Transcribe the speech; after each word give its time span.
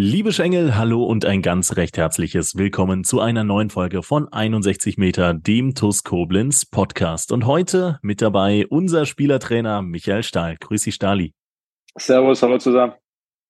Liebe 0.00 0.32
Schengel, 0.32 0.76
hallo 0.76 1.02
und 1.02 1.24
ein 1.24 1.42
ganz 1.42 1.74
recht 1.74 1.96
herzliches 1.96 2.56
Willkommen 2.56 3.02
zu 3.02 3.18
einer 3.18 3.42
neuen 3.42 3.68
Folge 3.68 4.04
von 4.04 4.32
61 4.32 4.96
Meter, 4.96 5.34
dem 5.34 5.74
TUS 5.74 6.04
Koblenz 6.04 6.64
Podcast. 6.66 7.32
Und 7.32 7.46
heute 7.46 7.98
mit 8.00 8.22
dabei 8.22 8.64
unser 8.68 9.06
Spielertrainer 9.06 9.82
Michael 9.82 10.22
Stahl. 10.22 10.56
Grüß 10.60 10.84
dich, 10.84 10.94
Stali. 10.94 11.34
Servus, 11.96 12.40
hallo 12.44 12.58
zusammen. 12.58 12.92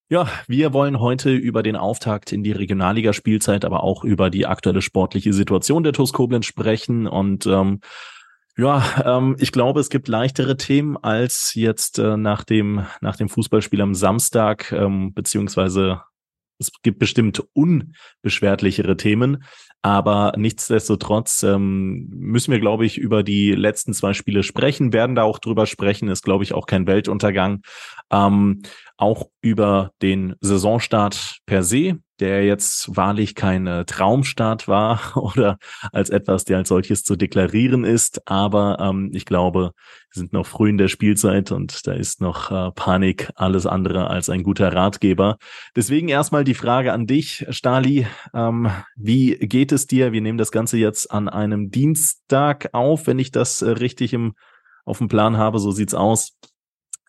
Ja, 0.08 0.26
wir 0.46 0.72
wollen 0.72 1.00
heute 1.00 1.34
über 1.34 1.62
den 1.62 1.76
Auftakt 1.76 2.32
in 2.32 2.42
die 2.42 2.52
Regionalliga-Spielzeit, 2.52 3.66
aber 3.66 3.84
auch 3.84 4.02
über 4.02 4.30
die 4.30 4.46
aktuelle 4.46 4.80
sportliche 4.80 5.34
Situation 5.34 5.82
der 5.82 5.92
TUS 5.92 6.14
Koblenz 6.14 6.46
sprechen 6.46 7.06
und 7.06 7.44
ähm, 7.44 7.80
ja, 8.56 8.82
ähm, 9.04 9.36
ich 9.38 9.52
glaube, 9.52 9.80
es 9.80 9.90
gibt 9.90 10.08
leichtere 10.08 10.56
Themen 10.56 10.96
als 10.96 11.52
jetzt 11.54 11.98
äh, 11.98 12.16
nach 12.16 12.44
dem 12.44 12.86
nach 13.02 13.16
dem 13.16 13.28
Fußballspiel 13.28 13.82
am 13.82 13.94
Samstag 13.94 14.72
ähm, 14.72 15.12
beziehungsweise 15.12 16.00
es 16.58 16.70
gibt 16.82 16.98
bestimmt 16.98 17.42
unbeschwertlichere 17.52 18.96
Themen, 18.96 19.44
aber 19.82 20.32
nichtsdestotrotz 20.36 21.42
ähm, 21.44 22.08
müssen 22.10 22.50
wir, 22.50 22.58
glaube 22.58 22.84
ich, 22.84 22.98
über 22.98 23.22
die 23.22 23.52
letzten 23.52 23.94
zwei 23.94 24.12
Spiele 24.12 24.42
sprechen, 24.42 24.92
werden 24.92 25.14
da 25.14 25.22
auch 25.22 25.38
drüber 25.38 25.66
sprechen, 25.66 26.08
ist, 26.08 26.24
glaube 26.24 26.44
ich, 26.44 26.52
auch 26.52 26.66
kein 26.66 26.86
Weltuntergang. 26.86 27.62
Ähm, 28.10 28.62
auch 28.98 29.30
über 29.40 29.92
den 30.02 30.34
Saisonstart 30.40 31.38
per 31.46 31.62
se, 31.62 31.98
der 32.20 32.44
jetzt 32.44 32.96
wahrlich 32.96 33.36
kein 33.36 33.66
äh, 33.68 33.84
Traumstart 33.84 34.66
war 34.66 35.16
oder 35.16 35.58
als 35.92 36.10
etwas, 36.10 36.44
der 36.44 36.58
als 36.58 36.68
solches 36.68 37.04
zu 37.04 37.14
deklarieren 37.14 37.84
ist. 37.84 38.28
Aber 38.28 38.78
ähm, 38.80 39.10
ich 39.14 39.24
glaube, 39.24 39.72
wir 40.12 40.20
sind 40.20 40.32
noch 40.32 40.46
früh 40.46 40.68
in 40.68 40.78
der 40.78 40.88
Spielzeit 40.88 41.52
und 41.52 41.86
da 41.86 41.92
ist 41.92 42.20
noch 42.20 42.50
äh, 42.50 42.72
Panik 42.72 43.30
alles 43.36 43.66
andere 43.66 44.10
als 44.10 44.28
ein 44.28 44.42
guter 44.42 44.72
Ratgeber. 44.72 45.38
Deswegen 45.76 46.08
erstmal 46.08 46.42
die 46.42 46.54
Frage 46.54 46.92
an 46.92 47.06
dich, 47.06 47.46
Stali. 47.50 48.06
Ähm, 48.34 48.68
wie 48.96 49.36
geht 49.36 49.70
es 49.70 49.86
dir? 49.86 50.12
Wir 50.12 50.20
nehmen 50.20 50.38
das 50.38 50.50
Ganze 50.50 50.76
jetzt 50.76 51.10
an 51.12 51.28
einem 51.28 51.70
Dienstag 51.70 52.70
auf, 52.72 53.06
wenn 53.06 53.20
ich 53.20 53.30
das 53.30 53.62
äh, 53.62 53.70
richtig 53.70 54.12
im, 54.12 54.34
auf 54.84 54.98
dem 54.98 55.08
Plan 55.08 55.36
habe. 55.36 55.60
So 55.60 55.70
sieht's 55.70 55.94
aus. 55.94 56.32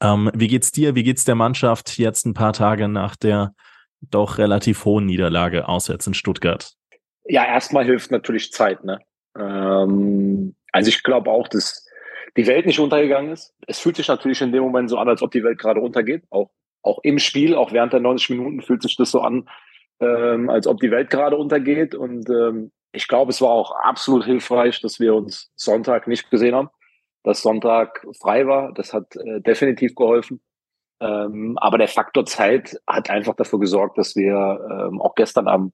Ähm, 0.02 0.32
wie 0.34 0.48
geht's 0.48 0.72
dir? 0.72 0.96
Wie 0.96 1.04
geht's 1.04 1.26
der 1.26 1.36
Mannschaft 1.36 1.98
jetzt 1.98 2.26
ein 2.26 2.34
paar 2.34 2.54
Tage 2.54 2.88
nach 2.88 3.16
der 3.16 3.54
doch 4.02 4.38
relativ 4.38 4.86
hohen 4.86 5.06
Niederlage 5.06 5.68
auswärts 5.68 6.08
in 6.08 6.14
Stuttgart? 6.14 6.74
Ja, 7.26 7.46
erstmal 7.46 7.86
hilft 7.86 8.12
natürlich 8.12 8.52
Zeit. 8.52 8.84
Ne? 8.84 9.00
Ähm, 9.38 10.56
also 10.72 10.90
ich 10.90 11.04
glaube 11.04 11.30
auch, 11.30 11.48
dass 11.48 11.86
die 12.38 12.48
Welt 12.48 12.66
nicht 12.66 12.80
untergegangen 12.80 13.32
ist. 13.32 13.54
Es 13.68 13.80
fühlt 13.80 13.98
sich 13.98 14.08
natürlich 14.08 14.42
in 14.42 14.52
dem 14.52 14.64
Moment 14.64 14.90
so 14.90 14.98
an, 14.98 15.10
als 15.10 15.22
ob 15.22 15.32
die 15.32 15.44
Welt 15.44 15.60
gerade 15.60 15.82
untergeht. 15.82 16.24
Auch, 16.30 16.50
auch 16.82 17.00
im 17.04 17.20
Spiel, 17.20 17.56
auch 17.56 17.74
während 17.74 17.92
der 17.92 18.00
90 18.00 18.30
Minuten 18.30 18.62
fühlt 18.62 18.82
sich 18.82 18.96
das 18.96 19.12
so 19.12 19.22
an, 19.22 19.50
ähm, 20.00 20.50
als 20.50 20.66
ob 20.66 20.80
die 20.80 20.92
Welt 20.92 21.10
gerade 21.10 21.36
untergeht. 21.36 21.94
Und 21.94 22.30
ähm, 22.30 22.72
ich 22.94 23.08
glaube, 23.08 23.32
es 23.32 23.42
war 23.42 23.50
auch 23.50 23.72
absolut 23.72 24.24
hilfreich, 24.24 24.80
dass 24.80 25.00
wir 25.00 25.14
uns 25.14 25.52
Sonntag 25.56 26.08
nicht 26.08 26.30
gesehen 26.32 26.56
haben 26.56 26.70
dass 27.30 27.42
Sonntag 27.42 28.06
frei 28.20 28.48
war. 28.48 28.74
Das 28.74 28.94
hat 28.94 29.16
äh, 29.16 29.42
definitiv 29.42 29.96
geholfen. 29.96 30.42
Ähm, 31.02 31.58
aber 31.60 31.78
der 31.78 31.88
Faktor 31.88 32.26
Zeit 32.26 32.78
hat 32.86 33.10
einfach 33.10 33.36
dafür 33.36 33.60
gesorgt, 33.60 33.98
dass 33.98 34.18
wir 34.18 34.34
ähm, 34.70 35.00
auch 35.00 35.16
gestern 35.16 35.48
am, 35.48 35.72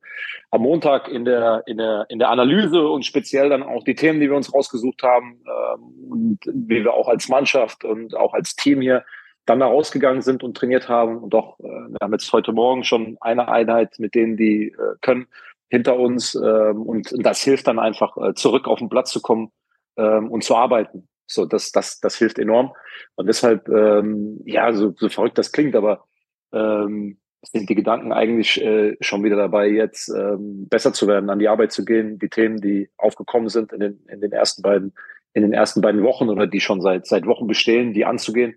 am 0.52 0.62
Montag 0.62 1.07
in 1.07 1.25
der, 1.25 1.63
in, 1.66 1.78
der, 1.78 2.06
in 2.09 2.19
der 2.19 2.29
Analyse 2.29 2.88
und 2.88 3.06
speziell 3.06 3.50
dann 3.50 3.63
auch 3.63 3.84
die 3.84 3.96
Themen, 3.96 4.19
die 4.19 4.29
wir 4.29 4.35
uns 4.35 4.53
rausgesucht 4.53 5.02
haben 5.02 5.41
ähm, 5.47 6.12
und 6.12 6.40
wie 6.46 6.84
wir 6.84 6.94
auch 6.94 7.07
als 7.07 7.28
Mannschaft 7.28 7.84
und 7.84 8.16
auch 8.16 8.34
als 8.34 8.56
Team 8.56 8.81
hier 8.81 9.03
dann 9.47 9.59
da 9.59 9.68
rausgegangen 9.68 10.22
sind 10.22 10.44
und 10.44 10.56
trainiert 10.58 10.90
haben. 10.90 11.18
Und 11.18 11.31
doch, 11.31 11.59
äh, 11.59 11.63
wir 11.63 11.97
haben 12.02 12.13
jetzt 12.13 12.31
heute 12.31 12.52
Morgen 12.52 12.84
schon 12.84 13.18
eine 13.22 13.47
Einheit 13.47 13.96
mit 13.97 14.13
denen, 14.13 14.38
die 14.38 14.68
äh, 14.68 14.96
können, 15.02 15.28
hinter 15.69 15.97
uns. 15.97 16.35
Ähm, 16.35 16.84
und 16.84 17.13
das 17.18 17.41
hilft 17.41 17.68
dann 17.68 17.79
einfach, 17.79 18.16
äh, 18.18 18.34
zurück 18.35 18.68
auf 18.68 18.79
den 18.79 18.90
Platz 18.90 19.12
zu 19.12 19.22
kommen 19.22 19.52
ähm, 19.97 20.29
und 20.29 20.44
zu 20.44 20.56
arbeiten. 20.56 21.08
So, 21.28 21.46
das, 21.46 21.72
das, 21.72 22.00
das 22.00 22.18
hilft 22.18 22.40
enorm. 22.40 22.74
Und 23.16 23.28
deshalb, 23.28 23.68
ähm, 23.69 24.41
ja, 24.46 24.74
so, 24.74 24.94
so 24.97 25.09
verrückt 25.09 25.38
das 25.38 25.52
klingt, 25.52 25.75
aber 25.75 26.06
ähm, 26.53 27.18
sind 27.52 27.69
die 27.69 27.75
Gedanken 27.75 28.12
eigentlich 28.12 28.62
äh, 28.62 28.96
schon 29.02 29.24
wieder 29.24 29.35
dabei, 29.35 29.69
jetzt 29.69 30.09
ähm, 30.09 30.68
besser 30.68 30.94
zu 30.94 31.08
werden, 31.08 31.30
an 31.30 31.40
die 31.40 31.47
Arbeit 31.47 31.72
zu 31.72 31.85
gehen, 31.85 32.19
die 32.19 32.30
Themen, 32.30 32.59
die 32.59 32.90
aufgekommen 32.97 33.50
sind 33.50 33.72
in 33.72 33.80
den, 33.80 34.00
in 34.08 34.22
den 34.22 34.31
ersten 34.31 34.62
beiden, 34.62 34.94
in 35.34 35.44
den 35.44 35.53
ersten 35.53 35.81
beiden 35.81 36.03
Wochen 36.03 36.30
oder 36.30 36.47
die 36.47 36.62
schon 36.62 36.81
seit, 36.81 37.06
seit 37.06 37.25
Wochen 37.25 37.47
bestehen, 37.47 37.94
die 37.94 38.06
anzugehen 38.06 38.56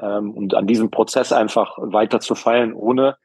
ähm, 0.00 0.32
und 0.32 0.54
an 0.54 0.66
diesem 0.66 0.90
Prozess 0.90 1.32
einfach 1.32 1.76
weiter 1.78 2.20
zu 2.20 2.34
feilen, 2.34 2.72
ohne, 2.72 3.16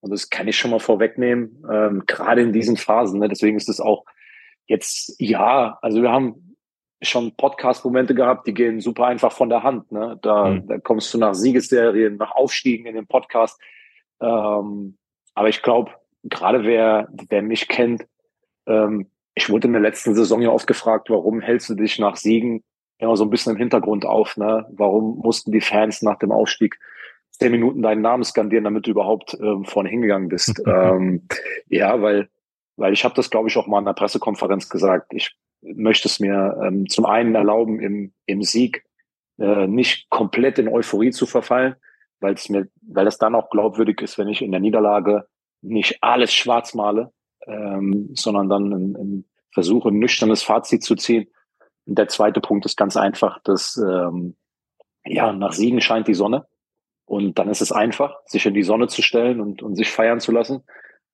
und 0.00 0.12
das 0.12 0.28
kann 0.28 0.48
ich 0.48 0.58
schon 0.58 0.70
mal 0.70 0.80
vorwegnehmen, 0.80 1.64
ähm, 1.70 2.02
gerade 2.06 2.42
in 2.42 2.52
diesen 2.52 2.76
Phasen, 2.76 3.20
ne, 3.20 3.28
deswegen 3.28 3.56
ist 3.56 3.68
es 3.68 3.80
auch 3.80 4.04
jetzt, 4.66 5.14
ja, 5.18 5.78
also 5.80 6.02
wir 6.02 6.10
haben 6.10 6.43
schon 7.08 7.36
Podcast-Momente 7.36 8.14
gehabt, 8.14 8.46
die 8.46 8.54
gehen 8.54 8.80
super 8.80 9.06
einfach 9.06 9.32
von 9.32 9.48
der 9.48 9.62
Hand. 9.62 9.90
Ne? 9.92 10.18
Da, 10.22 10.46
mhm. 10.46 10.66
da 10.66 10.78
kommst 10.78 11.12
du 11.14 11.18
nach 11.18 11.34
Siegesserien, 11.34 12.16
nach 12.16 12.32
Aufstiegen 12.32 12.86
in 12.86 12.94
den 12.94 13.06
Podcast. 13.06 13.60
Ähm, 14.20 14.96
aber 15.34 15.48
ich 15.48 15.62
glaube, 15.62 15.92
gerade 16.24 16.64
wer, 16.64 17.08
wer 17.28 17.42
mich 17.42 17.68
kennt, 17.68 18.06
ähm, 18.66 19.10
ich 19.34 19.50
wurde 19.50 19.66
in 19.66 19.72
der 19.72 19.82
letzten 19.82 20.14
Saison 20.14 20.42
ja 20.42 20.50
oft 20.50 20.66
gefragt, 20.66 21.10
warum 21.10 21.40
hältst 21.40 21.68
du 21.68 21.74
dich 21.74 21.98
nach 21.98 22.16
Siegen 22.16 22.62
immer 22.98 23.16
so 23.16 23.24
ein 23.24 23.30
bisschen 23.30 23.52
im 23.52 23.58
Hintergrund 23.58 24.06
auf? 24.06 24.36
Ne? 24.36 24.66
Warum 24.70 25.18
mussten 25.18 25.52
die 25.52 25.60
Fans 25.60 26.02
nach 26.02 26.18
dem 26.18 26.32
Aufstieg 26.32 26.78
zehn 27.30 27.50
Minuten 27.50 27.82
deinen 27.82 28.02
Namen 28.02 28.22
skandieren, 28.22 28.64
damit 28.64 28.86
du 28.86 28.92
überhaupt 28.92 29.36
ähm, 29.40 29.64
vorne 29.64 29.88
hingegangen 29.88 30.28
bist? 30.28 30.62
ähm, 30.66 31.26
ja, 31.68 32.00
weil, 32.00 32.28
weil 32.76 32.92
ich 32.92 33.04
habe 33.04 33.14
das, 33.14 33.30
glaube 33.30 33.48
ich, 33.48 33.56
auch 33.56 33.66
mal 33.66 33.80
in 33.80 33.86
der 33.86 33.92
Pressekonferenz 33.92 34.68
gesagt. 34.68 35.12
Ich 35.12 35.36
möchte 35.74 36.08
es 36.08 36.20
mir 36.20 36.60
ähm, 36.62 36.88
zum 36.88 37.06
einen 37.06 37.34
erlauben, 37.34 37.80
im, 37.80 38.12
im 38.26 38.42
Sieg 38.42 38.84
äh, 39.38 39.66
nicht 39.66 40.08
komplett 40.10 40.58
in 40.58 40.68
Euphorie 40.68 41.10
zu 41.10 41.26
verfallen, 41.26 41.76
weil 42.20 42.34
es 42.34 42.48
mir, 42.48 42.68
weil 42.82 43.06
es 43.06 43.18
dann 43.18 43.34
auch 43.34 43.50
glaubwürdig 43.50 44.00
ist, 44.00 44.18
wenn 44.18 44.28
ich 44.28 44.42
in 44.42 44.50
der 44.50 44.60
Niederlage 44.60 45.26
nicht 45.62 45.98
alles 46.02 46.32
schwarz 46.32 46.74
male, 46.74 47.12
ähm, 47.46 48.10
sondern 48.14 48.48
dann 48.48 48.72
ein, 48.72 48.96
ein 48.96 49.24
versuche, 49.52 49.88
ein 49.88 49.98
nüchternes 49.98 50.42
Fazit 50.42 50.82
zu 50.82 50.96
ziehen. 50.96 51.28
Und 51.86 51.98
der 51.98 52.08
zweite 52.08 52.40
Punkt 52.40 52.66
ist 52.66 52.76
ganz 52.76 52.96
einfach, 52.96 53.40
dass 53.42 53.76
ähm, 53.76 54.36
ja 55.04 55.32
nach 55.32 55.52
Siegen 55.52 55.80
scheint 55.80 56.08
die 56.08 56.14
Sonne. 56.14 56.46
Und 57.06 57.38
dann 57.38 57.48
ist 57.48 57.60
es 57.60 57.72
einfach, 57.72 58.16
sich 58.26 58.46
in 58.46 58.54
die 58.54 58.62
Sonne 58.62 58.88
zu 58.88 59.02
stellen 59.02 59.40
und, 59.40 59.62
und 59.62 59.76
sich 59.76 59.90
feiern 59.90 60.20
zu 60.20 60.32
lassen. 60.32 60.62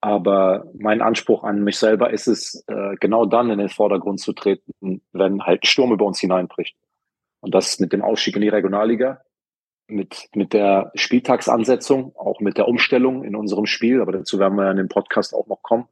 Aber 0.00 0.65
mein 0.78 1.03
Anspruch 1.03 1.44
an 1.44 1.62
mich 1.62 1.78
selber 1.78 2.11
ist 2.11 2.27
es, 2.27 2.65
äh, 2.69 2.97
genau 3.00 3.27
dann 3.27 3.50
in 3.50 3.59
den 3.59 3.69
Vordergrund 3.69 4.21
zu 4.21 4.33
treten, 4.33 5.03
wenn 5.12 5.43
halt 5.43 5.66
Sturm 5.66 5.93
über 5.93 6.06
uns 6.06 6.21
hineinbricht. 6.21 6.77
Und 7.41 7.55
das 7.55 7.81
mit 7.81 7.93
dem 7.93 8.03
Ausstieg 8.03 8.37
in 8.37 8.43
die 8.43 8.49
Regionalliga, 8.49 9.21
mit, 9.88 10.28
mit 10.34 10.53
der 10.53 10.93
Spieltagsansetzung, 10.94 12.15
auch 12.16 12.41
mit 12.41 12.56
der 12.56 12.69
Umstellung 12.69 13.25
in 13.25 13.37
unserem 13.37 13.66
Spiel, 13.66 14.00
aber 14.00 14.12
dazu 14.12 14.38
werden 14.38 14.56
wir 14.56 14.65
ja 14.65 14.71
in 14.71 14.77
dem 14.77 14.88
Podcast 14.88 15.34
auch 15.34 15.47
noch 15.49 15.62
kommen, 15.62 15.88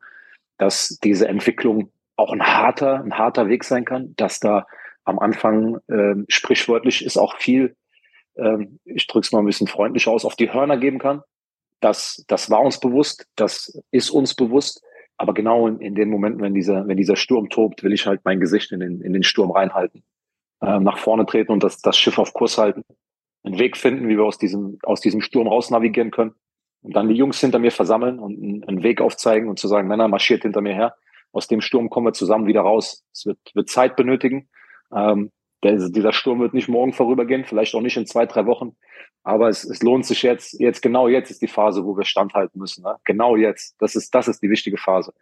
dass 0.56 0.98
diese 1.02 1.28
Entwicklung 1.28 1.90
auch 2.16 2.32
ein 2.32 2.42
harter, 2.42 3.02
ein 3.02 3.16
harter 3.16 3.48
Weg 3.48 3.64
sein 3.64 3.84
kann, 3.84 4.14
dass 4.16 4.40
da 4.40 4.66
am 5.04 5.18
Anfang 5.18 5.78
äh, 5.88 6.14
sprichwörtlich 6.28 7.04
ist 7.04 7.16
auch 7.16 7.36
viel, 7.36 7.76
äh, 8.34 8.66
ich 8.84 9.06
drücke 9.06 9.24
es 9.24 9.32
mal 9.32 9.40
ein 9.40 9.46
bisschen 9.46 9.66
freundlich 9.66 10.06
aus, 10.08 10.24
auf 10.24 10.36
die 10.36 10.52
Hörner 10.52 10.76
geben 10.76 10.98
kann. 10.98 11.22
Das, 11.80 12.24
das 12.28 12.50
war 12.50 12.60
uns 12.60 12.80
bewusst, 12.80 13.26
das 13.36 13.80
ist 13.90 14.10
uns 14.10 14.34
bewusst. 14.34 14.82
Aber 15.16 15.34
genau 15.34 15.66
in, 15.66 15.80
in 15.80 15.94
den 15.94 16.10
Momenten, 16.10 16.40
wenn 16.42 16.54
dieser, 16.54 16.86
wenn 16.86 16.96
dieser 16.96 17.16
Sturm 17.16 17.48
tobt, 17.48 17.82
will 17.82 17.92
ich 17.92 18.06
halt 18.06 18.20
mein 18.24 18.40
Gesicht 18.40 18.72
in 18.72 18.80
den, 18.80 19.00
in 19.00 19.12
den 19.12 19.24
Sturm 19.24 19.50
reinhalten, 19.50 20.04
äh, 20.60 20.78
nach 20.78 20.98
vorne 20.98 21.26
treten 21.26 21.52
und 21.52 21.64
das, 21.64 21.80
das 21.80 21.98
Schiff 21.98 22.18
auf 22.18 22.32
Kurs 22.32 22.56
halten, 22.56 22.84
einen 23.42 23.58
Weg 23.58 23.76
finden, 23.76 24.08
wie 24.08 24.16
wir 24.16 24.24
aus 24.24 24.38
diesem, 24.38 24.78
aus 24.82 25.00
diesem 25.00 25.20
Sturm 25.20 25.48
raus 25.48 25.70
navigieren 25.70 26.10
können 26.10 26.34
und 26.82 26.94
dann 26.94 27.08
die 27.08 27.14
Jungs 27.14 27.40
hinter 27.40 27.58
mir 27.58 27.72
versammeln 27.72 28.18
und 28.18 28.40
einen, 28.40 28.64
einen 28.64 28.82
Weg 28.82 29.00
aufzeigen 29.00 29.48
und 29.48 29.58
zu 29.58 29.66
sagen, 29.66 29.88
Männer, 29.88 30.08
marschiert 30.08 30.42
hinter 30.42 30.60
mir 30.60 30.74
her. 30.74 30.94
Aus 31.32 31.48
dem 31.48 31.60
Sturm 31.60 31.90
kommen 31.90 32.06
wir 32.06 32.12
zusammen 32.12 32.46
wieder 32.46 32.60
raus. 32.60 33.04
Es 33.12 33.26
wird, 33.26 33.38
wird 33.54 33.68
Zeit 33.68 33.96
benötigen. 33.96 34.48
Ähm, 34.94 35.30
der, 35.62 35.88
dieser 35.88 36.12
Sturm 36.12 36.40
wird 36.40 36.54
nicht 36.54 36.68
morgen 36.68 36.92
vorübergehen, 36.92 37.44
vielleicht 37.44 37.74
auch 37.74 37.80
nicht 37.80 37.96
in 37.96 38.06
zwei, 38.06 38.26
drei 38.26 38.46
Wochen. 38.46 38.76
Aber 39.24 39.48
es, 39.48 39.64
es 39.64 39.82
lohnt 39.82 40.06
sich 40.06 40.22
jetzt, 40.22 40.58
jetzt 40.60 40.80
genau 40.80 41.08
jetzt 41.08 41.30
ist 41.30 41.42
die 41.42 41.48
Phase, 41.48 41.84
wo 41.84 41.96
wir 41.96 42.04
standhalten 42.04 42.58
müssen. 42.58 42.82
Ne? 42.84 42.96
Genau 43.04 43.36
jetzt. 43.36 43.74
Das 43.80 43.96
ist, 43.96 44.14
das 44.14 44.28
ist 44.28 44.42
die 44.42 44.50
wichtige 44.50 44.78
Phase. 44.78 45.12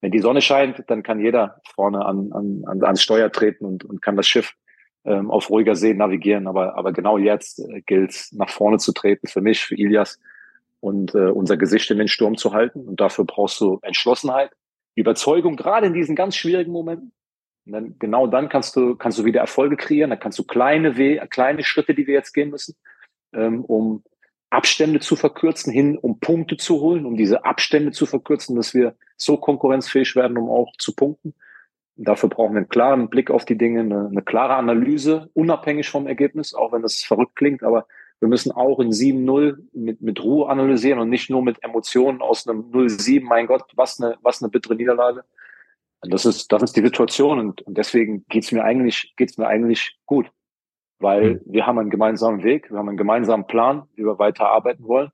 wenn 0.00 0.12
die 0.12 0.20
Sonne 0.20 0.42
scheint, 0.42 0.84
dann 0.88 1.02
kann 1.02 1.20
jeder 1.20 1.60
vorne 1.74 2.04
an, 2.04 2.30
an, 2.32 2.62
an, 2.66 2.84
ans 2.84 3.02
Steuer 3.02 3.32
treten 3.32 3.64
und, 3.64 3.84
und 3.84 4.02
kann 4.02 4.16
das 4.16 4.28
Schiff 4.28 4.54
ähm, 5.04 5.30
auf 5.30 5.50
ruhiger 5.50 5.74
See 5.74 5.94
navigieren. 5.94 6.46
Aber, 6.46 6.76
aber 6.76 6.92
genau 6.92 7.16
jetzt 7.16 7.58
äh, 7.60 7.80
gilt 7.80 8.28
nach 8.32 8.50
vorne 8.50 8.78
zu 8.78 8.92
treten 8.92 9.26
für 9.26 9.40
mich, 9.40 9.64
für 9.64 9.74
Ilias 9.74 10.20
und 10.80 11.14
äh, 11.14 11.30
unser 11.30 11.56
Gesicht 11.56 11.90
in 11.90 11.98
den 11.98 12.08
Sturm 12.08 12.36
zu 12.36 12.52
halten. 12.52 12.86
Und 12.86 13.00
dafür 13.00 13.24
brauchst 13.24 13.60
du 13.60 13.78
Entschlossenheit, 13.82 14.50
Überzeugung, 14.94 15.56
gerade 15.56 15.86
in 15.86 15.94
diesen 15.94 16.14
ganz 16.14 16.36
schwierigen 16.36 16.72
Momenten. 16.72 17.12
Und 17.66 17.72
dann, 17.72 17.98
genau 17.98 18.26
dann 18.26 18.48
kannst 18.48 18.76
du, 18.76 18.94
kannst 18.94 19.18
du 19.18 19.24
wieder 19.24 19.40
Erfolge 19.40 19.76
kreieren. 19.76 20.10
Dann 20.10 20.20
kannst 20.20 20.38
du 20.38 20.44
kleine, 20.44 20.96
We 20.96 21.26
kleine 21.28 21.64
Schritte, 21.64 21.94
die 21.94 22.06
wir 22.06 22.14
jetzt 22.14 22.32
gehen 22.32 22.50
müssen, 22.50 22.76
ähm, 23.34 23.64
um 23.64 24.04
Abstände 24.50 25.00
zu 25.00 25.16
verkürzen, 25.16 25.72
hin, 25.72 25.98
um 25.98 26.20
Punkte 26.20 26.56
zu 26.56 26.80
holen, 26.80 27.04
um 27.04 27.16
diese 27.16 27.44
Abstände 27.44 27.90
zu 27.90 28.06
verkürzen, 28.06 28.54
dass 28.56 28.74
wir 28.74 28.94
so 29.16 29.36
konkurrenzfähig 29.36 30.14
werden, 30.14 30.38
um 30.38 30.48
auch 30.48 30.72
zu 30.78 30.94
punkten. 30.94 31.34
Und 31.96 32.06
dafür 32.06 32.28
brauchen 32.28 32.52
wir 32.52 32.58
einen 32.58 32.68
klaren 32.68 33.10
Blick 33.10 33.30
auf 33.30 33.44
die 33.44 33.58
Dinge, 33.58 33.80
eine, 33.80 34.06
eine 34.06 34.22
klare 34.22 34.54
Analyse, 34.54 35.30
unabhängig 35.34 35.88
vom 35.88 36.06
Ergebnis, 36.06 36.54
auch 36.54 36.72
wenn 36.72 36.82
das 36.82 37.02
verrückt 37.02 37.34
klingt, 37.34 37.62
aber 37.62 37.86
wir 38.20 38.28
müssen 38.28 38.52
auch 38.52 38.80
in 38.80 38.92
7-0 38.92 39.58
mit, 39.72 40.00
mit 40.00 40.22
Ruhe 40.22 40.48
analysieren 40.48 41.00
und 41.00 41.10
nicht 41.10 41.28
nur 41.28 41.42
mit 41.42 41.62
Emotionen 41.62 42.22
aus 42.22 42.46
einem 42.46 42.70
0-7, 42.70 43.24
mein 43.24 43.46
Gott, 43.46 43.64
was 43.74 44.00
eine, 44.00 44.16
was 44.22 44.42
eine 44.42 44.50
bittere 44.50 44.74
Niederlage. 44.74 45.24
Das 46.02 46.24
ist, 46.24 46.52
das 46.52 46.62
ist 46.62 46.76
die 46.76 46.82
Situation 46.82 47.38
und, 47.38 47.62
und 47.62 47.76
deswegen 47.76 48.24
geht's 48.28 48.52
mir 48.52 48.64
eigentlich, 48.64 49.14
geht's 49.16 49.38
mir 49.38 49.46
eigentlich 49.46 49.98
gut. 50.06 50.30
Weil 50.98 51.34
mhm. 51.34 51.40
wir 51.46 51.66
haben 51.66 51.78
einen 51.78 51.90
gemeinsamen 51.90 52.42
Weg, 52.42 52.70
wir 52.70 52.78
haben 52.78 52.88
einen 52.88 52.96
gemeinsamen 52.96 53.46
Plan, 53.46 53.84
wie 53.94 54.04
wir 54.04 54.18
weiter 54.18 54.48
arbeiten 54.48 54.84
wollen. 54.84 55.10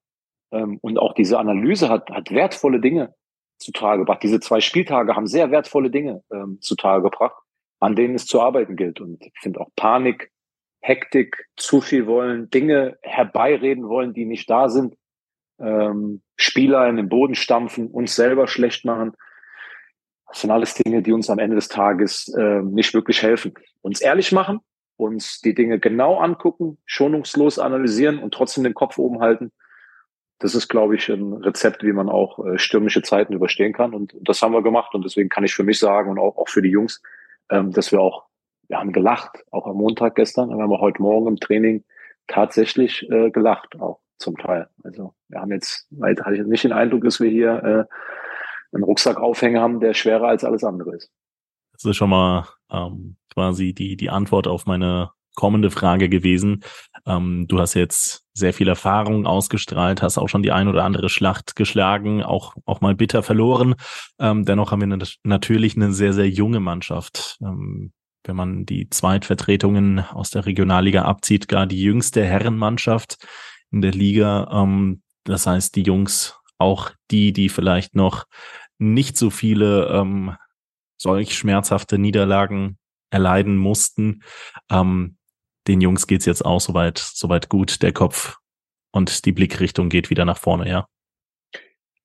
Ähm, 0.52 0.78
und 0.80 0.98
auch 0.98 1.14
diese 1.14 1.38
Analyse 1.38 1.88
hat, 1.88 2.10
hat 2.10 2.30
wertvolle 2.30 2.80
Dinge 2.80 3.14
zutage 3.58 4.00
gebracht. 4.00 4.22
Diese 4.22 4.40
zwei 4.40 4.60
Spieltage 4.60 5.16
haben 5.16 5.26
sehr 5.26 5.50
wertvolle 5.50 5.90
Dinge 5.90 6.22
ähm, 6.32 6.58
zutage 6.60 7.02
gebracht, 7.02 7.36
an 7.80 7.96
denen 7.96 8.14
es 8.14 8.26
zu 8.26 8.40
arbeiten 8.40 8.76
gilt. 8.76 9.00
Und 9.00 9.24
ich 9.24 9.32
finde 9.40 9.60
auch 9.60 9.70
Panik, 9.76 10.30
Hektik, 10.80 11.48
zu 11.56 11.80
viel 11.80 12.06
wollen, 12.06 12.50
Dinge 12.50 12.98
herbeireden 13.02 13.88
wollen, 13.88 14.14
die 14.14 14.24
nicht 14.24 14.50
da 14.50 14.68
sind, 14.68 14.96
ähm, 15.60 16.22
Spieler 16.36 16.88
in 16.88 16.96
den 16.96 17.08
Boden 17.08 17.36
stampfen, 17.36 17.88
uns 17.88 18.16
selber 18.16 18.48
schlecht 18.48 18.84
machen. 18.84 19.12
Das 20.32 20.40
sind 20.40 20.50
alles 20.50 20.74
Dinge, 20.74 21.02
die 21.02 21.12
uns 21.12 21.28
am 21.28 21.38
Ende 21.38 21.56
des 21.56 21.68
Tages 21.68 22.28
äh, 22.34 22.62
nicht 22.62 22.94
wirklich 22.94 23.22
helfen. 23.22 23.52
Uns 23.82 24.00
ehrlich 24.00 24.32
machen, 24.32 24.60
uns 24.96 25.40
die 25.42 25.54
Dinge 25.54 25.78
genau 25.78 26.16
angucken, 26.16 26.78
schonungslos 26.86 27.58
analysieren 27.58 28.18
und 28.18 28.32
trotzdem 28.32 28.64
den 28.64 28.74
Kopf 28.74 28.96
oben 28.96 29.20
halten. 29.20 29.52
Das 30.38 30.54
ist, 30.54 30.68
glaube 30.68 30.96
ich, 30.96 31.08
ein 31.10 31.34
Rezept, 31.34 31.84
wie 31.84 31.92
man 31.92 32.08
auch 32.08 32.44
äh, 32.46 32.58
stürmische 32.58 33.02
Zeiten 33.02 33.34
überstehen 33.34 33.74
kann. 33.74 33.94
Und 33.94 34.14
das 34.22 34.40
haben 34.40 34.54
wir 34.54 34.62
gemacht. 34.62 34.94
Und 34.94 35.04
deswegen 35.04 35.28
kann 35.28 35.44
ich 35.44 35.54
für 35.54 35.64
mich 35.64 35.78
sagen 35.78 36.10
und 36.10 36.18
auch, 36.18 36.36
auch 36.38 36.48
für 36.48 36.62
die 36.62 36.70
Jungs, 36.70 37.02
ähm, 37.50 37.70
dass 37.70 37.92
wir 37.92 38.00
auch 38.00 38.24
wir 38.72 38.78
haben 38.78 38.92
gelacht, 38.92 39.44
auch 39.50 39.66
am 39.66 39.76
Montag 39.76 40.14
gestern, 40.14 40.48
wir 40.48 40.62
haben 40.62 40.70
heute 40.70 41.02
Morgen 41.02 41.28
im 41.28 41.36
Training 41.36 41.84
tatsächlich 42.26 43.06
äh, 43.10 43.30
gelacht, 43.30 43.78
auch 43.78 44.00
zum 44.16 44.38
Teil. 44.38 44.68
Also 44.82 45.12
wir 45.28 45.42
haben 45.42 45.52
jetzt, 45.52 45.86
weil 45.90 46.16
hatte 46.16 46.36
ich 46.36 46.46
nicht 46.46 46.64
den 46.64 46.72
Eindruck, 46.72 47.04
dass 47.04 47.20
wir 47.20 47.28
hier 47.28 47.62
äh, 47.62 47.94
einen 48.72 48.84
Rucksackaufhänger 48.84 49.60
haben, 49.60 49.80
der 49.80 49.94
schwerer 49.94 50.28
als 50.28 50.44
alles 50.44 50.64
andere 50.64 50.96
ist. 50.96 51.10
Das 51.72 51.84
ist 51.84 51.96
schon 51.96 52.10
mal 52.10 52.48
ähm, 52.70 53.16
quasi 53.32 53.72
die, 53.72 53.96
die 53.96 54.10
Antwort 54.10 54.46
auf 54.46 54.66
meine 54.66 55.10
kommende 55.34 55.70
Frage 55.70 56.08
gewesen. 56.08 56.62
Ähm, 57.06 57.46
du 57.48 57.58
hast 57.58 57.74
jetzt 57.74 58.24
sehr 58.34 58.52
viel 58.52 58.68
Erfahrung 58.68 59.26
ausgestrahlt, 59.26 60.02
hast 60.02 60.18
auch 60.18 60.28
schon 60.28 60.42
die 60.42 60.52
ein 60.52 60.68
oder 60.68 60.84
andere 60.84 61.08
Schlacht 61.08 61.56
geschlagen, 61.56 62.22
auch, 62.22 62.54
auch 62.66 62.80
mal 62.80 62.94
bitter 62.94 63.22
verloren. 63.22 63.74
Ähm, 64.18 64.44
dennoch 64.44 64.72
haben 64.72 64.80
wir 64.80 64.98
natürlich 65.24 65.76
eine 65.76 65.92
sehr, 65.92 66.12
sehr 66.12 66.28
junge 66.28 66.60
Mannschaft. 66.60 67.38
Ähm, 67.40 67.92
wenn 68.24 68.36
man 68.36 68.66
die 68.66 68.88
Zweitvertretungen 68.88 70.00
aus 70.00 70.30
der 70.30 70.46
Regionalliga 70.46 71.02
abzieht, 71.02 71.48
gar 71.48 71.66
die 71.66 71.82
jüngste 71.82 72.24
Herrenmannschaft 72.24 73.16
in 73.70 73.80
der 73.80 73.92
Liga. 73.92 74.48
Ähm, 74.52 75.02
das 75.24 75.46
heißt, 75.46 75.74
die 75.76 75.82
Jungs, 75.82 76.38
auch 76.58 76.90
die, 77.10 77.32
die 77.32 77.48
vielleicht 77.48 77.96
noch 77.96 78.24
nicht 78.78 79.16
so 79.16 79.30
viele 79.30 79.88
ähm, 79.88 80.36
solch 80.96 81.36
schmerzhafte 81.36 81.98
Niederlagen 81.98 82.78
erleiden 83.10 83.56
mussten, 83.56 84.22
ähm, 84.70 85.16
den 85.68 85.80
Jungs 85.80 86.06
geht's 86.06 86.26
jetzt 86.26 86.44
auch 86.44 86.60
soweit, 86.60 86.98
soweit 86.98 87.48
gut, 87.48 87.82
der 87.82 87.92
Kopf 87.92 88.38
und 88.90 89.24
die 89.24 89.32
Blickrichtung 89.32 89.88
geht 89.88 90.10
wieder 90.10 90.24
nach 90.24 90.38
vorne, 90.38 90.68
ja. 90.68 90.86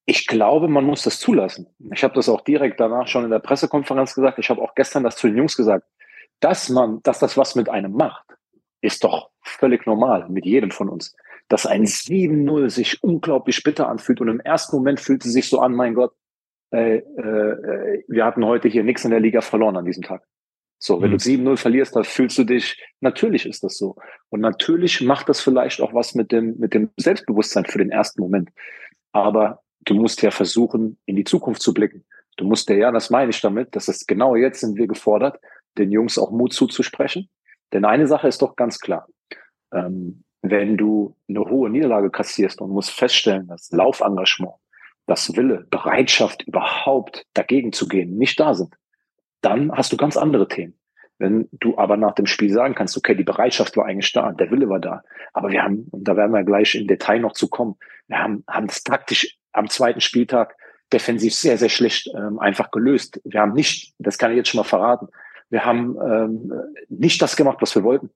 Ich 0.06 0.28
glaube, 0.28 0.68
man 0.68 0.86
muss 0.86 1.04
das 1.04 1.20
zulassen. 1.20 1.68
Ich 1.94 2.04
habe 2.04 2.14
das 2.14 2.30
auch 2.30 2.42
direkt 2.42 2.80
danach 2.80 3.08
schon 3.08 3.26
in 3.26 3.32
der 3.32 3.40
Pressekonferenz 3.40 4.16
gesagt. 4.16 4.40
Ich 4.40 4.50
habe 4.50 4.62
auch 4.62 4.74
gestern 4.74 5.04
das 5.04 5.18
zu 5.18 5.28
den 5.28 5.36
Jungs 5.36 5.58
gesagt 5.58 5.86
dass 6.40 6.70
man, 6.70 7.02
dass 7.04 7.20
das 7.20 7.38
was 7.38 7.56
mit 7.56 7.70
einem 7.70 7.94
macht, 7.94 8.26
ist 8.82 9.04
doch 9.04 9.32
völlig 9.42 9.86
normal 9.86 10.30
mit 10.30 10.46
jedem 10.46 10.72
von 10.72 10.90
uns. 10.90 11.16
Dass 11.48 11.66
ein 11.66 11.86
7-0 11.86 12.70
sich 12.70 13.04
unglaublich 13.04 13.64
bitter 13.64 13.90
anfühlt 13.90 14.22
und 14.22 14.28
im 14.28 14.40
ersten 14.40 14.76
Moment 14.76 15.00
fühlt 15.00 15.26
es 15.26 15.34
sich 15.34 15.50
so 15.50 15.60
an, 15.60 15.74
mein 15.74 15.94
Gott, 15.94 16.14
äh, 16.72 16.98
äh, 16.98 18.04
wir 18.08 18.26
hatten 18.26 18.46
heute 18.46 18.68
hier 18.68 18.84
nichts 18.84 19.06
in 19.06 19.12
der 19.12 19.20
Liga 19.20 19.42
verloren 19.42 19.78
an 19.78 19.86
diesem 19.86 20.04
Tag. 20.04 20.24
So, 20.80 21.02
wenn 21.02 21.10
mhm. 21.12 21.18
du 21.18 21.24
7-0 21.24 21.58
verlierst, 21.58 21.96
dann 21.96 22.04
fühlst 22.04 22.38
du 22.38 22.44
dich, 22.44 22.82
natürlich 23.02 23.46
ist 23.46 23.64
das 23.64 23.78
so. 23.78 23.96
Und 24.30 24.42
natürlich 24.42 25.02
macht 25.02 25.28
das 25.30 25.42
vielleicht 25.42 25.82
auch 25.82 25.94
was 25.94 26.14
mit 26.14 26.32
dem, 26.32 26.58
mit 26.60 26.74
dem 26.74 26.92
Selbstbewusstsein 26.98 27.66
für 27.66 27.80
den 27.80 27.90
ersten 27.90 28.22
Moment. 28.22 28.50
Aber 29.12 29.64
du 29.86 29.96
musst 29.96 30.22
ja 30.22 30.32
versuchen, 30.32 31.00
in 31.06 31.16
die 31.16 31.24
Zukunft 31.24 31.62
zu 31.62 31.74
blicken. 31.74 32.06
Du 32.38 32.46
musst 32.46 32.70
ja, 32.70 32.76
ja, 32.76 32.92
das 32.92 33.10
meine 33.10 33.32
ich 33.32 33.42
damit, 33.42 33.76
dass 33.76 33.88
es 33.88 34.06
genau 34.06 34.36
jetzt 34.36 34.60
sind 34.60 34.78
wir 34.78 34.88
gefordert, 34.88 35.40
den 35.78 35.92
Jungs 35.92 36.20
auch 36.20 36.32
Mut 36.32 36.54
zuzusprechen. 36.54 37.30
Denn 37.74 37.84
eine 37.84 38.08
Sache 38.08 38.28
ist 38.28 38.42
doch 38.42 38.56
ganz 38.56 38.80
klar. 38.80 39.08
Ähm, 39.74 40.24
wenn 40.44 40.78
du 40.78 41.16
eine 41.28 41.40
hohe 41.40 41.70
Niederlage 41.70 42.12
kassierst 42.12 42.62
und 42.62 42.70
musst 42.70 42.92
feststellen, 42.92 43.48
dass 43.48 43.72
Laufengagement, 43.72 44.56
das 45.08 45.36
Wille, 45.36 45.66
Bereitschaft 45.70 46.44
überhaupt 46.44 47.26
dagegen 47.34 47.74
zu 47.74 47.88
gehen 47.88 48.18
nicht 48.18 48.40
da 48.40 48.54
sind, 48.54 48.76
dann 49.42 49.72
hast 49.72 49.92
du 49.92 49.98
ganz 49.98 50.18
andere 50.18 50.48
Themen. 50.48 50.78
Wenn 51.18 51.50
du 51.52 51.78
aber 51.78 51.98
nach 51.98 52.14
dem 52.14 52.28
Spiel 52.28 52.52
sagen 52.52 52.76
kannst, 52.76 52.96
okay, 52.96 53.16
die 53.16 53.24
Bereitschaft 53.24 53.76
war 53.76 53.86
eigentlich 53.86 54.14
da, 54.14 54.32
der 54.34 54.52
Wille 54.52 54.70
war 54.70 54.80
da, 54.80 55.02
aber 55.34 55.50
wir 55.50 55.64
haben, 55.64 55.88
und 55.90 56.04
da 56.04 56.16
werden 56.16 56.32
wir 56.32 56.44
gleich 56.44 56.76
im 56.76 56.86
Detail 56.86 57.20
noch 57.20 57.34
zu 57.34 57.48
kommen, 57.48 57.78
wir 58.08 58.20
haben, 58.20 58.44
haben 58.48 58.68
das 58.68 58.84
taktisch 58.84 59.38
am 59.54 59.68
zweiten 59.70 60.02
Spieltag 60.02 60.56
defensiv 60.94 61.34
sehr, 61.34 61.58
sehr 61.58 61.70
schlecht 61.70 62.10
ähm, 62.16 62.40
einfach 62.40 62.70
gelöst. 62.72 63.20
Wir 63.26 63.42
haben 63.42 63.54
nicht, 63.54 63.94
das 63.98 64.18
kann 64.18 64.32
ich 64.32 64.38
jetzt 64.38 64.50
schon 64.50 64.60
mal 64.60 64.64
verraten, 64.64 65.08
wir 65.50 65.66
haben 65.66 65.98
ähm, 66.02 66.54
nicht 66.90 67.22
das 67.22 67.36
gemacht, 67.36 67.58
was 67.62 67.74
wir 67.74 67.84
wollten. 67.84 68.12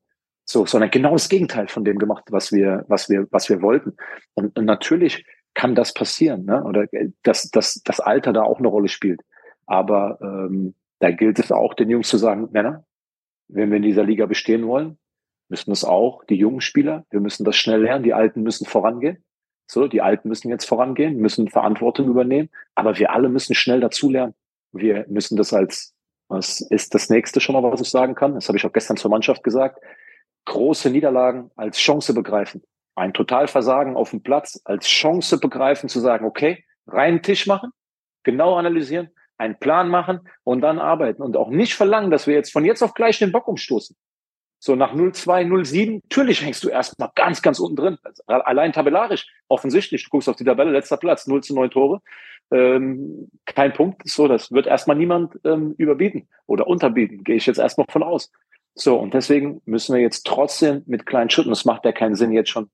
So, 0.45 0.65
sondern 0.65 0.91
genau 0.91 1.13
das 1.13 1.29
Gegenteil 1.29 1.67
von 1.67 1.85
dem 1.85 1.97
gemacht, 1.97 2.25
was 2.29 2.51
wir, 2.51 2.83
was 2.87 3.09
wir, 3.09 3.27
was 3.31 3.49
wir 3.49 3.61
wollten. 3.61 3.95
Und, 4.33 4.57
und 4.57 4.65
natürlich 4.65 5.25
kann 5.53 5.75
das 5.75 5.93
passieren, 5.93 6.45
ne? 6.45 6.63
Oder 6.63 6.87
dass, 7.23 7.49
dass 7.51 7.81
das 7.83 7.99
Alter 7.99 8.33
da 8.33 8.43
auch 8.43 8.59
eine 8.59 8.67
Rolle 8.67 8.87
spielt. 8.87 9.21
Aber 9.65 10.17
ähm, 10.21 10.75
da 10.99 11.11
gilt 11.11 11.39
es 11.39 11.51
auch, 11.51 11.73
den 11.73 11.89
Jungs 11.89 12.07
zu 12.07 12.17
sagen, 12.17 12.49
Männer, 12.51 12.85
wenn 13.47 13.69
wir 13.69 13.77
in 13.77 13.83
dieser 13.83 14.03
Liga 14.03 14.25
bestehen 14.25 14.67
wollen, 14.67 14.97
müssen 15.49 15.71
es 15.71 15.83
auch 15.83 16.23
die 16.25 16.35
jungen 16.35 16.61
Spieler, 16.61 17.05
wir 17.09 17.19
müssen 17.19 17.43
das 17.43 17.57
schnell 17.57 17.81
lernen, 17.81 18.03
die 18.03 18.13
Alten 18.13 18.43
müssen 18.43 18.65
vorangehen. 18.65 19.23
So, 19.67 19.87
die 19.87 20.01
Alten 20.01 20.27
müssen 20.27 20.49
jetzt 20.49 20.65
vorangehen, 20.65 21.17
müssen 21.17 21.47
Verantwortung 21.47 22.07
übernehmen, 22.09 22.49
aber 22.75 22.97
wir 22.97 23.11
alle 23.11 23.29
müssen 23.29 23.55
schnell 23.55 23.79
dazulernen. 23.79 24.33
Wir 24.73 25.05
müssen 25.07 25.37
das 25.37 25.53
als 25.53 25.93
was 26.31 26.61
ist 26.61 26.95
das 26.95 27.09
nächste 27.09 27.41
schon 27.41 27.53
mal, 27.53 27.63
was 27.69 27.81
ich 27.81 27.89
sagen 27.89 28.15
kann? 28.15 28.35
Das 28.35 28.47
habe 28.47 28.57
ich 28.57 28.65
auch 28.65 28.71
gestern 28.71 28.95
zur 28.95 29.11
Mannschaft 29.11 29.43
gesagt. 29.43 29.83
Große 30.45 30.89
Niederlagen 30.89 31.51
als 31.57 31.77
Chance 31.77 32.13
begreifen. 32.13 32.63
Ein 32.95 33.13
Totalversagen 33.13 33.95
auf 33.95 34.11
dem 34.11 34.21
Platz 34.21 34.61
als 34.65 34.87
Chance 34.87 35.39
begreifen, 35.39 35.89
zu 35.89 35.99
sagen, 35.99 36.25
okay, 36.25 36.65
reinen 36.87 37.21
Tisch 37.21 37.47
machen, 37.47 37.71
genau 38.23 38.55
analysieren, 38.55 39.09
einen 39.37 39.57
Plan 39.57 39.89
machen 39.89 40.21
und 40.43 40.61
dann 40.61 40.79
arbeiten 40.79 41.21
und 41.21 41.37
auch 41.37 41.49
nicht 41.49 41.73
verlangen, 41.73 42.11
dass 42.11 42.27
wir 42.27 42.35
jetzt 42.35 42.51
von 42.51 42.65
jetzt 42.65 42.83
auf 42.83 42.93
gleich 42.93 43.19
den 43.19 43.31
Bock 43.31 43.47
umstoßen. 43.47 43.95
So 44.59 44.75
nach 44.75 44.93
0,2, 44.93 45.47
0,7, 45.47 46.01
natürlich 46.03 46.43
hängst 46.43 46.63
du 46.63 46.69
erstmal 46.69 47.09
ganz, 47.15 47.41
ganz 47.41 47.59
unten 47.59 47.77
drin. 47.77 47.97
Also 48.03 48.23
allein 48.27 48.73
tabellarisch, 48.73 49.27
offensichtlich. 49.47 50.03
Du 50.03 50.09
guckst 50.11 50.29
auf 50.29 50.35
die 50.35 50.43
Tabelle, 50.43 50.69
letzter 50.69 50.97
Platz, 50.97 51.25
0 51.25 51.41
zu 51.41 51.55
9 51.55 51.71
Tore 51.71 52.01
ähm, 52.51 53.29
kein 53.45 53.73
Punkt. 53.73 54.07
So, 54.07 54.27
das 54.27 54.51
wird 54.51 54.67
erstmal 54.67 54.97
niemand 54.97 55.39
ähm, 55.45 55.73
überbieten 55.77 56.27
oder 56.45 56.67
unterbieten, 56.67 57.23
gehe 57.23 57.35
ich 57.35 57.45
jetzt 57.45 57.59
erstmal 57.59 57.87
von 57.89 58.03
aus. 58.03 58.31
So, 58.75 58.97
und 58.97 59.13
deswegen 59.13 59.61
müssen 59.65 59.95
wir 59.95 60.01
jetzt 60.01 60.25
trotzdem 60.25 60.83
mit 60.85 61.05
kleinen 61.05 61.29
Schritten, 61.29 61.51
es 61.51 61.65
macht 61.65 61.85
ja 61.85 61.91
keinen 61.91 62.15
Sinn, 62.15 62.31
jetzt 62.31 62.49
schon 62.49 62.69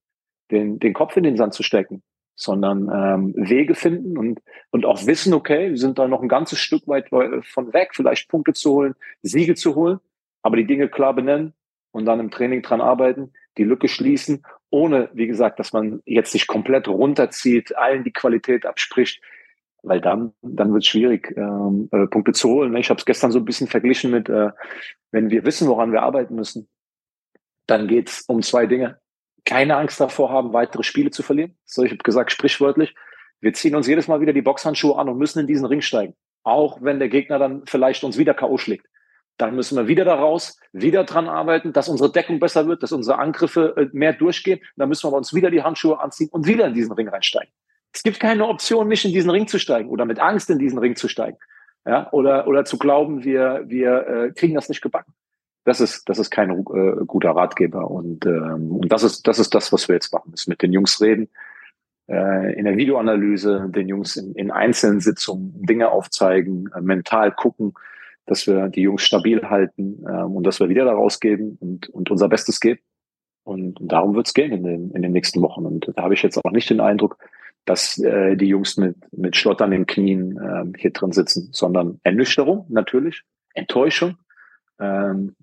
den, 0.52 0.80
den 0.80 0.94
Kopf 0.94 1.18
in 1.18 1.24
den 1.24 1.38
Sand 1.38 1.54
zu 1.54 1.64
stecken, 1.64 2.04
sondern 2.36 2.90
ähm, 2.94 3.34
Wege 3.36 3.76
finden 3.76 4.18
und, 4.18 4.42
und 4.72 4.86
auch 4.86 5.06
wissen, 5.06 5.34
okay, 5.34 5.70
wir 5.70 5.78
sind 5.78 5.98
da 5.98 6.08
noch 6.08 6.22
ein 6.22 6.30
ganzes 6.30 6.60
Stück 6.60 6.88
weit 6.88 7.10
von 7.10 7.74
weg, 7.74 7.90
vielleicht 7.94 8.30
Punkte 8.30 8.54
zu 8.54 8.74
holen, 8.74 8.96
Siege 9.24 9.56
zu 9.56 9.76
holen, 9.76 10.00
aber 10.42 10.58
die 10.58 10.68
Dinge 10.68 10.88
klar 10.88 11.14
benennen 11.14 11.54
und 11.92 12.06
dann 12.06 12.20
im 12.20 12.32
Training 12.32 12.62
dran 12.62 12.82
arbeiten, 12.82 13.34
die 13.58 13.64
Lücke 13.64 13.88
schließen, 13.88 14.44
ohne, 14.70 15.10
wie 15.14 15.28
gesagt, 15.28 15.60
dass 15.60 15.74
man 15.74 16.02
jetzt 16.06 16.32
sich 16.32 16.46
komplett 16.46 16.88
runterzieht, 16.88 17.76
allen 17.76 18.04
die 18.04 18.14
Qualität 18.14 18.66
abspricht, 18.66 19.22
Weil 19.84 20.02
dann, 20.02 20.34
dann 20.42 20.74
wird 20.74 20.84
es 20.84 20.90
schwierig, 20.90 21.34
ähm, 21.38 21.88
äh, 21.92 22.08
Punkte 22.08 22.34
zu 22.34 22.50
holen. 22.50 22.76
Ich 22.76 22.90
habe 22.90 23.00
es 23.00 23.06
gestern 23.06 23.32
so 23.32 23.40
ein 23.40 23.46
bisschen 23.46 23.68
verglichen 23.68 24.12
mit, 24.12 24.28
äh, 24.30 24.52
wenn 25.12 25.30
wir 25.30 25.46
wissen, 25.46 25.68
woran 25.68 25.92
wir 25.92 26.04
arbeiten 26.04 26.36
müssen, 26.36 26.68
dann 27.68 27.88
geht 27.88 28.10
es 28.10 28.22
um 28.28 28.42
zwei 28.42 28.66
Dinge. 28.66 29.00
Keine 29.48 29.78
Angst 29.78 30.02
davor 30.02 30.30
haben, 30.30 30.52
weitere 30.52 30.84
Spiele 30.84 31.10
zu 31.10 31.24
verlieren. 31.24 31.58
So, 31.64 31.84
ich 31.84 31.92
habe 31.92 32.04
gesagt, 32.04 32.34
sprichwörtlich, 32.34 32.94
wir 33.40 33.54
ziehen 33.54 33.78
uns 33.78 33.88
jedes 33.88 34.10
Mal 34.10 34.20
wieder 34.20 34.34
die 34.34 34.42
Boxhandschuhe 34.42 35.00
an 35.00 35.08
und 35.08 35.18
müssen 35.18 35.40
in 35.40 35.48
diesen 35.48 35.66
Ring 35.66 35.80
steigen. 35.80 36.16
Auch 36.44 36.80
wenn 36.82 37.00
der 37.00 37.08
Gegner 37.08 37.40
dann 37.40 37.64
vielleicht 37.66 38.04
uns 38.04 38.18
wieder 38.18 38.34
K.O. 38.34 38.58
schlägt. 38.58 38.88
Dann 39.38 39.56
müssen 39.56 39.78
wir 39.78 39.88
wieder 39.88 40.04
da 40.04 40.16
raus, 40.16 40.60
wieder 40.74 41.06
dran 41.06 41.30
arbeiten, 41.30 41.72
dass 41.72 41.88
unsere 41.88 42.12
Deckung 42.12 42.42
besser 42.42 42.68
wird, 42.68 42.84
dass 42.84 42.92
unsere 42.92 43.20
Angriffe 43.20 43.74
äh, 43.78 43.88
mehr 43.94 44.12
durchgehen. 44.12 44.60
Dann 44.76 44.90
müssen 44.90 45.10
wir 45.10 45.16
uns 45.16 45.34
wieder 45.34 45.50
die 45.50 45.64
Handschuhe 45.64 45.98
anziehen 45.98 46.28
und 46.30 46.46
wieder 46.46 46.68
in 46.68 46.74
diesen 46.74 46.92
Ring 46.92 47.08
reinsteigen. 47.08 47.54
Es 47.94 48.04
gibt 48.04 48.20
keine 48.20 48.48
Option, 48.48 48.90
nicht 48.90 49.06
in 49.06 49.14
diesen 49.14 49.30
Ring 49.30 49.48
zu 49.48 49.60
steigen 49.60 49.88
oder 49.88 50.04
mit 50.04 50.20
Angst 50.20 50.50
in 50.50 50.60
diesen 50.60 50.78
Ring 50.78 50.98
zu 50.98 51.08
steigen. 51.08 51.38
Ja, 51.86 52.12
oder, 52.12 52.48
oder 52.48 52.66
zu 52.66 52.78
glauben, 52.78 53.24
wir, 53.24 53.64
wir 53.68 54.08
äh, 54.08 54.32
kriegen 54.34 54.56
das 54.56 54.68
nicht 54.68 54.82
gebacken. 54.82 55.14
Das 55.68 55.82
ist, 55.82 56.08
das 56.08 56.18
ist 56.18 56.30
kein 56.30 56.50
äh, 56.50 57.06
guter 57.06 57.32
Ratgeber. 57.32 57.92
Und, 57.92 58.26
ähm, 58.26 58.72
und 58.72 58.90
das 58.90 59.04
ist, 59.04 59.28
das 59.28 59.38
ist 59.38 59.54
das, 59.54 59.74
was 59.74 59.90
wir 59.90 59.96
jetzt 59.96 60.14
machen 60.14 60.32
müssen. 60.32 60.50
Mit 60.50 60.62
den 60.62 60.72
Jungs 60.72 61.02
reden, 61.02 61.28
äh, 62.08 62.58
in 62.58 62.64
der 62.64 62.78
Videoanalyse, 62.78 63.68
den 63.76 63.90
Jungs 63.90 64.16
in, 64.16 64.34
in 64.36 64.50
einzelnen 64.50 65.02
Sitzungen 65.02 65.62
Dinge 65.66 65.90
aufzeigen, 65.92 66.70
äh, 66.74 66.80
mental 66.80 67.34
gucken, 67.34 67.74
dass 68.28 68.48
wir 68.48 68.70
die 68.70 68.84
Jungs 68.84 69.02
stabil 69.02 69.42
halten 69.50 70.06
ähm, 70.10 70.38
und 70.38 70.48
dass 70.48 70.62
wir 70.62 70.70
wieder 70.70 70.86
da 70.86 70.94
rausgeben 70.94 71.58
und, 71.60 71.90
und 71.90 72.10
unser 72.12 72.30
Bestes 72.30 72.62
geben. 72.62 72.80
Und, 73.44 73.82
und 73.82 73.92
darum 73.92 74.16
wird 74.16 74.28
es 74.28 74.34
gehen 74.34 74.54
in 74.54 74.64
den, 74.64 74.92
in 74.92 75.02
den 75.02 75.12
nächsten 75.12 75.42
Wochen. 75.42 75.66
Und 75.66 75.92
da 75.98 76.04
habe 76.04 76.14
ich 76.14 76.24
jetzt 76.24 76.38
auch 76.38 76.52
nicht 76.52 76.70
den 76.70 76.80
Eindruck, 76.80 77.18
dass 77.66 77.98
äh, 77.98 78.38
die 78.38 78.48
Jungs 78.48 78.78
mit, 78.78 78.96
mit 79.12 79.36
Schlottern 79.36 79.74
in 79.74 79.82
den 79.82 79.86
Knien 79.86 80.38
äh, 80.38 80.80
hier 80.80 80.92
drin 80.92 81.12
sitzen, 81.12 81.50
sondern 81.52 82.00
Ernüchterung 82.04 82.68
natürlich, 82.70 83.24
Enttäuschung. 83.54 84.16
Ähm, 84.80 85.36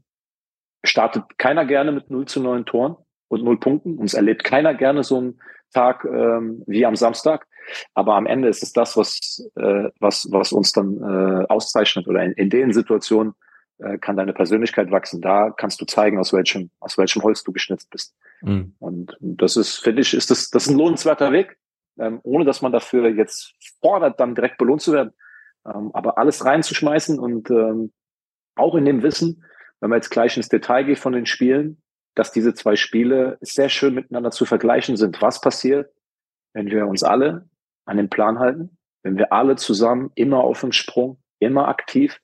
startet 0.85 1.25
keiner 1.39 1.65
gerne 1.65 1.93
mit 1.93 2.11
0 2.11 2.27
zu 2.27 2.41
9 2.41 2.65
Toren 2.67 2.97
und 3.29 3.43
0 3.43 3.59
Punkten. 3.59 3.99
Uns 3.99 4.15
erlebt 4.15 4.45
keiner 4.45 4.75
gerne 4.75 5.03
so 5.03 5.19
einen 5.19 5.41
Tag 5.73 6.05
ähm, 6.05 6.63
wie 6.67 6.87
am 6.87 6.97
Samstag. 6.97 7.47
Aber 7.95 8.15
am 8.15 8.27
Ende 8.27 8.49
ist 8.49 8.63
es 8.63 8.73
das, 8.73 8.97
was, 8.97 9.49
äh, 9.57 9.91
was, 9.99 10.29
was 10.31 10.53
uns 10.53 10.73
dann 10.73 10.99
äh, 10.99 11.47
auszeichnet. 11.49 12.07
Oder 12.07 12.23
in, 12.23 12.33
in 12.33 12.51
den 12.51 12.73
Situationen 12.73 13.35
äh, 13.79 13.99
kann 13.99 14.17
deine 14.17 14.33
Persönlichkeit 14.33 14.91
wachsen. 14.91 15.21
Da 15.21 15.51
kannst 15.51 15.81
du 15.81 15.85
zeigen, 15.87 16.19
aus 16.19 16.33
welchem, 16.33 16.71
aus 16.81 16.99
welchem 16.99 17.23
Holz 17.23 17.43
du 17.43 17.53
geschnitzt 17.53 17.91
bist. 17.91 18.15
Mhm. 18.43 18.75
Und 18.79 19.17
das 19.21 19.57
ist, 19.57 19.79
finde 19.79 20.03
ich, 20.03 20.15
ist 20.15 20.31
das, 20.31 20.51
das 20.51 20.67
ist 20.67 20.71
ein 20.71 20.79
lohnenswerter 20.79 21.33
Weg, 21.33 21.57
ähm, 21.99 22.21
ohne 22.23 22.45
dass 22.45 22.63
man 22.63 22.73
dafür 22.73 23.09
jetzt 23.09 23.55
fordert, 23.81 24.21
dann 24.21 24.35
direkt 24.35 24.59
belohnt 24.59 24.83
zu 24.83 24.93
werden. 24.93 25.13
Ähm, 25.67 25.91
aber 25.95 26.19
alles 26.19 26.45
reinzuschmeißen 26.45 27.19
und 27.19 27.51
ähm, 27.51 27.93
auch 28.55 28.75
in 28.75 28.85
dem 28.85 29.03
Wissen, 29.03 29.45
wenn 29.85 29.91
man 29.91 29.99
jetzt 29.99 30.09
gleich 30.09 30.35
ins 30.39 30.49
Detail 30.49 30.85
geht 30.85 30.99
von 30.99 31.13
den 31.13 31.27
Spielen, 31.27 31.77
dass 32.15 32.33
diese 32.33 32.55
zwei 32.55 32.75
Spiele 32.75 33.37
sehr 33.43 33.69
schön 33.69 33.93
miteinander 33.93 34.31
zu 34.31 34.47
vergleichen 34.47 34.97
sind. 34.97 35.21
Was 35.21 35.43
passiert, 35.43 35.93
wenn 36.55 36.69
wir 36.69 36.87
uns 36.87 37.03
alle 37.03 37.51
an 37.85 37.99
den 37.99 38.09
Plan 38.09 38.39
halten, 38.39 38.79
wenn 39.03 39.19
wir 39.19 39.31
alle 39.31 39.57
zusammen 39.57 40.11
immer 40.15 40.39
auf 40.39 40.63
dem 40.63 40.73
Sprung, 40.73 41.19
immer 41.39 41.69
aktiv, 41.69 42.19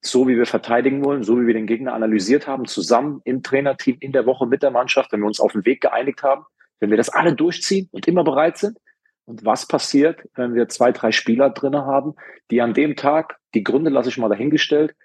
so 0.00 0.26
wie 0.28 0.38
wir 0.38 0.46
verteidigen 0.46 1.04
wollen, 1.04 1.24
so 1.24 1.38
wie 1.38 1.46
wir 1.46 1.52
den 1.52 1.66
Gegner 1.66 1.92
analysiert 1.92 2.46
haben, 2.46 2.64
zusammen 2.64 3.20
im 3.24 3.42
Trainerteam, 3.42 3.98
in 4.00 4.12
der 4.12 4.24
Woche 4.24 4.46
mit 4.46 4.62
der 4.62 4.70
Mannschaft, 4.70 5.12
wenn 5.12 5.20
wir 5.20 5.26
uns 5.26 5.40
auf 5.40 5.52
den 5.52 5.66
Weg 5.66 5.82
geeinigt 5.82 6.22
haben, 6.22 6.46
wenn 6.80 6.88
wir 6.88 6.96
das 6.96 7.10
alle 7.10 7.34
durchziehen 7.34 7.90
und 7.92 8.08
immer 8.08 8.24
bereit 8.24 8.56
sind. 8.56 8.78
Und 9.26 9.44
was 9.44 9.68
passiert, 9.68 10.26
wenn 10.36 10.54
wir 10.54 10.70
zwei, 10.70 10.90
drei 10.90 11.12
Spieler 11.12 11.50
drinne 11.50 11.84
haben, 11.84 12.14
die 12.50 12.62
an 12.62 12.72
dem 12.72 12.96
Tag, 12.96 13.38
die 13.52 13.62
Gründe 13.62 13.90
lasse 13.90 14.08
ich 14.08 14.16
mal 14.16 14.30
dahingestellt, 14.30 14.96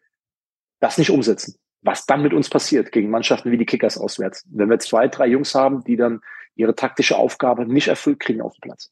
das 0.80 0.98
nicht 0.98 1.10
umsetzen? 1.10 1.60
Was 1.82 2.06
dann 2.06 2.22
mit 2.22 2.34
uns 2.34 2.50
passiert 2.50 2.92
gegen 2.92 3.10
Mannschaften 3.10 3.52
wie 3.52 3.58
die 3.58 3.66
Kickers 3.66 3.98
auswärts? 3.98 4.46
Wenn 4.52 4.70
wir 4.70 4.80
zwei, 4.80 5.08
drei 5.08 5.28
Jungs 5.28 5.56
haben, 5.56 5.84
die 5.84 5.96
dann 5.96 6.20
ihre 6.56 6.76
taktische 6.76 7.18
Aufgabe 7.18 7.66
nicht 7.66 7.88
erfüllt 7.88 8.20
kriegen 8.20 8.42
auf 8.42 8.54
dem 8.56 8.62
Platz 8.62 8.92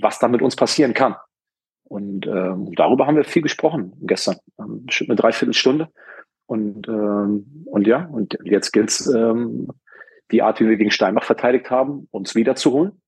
was 0.00 0.18
da 0.18 0.28
mit 0.28 0.42
uns 0.42 0.56
passieren 0.56 0.94
kann. 0.94 1.16
Und 1.84 2.26
ähm, 2.26 2.72
darüber 2.74 3.06
haben 3.06 3.16
wir 3.16 3.24
viel 3.24 3.42
gesprochen 3.42 3.92
gestern, 4.02 4.36
ähm, 4.58 4.86
eine 5.06 5.16
Dreiviertelstunde. 5.16 5.88
Und, 6.46 6.88
ähm, 6.88 7.64
und 7.66 7.86
ja, 7.86 8.06
und 8.06 8.38
jetzt 8.44 8.72
gilt 8.72 8.90
es, 8.90 9.06
ähm, 9.06 9.68
die 10.30 10.42
Art, 10.42 10.60
wie 10.60 10.68
wir 10.68 10.76
gegen 10.76 10.90
Steinbach 10.90 11.24
verteidigt 11.24 11.70
haben, 11.70 12.08
uns 12.10 12.34
wiederzuholen. 12.34 13.02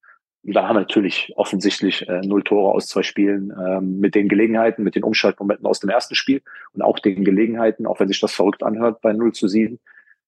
Da 0.49 0.69
haben 0.69 0.77
wir 0.77 0.81
natürlich 0.81 1.33
offensichtlich 1.37 2.09
äh, 2.09 2.21
null 2.21 2.45
Tore 2.45 2.73
aus 2.73 2.87
zwei 2.87 3.03
Spielen 3.03 3.53
ähm, 3.59 3.99
mit 3.99 4.15
den 4.15 4.29
Gelegenheiten, 4.29 4.85
mit 4.85 4.95
den 4.95 5.03
Umschaltmomenten 5.03 5.67
aus 5.67 5.81
dem 5.81 5.91
ersten 5.91 6.15
Spiel 6.15 6.41
und 6.73 6.83
auch 6.83 7.01
den 7.01 7.25
Gelegenheiten, 7.25 7.87
auch 7.87 7.99
wenn 7.99 8.07
sich 8.07 8.21
das 8.21 8.33
verrückt 8.33 8.63
anhört 8.63 9.01
bei 9.01 9.13
0 9.13 9.33
zu 9.33 9.49
7, 9.49 9.81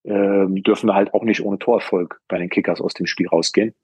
ähm, 0.05 0.63
dürfen 0.65 0.89
wir 0.89 0.95
halt 0.95 1.15
auch 1.15 1.23
nicht 1.23 1.45
ohne 1.45 1.59
Torerfolg 1.59 2.21
bei 2.27 2.39
den 2.39 2.49
Kickers 2.49 2.81
aus 2.81 2.95
dem 2.95 3.07
Spiel 3.07 3.29
rausgehen. 3.29 3.75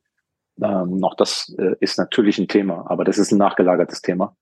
Ähm, 0.60 0.98
noch 0.98 1.14
das 1.14 1.54
äh, 1.56 1.76
ist 1.78 1.98
natürlich 1.98 2.38
ein 2.38 2.48
Thema, 2.48 2.90
aber 2.90 3.04
das 3.04 3.18
ist 3.18 3.30
ein 3.30 3.38
nachgelagertes 3.38 4.02
Thema. 4.02 4.36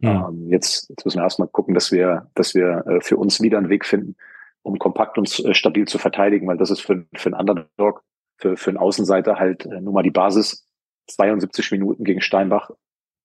Ja. 0.00 0.28
Ähm, 0.28 0.48
jetzt, 0.50 0.88
jetzt 0.88 1.04
müssen 1.04 1.18
wir 1.18 1.24
erstmal 1.24 1.48
gucken, 1.48 1.74
dass 1.74 1.90
wir, 1.90 2.30
dass 2.34 2.54
wir 2.54 2.84
äh, 2.86 3.00
für 3.00 3.16
uns 3.16 3.40
wieder 3.40 3.58
einen 3.58 3.70
Weg 3.70 3.86
finden, 3.86 4.16
um 4.62 4.78
kompakt 4.78 5.18
und 5.18 5.44
äh, 5.44 5.54
stabil 5.54 5.86
zu 5.88 5.98
verteidigen, 5.98 6.46
weil 6.46 6.58
das 6.58 6.70
ist 6.70 6.80
für, 6.80 7.06
für 7.14 7.28
einen 7.28 7.40
Underdog, 7.40 8.04
für, 8.36 8.56
für 8.56 8.70
einen 8.70 8.78
Außenseiter 8.78 9.36
halt 9.36 9.66
äh, 9.66 9.80
nur 9.80 9.92
mal 9.92 10.02
die 10.02 10.10
Basis, 10.10 10.63
72 11.08 11.70
Minuten 11.72 12.04
gegen 12.04 12.20
Steinbach 12.20 12.70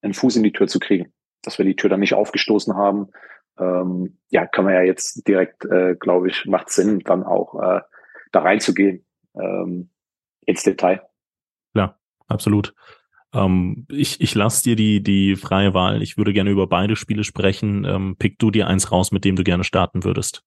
einen 0.01 0.13
Fuß 0.13 0.35
in 0.37 0.43
die 0.43 0.51
Tür 0.51 0.67
zu 0.67 0.79
kriegen. 0.79 1.13
Dass 1.43 1.57
wir 1.57 1.65
die 1.65 1.75
Tür 1.75 1.89
dann 1.89 2.01
nicht 2.01 2.13
aufgestoßen 2.13 2.75
haben, 2.75 3.07
ähm, 3.59 4.19
ja, 4.29 4.45
kann 4.45 4.65
man 4.65 4.73
ja 4.73 4.81
jetzt 4.81 5.27
direkt, 5.27 5.65
äh, 5.65 5.95
glaube 5.99 6.29
ich, 6.29 6.45
macht 6.45 6.69
Sinn, 6.69 6.99
dann 6.99 7.23
auch 7.23 7.61
äh, 7.61 7.81
da 8.31 8.41
reinzugehen 8.41 9.05
ähm, 9.35 9.89
ins 10.45 10.63
Detail 10.63 11.01
absolut. 12.29 12.73
Ähm, 13.33 13.85
ich 13.89 14.21
ich 14.21 14.33
lasse 14.35 14.63
dir 14.63 14.75
die, 14.75 15.03
die 15.03 15.35
freie 15.35 15.73
Wahl. 15.73 16.01
Ich 16.01 16.17
würde 16.17 16.33
gerne 16.33 16.49
über 16.49 16.67
beide 16.67 16.95
Spiele 16.95 17.23
sprechen. 17.23 17.85
Ähm, 17.85 18.15
pick 18.17 18.39
du 18.39 18.51
dir 18.51 18.67
eins 18.67 18.91
raus, 18.91 19.11
mit 19.11 19.25
dem 19.25 19.35
du 19.35 19.43
gerne 19.43 19.63
starten 19.63 20.03
würdest. 20.03 20.43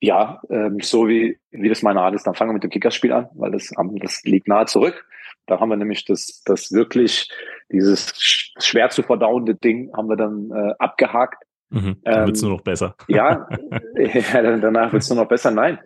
Ja, 0.00 0.42
ähm, 0.50 0.78
so 0.80 1.08
wie, 1.08 1.38
wie 1.50 1.68
das 1.68 1.82
meine 1.82 2.00
Art 2.00 2.14
ist, 2.14 2.26
dann 2.26 2.34
fangen 2.34 2.50
wir 2.50 2.54
mit 2.54 2.64
dem 2.64 2.70
Kickerspiel 2.70 3.12
an, 3.12 3.28
weil 3.34 3.52
das, 3.52 3.70
das 4.00 4.22
liegt 4.24 4.48
nahe 4.48 4.66
zurück. 4.66 5.06
Da 5.46 5.60
haben 5.60 5.68
wir 5.68 5.76
nämlich 5.76 6.04
das, 6.04 6.42
das 6.44 6.72
wirklich, 6.72 7.30
dieses 7.70 8.12
schwer 8.16 8.90
zu 8.90 9.02
verdauende 9.02 9.54
Ding 9.54 9.92
haben 9.96 10.08
wir 10.08 10.16
dann 10.16 10.50
äh, 10.50 10.74
abgehakt. 10.78 11.42
Mhm, 11.70 11.96
dann 12.02 12.26
wird's 12.26 12.42
ähm, 12.42 12.48
nur 12.48 12.58
noch 12.58 12.64
besser. 12.64 12.94
Ja, 13.08 13.48
ja 13.96 14.56
danach 14.58 14.92
wird's 14.92 15.08
nur 15.10 15.22
noch 15.22 15.28
besser. 15.28 15.50
Nein. 15.50 15.78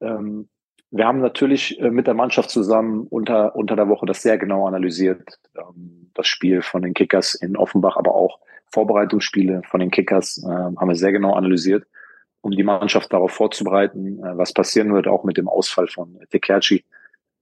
Ähm, 0.00 0.48
wir 0.90 1.06
haben 1.06 1.20
natürlich 1.20 1.78
äh, 1.80 1.90
mit 1.90 2.06
der 2.06 2.14
Mannschaft 2.14 2.50
zusammen 2.50 3.06
unter, 3.08 3.54
unter 3.56 3.76
der 3.76 3.88
Woche 3.88 4.06
das 4.06 4.22
sehr 4.22 4.38
genau 4.38 4.66
analysiert. 4.66 5.38
Ähm, 5.56 6.10
das 6.14 6.26
Spiel 6.26 6.62
von 6.62 6.82
den 6.82 6.94
Kickers 6.94 7.34
in 7.34 7.56
Offenbach, 7.56 7.96
aber 7.96 8.14
auch 8.14 8.40
Vorbereitungsspiele 8.72 9.62
von 9.68 9.80
den 9.80 9.90
Kickers 9.90 10.42
äh, 10.44 10.48
haben 10.48 10.88
wir 10.88 10.96
sehr 10.96 11.12
genau 11.12 11.34
analysiert, 11.34 11.86
um 12.40 12.50
die 12.50 12.62
Mannschaft 12.62 13.12
darauf 13.12 13.32
vorzubereiten, 13.32 14.18
äh, 14.24 14.38
was 14.38 14.52
passieren 14.52 14.92
wird, 14.94 15.06
auch 15.06 15.24
mit 15.24 15.36
dem 15.36 15.48
Ausfall 15.48 15.88
von 15.88 16.18
Tekerci, 16.30 16.84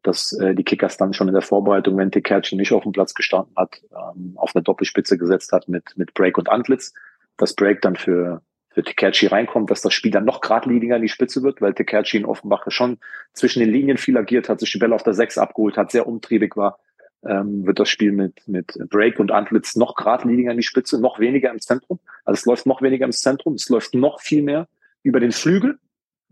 dass 0.05 0.33
äh, 0.35 0.55
die 0.55 0.65
Kickers 0.65 0.97
dann 0.97 1.13
schon 1.13 1.29
in 1.29 1.35
der 1.35 1.43
Vorbereitung, 1.43 1.97
wenn 1.97 2.13
Tekerci 2.13 2.55
nicht 2.55 2.73
auf 2.73 2.85
dem 2.85 2.93
Platz 2.93 3.15
gestanden 3.15 3.55
hat, 3.57 3.81
ähm, 3.91 4.35
auf 4.37 4.55
eine 4.55 4.63
Doppelspitze 4.63 5.19
gesetzt 5.19 5.53
hat 5.53 5.69
mit, 5.69 5.97
mit 5.97 6.15
Break 6.15 6.39
und 6.39 6.49
Antlitz. 6.49 6.95
Das 7.37 7.55
Break 7.55 7.83
dann 7.83 7.97
für 7.97 8.41
für 8.75 8.83
Tekerci 8.83 9.27
reinkommt, 9.27 9.71
dass 9.71 9.83
das 9.83 9.95
Spiel 9.95 10.11
dann 10.11 10.25
noch 10.25 10.41
geradliniger 10.41 10.97
in 10.97 11.03
die 11.03 11.09
Spitze 11.09 11.45
wird, 11.45 11.61
weil 11.61 11.75
Tekerci 11.75 12.17
in 12.17 12.25
Offenbach 12.25 12.65
schon 12.69 12.99
zwischen 13.33 13.61
den 13.61 13.71
Linien 13.71 13.99
viel 13.99 14.17
agiert 14.17 14.49
hat, 14.49 14.59
sich 14.59 14.73
die 14.73 14.79
Bälle 14.79 14.97
auf 14.97 15.05
der 15.05 15.15
6 15.15 15.39
abgeholt 15.39 15.77
hat, 15.77 15.93
sehr 15.93 16.09
umtriebig 16.09 16.57
war, 16.57 16.81
ähm, 17.25 17.65
wird 17.67 17.79
das 17.79 17.89
Spiel 17.89 18.11
mit, 18.11 18.47
mit 18.49 18.77
Break 18.91 19.21
und 19.21 19.31
Antlitz 19.31 19.77
noch 19.77 19.95
geradliniger 19.95 20.51
in 20.51 20.57
die 20.57 20.65
Spitze, 20.65 21.01
noch 21.01 21.21
weniger 21.21 21.53
im 21.53 21.61
Zentrum. 21.61 22.01
Also 22.25 22.41
es 22.41 22.47
läuft 22.47 22.67
noch 22.67 22.83
weniger 22.83 23.05
im 23.05 23.13
Zentrum, 23.13 23.55
es 23.55 23.69
läuft 23.69 23.95
noch 23.95 24.21
viel 24.21 24.43
mehr 24.43 24.67
über 25.05 25.21
den 25.21 25.33
Flügel 25.33 25.79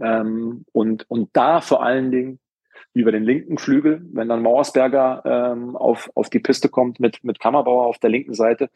ähm, 0.01 0.65
und, 0.73 1.09
und 1.09 1.31
da 1.35 1.61
vor 1.61 1.85
allen 1.85 2.11
Dingen 2.11 2.41
über 2.95 3.13
den 3.13 3.25
linken 3.25 3.59
Flügel, 3.59 4.03
wenn 4.13 4.29
dann 4.29 4.43
Mauersberger 4.43 5.23
ähm, 5.25 5.77
auf, 5.77 6.11
auf 6.15 6.31
die 6.31 6.41
Piste 6.41 6.69
kommt 6.69 7.01
mit, 7.01 7.23
mit 7.25 7.41
Kammerbauer 7.41 7.87
auf 7.87 7.99
der 7.99 8.11
linken 8.11 8.35
Seite. 8.35 8.71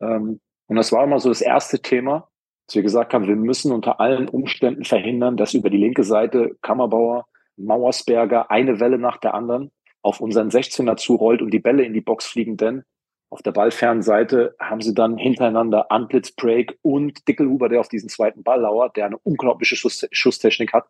Ähm, 0.00 0.40
und 0.66 0.76
das 0.76 0.92
war 0.92 1.04
immer 1.04 1.18
so 1.18 1.28
das 1.28 1.40
erste 1.40 1.80
Thema, 1.80 2.28
dass 2.66 2.76
wir 2.76 2.82
gesagt 2.82 3.12
haben, 3.12 3.26
wir 3.26 3.36
müssen 3.36 3.72
unter 3.72 4.00
allen 4.00 4.28
Umständen 4.28 4.84
verhindern, 4.84 5.36
dass 5.36 5.54
über 5.54 5.70
die 5.70 5.76
linke 5.76 6.04
Seite 6.04 6.56
Kammerbauer, 6.62 7.26
Mauersberger 7.56 8.50
eine 8.50 8.80
Welle 8.80 8.98
nach 8.98 9.18
der 9.18 9.34
anderen 9.34 9.70
auf 10.02 10.20
unseren 10.20 10.48
16er 10.48 10.96
zurollt 10.96 11.42
und 11.42 11.50
die 11.50 11.58
Bälle 11.58 11.82
in 11.82 11.92
die 11.92 12.00
Box 12.00 12.26
fliegen, 12.26 12.56
denn 12.56 12.84
auf 13.30 13.42
der 13.42 13.52
ballfernen 13.52 14.02
Seite 14.02 14.56
haben 14.58 14.80
sie 14.80 14.92
dann 14.92 15.16
hintereinander 15.16 15.92
Antlitz 15.92 16.32
Break 16.32 16.76
und 16.82 17.28
Dickelhuber, 17.28 17.68
der 17.68 17.78
auf 17.78 17.88
diesen 17.88 18.08
zweiten 18.08 18.42
Ball 18.42 18.60
lauert, 18.62 18.96
der 18.96 19.06
eine 19.06 19.18
unglaubliche 19.18 19.76
Schuss, 19.76 20.06
Schusstechnik 20.10 20.72
hat. 20.72 20.86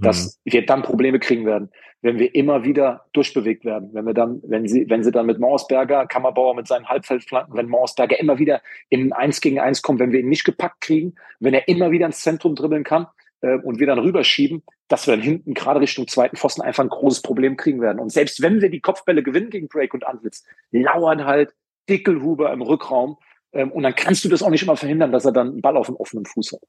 Dass 0.00 0.40
wir 0.44 0.64
dann 0.66 0.82
Probleme 0.82 1.18
kriegen 1.18 1.46
werden, 1.46 1.70
wenn 2.02 2.18
wir 2.18 2.34
immer 2.34 2.64
wieder 2.64 3.06
durchbewegt 3.12 3.64
werden, 3.64 3.90
wenn 3.92 4.04
wir 4.04 4.14
dann, 4.14 4.40
wenn 4.44 4.68
sie, 4.68 4.88
wenn 4.90 5.02
sie 5.02 5.10
dann 5.10 5.26
mit 5.26 5.38
Mausberger, 5.38 6.06
Kammerbauer 6.06 6.54
mit 6.54 6.68
seinen 6.68 6.88
Halbfeldflanken, 6.88 7.56
wenn 7.56 7.68
Mausberger 7.68 8.20
immer 8.20 8.38
wieder 8.38 8.60
in 8.90 9.12
eins 9.12 9.40
gegen 9.40 9.58
eins 9.58 9.80
kommt, 9.80 10.00
wenn 10.00 10.12
wir 10.12 10.20
ihn 10.20 10.28
nicht 10.28 10.44
gepackt 10.44 10.82
kriegen, 10.82 11.14
wenn 11.40 11.54
er 11.54 11.66
immer 11.66 11.90
wieder 11.90 12.06
ins 12.06 12.20
Zentrum 12.20 12.54
dribbeln 12.54 12.84
kann 12.84 13.06
äh, 13.40 13.56
und 13.56 13.80
wir 13.80 13.86
dann 13.86 13.98
rüberschieben, 13.98 14.62
dass 14.88 15.06
wir 15.06 15.16
dann 15.16 15.22
hinten 15.22 15.54
gerade 15.54 15.80
Richtung 15.80 16.06
zweiten 16.06 16.36
Pfosten 16.36 16.60
einfach 16.60 16.84
ein 16.84 16.90
großes 16.90 17.22
Problem 17.22 17.56
kriegen 17.56 17.80
werden. 17.80 17.98
Und 17.98 18.12
selbst 18.12 18.42
wenn 18.42 18.60
wir 18.60 18.68
die 18.68 18.80
Kopfbälle 18.80 19.22
gewinnen 19.22 19.50
gegen 19.50 19.68
Break 19.68 19.94
und 19.94 20.06
Antlitz, 20.06 20.44
lauern 20.72 21.24
halt 21.24 21.54
Dickelhuber 21.88 22.52
im 22.52 22.60
Rückraum 22.60 23.16
ähm, 23.52 23.72
und 23.72 23.82
dann 23.82 23.94
kannst 23.94 24.24
du 24.24 24.28
das 24.28 24.42
auch 24.42 24.50
nicht 24.50 24.62
immer 24.62 24.76
verhindern, 24.76 25.12
dass 25.12 25.24
er 25.24 25.32
dann 25.32 25.48
einen 25.52 25.62
Ball 25.62 25.76
auf 25.76 25.86
dem 25.86 25.96
offenen 25.96 26.26
Fuß 26.26 26.52
hat. 26.52 26.60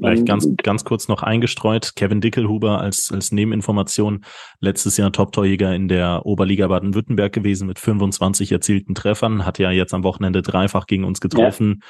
Vielleicht 0.00 0.26
ganz, 0.26 0.48
ganz 0.62 0.84
kurz 0.84 1.08
noch 1.08 1.22
eingestreut. 1.22 1.94
Kevin 1.94 2.20
Dickelhuber 2.20 2.80
als, 2.80 3.10
als 3.12 3.32
Nebeninformation 3.32 4.24
letztes 4.60 4.96
Jahr 4.96 5.12
Top-Torjäger 5.12 5.74
in 5.74 5.88
der 5.88 6.24
Oberliga 6.24 6.68
Baden-Württemberg 6.68 7.32
gewesen 7.32 7.66
mit 7.66 7.78
25 7.78 8.50
erzielten 8.50 8.94
Treffern, 8.94 9.44
hat 9.44 9.58
ja 9.58 9.70
jetzt 9.70 9.92
am 9.92 10.02
Wochenende 10.02 10.42
dreifach 10.42 10.86
gegen 10.86 11.04
uns 11.04 11.20
getroffen. 11.20 11.82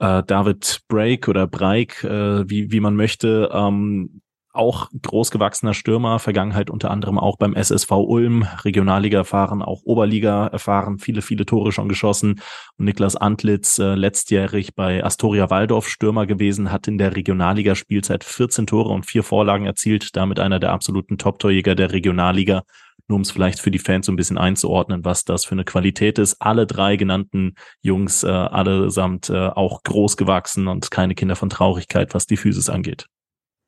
Ja. 0.00 0.20
Äh, 0.20 0.22
David 0.24 0.80
Break 0.88 1.28
oder 1.28 1.46
Breik, 1.46 2.02
äh, 2.04 2.48
wie, 2.48 2.72
wie 2.72 2.80
man 2.80 2.96
möchte, 2.96 3.50
ähm, 3.52 4.22
auch 4.54 4.88
großgewachsener 5.02 5.74
Stürmer, 5.74 6.18
Vergangenheit 6.18 6.70
unter 6.70 6.90
anderem 6.90 7.18
auch 7.18 7.36
beim 7.36 7.54
SSV 7.54 7.90
Ulm, 7.90 8.46
Regionalliga 8.64 9.18
erfahren, 9.18 9.62
auch 9.62 9.82
Oberliga 9.84 10.46
erfahren, 10.46 10.98
viele, 10.98 11.22
viele 11.22 11.44
Tore 11.44 11.72
schon 11.72 11.88
geschossen. 11.88 12.40
Und 12.78 12.84
Niklas 12.84 13.16
Antlitz, 13.16 13.78
äh, 13.78 13.94
letztjährig 13.94 14.74
bei 14.74 15.04
Astoria 15.04 15.50
Waldorf 15.50 15.88
Stürmer 15.88 16.26
gewesen, 16.26 16.70
hat 16.70 16.88
in 16.88 16.98
der 16.98 17.16
Regionalliga 17.16 17.74
Spielzeit 17.74 18.24
14 18.24 18.66
Tore 18.66 18.90
und 18.90 19.06
vier 19.06 19.22
Vorlagen 19.22 19.66
erzielt, 19.66 20.16
damit 20.16 20.38
einer 20.38 20.60
der 20.60 20.72
absoluten 20.72 21.18
Top-Torjäger 21.18 21.74
der 21.74 21.92
Regionalliga. 21.92 22.62
Nur 23.08 23.16
um 23.16 23.22
es 23.22 23.30
vielleicht 23.30 23.60
für 23.60 23.70
die 23.70 23.78
Fans 23.78 24.06
so 24.06 24.12
ein 24.12 24.16
bisschen 24.16 24.38
einzuordnen, 24.38 25.04
was 25.04 25.24
das 25.24 25.44
für 25.44 25.52
eine 25.52 25.64
Qualität 25.64 26.18
ist. 26.18 26.36
Alle 26.40 26.66
drei 26.66 26.96
genannten 26.96 27.54
Jungs, 27.82 28.22
äh, 28.22 28.28
allesamt 28.28 29.28
äh, 29.28 29.48
auch 29.48 29.82
groß 29.82 30.16
gewachsen 30.16 30.68
und 30.68 30.90
keine 30.90 31.14
Kinder 31.14 31.36
von 31.36 31.50
Traurigkeit, 31.50 32.14
was 32.14 32.26
die 32.26 32.38
Physis 32.38 32.70
angeht. 32.70 33.06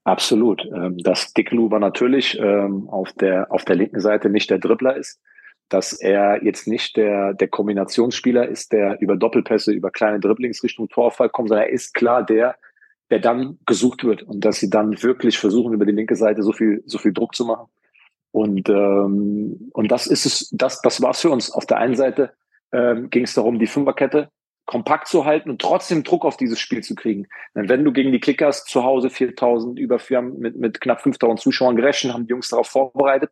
Absolut. 0.06 0.64
Ähm, 0.72 0.98
dass 0.98 1.32
Dick 1.32 1.50
Luber 1.50 1.80
natürlich 1.80 2.38
ähm, 2.38 2.88
auf 2.88 3.12
der, 3.14 3.50
auf 3.50 3.64
der 3.64 3.74
linken 3.74 4.00
Seite 4.00 4.30
nicht 4.30 4.48
der 4.50 4.60
Dribbler 4.60 4.96
ist, 4.96 5.20
dass 5.68 5.92
er 5.94 6.44
jetzt 6.44 6.68
nicht 6.68 6.96
der, 6.96 7.34
der 7.34 7.48
Kombinationsspieler 7.48 8.46
ist, 8.48 8.70
der 8.70 9.00
über 9.00 9.16
Doppelpässe, 9.16 9.72
über 9.72 9.90
kleine 9.90 10.20
Dribblings 10.20 10.62
Richtung 10.62 10.88
Torfall 10.88 11.28
kommt, 11.28 11.48
sondern 11.48 11.66
er 11.66 11.72
ist 11.72 11.92
klar 11.92 12.24
der, 12.24 12.54
der 13.10 13.18
dann 13.18 13.58
gesucht 13.66 14.04
wird 14.04 14.22
und 14.22 14.44
dass 14.44 14.60
sie 14.60 14.70
dann 14.70 15.02
wirklich 15.02 15.38
versuchen, 15.38 15.74
über 15.74 15.86
die 15.86 15.92
linke 15.92 16.14
Seite 16.14 16.44
so 16.44 16.52
viel, 16.52 16.84
so 16.86 16.98
viel 16.98 17.12
Druck 17.12 17.34
zu 17.34 17.44
machen. 17.44 17.66
Und, 18.30 18.68
ähm, 18.68 19.70
und 19.72 19.90
das 19.90 20.06
ist 20.06 20.24
es, 20.24 20.50
das, 20.52 20.82
das 20.82 21.02
war's 21.02 21.20
für 21.20 21.30
uns. 21.30 21.50
Auf 21.50 21.66
der 21.66 21.78
einen 21.78 21.96
Seite 21.96 22.32
ähm, 22.70 23.10
ging 23.10 23.24
es 23.24 23.34
darum, 23.34 23.58
die 23.58 23.66
Fünferkette 23.66 24.30
kompakt 24.66 25.08
zu 25.08 25.24
halten 25.24 25.48
und 25.48 25.60
trotzdem 25.60 26.02
Druck 26.02 26.24
auf 26.24 26.36
dieses 26.36 26.58
Spiel 26.58 26.82
zu 26.82 26.94
kriegen. 26.94 27.28
Denn 27.54 27.68
wenn 27.68 27.84
du 27.84 27.92
gegen 27.92 28.12
die 28.12 28.20
Kickers 28.20 28.64
zu 28.64 28.82
Hause 28.82 29.10
4000 29.10 29.78
über 29.78 29.98
vier 29.98 30.22
mit, 30.22 30.56
mit 30.56 30.80
knapp 30.80 31.00
5000 31.00 31.40
Zuschauern 31.40 31.76
gerechnet, 31.76 32.12
haben 32.12 32.26
die 32.26 32.30
Jungs 32.30 32.48
darauf 32.48 32.66
vorbereitet, 32.66 33.30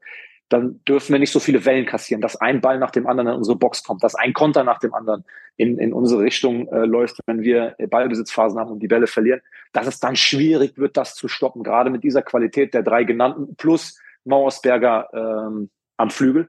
dann 0.48 0.80
dürfen 0.84 1.12
wir 1.12 1.18
nicht 1.18 1.32
so 1.32 1.40
viele 1.40 1.64
Wellen 1.64 1.86
kassieren, 1.86 2.20
dass 2.20 2.36
ein 2.36 2.60
Ball 2.60 2.78
nach 2.78 2.90
dem 2.90 3.06
anderen 3.06 3.28
in 3.30 3.36
unsere 3.36 3.58
Box 3.58 3.82
kommt, 3.82 4.04
dass 4.04 4.14
ein 4.14 4.32
Konter 4.32 4.62
nach 4.62 4.78
dem 4.78 4.94
anderen 4.94 5.24
in, 5.56 5.78
in 5.78 5.92
unsere 5.92 6.22
Richtung 6.22 6.68
äh, 6.68 6.84
läuft, 6.84 7.18
wenn 7.26 7.42
wir 7.42 7.74
Ballbesitzphasen 7.78 8.58
haben 8.58 8.70
und 8.70 8.80
die 8.80 8.88
Bälle 8.88 9.06
verlieren, 9.06 9.40
dass 9.72 9.86
es 9.86 10.00
dann 10.00 10.16
schwierig 10.16 10.78
wird, 10.78 10.96
das 10.96 11.14
zu 11.14 11.28
stoppen, 11.28 11.64
gerade 11.64 11.90
mit 11.90 12.04
dieser 12.04 12.22
Qualität 12.22 12.74
der 12.74 12.82
drei 12.82 13.04
genannten 13.04 13.56
plus 13.56 13.98
Mauersberger 14.24 15.08
ähm, 15.12 15.70
am 15.96 16.10
Flügel. 16.10 16.48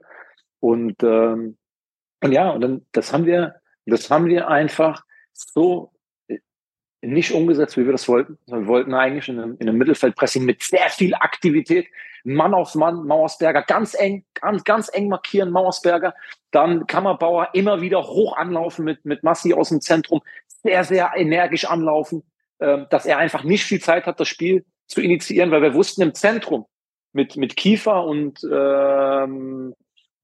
Und, 0.59 1.01
ähm, 1.03 1.57
und 2.21 2.31
ja, 2.31 2.49
und 2.49 2.61
dann, 2.61 2.85
das 2.91 3.13
haben 3.13 3.25
wir 3.25 3.55
das 3.85 4.09
haben 4.09 4.27
wir 4.27 4.47
einfach 4.47 5.03
so 5.33 5.91
äh, 6.27 6.37
nicht 7.01 7.31
umgesetzt, 7.31 7.77
wie 7.77 7.85
wir 7.85 7.91
das 7.91 8.07
wollten. 8.07 8.37
Wir 8.47 8.67
wollten 8.67 8.93
eigentlich 8.93 9.29
in 9.29 9.39
einem, 9.39 9.57
in 9.59 9.69
einem 9.69 9.77
Mittelfeldpressing 9.77 10.43
mit 10.43 10.63
sehr 10.63 10.89
viel 10.89 11.13
Aktivität, 11.13 11.87
Mann 12.23 12.55
auf 12.55 12.74
Mann, 12.74 13.05
Mauersberger 13.05 13.61
ganz 13.61 13.93
eng, 13.93 14.25
ganz, 14.33 14.63
ganz 14.63 14.89
eng 14.91 15.09
markieren, 15.09 15.51
Mauersberger. 15.51 16.15
Dann 16.51 16.87
Kammerbauer 16.87 17.50
immer 17.53 17.81
wieder 17.81 18.03
hoch 18.03 18.35
anlaufen 18.35 18.83
mit, 18.83 19.05
mit 19.05 19.24
Massi 19.24 19.53
aus 19.53 19.69
dem 19.69 19.81
Zentrum, 19.81 20.21
sehr, 20.48 20.83
sehr 20.83 21.11
energisch 21.15 21.65
anlaufen, 21.65 22.24
äh, 22.59 22.85
dass 22.89 23.05
er 23.05 23.19
einfach 23.19 23.43
nicht 23.43 23.63
viel 23.63 23.79
Zeit 23.79 24.07
hat, 24.07 24.19
das 24.19 24.27
Spiel 24.27 24.65
zu 24.87 25.01
initiieren, 25.01 25.51
weil 25.51 25.61
wir 25.61 25.74
wussten 25.75 26.01
im 26.01 26.15
Zentrum 26.15 26.65
mit, 27.13 27.37
mit 27.37 27.55
Kiefer 27.55 28.03
und 28.03 28.39
ähm, 28.51 29.75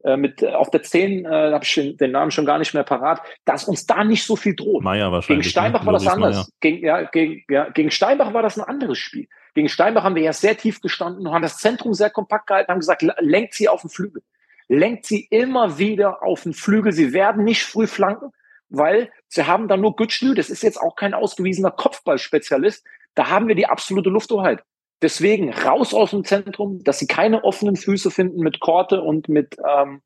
äh, 0.03 0.17
mit 0.17 0.43
auf 0.43 0.69
der 0.71 0.83
10, 0.83 1.25
äh, 1.25 1.29
habe 1.29 1.63
ich 1.63 1.97
den 1.97 2.11
Namen 2.11 2.31
schon 2.31 2.45
gar 2.45 2.59
nicht 2.59 2.73
mehr 2.73 2.83
parat, 2.83 3.21
dass 3.45 3.65
uns 3.65 3.85
da 3.85 4.03
nicht 4.03 4.25
so 4.25 4.35
viel 4.35 4.55
droht. 4.55 4.83
Meier 4.83 5.11
wahrscheinlich. 5.11 5.45
Gegen 5.45 5.51
Steinbach 5.51 5.81
ne? 5.81 5.85
war 5.85 5.93
das 5.93 6.07
anders. 6.07 6.51
Gegen, 6.59 6.85
ja, 6.85 7.03
gegen, 7.03 7.43
ja, 7.49 7.69
gegen 7.69 7.91
Steinbach 7.91 8.33
war 8.33 8.41
das 8.41 8.57
ein 8.57 8.63
anderes 8.63 8.97
Spiel. 8.97 9.27
Gegen 9.53 9.69
Steinbach 9.69 10.03
haben 10.03 10.15
wir 10.15 10.23
ja 10.23 10.33
sehr 10.33 10.57
tief 10.57 10.81
gestanden 10.81 11.27
und 11.27 11.33
haben 11.33 11.41
das 11.41 11.57
Zentrum 11.57 11.93
sehr 11.93 12.09
kompakt 12.09 12.47
gehalten, 12.47 12.71
haben 12.71 12.79
gesagt, 12.79 13.05
lenkt 13.19 13.53
sie 13.53 13.67
auf 13.67 13.81
den 13.81 13.89
Flügel. 13.89 14.23
Lenkt 14.67 15.05
sie 15.05 15.27
immer 15.29 15.77
wieder 15.77 16.23
auf 16.23 16.43
den 16.43 16.53
Flügel. 16.53 16.93
Sie 16.93 17.11
werden 17.11 17.43
nicht 17.43 17.63
früh 17.63 17.87
flanken, 17.87 18.31
weil 18.69 19.11
sie 19.27 19.45
haben 19.45 19.67
da 19.67 19.75
nur 19.75 19.97
Gütschlü, 19.97 20.33
das 20.33 20.49
ist 20.49 20.63
jetzt 20.63 20.79
auch 20.79 20.95
kein 20.95 21.13
ausgewiesener 21.13 21.71
Kopfballspezialist. 21.71 22.85
Da 23.13 23.29
haben 23.29 23.49
wir 23.49 23.55
die 23.55 23.67
absolute 23.67 24.09
Lufthoheit. 24.09 24.63
Deswegen 25.01 25.51
raus 25.51 25.93
aus 25.93 26.11
dem 26.11 26.23
Zentrum, 26.23 26.83
dass 26.83 26.99
sie 26.99 27.07
keine 27.07 27.43
offenen 27.43 27.75
Füße 27.75 28.11
finden 28.11 28.41
mit 28.41 28.59
Korte 28.59 29.01
und 29.01 29.29
mit, 29.29 29.57
ähm, 29.67 30.01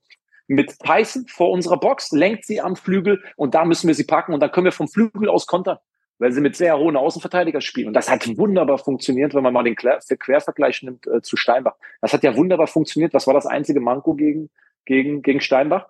mit 0.48 0.80
Tyson 0.80 1.26
vor 1.28 1.52
unserer 1.52 1.80
Box, 1.80 2.12
lenkt 2.12 2.46
sie 2.46 2.62
am 2.62 2.76
Flügel 2.76 3.22
und 3.36 3.56
da 3.56 3.66
müssen 3.66 3.88
wir 3.88 3.96
sie 3.96 4.06
packen 4.06 4.34
und 4.34 4.40
dann 4.40 4.52
können 4.52 4.66
wir 4.66 4.72
vom 4.72 4.88
Flügel 4.88 5.28
aus 5.28 5.48
kontern, 5.48 5.80
weil 6.18 6.32
sie 6.32 6.40
mit 6.40 6.56
sehr 6.56 6.78
hohen 6.78 6.96
Außenverteidiger 6.96 7.60
spielen. 7.60 7.88
Und 7.88 7.94
das 7.94 8.10
hat 8.10 8.26
wunderbar 8.38 8.78
funktioniert, 8.78 9.34
wenn 9.34 9.44
man 9.44 9.54
mal 9.54 9.64
den 9.64 9.76
Quervergleich 9.76 10.82
nimmt 10.84 11.08
äh, 11.08 11.22
zu 11.22 11.36
Steinbach. 11.36 11.76
Das 12.00 12.14
hat 12.14 12.24
ja 12.24 12.38
wunderbar 12.38 12.68
funktioniert. 12.68 13.14
Was 13.14 13.28
war 13.28 13.34
das 13.34 13.46
einzige 13.46 13.82
Manko 13.82 14.14
gegen, 14.14 14.50
gegen, 14.86 15.22
gegen 15.22 15.42
Steinbach? 15.42 15.88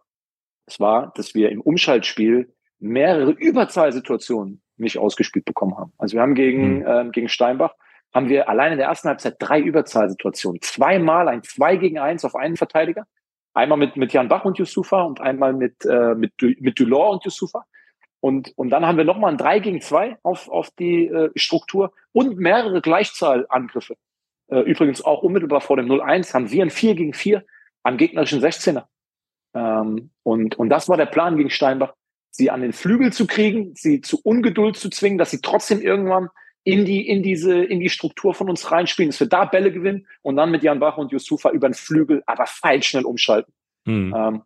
Es 0.65 0.79
war, 0.79 1.13
dass 1.15 1.35
wir 1.35 1.51
im 1.51 1.61
Umschaltspiel 1.61 2.51
mehrere 2.79 3.31
Überzahlsituationen 3.31 4.61
nicht 4.77 4.97
ausgespielt 4.97 5.45
bekommen 5.45 5.77
haben. 5.77 5.93
Also 5.99 6.15
wir 6.15 6.21
haben 6.21 6.33
gegen, 6.33 6.81
äh, 6.81 7.05
gegen 7.11 7.29
Steinbach 7.29 7.75
haben 8.15 8.29
wir 8.29 8.47
allein 8.47 8.71
in 8.71 8.77
der 8.77 8.87
ersten 8.87 9.09
Halbzeit 9.09 9.35
drei 9.39 9.59
Überzahlsituationen. 9.59 10.61
Zweimal 10.61 11.27
ein 11.27 11.43
2 11.43 11.75
gegen 11.75 11.99
1 11.99 12.23
auf 12.23 12.35
einen 12.35 12.55
Verteidiger. 12.55 13.05
Einmal 13.53 13.77
mit, 13.77 13.97
mit 13.97 14.13
Jan 14.13 14.29
Bach 14.29 14.45
und 14.45 14.57
Yusufa 14.57 15.01
und 15.01 15.19
einmal 15.19 15.51
mit, 15.51 15.85
äh, 15.85 16.15
mit, 16.15 16.31
mit 16.41 16.79
Dulor 16.79 17.09
und 17.09 17.25
Yusufa. 17.25 17.65
Und, 18.21 18.53
und 18.55 18.69
dann 18.69 18.85
haben 18.85 18.97
wir 18.97 19.03
nochmal 19.03 19.33
ein 19.33 19.37
3 19.37 19.59
gegen 19.59 19.81
2 19.81 20.17
auf, 20.23 20.47
auf 20.47 20.69
die 20.79 21.07
äh, 21.07 21.29
Struktur 21.35 21.91
und 22.13 22.37
mehrere 22.37 22.81
Gleichzahlangriffe. 22.81 23.95
Äh, 24.47 24.61
übrigens 24.61 25.03
auch 25.03 25.21
unmittelbar 25.21 25.59
vor 25.59 25.75
dem 25.75 25.87
0-1 25.87 26.33
haben 26.33 26.49
wir 26.49 26.63
ein 26.63 26.69
4 26.69 26.95
gegen 26.95 27.13
4 27.13 27.43
am 27.83 27.97
gegnerischen 27.97 28.41
16er. 28.41 28.85
Ähm, 29.53 30.11
und, 30.23 30.55
und 30.55 30.69
das 30.69 30.87
war 30.87 30.95
der 30.95 31.05
Plan 31.05 31.35
gegen 31.35 31.49
Steinbach, 31.49 31.93
sie 32.31 32.49
an 32.49 32.61
den 32.61 32.71
Flügel 32.71 33.11
zu 33.11 33.27
kriegen, 33.27 33.75
sie 33.75 33.99
zu 33.99 34.21
Ungeduld 34.23 34.77
zu 34.77 34.89
zwingen, 34.89 35.17
dass 35.17 35.31
sie 35.31 35.41
trotzdem 35.41 35.81
irgendwann 35.81 36.29
in 36.65 36.83
die, 36.83 37.07
in 37.07 37.21
diese, 37.21 37.63
in 37.63 37.79
die 37.79 37.89
Struktur 37.89 38.33
von 38.33 38.49
uns 38.49 38.71
reinspielen, 38.71 39.11
dass 39.11 39.19
wir 39.19 39.27
da 39.27 39.45
Bälle 39.45 39.71
gewinnen 39.71 40.07
und 40.23 40.35
dann 40.35 40.49
mit 40.49 40.63
Jan 40.63 40.79
Bach 40.79 40.97
und 40.97 41.11
Yusufa 41.11 41.51
über 41.51 41.69
den 41.69 41.75
Flügel, 41.75 42.23
aber 42.25 42.47
feil 42.47 42.81
schnell 42.81 43.05
umschalten. 43.05 43.53
Mhm. 43.85 44.13
Ähm, 44.17 44.41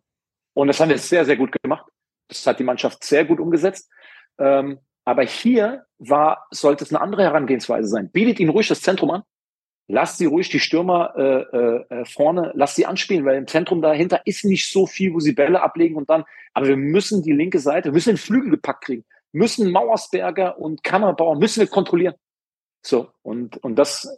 und 0.52 0.68
das 0.68 0.78
haben 0.78 0.90
wir 0.90 0.98
sehr, 0.98 1.24
sehr 1.24 1.38
gut 1.38 1.50
gemacht. 1.62 1.86
Das 2.28 2.46
hat 2.46 2.60
die 2.60 2.64
Mannschaft 2.64 3.02
sehr 3.04 3.24
gut 3.24 3.40
umgesetzt. 3.40 3.90
Ähm, 4.38 4.80
aber 5.06 5.22
hier 5.22 5.86
war, 5.98 6.46
sollte 6.50 6.84
es 6.84 6.92
eine 6.92 7.00
andere 7.00 7.22
Herangehensweise 7.22 7.88
sein. 7.88 8.10
Bietet 8.10 8.38
ihnen 8.38 8.50
ruhig 8.50 8.68
das 8.68 8.82
Zentrum 8.82 9.10
an. 9.10 9.22
Lasst 9.88 10.18
sie 10.18 10.26
ruhig 10.26 10.50
die 10.50 10.60
Stürmer 10.60 11.14
äh, 11.16 11.56
äh, 11.56 12.00
äh, 12.00 12.04
vorne, 12.04 12.52
lasst 12.54 12.76
sie 12.76 12.86
anspielen, 12.86 13.24
weil 13.24 13.38
im 13.38 13.46
Zentrum 13.46 13.80
dahinter 13.80 14.20
ist 14.26 14.44
nicht 14.44 14.70
so 14.70 14.86
viel, 14.86 15.14
wo 15.14 15.20
sie 15.20 15.32
Bälle 15.32 15.62
ablegen 15.62 15.96
und 15.96 16.10
dann, 16.10 16.24
aber 16.52 16.68
wir 16.68 16.76
müssen 16.76 17.22
die 17.22 17.32
linke 17.32 17.58
Seite, 17.58 17.88
wir 17.88 17.94
müssen 17.94 18.10
den 18.10 18.18
Flügel 18.18 18.50
gepackt 18.50 18.84
kriegen 18.84 19.04
müssen 19.32 19.70
Mauersberger 19.70 20.58
und 20.58 20.82
Kammerbauer 20.82 21.38
müssen 21.38 21.60
wir 21.60 21.68
kontrollieren. 21.68 22.14
So, 22.82 23.10
und, 23.22 23.56
und 23.58 23.76
das 23.76 24.08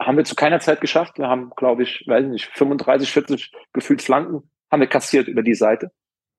haben 0.00 0.16
wir 0.16 0.24
zu 0.24 0.34
keiner 0.34 0.60
Zeit 0.60 0.80
geschafft. 0.80 1.18
Wir 1.18 1.28
haben, 1.28 1.50
glaube 1.56 1.82
ich, 1.82 2.04
weiß 2.06 2.26
nicht, 2.26 2.46
35, 2.46 3.10
40 3.10 3.52
gefühlt 3.72 4.02
Flanken 4.02 4.50
haben 4.70 4.80
wir 4.80 4.88
kassiert 4.88 5.28
über 5.28 5.42
die 5.42 5.54
Seite. 5.54 5.90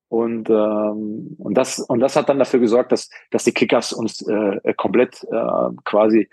Und, 0.10 0.50
ähm, 0.50 1.36
und, 1.38 1.56
das, 1.56 1.80
und 1.80 2.00
das 2.00 2.16
hat 2.16 2.30
dann 2.30 2.40
dafür 2.40 2.62
gesorgt, 2.62 2.94
dass, 2.94 3.10
dass 3.30 3.44
die 3.44 3.52
Kickers 3.52 3.92
uns 3.92 4.22
äh, 4.26 4.74
komplett 4.76 5.22
äh, 5.30 5.70
quasi, 5.84 6.30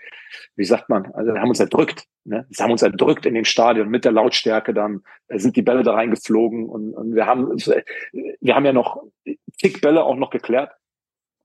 wie 0.55 0.63
sagt 0.63 0.87
man, 0.87 1.11
also 1.13 1.35
haben 1.35 1.49
uns 1.49 1.59
erdrückt. 1.59 2.05
Ne? 2.23 2.45
Sie 2.49 2.63
haben 2.63 2.71
uns 2.71 2.83
erdrückt 2.83 3.25
in 3.25 3.33
dem 3.33 3.43
Stadion 3.43 3.89
mit 3.89 4.05
der 4.05 4.13
Lautstärke 4.13 4.73
dann, 4.73 5.03
äh, 5.27 5.39
sind 5.39 5.57
die 5.57 5.61
Bälle 5.61 5.83
da 5.83 5.93
reingeflogen 5.93 6.69
und, 6.69 6.93
und 6.93 7.15
wir 7.15 7.25
haben 7.25 7.49
wir 7.51 8.55
haben 8.55 8.65
ja 8.65 8.73
noch 8.73 9.03
zig 9.59 9.81
Bälle 9.81 10.05
auch 10.05 10.15
noch 10.15 10.29
geklärt. 10.29 10.71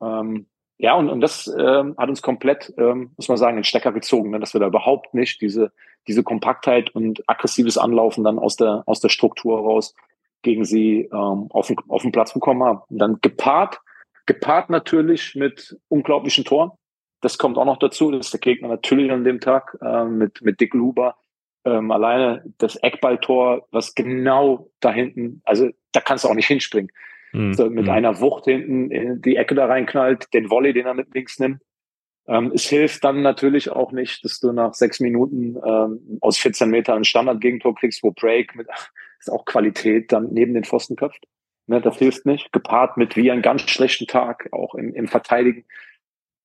Ähm, 0.03 0.47
ja, 0.79 0.95
und, 0.95 1.11
und 1.11 1.21
das 1.21 1.47
ähm, 1.59 1.95
hat 1.99 2.09
uns 2.09 2.23
komplett, 2.23 2.73
ähm, 2.79 3.11
muss 3.17 3.29
man 3.29 3.37
sagen, 3.37 3.57
den 3.57 3.65
Stecker 3.65 3.93
gezogen, 3.93 4.31
ne, 4.31 4.41
dass 4.41 4.55
wir 4.55 4.61
da 4.61 4.67
überhaupt 4.67 5.13
nicht 5.13 5.41
diese, 5.43 5.73
diese 6.09 6.23
Kompaktheit 6.23 6.95
und 6.95 7.23
aggressives 7.29 7.77
Anlaufen 7.77 8.25
dann 8.25 8.39
aus 8.39 8.57
der, 8.57 8.83
aus 8.87 9.01
der 9.01 9.11
Struktur 9.11 9.59
raus 9.59 9.95
gegen 10.43 10.65
sie 10.65 11.03
ähm, 11.13 11.49
auf, 11.51 11.67
den, 11.67 11.77
auf 11.89 12.01
den 12.01 12.13
Platz 12.13 12.33
bekommen 12.33 12.65
haben. 12.65 12.81
Und 12.89 12.99
dann 12.99 13.19
gepaart, 13.21 13.81
gepaart 14.25 14.71
natürlich 14.71 15.35
mit 15.35 15.79
unglaublichen 15.89 16.45
Toren. 16.45 16.71
Das 17.21 17.37
kommt 17.37 17.59
auch 17.59 17.67
noch 17.67 17.79
dazu, 17.79 18.11
dass 18.11 18.31
der 18.31 18.41
Gegner 18.41 18.69
natürlich 18.69 19.13
an 19.13 19.25
dem 19.25 19.41
Tag 19.41 19.77
äh, 19.83 20.05
mit, 20.05 20.41
mit 20.41 20.61
Dick 20.61 20.73
Luber 20.73 21.17
ähm, 21.67 21.91
alleine 21.91 22.43
das 22.57 22.77
Eckballtor, 22.77 23.67
was 23.71 23.95
genau 23.95 24.71
da 24.81 24.93
hinten, 24.93 25.43
also 25.45 25.69
da 25.93 26.01
kannst 26.01 26.25
du 26.25 26.29
auch 26.29 26.35
nicht 26.35 26.47
hinspringen. 26.47 26.91
Mhm. 27.33 27.55
So, 27.55 27.71
mit 27.71 27.85
mhm. 27.85 27.90
einer 27.90 28.21
Wucht 28.21 28.45
hinten 28.45 28.90
in 28.90 29.23
die 29.23 29.37
Ecke 29.37 29.55
da 29.55 29.66
reinknallt, 29.66 30.33
den 30.35 30.51
Volley, 30.51 30.73
den 30.73 30.87
er 30.87 30.95
mit 30.95 31.14
links 31.14 31.38
nimmt. 31.38 31.62
Ähm, 32.27 32.53
es 32.55 32.69
hilft 32.69 33.05
dann 33.05 33.23
natürlich 33.23 33.71
auch 33.71 33.93
nicht, 33.93 34.25
dass 34.25 34.38
du 34.40 34.53
nach 34.53 34.75
sechs 34.75 35.01
Minuten 35.01 35.57
ähm, 35.64 36.19
aus 36.21 36.38
14 36.38 36.71
Metern 36.71 36.99
ein 36.99 37.05
Standard-Gegentor 37.05 37.75
kriegst, 37.75 38.03
wo 38.03 38.12
Break 38.12 38.55
mit 38.55 38.69
ist 39.19 39.31
auch 39.31 39.45
Qualität 39.45 40.12
dann 40.12 40.33
neben 40.33 40.55
den 40.55 40.64
Pfosten 40.64 40.97
köpft. 40.97 41.25
Ne, 41.66 41.81
das 41.81 41.99
hilft 41.99 42.27
nicht. 42.27 42.53
Gepaart 42.53 42.97
mit 42.97 43.16
wie 43.16 43.31
einen 43.31 43.43
ganz 43.43 43.62
schlechten 43.62 44.07
Tag, 44.07 44.49
auch 44.53 44.75
im, 44.75 44.95
im 44.95 45.09
Verteidigen. 45.09 45.64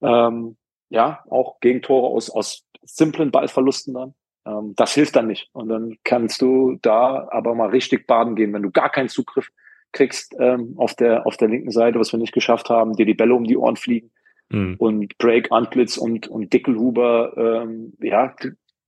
Ähm, 0.01 0.57
ja, 0.89 1.23
auch 1.29 1.59
Gegentore 1.61 2.07
aus, 2.07 2.29
aus 2.29 2.65
simplen 2.83 3.31
Ballverlusten 3.31 3.93
dann. 3.93 4.13
Ähm, 4.45 4.73
das 4.75 4.93
hilft 4.93 5.15
dann 5.15 5.27
nicht. 5.27 5.49
Und 5.53 5.69
dann 5.69 5.97
kannst 6.03 6.41
du 6.41 6.77
da 6.81 7.27
aber 7.31 7.55
mal 7.55 7.69
richtig 7.69 8.07
baden 8.07 8.35
gehen, 8.35 8.53
wenn 8.53 8.61
du 8.61 8.71
gar 8.71 8.91
keinen 8.91 9.09
Zugriff 9.09 9.49
kriegst 9.91 10.35
ähm, 10.39 10.73
auf 10.77 10.93
der 10.95 11.25
auf 11.25 11.37
der 11.37 11.47
linken 11.47 11.71
Seite, 11.71 11.99
was 11.99 12.11
wir 12.11 12.19
nicht 12.19 12.33
geschafft 12.33 12.69
haben, 12.69 12.95
dir 12.95 13.05
die 13.05 13.13
Bälle 13.13 13.33
um 13.33 13.45
die 13.45 13.57
Ohren 13.57 13.75
fliegen 13.75 14.11
mhm. 14.49 14.75
und 14.77 15.17
Break, 15.17 15.51
Antlitz 15.51 15.97
und 15.97 16.27
und 16.27 16.53
Dickelhuber 16.53 17.33
ähm, 17.37 17.93
ja 17.99 18.35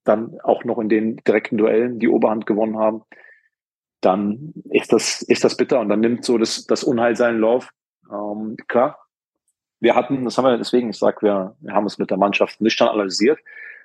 dann 0.04 0.40
auch 0.44 0.64
noch 0.64 0.80
in 0.80 0.90
den 0.90 1.18
direkten 1.18 1.58
Duellen 1.58 2.00
die 2.00 2.08
Oberhand 2.08 2.46
gewonnen 2.46 2.78
haben, 2.78 3.04
dann 4.02 4.54
ist 4.70 4.94
das 4.94 5.22
ist 5.22 5.44
das 5.44 5.58
bitter 5.58 5.80
und 5.80 5.90
dann 5.90 6.00
nimmt 6.00 6.24
so 6.26 6.38
das 6.38 6.66
das 6.66 6.84
Unheil 6.84 7.16
seinen 7.16 7.40
Lauf. 7.40 7.70
Ähm, 8.12 8.56
klar, 8.68 8.98
wir 9.80 9.96
hatten, 9.96 10.26
das 10.26 10.38
haben 10.38 10.46
wir 10.46 10.58
deswegen, 10.58 10.90
ich 10.90 10.98
sag, 10.98 11.22
wir, 11.22 11.56
wir 11.60 11.74
haben 11.74 11.86
es 11.86 11.98
mit 11.98 12.10
der 12.10 12.18
Mannschaft 12.18 12.62
nüchtern 12.62 12.90
analysiert. 12.90 13.40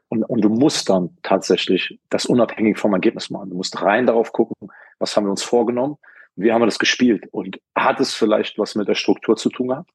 Und, 0.08 0.24
und 0.24 0.42
du 0.42 0.48
musst 0.48 0.90
dann 0.90 1.16
tatsächlich 1.22 1.98
das 2.10 2.26
unabhängig 2.26 2.78
vom 2.78 2.92
Ergebnis 2.92 3.30
machen. 3.30 3.50
Du 3.50 3.56
musst 3.56 3.80
rein 3.80 4.06
darauf 4.06 4.32
gucken, 4.32 4.68
was 4.98 5.16
haben 5.16 5.24
wir 5.24 5.30
uns 5.30 5.42
vorgenommen, 5.42 5.96
wie 6.36 6.52
haben 6.52 6.62
wir 6.62 6.66
das 6.66 6.78
gespielt 6.78 7.26
und 7.30 7.60
hat 7.74 8.00
es 8.00 8.14
vielleicht 8.14 8.58
was 8.58 8.74
mit 8.74 8.88
der 8.88 8.94
Struktur 8.94 9.36
zu 9.36 9.50
tun 9.50 9.68
gehabt? 9.68 9.90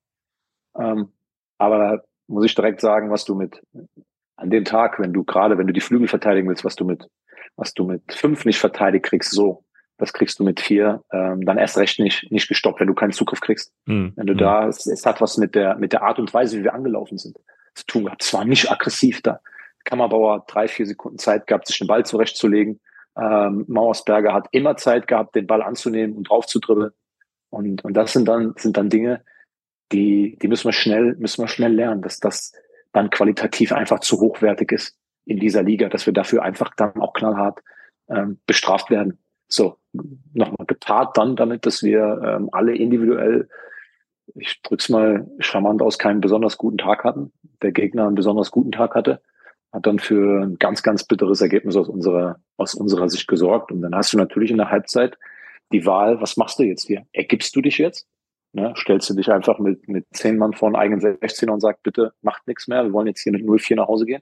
Ähm, 0.77 1.13
aber 1.57 1.77
da 1.77 2.03
muss 2.27 2.45
ich 2.45 2.55
direkt 2.55 2.81
sagen, 2.81 3.09
was 3.09 3.25
du 3.25 3.35
mit 3.35 3.61
an 4.35 4.49
dem 4.51 4.65
Tag, 4.65 4.99
wenn 4.99 5.13
du 5.13 5.23
gerade, 5.23 5.57
wenn 5.57 5.67
du 5.67 5.73
die 5.73 5.81
Flügel 5.81 6.07
verteidigen 6.07 6.47
willst, 6.47 6.63
was 6.63 6.75
du 6.75 6.85
mit, 6.85 7.07
was 7.55 7.73
du 7.73 7.85
mit 7.85 8.13
fünf 8.13 8.45
nicht 8.45 8.59
verteidigt 8.59 9.05
kriegst, 9.05 9.31
so, 9.31 9.63
das 9.97 10.13
kriegst 10.13 10.39
du 10.39 10.43
mit 10.43 10.59
vier, 10.59 11.03
ähm, 11.11 11.43
dann 11.43 11.57
erst 11.57 11.77
recht 11.77 11.99
nicht, 11.99 12.31
nicht 12.31 12.47
gestoppt, 12.47 12.79
wenn 12.79 12.87
du 12.87 12.93
keinen 12.93 13.13
Zugriff 13.13 13.41
kriegst. 13.41 13.73
Mhm. 13.85 14.13
Wenn 14.15 14.27
du 14.27 14.33
mhm. 14.33 14.37
da, 14.37 14.67
es, 14.67 14.85
es, 14.85 15.05
hat 15.05 15.21
was 15.21 15.37
mit 15.37 15.55
der, 15.55 15.75
mit 15.77 15.91
der 15.91 16.03
Art 16.03 16.19
und 16.19 16.31
Weise, 16.33 16.59
wie 16.59 16.63
wir 16.63 16.75
angelaufen 16.75 17.17
sind, 17.17 17.37
zu 17.73 17.85
tun 17.85 18.05
gehabt. 18.05 18.21
Zwar 18.21 18.45
nicht 18.45 18.71
aggressiv 18.71 19.21
da. 19.21 19.39
Kammerbauer 19.85 20.45
drei, 20.47 20.67
vier 20.67 20.85
Sekunden 20.85 21.17
Zeit 21.17 21.47
gehabt, 21.47 21.67
sich 21.67 21.79
den 21.79 21.87
Ball 21.87 22.05
zurechtzulegen. 22.05 22.79
Ähm, 23.19 23.65
Mauersberger 23.67 24.33
hat 24.33 24.47
immer 24.51 24.77
Zeit 24.77 25.07
gehabt, 25.07 25.35
den 25.35 25.47
Ball 25.47 25.61
anzunehmen 25.61 26.15
und 26.15 26.29
drauf 26.29 26.45
zu 26.45 26.59
dribbeln. 26.59 26.91
Und, 27.49 27.83
und 27.83 27.93
das 27.93 28.13
sind 28.13 28.27
dann, 28.27 28.53
sind 28.57 28.77
dann 28.77 28.89
Dinge, 28.89 29.23
die, 29.91 30.37
die 30.41 30.47
müssen 30.47 30.65
wir 30.65 30.73
schnell, 30.73 31.15
müssen 31.17 31.41
wir 31.41 31.47
schnell 31.47 31.73
lernen, 31.73 32.01
dass 32.01 32.19
das 32.19 32.53
dann 32.91 33.09
qualitativ 33.09 33.71
einfach 33.71 33.99
zu 33.99 34.19
hochwertig 34.19 34.71
ist 34.71 34.97
in 35.25 35.39
dieser 35.39 35.63
Liga, 35.63 35.89
dass 35.89 36.05
wir 36.05 36.13
dafür 36.13 36.43
einfach 36.43 36.73
dann 36.75 36.95
auch 36.97 37.13
knallhart 37.13 37.61
ähm, 38.09 38.39
bestraft 38.45 38.89
werden. 38.89 39.17
So, 39.47 39.77
nochmal 40.33 40.65
gepaart 40.67 41.17
dann 41.17 41.35
damit, 41.35 41.65
dass 41.65 41.83
wir 41.83 42.21
ähm, 42.23 42.49
alle 42.51 42.75
individuell, 42.75 43.49
ich 44.35 44.61
drück's 44.61 44.89
mal 44.89 45.25
charmant 45.39 45.81
aus, 45.81 45.97
keinen 45.97 46.21
besonders 46.21 46.57
guten 46.57 46.77
Tag 46.77 47.03
hatten. 47.03 47.31
Der 47.61 47.71
Gegner 47.71 48.07
einen 48.07 48.15
besonders 48.15 48.51
guten 48.51 48.71
Tag 48.71 48.93
hatte, 48.93 49.21
hat 49.71 49.85
dann 49.85 49.99
für 49.99 50.43
ein 50.43 50.57
ganz, 50.57 50.83
ganz 50.83 51.03
bitteres 51.03 51.41
Ergebnis 51.41 51.75
aus 51.75 51.89
unserer, 51.89 52.39
aus 52.57 52.73
unserer 52.73 53.09
Sicht 53.09 53.27
gesorgt. 53.27 53.71
Und 53.71 53.81
dann 53.81 53.95
hast 53.95 54.13
du 54.13 54.17
natürlich 54.17 54.51
in 54.51 54.57
der 54.57 54.71
Halbzeit 54.71 55.17
die 55.71 55.85
Wahl, 55.85 56.21
was 56.21 56.37
machst 56.37 56.59
du 56.59 56.63
jetzt 56.63 56.87
hier? 56.87 57.05
Ergibst 57.11 57.55
du 57.55 57.61
dich 57.61 57.77
jetzt? 57.77 58.07
Ne? 58.53 58.73
Stellst 58.77 59.09
du 59.09 59.13
dich 59.13 59.29
einfach 59.29 59.59
mit, 59.59 59.87
mit 59.87 60.05
zehn 60.13 60.37
Mann 60.37 60.53
vor 60.53 60.67
einen 60.67 60.77
eigenen 60.77 61.01
16 61.01 61.49
und 61.49 61.59
sagst, 61.59 61.83
bitte 61.83 62.13
macht 62.21 62.47
nichts 62.47 62.67
mehr, 62.67 62.85
wir 62.85 62.93
wollen 62.93 63.07
jetzt 63.07 63.21
hier 63.21 63.33
mit 63.33 63.43
0-4 63.43 63.75
nach 63.75 63.87
Hause 63.87 64.05
gehen? 64.05 64.21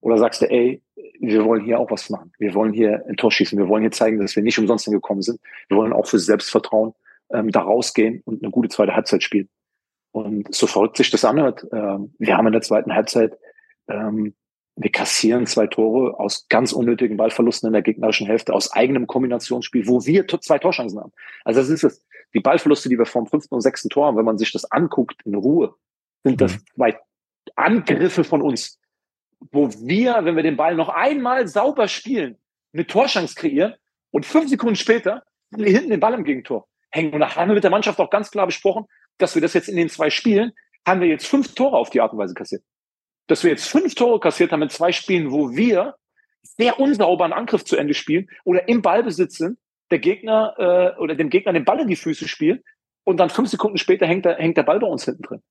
Oder 0.00 0.18
sagst 0.18 0.42
du, 0.42 0.50
ey, 0.50 0.82
wir 1.20 1.44
wollen 1.44 1.62
hier 1.62 1.78
auch 1.78 1.90
was 1.90 2.08
machen. 2.08 2.32
Wir 2.38 2.54
wollen 2.54 2.72
hier 2.72 3.04
ein 3.06 3.16
Tor 3.16 3.30
schießen. 3.30 3.58
Wir 3.58 3.68
wollen 3.68 3.82
hier 3.82 3.90
zeigen, 3.90 4.18
dass 4.18 4.34
wir 4.34 4.42
nicht 4.42 4.58
umsonst 4.58 4.86
hingekommen 4.86 5.22
sind. 5.22 5.40
Wir 5.68 5.76
wollen 5.76 5.92
auch 5.92 6.06
für 6.06 6.18
Selbstvertrauen 6.18 6.94
ähm, 7.30 7.50
da 7.50 7.60
rausgehen 7.60 8.22
und 8.24 8.42
eine 8.42 8.50
gute 8.50 8.70
zweite 8.70 8.94
Halbzeit 8.94 9.22
spielen. 9.22 9.48
Und 10.12 10.52
so 10.54 10.66
verrückt 10.66 10.96
sich 10.96 11.10
das 11.10 11.24
anhört, 11.24 11.66
ähm, 11.72 12.14
wir 12.18 12.36
haben 12.36 12.46
in 12.46 12.52
der 12.52 12.62
zweiten 12.62 12.94
Halbzeit, 12.94 13.38
ähm, 13.88 14.34
wir 14.82 14.90
kassieren 14.90 15.46
zwei 15.46 15.66
Tore 15.66 16.18
aus 16.18 16.46
ganz 16.48 16.72
unnötigen 16.72 17.18
Ballverlusten 17.18 17.66
in 17.66 17.74
der 17.74 17.82
gegnerischen 17.82 18.26
Hälfte, 18.26 18.54
aus 18.54 18.72
eigenem 18.72 19.06
Kombinationsspiel, 19.06 19.86
wo 19.86 20.06
wir 20.06 20.26
zwei 20.26 20.58
Torchancen 20.58 20.98
haben. 20.98 21.12
Also 21.44 21.60
das 21.60 21.68
ist 21.68 21.84
es. 21.84 22.06
Die 22.32 22.40
Ballverluste, 22.40 22.88
die 22.88 22.96
wir 22.96 23.04
vom 23.04 23.26
fünften 23.26 23.54
und 23.54 23.60
sechsten 23.60 23.90
Tor 23.90 24.06
haben, 24.06 24.16
wenn 24.16 24.24
man 24.24 24.38
sich 24.38 24.52
das 24.52 24.70
anguckt 24.70 25.20
in 25.26 25.34
Ruhe, 25.34 25.74
sind 26.24 26.40
das 26.40 26.52
mhm. 26.54 26.64
zwei 26.74 26.98
Angriffe 27.56 28.24
von 28.24 28.40
uns, 28.40 28.78
wo 29.50 29.68
wir, 29.68 30.20
wenn 30.22 30.36
wir 30.36 30.42
den 30.42 30.56
Ball 30.56 30.74
noch 30.74 30.88
einmal 30.88 31.46
sauber 31.46 31.86
spielen, 31.86 32.38
eine 32.72 32.86
Torschance 32.86 33.34
kreieren 33.34 33.74
und 34.12 34.24
fünf 34.24 34.48
Sekunden 34.48 34.76
später 34.76 35.24
hinten 35.54 35.90
den 35.90 36.00
Ball 36.00 36.14
im 36.14 36.24
Gegentor 36.24 36.68
hängen. 36.90 37.12
Und 37.12 37.20
da 37.20 37.36
haben 37.36 37.48
wir 37.48 37.54
mit 37.54 37.64
der 37.64 37.70
Mannschaft 37.70 37.98
auch 37.98 38.08
ganz 38.08 38.30
klar 38.30 38.46
besprochen, 38.46 38.86
dass 39.18 39.34
wir 39.34 39.42
das 39.42 39.52
jetzt 39.52 39.68
in 39.68 39.76
den 39.76 39.90
zwei 39.90 40.08
Spielen, 40.08 40.52
haben 40.86 41.02
wir 41.02 41.08
jetzt 41.08 41.26
fünf 41.26 41.54
Tore 41.54 41.76
auf 41.76 41.90
die 41.90 42.00
Art 42.00 42.14
und 42.14 42.18
Weise 42.18 42.32
kassiert. 42.32 42.62
Dass 43.26 43.44
wir 43.44 43.50
jetzt 43.50 43.68
fünf 43.68 43.94
Tore 43.94 44.20
kassiert 44.20 44.52
haben 44.52 44.62
in 44.62 44.70
zwei 44.70 44.92
Spielen, 44.92 45.30
wo 45.30 45.50
wir 45.50 45.94
sehr 46.42 46.80
unsauberen 46.80 47.32
Angriff 47.32 47.64
zu 47.64 47.76
Ende 47.76 47.94
spielen 47.94 48.28
oder 48.44 48.68
im 48.68 48.82
Ballbesitz 48.82 49.36
sind, 49.36 49.58
der 49.90 49.98
Gegner 49.98 50.54
äh, 50.58 51.00
oder 51.00 51.14
dem 51.14 51.30
Gegner 51.30 51.52
den 51.52 51.64
Ball 51.64 51.80
in 51.80 51.88
die 51.88 51.96
Füße 51.96 52.28
spielen 52.28 52.62
und 53.04 53.18
dann 53.18 53.30
fünf 53.30 53.48
Sekunden 53.48 53.78
später 53.78 54.06
hängt 54.06 54.24
der, 54.24 54.36
hängt 54.36 54.56
der 54.56 54.62
Ball 54.62 54.78
bei 54.78 54.86
uns 54.86 55.04
hinten 55.04 55.22
drin. 55.22 55.42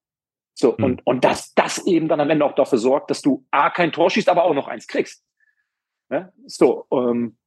So, 0.54 0.76
mhm. 0.78 0.84
und, 0.84 1.08
und 1.08 1.24
dass 1.24 1.54
das 1.54 1.86
eben 1.86 2.08
dann 2.08 2.20
am 2.20 2.30
Ende 2.30 2.46
auch 2.46 2.56
dafür 2.56 2.78
sorgt, 2.78 3.12
dass 3.12 3.22
du 3.22 3.46
A, 3.52 3.70
kein 3.70 3.92
Tor 3.92 4.10
schießt, 4.10 4.30
aber 4.30 4.44
auch 4.44 4.54
noch 4.54 4.68
eins 4.68 4.88
kriegst. 4.88 5.24
Ja? 6.10 6.32
So, 6.46 6.86
ähm, 6.92 7.38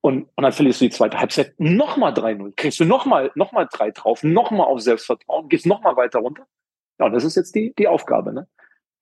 und, 0.00 0.28
und 0.34 0.42
dann 0.42 0.52
verlierst 0.52 0.80
du 0.80 0.86
die 0.86 0.90
zweite 0.90 1.18
Halbzeit 1.18 1.54
nochmal 1.58 2.12
3-0. 2.12 2.54
Kriegst 2.56 2.80
du 2.80 2.84
nochmal 2.84 3.30
noch 3.36 3.52
mal 3.52 3.68
drei 3.72 3.92
drauf, 3.92 4.24
nochmal 4.24 4.66
auf 4.66 4.80
Selbstvertrauen, 4.80 5.48
gehst 5.48 5.66
nochmal 5.66 5.96
weiter 5.96 6.18
runter. 6.18 6.46
Ja, 6.98 7.06
und 7.06 7.12
das 7.12 7.22
ist 7.22 7.36
jetzt 7.36 7.54
die, 7.54 7.72
die 7.78 7.86
Aufgabe, 7.86 8.32
ne? 8.32 8.48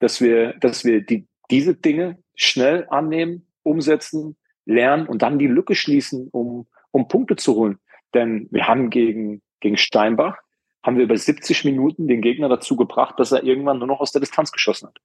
Dass 0.00 0.20
wir, 0.20 0.54
dass 0.54 0.84
wir 0.84 1.02
die, 1.02 1.26
diese 1.50 1.74
Dinge 1.74 2.18
schnell 2.34 2.86
annehmen, 2.90 3.46
umsetzen, 3.62 4.36
lernen 4.64 5.06
und 5.06 5.22
dann 5.22 5.38
die 5.38 5.46
Lücke 5.46 5.74
schließen, 5.74 6.28
um, 6.32 6.66
um 6.90 7.08
Punkte 7.08 7.36
zu 7.36 7.54
holen. 7.54 7.78
Denn 8.14 8.48
wir 8.50 8.66
haben 8.66 8.90
gegen, 8.90 9.42
gegen 9.60 9.76
Steinbach 9.76 10.38
haben 10.82 10.96
wir 10.96 11.04
über 11.04 11.16
70 11.16 11.64
Minuten 11.64 12.08
den 12.08 12.22
Gegner 12.22 12.48
dazu 12.48 12.74
gebracht, 12.76 13.18
dass 13.18 13.32
er 13.32 13.44
irgendwann 13.44 13.78
nur 13.78 13.88
noch 13.88 14.00
aus 14.00 14.12
der 14.12 14.20
Distanz 14.20 14.50
geschossen 14.50 14.88
hat. 14.88 14.98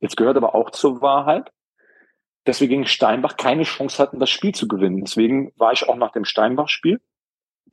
Jetzt 0.00 0.16
gehört 0.16 0.36
aber 0.36 0.54
auch 0.54 0.70
zur 0.70 1.00
Wahrheit, 1.00 1.50
dass 2.44 2.60
wir 2.60 2.68
gegen 2.68 2.86
Steinbach 2.86 3.36
keine 3.36 3.62
Chance 3.62 4.02
hatten, 4.02 4.18
das 4.18 4.30
Spiel 4.30 4.54
zu 4.54 4.68
gewinnen. 4.68 5.04
Deswegen 5.04 5.52
war 5.56 5.72
ich 5.72 5.88
auch 5.88 5.96
nach 5.96 6.12
dem 6.12 6.24
Steinbach-Spiel 6.24 7.00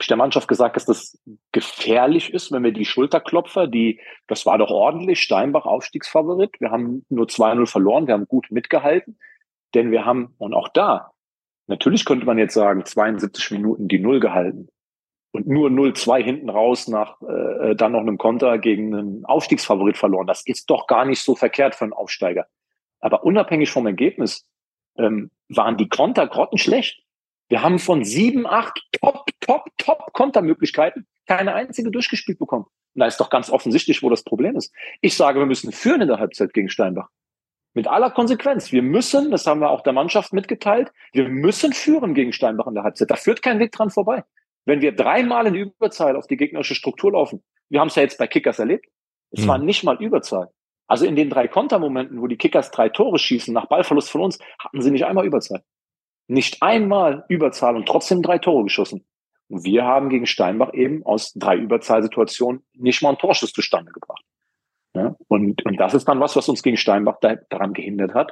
der 0.09 0.17
Mannschaft 0.17 0.47
gesagt, 0.47 0.75
dass 0.75 0.85
das 0.85 1.19
gefährlich 1.51 2.33
ist, 2.33 2.51
wenn 2.51 2.63
wir 2.63 2.71
die 2.71 2.85
Schulterklopfer, 2.85 3.67
die, 3.67 3.99
das 4.27 4.45
war 4.45 4.57
doch 4.57 4.71
ordentlich, 4.71 5.21
Steinbach 5.21 5.65
Aufstiegsfavorit. 5.65 6.59
Wir 6.59 6.71
haben 6.71 7.05
nur 7.09 7.27
2-0 7.27 7.67
verloren, 7.67 8.07
wir 8.07 8.15
haben 8.15 8.27
gut 8.27 8.47
mitgehalten, 8.49 9.19
denn 9.73 9.91
wir 9.91 10.05
haben, 10.05 10.33
und 10.37 10.53
auch 10.53 10.69
da, 10.69 11.11
natürlich 11.67 12.05
könnte 12.05 12.25
man 12.25 12.37
jetzt 12.37 12.53
sagen, 12.53 12.85
72 12.85 13.51
Minuten 13.51 13.87
die 13.87 13.99
Null 13.99 14.19
gehalten 14.19 14.69
und 15.31 15.47
nur 15.47 15.69
0-2 15.69 16.21
hinten 16.21 16.49
raus 16.49 16.87
nach 16.87 17.21
äh, 17.21 17.75
dann 17.75 17.93
noch 17.93 18.01
einem 18.01 18.17
Konter 18.17 18.57
gegen 18.57 18.93
einen 18.93 19.25
Aufstiegsfavorit 19.25 19.97
verloren. 19.97 20.27
Das 20.27 20.45
ist 20.45 20.69
doch 20.69 20.87
gar 20.87 21.05
nicht 21.05 21.21
so 21.21 21.35
verkehrt 21.35 21.75
für 21.75 21.85
einen 21.85 21.93
Aufsteiger. 21.93 22.47
Aber 22.99 23.23
unabhängig 23.23 23.71
vom 23.71 23.87
Ergebnis 23.87 24.45
ähm, 24.97 25.31
waren 25.47 25.77
die 25.77 25.89
Konter 25.89 26.27
grottenschlecht. 26.27 27.01
Wir 27.51 27.61
haben 27.61 27.79
von 27.79 28.05
sieben, 28.05 28.47
acht 28.47 28.81
Top, 28.93 29.25
Top, 29.41 29.65
Top 29.77 30.13
Kontermöglichkeiten 30.13 31.05
keine 31.27 31.53
einzige 31.53 31.91
durchgespielt 31.91 32.39
bekommen. 32.39 32.63
Und 32.93 32.99
da 33.01 33.07
ist 33.07 33.19
doch 33.19 33.29
ganz 33.29 33.49
offensichtlich, 33.49 34.01
wo 34.01 34.09
das 34.09 34.23
Problem 34.23 34.55
ist. 34.55 34.73
Ich 35.01 35.17
sage, 35.17 35.37
wir 35.37 35.45
müssen 35.45 35.73
führen 35.73 35.99
in 35.99 36.07
der 36.07 36.19
Halbzeit 36.19 36.53
gegen 36.53 36.69
Steinbach. 36.69 37.09
Mit 37.73 37.87
aller 37.87 38.09
Konsequenz. 38.09 38.71
Wir 38.71 38.81
müssen, 38.81 39.31
das 39.31 39.45
haben 39.47 39.59
wir 39.59 39.69
auch 39.69 39.81
der 39.81 39.91
Mannschaft 39.91 40.31
mitgeteilt, 40.31 40.93
wir 41.11 41.27
müssen 41.27 41.73
führen 41.73 42.13
gegen 42.13 42.31
Steinbach 42.31 42.67
in 42.67 42.73
der 42.73 42.83
Halbzeit. 42.83 43.11
Da 43.11 43.17
führt 43.17 43.41
kein 43.41 43.59
Weg 43.59 43.73
dran 43.73 43.89
vorbei. 43.89 44.23
Wenn 44.63 44.79
wir 44.79 44.93
dreimal 44.93 45.45
in 45.45 45.55
Überzahl 45.55 46.15
auf 46.15 46.27
die 46.27 46.37
gegnerische 46.37 46.75
Struktur 46.75 47.11
laufen, 47.11 47.43
wir 47.67 47.81
haben 47.81 47.89
es 47.89 47.95
ja 47.95 48.03
jetzt 48.03 48.17
bei 48.17 48.27
Kickers 48.27 48.59
erlebt, 48.59 48.85
es 49.31 49.43
mhm. 49.43 49.47
war 49.49 49.57
nicht 49.57 49.83
mal 49.83 50.01
Überzahl. 50.01 50.51
Also 50.87 51.05
in 51.05 51.17
den 51.17 51.29
drei 51.29 51.49
Kontermomenten, 51.49 52.21
wo 52.21 52.27
die 52.27 52.37
Kickers 52.37 52.71
drei 52.71 52.87
Tore 52.87 53.19
schießen, 53.19 53.53
nach 53.53 53.65
Ballverlust 53.65 54.09
von 54.09 54.21
uns, 54.21 54.39
hatten 54.57 54.81
sie 54.81 54.91
nicht 54.91 55.05
einmal 55.05 55.25
Überzahl. 55.25 55.63
Nicht 56.31 56.63
einmal 56.63 57.25
Überzahl 57.27 57.75
und 57.75 57.85
trotzdem 57.85 58.21
drei 58.21 58.37
Tore 58.37 58.63
geschossen. 58.63 59.03
Und 59.49 59.65
wir 59.65 59.83
haben 59.83 60.07
gegen 60.07 60.25
Steinbach 60.25 60.73
eben 60.73 61.05
aus 61.05 61.33
drei 61.33 61.57
Überzahlsituationen 61.57 62.63
nicht 62.73 63.01
mal 63.01 63.09
einen 63.09 63.17
Torschuss 63.17 63.51
zustande 63.51 63.91
gebracht. 63.91 64.23
Ja, 64.95 65.17
und, 65.27 65.65
und 65.65 65.77
das 65.77 65.93
ist 65.93 66.07
dann 66.07 66.21
was, 66.21 66.37
was 66.37 66.47
uns 66.47 66.63
gegen 66.63 66.77
Steinbach 66.77 67.17
da, 67.19 67.35
daran 67.49 67.73
gehindert 67.73 68.13
hat, 68.13 68.31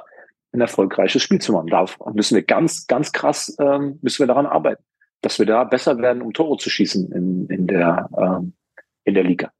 ein 0.52 0.62
erfolgreiches 0.62 1.22
Spiel 1.22 1.42
zu 1.42 1.52
machen. 1.52 1.66
Da 1.66 1.84
müssen 2.14 2.36
wir 2.36 2.42
ganz, 2.42 2.86
ganz 2.86 3.12
krass, 3.12 3.54
ähm, 3.60 3.98
müssen 4.00 4.20
wir 4.20 4.26
daran 4.26 4.46
arbeiten, 4.46 4.82
dass 5.20 5.38
wir 5.38 5.44
da 5.44 5.64
besser 5.64 5.98
werden, 5.98 6.22
um 6.22 6.32
Tore 6.32 6.56
zu 6.56 6.70
schießen 6.70 7.12
in, 7.12 7.48
in, 7.48 7.66
der, 7.66 8.08
ähm, 8.16 8.54
in 9.04 9.12
der 9.12 9.24
Liga. 9.24 9.52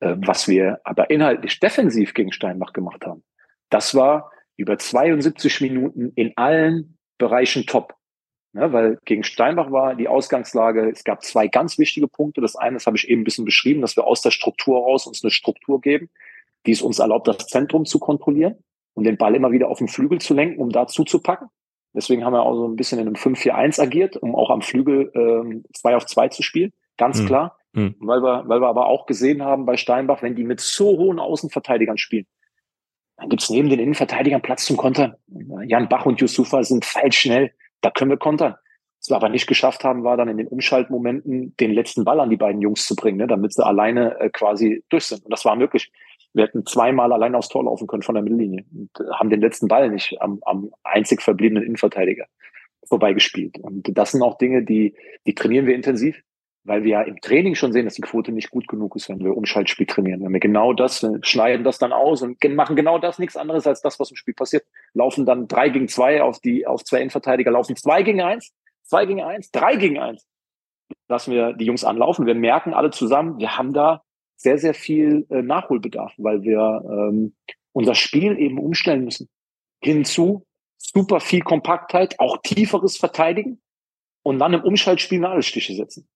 Äh, 0.00 0.16
was 0.18 0.48
wir 0.48 0.80
aber 0.82 1.08
inhaltlich 1.10 1.60
defensiv 1.60 2.14
gegen 2.14 2.32
Steinbach 2.32 2.72
gemacht 2.72 3.06
haben, 3.06 3.22
das 3.70 3.94
war 3.94 4.32
über 4.56 4.76
72 4.76 5.60
Minuten 5.60 6.10
in 6.16 6.32
allen 6.36 6.95
Bereichen 7.18 7.66
top. 7.66 7.94
Ja, 8.52 8.72
weil 8.72 8.98
gegen 9.04 9.22
Steinbach 9.22 9.70
war 9.70 9.94
die 9.94 10.08
Ausgangslage, 10.08 10.88
es 10.88 11.04
gab 11.04 11.22
zwei 11.22 11.46
ganz 11.46 11.78
wichtige 11.78 12.08
Punkte. 12.08 12.40
Das 12.40 12.56
eine, 12.56 12.74
das 12.74 12.86
habe 12.86 12.96
ich 12.96 13.08
eben 13.08 13.20
ein 13.20 13.24
bisschen 13.24 13.44
beschrieben, 13.44 13.82
dass 13.82 13.96
wir 13.96 14.06
aus 14.06 14.22
der 14.22 14.30
Struktur 14.30 14.78
raus 14.78 15.06
uns 15.06 15.22
eine 15.22 15.30
Struktur 15.30 15.80
geben, 15.80 16.08
die 16.64 16.72
es 16.72 16.80
uns 16.80 16.98
erlaubt, 16.98 17.28
das 17.28 17.46
Zentrum 17.48 17.84
zu 17.84 17.98
kontrollieren 17.98 18.56
und 18.94 19.04
den 19.04 19.18
Ball 19.18 19.34
immer 19.34 19.52
wieder 19.52 19.68
auf 19.68 19.78
den 19.78 19.88
Flügel 19.88 20.20
zu 20.20 20.32
lenken, 20.32 20.60
um 20.60 20.70
da 20.70 20.86
zuzupacken. 20.86 21.48
Deswegen 21.94 22.24
haben 22.24 22.32
wir 22.32 22.42
auch 22.42 22.54
so 22.54 22.66
ein 22.66 22.76
bisschen 22.76 22.98
in 22.98 23.06
einem 23.06 23.16
5-4-1 23.16 23.80
agiert, 23.80 24.16
um 24.16 24.34
auch 24.34 24.50
am 24.50 24.62
Flügel 24.62 25.10
ähm, 25.14 25.64
2 25.74 25.96
auf 25.96 26.06
2 26.06 26.28
zu 26.28 26.42
spielen. 26.42 26.72
Ganz 26.96 27.20
mhm. 27.20 27.26
klar. 27.26 27.58
Mhm. 27.72 27.94
Weil, 28.00 28.22
wir, 28.22 28.44
weil 28.46 28.60
wir 28.60 28.68
aber 28.68 28.86
auch 28.86 29.06
gesehen 29.06 29.42
haben 29.42 29.66
bei 29.66 29.76
Steinbach, 29.76 30.22
wenn 30.22 30.34
die 30.34 30.44
mit 30.44 30.60
so 30.60 30.96
hohen 30.96 31.18
Außenverteidigern 31.18 31.98
spielen, 31.98 32.26
dann 33.16 33.30
gibt's 33.30 33.50
neben 33.50 33.68
den 33.68 33.80
Innenverteidigern 33.80 34.42
Platz 34.42 34.64
zum 34.66 34.76
Kontern. 34.76 35.14
Jan 35.64 35.88
Bach 35.88 36.06
und 36.06 36.20
Yusufa 36.20 36.62
sind 36.62 36.84
feilschnell. 36.84 37.52
Da 37.80 37.90
können 37.90 38.10
wir 38.10 38.18
kontern. 38.18 38.56
Was 39.00 39.10
wir 39.10 39.16
aber 39.16 39.28
nicht 39.28 39.46
geschafft 39.46 39.84
haben, 39.84 40.04
war 40.04 40.16
dann 40.16 40.28
in 40.28 40.36
den 40.36 40.48
Umschaltmomenten 40.48 41.56
den 41.56 41.72
letzten 41.72 42.04
Ball 42.04 42.20
an 42.20 42.30
die 42.30 42.36
beiden 42.36 42.60
Jungs 42.60 42.86
zu 42.86 42.96
bringen, 42.96 43.18
ne, 43.18 43.26
damit 43.26 43.52
sie 43.52 43.64
alleine 43.64 44.18
äh, 44.20 44.30
quasi 44.30 44.82
durch 44.88 45.04
sind. 45.04 45.24
Und 45.24 45.30
das 45.30 45.44
war 45.44 45.56
möglich. 45.56 45.92
Wir 46.32 46.44
hätten 46.44 46.66
zweimal 46.66 47.12
allein 47.12 47.34
aufs 47.34 47.48
Tor 47.48 47.64
laufen 47.64 47.86
können 47.86 48.02
von 48.02 48.14
der 48.14 48.24
Mittellinie 48.24 48.64
und 48.74 48.90
äh, 49.00 49.10
haben 49.14 49.30
den 49.30 49.40
letzten 49.40 49.68
Ball 49.68 49.90
nicht 49.90 50.20
am, 50.20 50.40
am 50.42 50.70
einzig 50.82 51.22
verbliebenen 51.22 51.62
Innenverteidiger 51.62 52.26
vorbeigespielt. 52.88 53.58
Und 53.58 53.86
das 53.96 54.12
sind 54.12 54.22
auch 54.22 54.38
Dinge, 54.38 54.62
die, 54.62 54.94
die 55.26 55.34
trainieren 55.34 55.66
wir 55.66 55.74
intensiv, 55.74 56.22
weil 56.66 56.82
wir 56.82 56.90
ja 56.90 57.02
im 57.02 57.20
Training 57.20 57.54
schon 57.54 57.72
sehen, 57.72 57.84
dass 57.84 57.94
die 57.94 58.02
Quote 58.02 58.32
nicht 58.32 58.50
gut 58.50 58.66
genug 58.66 58.96
ist, 58.96 59.08
wenn 59.08 59.20
wir 59.20 59.36
Umschaltspiel 59.36 59.86
trainieren. 59.86 60.22
Wenn 60.22 60.32
wir 60.32 60.40
genau 60.40 60.72
das, 60.72 61.06
schneiden 61.22 61.64
das 61.64 61.78
dann 61.78 61.92
aus 61.92 62.22
und 62.22 62.42
machen 62.54 62.74
genau 62.74 62.98
das, 62.98 63.18
nichts 63.18 63.36
anderes 63.36 63.66
als 63.66 63.82
das, 63.82 64.00
was 64.00 64.10
im 64.10 64.16
Spiel 64.16 64.34
passiert. 64.34 64.64
Laufen 64.92 65.26
dann 65.26 65.46
drei 65.46 65.68
gegen 65.68 65.88
zwei 65.88 66.22
auf 66.22 66.40
die, 66.40 66.66
auf 66.66 66.84
zwei 66.84 66.98
Innenverteidiger, 66.98 67.52
laufen 67.52 67.76
zwei 67.76 68.02
gegen 68.02 68.20
eins, 68.20 68.52
zwei 68.82 69.06
gegen 69.06 69.22
eins, 69.22 69.50
drei 69.52 69.76
gegen 69.76 69.98
eins. 69.98 70.26
Lassen 71.08 71.32
wir 71.32 71.52
die 71.52 71.64
Jungs 71.64 71.84
anlaufen. 71.84 72.26
Wir 72.26 72.34
merken 72.34 72.74
alle 72.74 72.90
zusammen, 72.90 73.38
wir 73.38 73.56
haben 73.56 73.72
da 73.72 74.02
sehr, 74.36 74.58
sehr 74.58 74.74
viel 74.74 75.26
äh, 75.30 75.42
Nachholbedarf, 75.42 76.12
weil 76.18 76.42
wir 76.42 76.82
ähm, 76.84 77.34
unser 77.72 77.94
Spiel 77.94 78.38
eben 78.38 78.58
umstellen 78.58 79.04
müssen. 79.04 79.28
Hinzu 79.82 80.46
super 80.78 81.20
viel 81.20 81.42
Kompaktheit, 81.42 82.18
auch 82.18 82.38
tieferes 82.42 82.96
Verteidigen 82.96 83.60
und 84.22 84.38
dann 84.40 84.52
im 84.52 84.62
Umschaltspiel 84.62 85.20
Nadelstiche 85.20 85.74
setzen. 85.74 86.08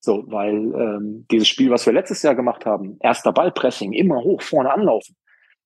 So, 0.00 0.24
weil 0.28 0.54
ähm, 0.54 1.26
dieses 1.30 1.48
Spiel, 1.48 1.70
was 1.70 1.84
wir 1.86 1.92
letztes 1.92 2.22
Jahr 2.22 2.34
gemacht 2.34 2.66
haben, 2.66 2.98
erster 3.00 3.32
Ballpressing, 3.32 3.92
immer 3.92 4.22
hoch 4.22 4.42
vorne 4.42 4.70
anlaufen, 4.70 5.16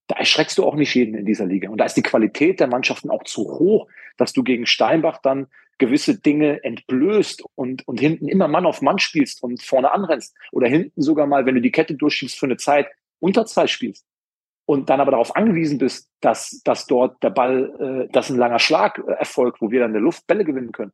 da 0.07 0.15
erschreckst 0.17 0.57
du 0.57 0.65
auch 0.65 0.75
nicht 0.75 0.93
jeden 0.95 1.15
in 1.15 1.25
dieser 1.25 1.45
Liga. 1.45 1.69
Und 1.69 1.77
da 1.77 1.85
ist 1.85 1.95
die 1.95 2.01
Qualität 2.01 2.59
der 2.59 2.67
Mannschaften 2.67 3.09
auch 3.09 3.23
zu 3.23 3.43
hoch, 3.43 3.87
dass 4.17 4.33
du 4.33 4.43
gegen 4.43 4.65
Steinbach 4.65 5.19
dann 5.21 5.47
gewisse 5.77 6.19
Dinge 6.19 6.63
entblößt 6.63 7.43
und, 7.55 7.87
und 7.87 7.99
hinten 7.99 8.27
immer 8.27 8.47
Mann 8.47 8.65
auf 8.65 8.81
Mann 8.81 8.99
spielst 8.99 9.41
und 9.43 9.61
vorne 9.61 9.91
anrennst. 9.91 10.35
Oder 10.51 10.67
hinten 10.67 11.01
sogar 11.01 11.27
mal, 11.27 11.45
wenn 11.45 11.55
du 11.55 11.61
die 11.61 11.71
Kette 11.71 11.95
durchschiebst 11.95 12.37
für 12.37 12.45
eine 12.45 12.57
Zeit, 12.57 12.87
Unterzahl 13.19 13.67
spielst. 13.67 14.05
Und 14.65 14.89
dann 14.89 15.01
aber 15.01 15.11
darauf 15.11 15.35
angewiesen 15.35 15.77
bist, 15.77 16.09
dass, 16.21 16.61
dass 16.63 16.85
dort 16.85 17.21
der 17.21 17.31
Ball, 17.31 18.05
äh, 18.07 18.11
dass 18.11 18.29
ein 18.29 18.37
langer 18.37 18.59
Schlag 18.59 18.97
äh, 18.97 19.11
erfolgt, 19.11 19.61
wo 19.61 19.71
wir 19.71 19.81
dann 19.81 19.89
in 19.89 19.95
der 19.95 20.01
Luft 20.01 20.25
Bälle 20.25 20.45
gewinnen 20.45 20.71
können. 20.71 20.93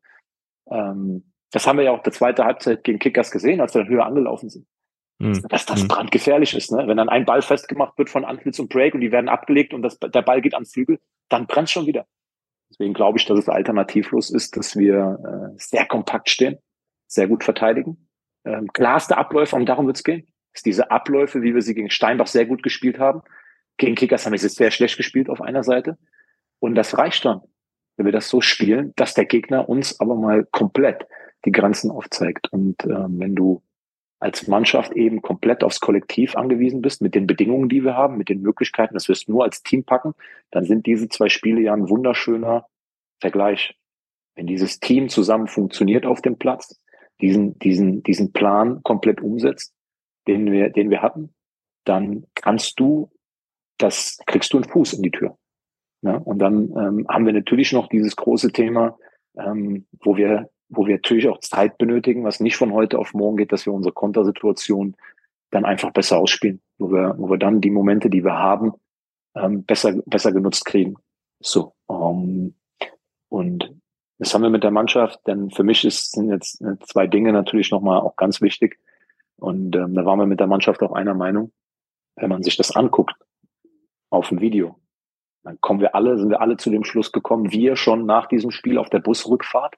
Ähm, 0.71 1.32
das 1.51 1.67
haben 1.67 1.77
wir 1.77 1.85
ja 1.85 1.91
auch 1.91 2.03
der 2.03 2.13
zweite 2.13 2.45
Halbzeit 2.45 2.83
gegen 2.83 2.99
Kickers 2.99 3.31
gesehen, 3.31 3.62
als 3.62 3.73
wir 3.73 3.83
dann 3.83 3.91
höher 3.91 4.05
angelaufen 4.05 4.49
sind. 4.49 4.67
Mhm. 5.19 5.41
Dass 5.49 5.65
das 5.65 5.81
hm. 5.81 5.89
brandgefährlich 5.89 6.55
ist, 6.55 6.71
ne? 6.71 6.88
Wenn 6.88 6.95
dann 6.95 7.09
ein 7.09 7.25
Ball 7.25 7.41
festgemacht 7.41 7.97
wird 7.97 8.09
von 8.09 8.23
Antlitz 8.23 8.57
und 8.59 8.69
Break 8.69 8.93
und 8.93 9.01
die 9.01 9.12
werden 9.12 9.27
abgelegt 9.27 9.73
und 9.73 9.81
das, 9.81 9.99
der 9.99 10.21
Ball 10.21 10.41
geht 10.41 10.53
ans 10.53 10.71
Flügel, 10.71 10.99
dann 11.27 11.45
brennt 11.45 11.69
schon 11.69 11.85
wieder. 11.85 12.05
Deswegen 12.69 12.93
glaube 12.93 13.17
ich, 13.17 13.25
dass 13.25 13.38
es 13.38 13.49
alternativlos 13.49 14.29
ist, 14.29 14.55
dass 14.55 14.77
wir 14.77 15.51
äh, 15.55 15.57
sehr 15.57 15.85
kompakt 15.85 16.29
stehen, 16.29 16.57
sehr 17.07 17.27
gut 17.27 17.43
verteidigen. 17.43 18.07
Ähm, 18.45 18.67
klarste 18.71 19.17
Abläufe, 19.17 19.55
und 19.57 19.65
darum 19.65 19.88
wird 19.88 19.97
es 19.97 20.03
gehen. 20.03 20.27
Ist 20.53 20.65
diese 20.65 20.89
Abläufe, 20.89 21.41
wie 21.41 21.53
wir 21.53 21.62
sie 21.62 21.75
gegen 21.75 21.89
Steinbach 21.89 22.27
sehr 22.27 22.45
gut 22.45 22.63
gespielt 22.63 22.99
haben. 22.99 23.21
Gegen 23.77 23.95
Kickers 23.95 24.25
haben 24.25 24.31
wir 24.31 24.39
sie 24.39 24.49
sehr 24.49 24.71
schlecht 24.71 24.97
gespielt 24.97 25.29
auf 25.29 25.41
einer 25.41 25.63
Seite. 25.63 25.97
Und 26.59 26.75
das 26.75 26.97
reicht 26.97 27.25
dann, 27.25 27.41
wenn 27.97 28.05
wir 28.05 28.13
das 28.13 28.29
so 28.29 28.39
spielen, 28.39 28.93
dass 28.95 29.13
der 29.13 29.25
Gegner 29.25 29.67
uns 29.67 29.99
aber 29.99 30.15
mal 30.15 30.45
komplett 30.45 31.05
die 31.45 31.52
Grenzen 31.52 31.91
aufzeigt. 31.91 32.52
Und 32.52 32.84
ähm, 32.86 33.19
wenn 33.19 33.36
du 33.36 33.62
als 34.19 34.47
Mannschaft 34.47 34.91
eben 34.93 35.21
komplett 35.21 35.63
aufs 35.63 35.80
Kollektiv 35.80 36.36
angewiesen 36.36 36.82
bist, 36.82 37.02
mit 37.02 37.15
den 37.15 37.25
Bedingungen, 37.25 37.69
die 37.69 37.84
wir 37.84 37.95
haben, 37.95 38.17
mit 38.17 38.30
den 38.30 38.41
Möglichkeiten, 38.41 38.93
dass 38.93 39.08
wir 39.08 39.13
es 39.13 39.28
nur 39.28 39.43
als 39.43 39.63
Team 39.63 39.86
packen, 39.86 40.13
dann 40.52 40.65
sind 40.65 40.86
diese 40.86 41.08
zwei 41.08 41.30
Spiele 41.30 41.62
ja 41.62 41.73
ein 41.73 41.89
wunderschöner 41.89 42.67
Vergleich. 43.21 43.78
Wenn 44.36 44.47
dieses 44.47 44.80
Team 44.80 45.10
zusammen 45.10 45.47
funktioniert 45.47 46.06
auf 46.06 46.21
dem 46.21 46.38
Platz, 46.38 46.82
diesen, 47.21 47.58
diesen, 47.60 48.04
diesen 48.04 48.32
Plan 48.34 48.82
komplett 48.84 49.21
umsetzt, 49.21 49.73
den 50.28 50.52
wir, 50.52 50.69
den 50.69 50.89
wir 50.89 51.02
hatten, 51.02 51.34
dann 51.86 52.25
kannst 52.36 52.80
du, 52.80 53.10
das 53.78 54.19
kriegst 54.25 54.54
du 54.54 54.58
einen 54.58 54.69
Fuß 54.69 54.93
in 54.93 55.04
die 55.04 55.12
Tür. 55.12 55.38
Ja, 56.02 56.15
und 56.15 56.39
dann 56.39 56.71
ähm, 56.78 57.08
haben 57.10 57.25
wir 57.25 57.34
natürlich 57.34 57.73
noch 57.73 57.88
dieses 57.88 58.15
große 58.15 58.52
Thema, 58.52 58.97
ähm, 59.38 59.86
wo 60.02 60.15
wir 60.15 60.49
wo 60.69 60.86
wir 60.86 60.95
natürlich 60.95 61.27
auch 61.27 61.39
Zeit 61.39 61.77
benötigen, 61.77 62.23
was 62.23 62.39
nicht 62.39 62.55
von 62.55 62.73
heute 62.73 62.99
auf 62.99 63.13
morgen 63.13 63.38
geht, 63.38 63.51
dass 63.51 63.65
wir 63.65 63.73
unsere 63.73 63.93
Kontersituation 63.93 64.95
dann 65.51 65.65
einfach 65.65 65.91
besser 65.91 66.19
ausspielen, 66.19 66.62
wo 66.77 66.91
wir, 66.91 67.15
wo 67.17 67.29
wir 67.29 67.38
dann 67.38 67.62
die 67.62 67.71
Momente, 67.71 68.10
die 68.10 68.23
wir 68.23 68.38
haben, 68.38 68.73
ähm, 69.36 69.63
besser, 69.63 69.93
besser 70.05 70.32
genutzt 70.32 70.65
kriegen. 70.65 70.95
So. 71.39 71.73
Ähm, 71.89 72.55
und 73.29 73.73
das 74.19 74.34
haben 74.34 74.43
wir 74.43 74.49
mit 74.49 74.63
der 74.63 74.71
Mannschaft, 74.71 75.19
denn 75.27 75.49
für 75.49 75.63
mich 75.63 75.86
ist, 75.86 76.12
sind 76.12 76.29
jetzt 76.29 76.62
äh, 76.62 76.77
zwei 76.82 77.08
Dinge 77.08 77.32
natürlich 77.32 77.71
nochmal 77.71 77.99
auch 78.01 78.15
ganz 78.15 78.41
wichtig. 78.41 78.79
Und 79.38 79.75
ähm, 79.75 79.95
da 79.95 80.05
waren 80.05 80.19
wir 80.19 80.25
mit 80.25 80.39
der 80.39 80.47
Mannschaft 80.47 80.84
auch 80.84 80.91
einer 80.91 81.13
Meinung. 81.13 81.51
Wenn 82.15 82.29
man 82.29 82.43
sich 82.43 82.58
das 82.58 82.75
anguckt 82.75 83.15
auf 84.10 84.29
dem 84.29 84.41
Video, 84.41 84.77
dann 85.43 85.60
kommen 85.62 85.79
wir 85.79 85.95
alle, 85.95 86.19
sind 86.19 86.29
wir 86.29 86.41
alle 86.41 86.58
zu 86.58 86.69
dem 86.69 86.84
Schluss 86.84 87.12
gekommen, 87.12 87.51
wir 87.51 87.77
schon 87.77 88.05
nach 88.05 88.27
diesem 88.27 88.51
Spiel 88.51 88.77
auf 88.77 88.89
der 88.89 88.99
Busrückfahrt, 88.99 89.75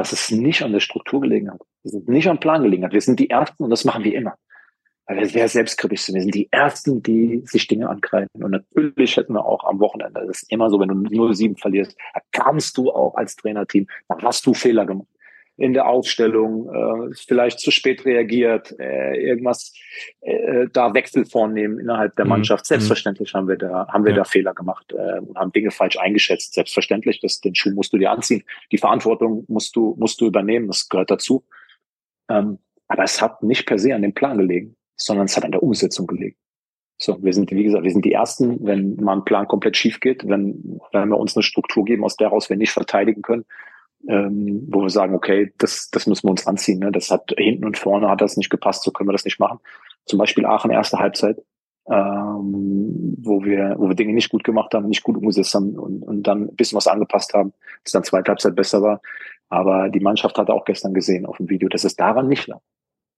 dass 0.00 0.12
es 0.12 0.30
nicht 0.30 0.62
an 0.62 0.72
der 0.72 0.80
Struktur 0.80 1.20
gelegen 1.20 1.50
hat. 1.50 1.60
Es 1.84 1.92
ist 1.92 2.08
nicht 2.08 2.26
am 2.26 2.40
Plan 2.40 2.62
gelegen 2.62 2.84
hat. 2.84 2.94
Wir 2.94 3.02
sind 3.02 3.20
die 3.20 3.28
Ersten 3.28 3.64
und 3.64 3.68
das 3.68 3.84
machen 3.84 4.02
wir 4.02 4.14
immer. 4.14 4.34
Weil 5.04 5.18
wir 5.18 5.26
sehr 5.26 5.46
selbstkritisch 5.46 6.04
sind. 6.04 6.14
Wir 6.14 6.22
sind 6.22 6.34
die 6.34 6.50
Ersten, 6.50 7.02
die 7.02 7.42
sich 7.44 7.66
Dinge 7.66 7.86
angreifen. 7.86 8.42
Und 8.42 8.52
natürlich 8.52 9.18
hätten 9.18 9.34
wir 9.34 9.44
auch 9.44 9.62
am 9.64 9.78
Wochenende, 9.78 10.24
das 10.26 10.40
ist 10.40 10.50
immer 10.50 10.70
so, 10.70 10.80
wenn 10.80 10.88
du 10.88 10.94
0-7 10.94 11.60
verlierst, 11.60 11.98
da 12.14 12.20
kannst 12.32 12.78
du 12.78 12.90
auch 12.90 13.14
als 13.14 13.36
Trainerteam, 13.36 13.88
da 14.08 14.16
hast 14.22 14.46
du 14.46 14.54
Fehler 14.54 14.86
gemacht 14.86 15.06
in 15.60 15.74
der 15.74 15.86
Aufstellung, 15.86 16.70
äh, 16.70 17.14
vielleicht 17.14 17.60
zu 17.60 17.70
spät 17.70 18.06
reagiert, 18.06 18.74
äh, 18.80 19.14
irgendwas 19.20 19.74
äh, 20.22 20.68
da 20.72 20.94
Wechsel 20.94 21.26
vornehmen 21.26 21.78
innerhalb 21.78 22.16
der 22.16 22.24
mhm. 22.24 22.30
Mannschaft. 22.30 22.64
Mhm. 22.64 22.68
Selbstverständlich 22.68 23.34
haben 23.34 23.46
wir 23.46 23.58
da 23.58 23.86
haben 23.88 24.04
wir 24.04 24.12
ja. 24.12 24.18
da 24.18 24.24
Fehler 24.24 24.54
gemacht 24.54 24.92
äh, 24.92 25.20
und 25.20 25.36
haben 25.36 25.52
Dinge 25.52 25.70
falsch 25.70 25.98
eingeschätzt. 25.98 26.54
Selbstverständlich, 26.54 27.20
das, 27.20 27.42
den 27.42 27.54
Schuh 27.54 27.72
musst 27.72 27.92
du 27.92 27.98
dir 27.98 28.10
anziehen, 28.10 28.42
die 28.72 28.78
Verantwortung 28.78 29.44
musst 29.48 29.76
du 29.76 29.94
musst 29.98 30.18
du 30.22 30.26
übernehmen, 30.26 30.66
das 30.66 30.88
gehört 30.88 31.10
dazu. 31.10 31.44
Ähm, 32.30 32.58
aber 32.88 33.04
es 33.04 33.20
hat 33.20 33.42
nicht 33.42 33.66
per 33.66 33.78
se 33.78 33.94
an 33.94 34.00
dem 34.00 34.14
Plan 34.14 34.38
gelegen, 34.38 34.76
sondern 34.96 35.26
es 35.26 35.36
hat 35.36 35.44
an 35.44 35.52
der 35.52 35.62
Umsetzung 35.62 36.06
gelegen. 36.06 36.36
So, 36.96 37.22
wir 37.22 37.34
sind, 37.34 37.50
wie 37.50 37.64
gesagt, 37.64 37.84
wir 37.84 37.92
sind 37.92 38.04
die 38.06 38.12
Ersten, 38.12 38.64
wenn 38.64 38.96
mal 38.96 39.16
ein 39.16 39.24
Plan 39.24 39.46
komplett 39.46 39.76
schief 39.76 40.00
geht, 40.00 40.26
wenn, 40.26 40.80
wenn 40.92 41.08
wir 41.10 41.18
uns 41.18 41.36
eine 41.36 41.42
Struktur 41.42 41.84
geben, 41.84 42.04
aus 42.04 42.16
der 42.16 42.28
raus 42.28 42.48
wir 42.48 42.56
nicht 42.56 42.72
verteidigen 42.72 43.20
können, 43.20 43.44
ähm, 44.08 44.66
wo 44.70 44.82
wir 44.82 44.90
sagen, 44.90 45.14
okay, 45.14 45.52
das, 45.58 45.90
das 45.90 46.06
müssen 46.06 46.26
wir 46.26 46.30
uns 46.30 46.46
anziehen. 46.46 46.78
Ne? 46.78 46.92
Das 46.92 47.10
hat 47.10 47.32
hinten 47.36 47.64
und 47.64 47.78
vorne 47.78 48.08
hat 48.08 48.20
das 48.20 48.36
nicht 48.36 48.50
gepasst, 48.50 48.82
so 48.82 48.90
können 48.90 49.08
wir 49.08 49.12
das 49.12 49.24
nicht 49.24 49.40
machen. 49.40 49.58
Zum 50.06 50.18
Beispiel 50.18 50.46
Aachen 50.46 50.70
erste 50.70 50.98
Halbzeit, 50.98 51.36
ähm, 51.88 53.16
wo 53.20 53.44
wir, 53.44 53.76
wo 53.78 53.88
wir 53.88 53.94
Dinge 53.94 54.14
nicht 54.14 54.30
gut 54.30 54.44
gemacht 54.44 54.72
haben, 54.74 54.88
nicht 54.88 55.02
gut 55.02 55.16
umgesetzt 55.16 55.54
haben 55.54 55.78
und, 55.78 56.02
und 56.02 56.22
dann 56.22 56.44
ein 56.44 56.56
bisschen 56.56 56.76
was 56.76 56.86
angepasst 56.86 57.34
haben, 57.34 57.52
dass 57.84 57.92
dann 57.92 58.04
zweite 58.04 58.30
Halbzeit 58.30 58.54
besser 58.54 58.82
war. 58.82 59.00
Aber 59.48 59.88
die 59.88 60.00
Mannschaft 60.00 60.38
hat 60.38 60.48
auch 60.48 60.64
gestern 60.64 60.94
gesehen 60.94 61.26
auf 61.26 61.36
dem 61.36 61.50
Video, 61.50 61.68
dass 61.68 61.84
es 61.84 61.96
daran 61.96 62.28
nicht 62.28 62.46
lag, 62.46 62.60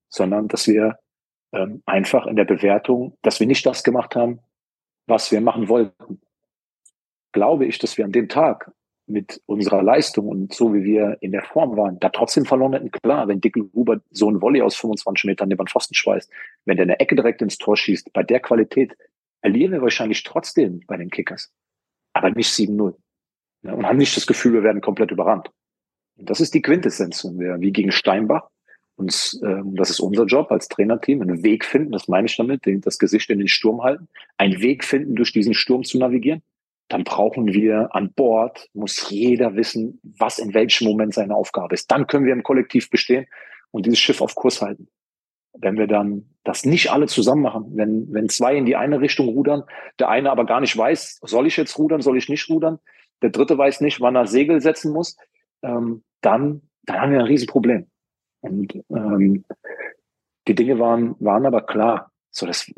sondern 0.09 0.49
dass 0.49 0.67
wir 0.67 0.99
ähm, 1.53 1.83
einfach 1.87 2.27
in 2.27 2.37
der 2.37 2.47
Bewertung, 2.47 3.17
dass 3.23 3.39
wir 3.39 3.47
nicht 3.47 3.65
das 3.67 3.85
gemacht 3.85 4.17
haben, 4.17 4.41
was 5.07 5.31
wir 5.31 5.41
machen 5.41 5.69
wollten, 5.69 6.23
glaube 7.33 7.67
ich, 7.67 7.79
dass 7.79 7.99
wir 7.99 8.05
an 8.05 8.13
dem 8.13 8.29
Tag 8.29 8.73
mit 9.13 9.41
unserer 9.47 9.83
Leistung 9.83 10.29
und 10.29 10.55
so 10.55 10.75
wie 10.75 10.83
wir 10.83 11.19
in 11.21 11.33
der 11.33 11.43
Form 11.43 11.77
waren, 11.77 12.01
da 12.01 12.09
trotzdem 12.09 12.45
verloren 12.45 12.73
hätten. 12.73 12.91
Klar, 12.91 13.29
wenn 13.29 13.41
Dickel 13.41 13.71
Huber 13.75 14.01
so 14.11 14.31
ein 14.31 14.41
Volley 14.41 14.63
aus 14.63 14.75
25 14.77 15.25
Metern 15.25 15.49
neben 15.49 15.59
den 15.59 15.69
Pfosten 15.69 15.95
schweißt, 15.95 16.31
wenn 16.65 16.77
der 16.77 16.85
eine 16.85 16.99
Ecke 16.99 17.15
direkt 17.15 17.43
ins 17.43 17.59
Tor 17.59 17.77
schießt, 17.77 18.13
bei 18.13 18.23
der 18.23 18.41
Qualität 18.41 18.97
verlieren 19.41 19.73
wir 19.73 19.83
wahrscheinlich 19.83 20.23
trotzdem 20.23 20.81
bei 20.87 20.97
den 20.97 21.11
Kickers. 21.11 21.53
Aber 22.13 22.31
nicht 22.31 22.53
7-0. 22.53 22.95
Ja, 23.63 23.75
und 23.75 23.87
haben 23.87 23.99
nicht 23.99 24.17
das 24.17 24.27
Gefühl, 24.27 24.55
wir 24.55 24.63
werden 24.63 24.81
komplett 24.81 25.11
überrannt. 25.11 25.51
Und 26.19 26.29
das 26.29 26.41
ist 26.41 26.55
die 26.55 26.63
Quintessenz. 26.63 27.25
Und 27.25 27.39
wir, 27.39 27.61
wie 27.61 27.73
gegen 27.73 27.93
Steinbach, 27.93 28.49
uns, 28.97 29.41
ähm, 29.45 29.77
das 29.77 29.91
ist 29.91 30.01
unser 30.01 30.25
Job 30.25 30.51
als 30.51 30.69
Trainerteam, 30.69 31.23
einen 31.23 31.43
Weg 31.43 31.65
finden, 31.65 31.93
das 31.93 32.09
meine 32.09 32.27
ich 32.27 32.37
damit, 32.37 32.63
das 32.85 32.99
Gesicht 32.99 33.31
in 33.31 33.39
den 33.39 33.49
Sturm 33.49 33.83
halten, 33.83 34.09
einen 34.37 34.61
Weg 34.61 34.85
finden, 34.85 35.17
durch 35.17 35.33
diesen 35.33 35.55
Sturm 35.55 35.85
zu 35.85 35.99
navigieren 35.99 36.43
dann 36.93 37.05
brauchen 37.05 37.47
wir 37.47 37.89
an 37.95 38.13
Bord, 38.13 38.69
muss 38.75 39.09
jeder 39.09 39.57
wissen, 39.57 39.99
was 40.03 40.39
in 40.39 40.53
welchem 40.53 40.87
Moment 40.87 41.15
seine 41.15 41.35
Aufgabe 41.35 41.73
ist. 41.73 41.91
Dann 41.91 42.07
können 42.07 42.27
wir 42.27 42.35
im 42.35 42.43
Kollektiv 42.43 42.91
bestehen 42.91 43.25
und 43.71 43.87
dieses 43.87 43.99
Schiff 43.99 44.21
auf 44.21 44.35
Kurs 44.35 44.61
halten. 44.61 44.89
Wenn 45.55 45.79
wir 45.79 45.87
dann 45.87 46.27
das 46.45 46.67
nicht 46.67 46.93
alle 46.93 47.07
zusammen 47.07 47.41
machen, 47.41 47.73
wenn, 47.77 48.13
wenn 48.13 48.29
zwei 48.29 48.55
in 48.57 48.67
die 48.67 48.77
eine 48.77 49.01
Richtung 49.01 49.29
rudern, 49.29 49.63
der 49.99 50.11
eine 50.11 50.31
aber 50.31 50.45
gar 50.45 50.61
nicht 50.61 50.77
weiß, 50.77 51.21
soll 51.23 51.47
ich 51.47 51.57
jetzt 51.57 51.79
rudern, 51.79 52.03
soll 52.03 52.19
ich 52.19 52.29
nicht 52.29 52.51
rudern, 52.51 52.79
der 53.23 53.31
dritte 53.31 53.57
weiß 53.57 53.81
nicht, 53.81 54.03
wann 54.03 54.15
er 54.15 54.27
Segel 54.27 54.61
setzen 54.61 54.93
muss, 54.93 55.17
ähm, 55.63 56.05
dann, 56.21 56.61
dann 56.83 57.01
haben 57.01 57.13
wir 57.13 57.21
ein 57.21 57.27
Riesenproblem. 57.27 57.87
Und 58.43 58.75
ähm, 58.91 59.47
die 60.47 60.55
Dinge 60.55 60.79
waren, 60.79 61.17
waren 61.21 61.47
aber 61.47 61.63
klar. 61.63 62.13
So, 62.31 62.45
das 62.45 62.71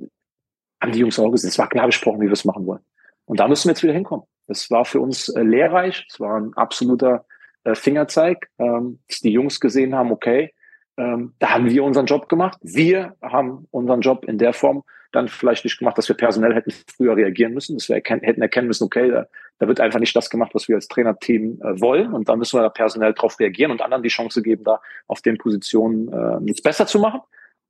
haben 0.80 0.92
die 0.92 1.00
Jungs 1.00 1.18
auch 1.18 1.32
gesehen. 1.32 1.48
Es 1.48 1.58
war 1.58 1.68
klar 1.68 1.86
besprochen, 1.86 2.20
wie 2.20 2.26
wir 2.26 2.32
es 2.32 2.44
machen 2.44 2.64
wollen. 2.64 2.84
Und 3.26 3.40
da 3.40 3.48
müssen 3.48 3.68
wir 3.68 3.72
jetzt 3.72 3.82
wieder 3.82 3.92
hinkommen. 3.92 4.26
Das 4.46 4.70
war 4.70 4.84
für 4.84 5.00
uns 5.00 5.28
äh, 5.28 5.42
lehrreich. 5.42 6.06
Es 6.08 6.20
war 6.20 6.38
ein 6.38 6.52
absoluter 6.54 7.24
äh, 7.64 7.74
Fingerzeig, 7.74 8.50
ähm, 8.58 9.00
dass 9.08 9.20
die 9.20 9.32
Jungs 9.32 9.60
gesehen 9.60 9.94
haben, 9.94 10.12
okay, 10.12 10.52
ähm, 10.96 11.34
da 11.38 11.50
haben 11.50 11.70
wir 11.70 11.82
unseren 11.82 12.06
Job 12.06 12.28
gemacht. 12.28 12.58
Wir 12.62 13.16
haben 13.22 13.66
unseren 13.70 14.00
Job 14.00 14.24
in 14.26 14.38
der 14.38 14.52
Form 14.52 14.84
dann 15.12 15.28
vielleicht 15.28 15.64
nicht 15.64 15.78
gemacht, 15.78 15.96
dass 15.96 16.08
wir 16.08 16.16
personell 16.16 16.54
hätten 16.54 16.72
früher 16.96 17.16
reagieren 17.16 17.54
müssen, 17.54 17.76
dass 17.76 17.88
wir 17.88 17.96
erken 17.96 18.20
hätten 18.20 18.42
erkennen 18.42 18.66
müssen, 18.66 18.84
okay, 18.84 19.10
da, 19.10 19.26
da, 19.58 19.68
wird 19.68 19.80
einfach 19.80 20.00
nicht 20.00 20.14
das 20.14 20.28
gemacht, 20.28 20.50
was 20.54 20.68
wir 20.68 20.76
als 20.76 20.88
Trainerteam 20.88 21.60
äh, 21.62 21.80
wollen. 21.80 22.12
Und 22.12 22.28
dann 22.28 22.38
müssen 22.38 22.58
wir 22.58 22.62
da 22.62 22.68
personell 22.68 23.14
drauf 23.14 23.38
reagieren 23.38 23.70
und 23.70 23.80
anderen 23.80 24.02
die 24.02 24.08
Chance 24.08 24.42
geben, 24.42 24.64
da 24.64 24.80
auf 25.06 25.22
den 25.22 25.38
Positionen 25.38 26.12
äh, 26.12 26.40
nichts 26.40 26.62
besser 26.62 26.86
zu 26.86 26.98
machen. 26.98 27.20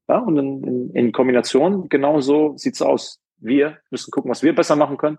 Ja, 0.08 0.18
und 0.18 0.36
in, 0.36 0.64
in, 0.64 0.90
in 0.90 1.12
Kombination, 1.12 1.88
genau 1.88 2.20
so 2.20 2.56
sieht's 2.56 2.82
aus. 2.82 3.20
Wir 3.38 3.78
müssen 3.90 4.10
gucken, 4.10 4.30
was 4.30 4.42
wir 4.42 4.54
besser 4.54 4.76
machen 4.76 4.96
können. 4.96 5.18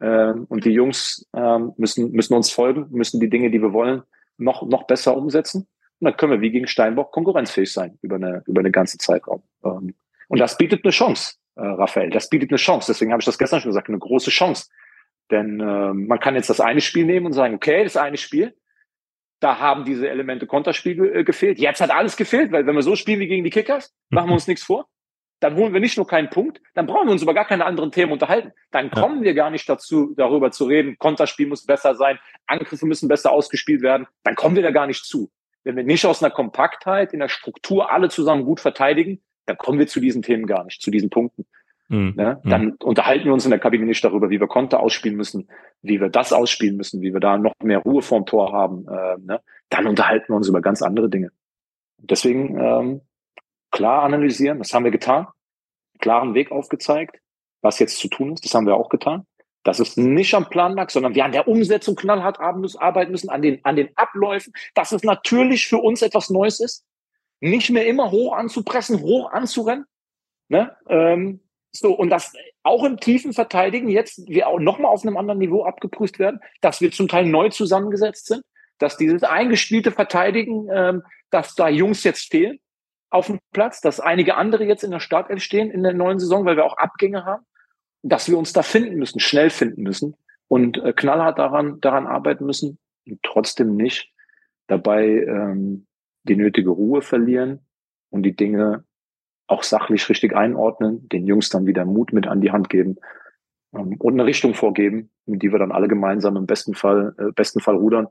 Ähm, 0.00 0.46
und 0.48 0.64
die 0.64 0.72
Jungs 0.72 1.28
ähm, 1.34 1.72
müssen, 1.76 2.12
müssen 2.12 2.34
uns 2.34 2.50
folgen, 2.50 2.86
müssen 2.90 3.20
die 3.20 3.30
Dinge, 3.30 3.50
die 3.50 3.62
wir 3.62 3.72
wollen, 3.72 4.02
noch, 4.36 4.62
noch 4.66 4.86
besser 4.86 5.16
umsetzen. 5.16 5.68
Und 6.00 6.04
dann 6.04 6.16
können 6.16 6.32
wir 6.32 6.40
wie 6.40 6.50
gegen 6.50 6.66
Steinbock 6.66 7.12
konkurrenzfähig 7.12 7.72
sein 7.72 7.98
über 8.02 8.16
eine, 8.16 8.42
über 8.46 8.60
eine 8.60 8.70
ganze 8.70 8.98
Zeitraum. 8.98 9.42
Ähm, 9.64 9.94
und 10.28 10.40
das 10.40 10.56
bietet 10.56 10.84
eine 10.84 10.90
Chance, 10.90 11.34
äh, 11.56 11.62
Raphael. 11.62 12.10
Das 12.10 12.28
bietet 12.28 12.50
eine 12.50 12.58
Chance. 12.58 12.92
Deswegen 12.92 13.12
habe 13.12 13.20
ich 13.20 13.26
das 13.26 13.38
gestern 13.38 13.60
schon 13.60 13.70
gesagt, 13.70 13.88
eine 13.88 13.98
große 13.98 14.30
Chance. 14.30 14.68
Denn 15.30 15.60
äh, 15.60 15.92
man 15.92 16.18
kann 16.20 16.34
jetzt 16.34 16.50
das 16.50 16.60
eine 16.60 16.80
Spiel 16.80 17.06
nehmen 17.06 17.26
und 17.26 17.32
sagen, 17.32 17.54
okay, 17.54 17.84
das 17.84 17.96
eine 17.96 18.16
Spiel, 18.16 18.54
da 19.40 19.58
haben 19.58 19.84
diese 19.84 20.08
Elemente 20.08 20.46
Konterspiel 20.46 21.16
äh, 21.16 21.24
gefehlt. 21.24 21.58
Jetzt 21.58 21.80
hat 21.80 21.90
alles 21.90 22.16
gefehlt, 22.16 22.52
weil 22.52 22.66
wenn 22.66 22.74
wir 22.74 22.82
so 22.82 22.96
spielen 22.96 23.20
wie 23.20 23.28
gegen 23.28 23.44
die 23.44 23.50
Kickers, 23.50 23.94
machen 24.10 24.28
wir 24.28 24.34
uns 24.34 24.46
nichts 24.48 24.64
vor 24.64 24.88
dann 25.44 25.56
holen 25.56 25.74
wir 25.74 25.80
nicht 25.80 25.98
nur 25.98 26.06
keinen 26.06 26.30
Punkt, 26.30 26.62
dann 26.72 26.86
brauchen 26.86 27.06
wir 27.06 27.12
uns 27.12 27.22
über 27.22 27.34
gar 27.34 27.44
keine 27.44 27.66
anderen 27.66 27.92
Themen 27.92 28.12
unterhalten. 28.12 28.52
Dann 28.70 28.90
kommen 28.90 29.18
ja. 29.18 29.24
wir 29.24 29.34
gar 29.34 29.50
nicht 29.50 29.68
dazu, 29.68 30.14
darüber 30.16 30.50
zu 30.50 30.64
reden, 30.64 30.96
Konterspiel 30.98 31.46
muss 31.46 31.66
besser 31.66 31.94
sein, 31.94 32.18
Angriffe 32.46 32.86
müssen 32.86 33.08
besser 33.08 33.30
ausgespielt 33.30 33.82
werden. 33.82 34.06
Dann 34.22 34.36
kommen 34.36 34.56
wir 34.56 34.62
da 34.62 34.70
gar 34.70 34.86
nicht 34.86 35.04
zu. 35.04 35.30
Wenn 35.62 35.76
wir 35.76 35.84
nicht 35.84 36.06
aus 36.06 36.22
einer 36.22 36.32
Kompaktheit, 36.32 37.12
in 37.12 37.20
der 37.20 37.28
Struktur 37.28 37.92
alle 37.92 38.08
zusammen 38.08 38.46
gut 38.46 38.58
verteidigen, 38.58 39.20
dann 39.44 39.58
kommen 39.58 39.78
wir 39.78 39.86
zu 39.86 40.00
diesen 40.00 40.22
Themen 40.22 40.46
gar 40.46 40.64
nicht, 40.64 40.80
zu 40.80 40.90
diesen 40.90 41.10
Punkten. 41.10 41.44
Mhm. 41.88 42.14
Ne? 42.16 42.40
Dann 42.44 42.64
mhm. 42.64 42.76
unterhalten 42.82 43.26
wir 43.26 43.34
uns 43.34 43.44
in 43.44 43.50
der 43.50 43.60
Kabine 43.60 43.84
nicht 43.84 44.02
darüber, 44.02 44.30
wie 44.30 44.40
wir 44.40 44.46
Konter 44.46 44.80
ausspielen 44.80 45.18
müssen, 45.18 45.50
wie 45.82 46.00
wir 46.00 46.08
das 46.08 46.32
ausspielen 46.32 46.78
müssen, 46.78 47.02
wie 47.02 47.12
wir 47.12 47.20
da 47.20 47.36
noch 47.36 47.52
mehr 47.62 47.80
Ruhe 47.80 48.00
vorm 48.00 48.24
Tor 48.24 48.52
haben. 48.52 48.88
Äh, 48.88 49.18
ne? 49.18 49.40
Dann 49.68 49.86
unterhalten 49.86 50.32
wir 50.32 50.36
uns 50.36 50.48
über 50.48 50.62
ganz 50.62 50.80
andere 50.80 51.10
Dinge. 51.10 51.32
Deswegen 51.98 52.58
ähm, 52.58 53.00
klar 53.74 54.04
analysieren, 54.04 54.58
das 54.58 54.72
haben 54.72 54.84
wir 54.84 54.92
getan, 54.92 55.26
klaren 56.04 56.34
Weg 56.34 56.52
aufgezeigt, 56.52 57.16
was 57.62 57.78
jetzt 57.78 57.96
zu 57.96 58.08
tun 58.08 58.34
ist, 58.34 58.44
das 58.44 58.54
haben 58.54 58.66
wir 58.66 58.76
auch 58.76 58.90
getan. 58.90 59.26
Dass 59.62 59.78
es 59.78 59.96
nicht 59.96 60.34
am 60.34 60.50
Plan 60.50 60.74
lag, 60.74 60.90
sondern 60.90 61.14
wir 61.14 61.24
an 61.24 61.32
der 61.32 61.48
Umsetzung 61.48 61.96
knallhart 61.96 62.38
arbeiten 62.38 63.10
müssen, 63.10 63.30
an 63.30 63.40
den, 63.40 63.64
an 63.64 63.76
den 63.76 63.88
Abläufen, 63.96 64.52
dass 64.74 64.92
es 64.92 65.02
natürlich 65.02 65.66
für 65.66 65.78
uns 65.78 66.02
etwas 66.02 66.28
Neues 66.28 66.60
ist, 66.60 66.84
nicht 67.40 67.70
mehr 67.70 67.86
immer 67.86 68.10
hoch 68.10 68.34
anzupressen, 68.34 69.00
hoch 69.00 69.32
anzurennen. 69.32 69.86
Ne? 70.48 70.76
Ähm, 70.90 71.40
so, 71.72 71.94
und 71.94 72.10
dass 72.10 72.34
auch 72.62 72.84
im 72.84 73.00
tiefen 73.00 73.32
Verteidigen 73.32 73.88
jetzt 73.88 74.28
wir 74.28 74.48
auch 74.48 74.60
nochmal 74.60 74.92
auf 74.92 75.02
einem 75.02 75.16
anderen 75.16 75.38
Niveau 75.38 75.64
abgeprüft 75.64 76.18
werden, 76.18 76.40
dass 76.60 76.82
wir 76.82 76.92
zum 76.92 77.08
Teil 77.08 77.24
neu 77.24 77.48
zusammengesetzt 77.48 78.26
sind, 78.26 78.42
dass 78.78 78.98
dieses 78.98 79.22
eingespielte 79.22 79.90
Verteidigen, 79.90 80.68
ähm, 80.70 81.02
dass 81.30 81.54
da 81.54 81.70
Jungs 81.70 82.04
jetzt 82.04 82.30
fehlen, 82.30 82.58
auf 83.14 83.28
dem 83.28 83.38
Platz, 83.52 83.80
dass 83.80 84.00
einige 84.00 84.34
andere 84.34 84.64
jetzt 84.64 84.82
in 84.82 84.90
der 84.90 84.98
Startelf 84.98 85.40
stehen 85.40 85.70
in 85.70 85.84
der 85.84 85.94
neuen 85.94 86.18
Saison, 86.18 86.44
weil 86.44 86.56
wir 86.56 86.64
auch 86.64 86.76
Abgänge 86.76 87.24
haben, 87.24 87.44
dass 88.02 88.28
wir 88.28 88.36
uns 88.36 88.52
da 88.52 88.62
finden 88.62 88.96
müssen, 88.96 89.20
schnell 89.20 89.50
finden 89.50 89.84
müssen 89.84 90.16
und 90.48 90.78
äh, 90.78 90.92
knallhart 90.92 91.38
daran, 91.38 91.80
daran 91.80 92.08
arbeiten 92.08 92.44
müssen 92.44 92.78
und 93.06 93.22
trotzdem 93.22 93.76
nicht 93.76 94.12
dabei 94.66 95.06
ähm, 95.06 95.86
die 96.24 96.34
nötige 96.34 96.70
Ruhe 96.70 97.02
verlieren 97.02 97.60
und 98.10 98.24
die 98.24 98.34
Dinge 98.34 98.84
auch 99.46 99.62
sachlich 99.62 100.08
richtig 100.08 100.34
einordnen, 100.34 101.08
den 101.08 101.24
Jungs 101.24 101.50
dann 101.50 101.66
wieder 101.66 101.84
Mut 101.84 102.12
mit 102.12 102.26
an 102.26 102.40
die 102.40 102.50
Hand 102.50 102.68
geben 102.68 102.96
ähm, 103.76 103.94
und 104.00 104.14
eine 104.14 104.24
Richtung 104.24 104.54
vorgeben, 104.54 105.12
mit 105.24 105.40
die 105.40 105.52
wir 105.52 105.60
dann 105.60 105.70
alle 105.70 105.86
gemeinsam 105.86 106.36
im 106.36 106.46
besten 106.46 106.74
Fall, 106.74 107.14
äh, 107.18 107.30
besten 107.30 107.60
Fall 107.60 107.76
rudern 107.76 108.08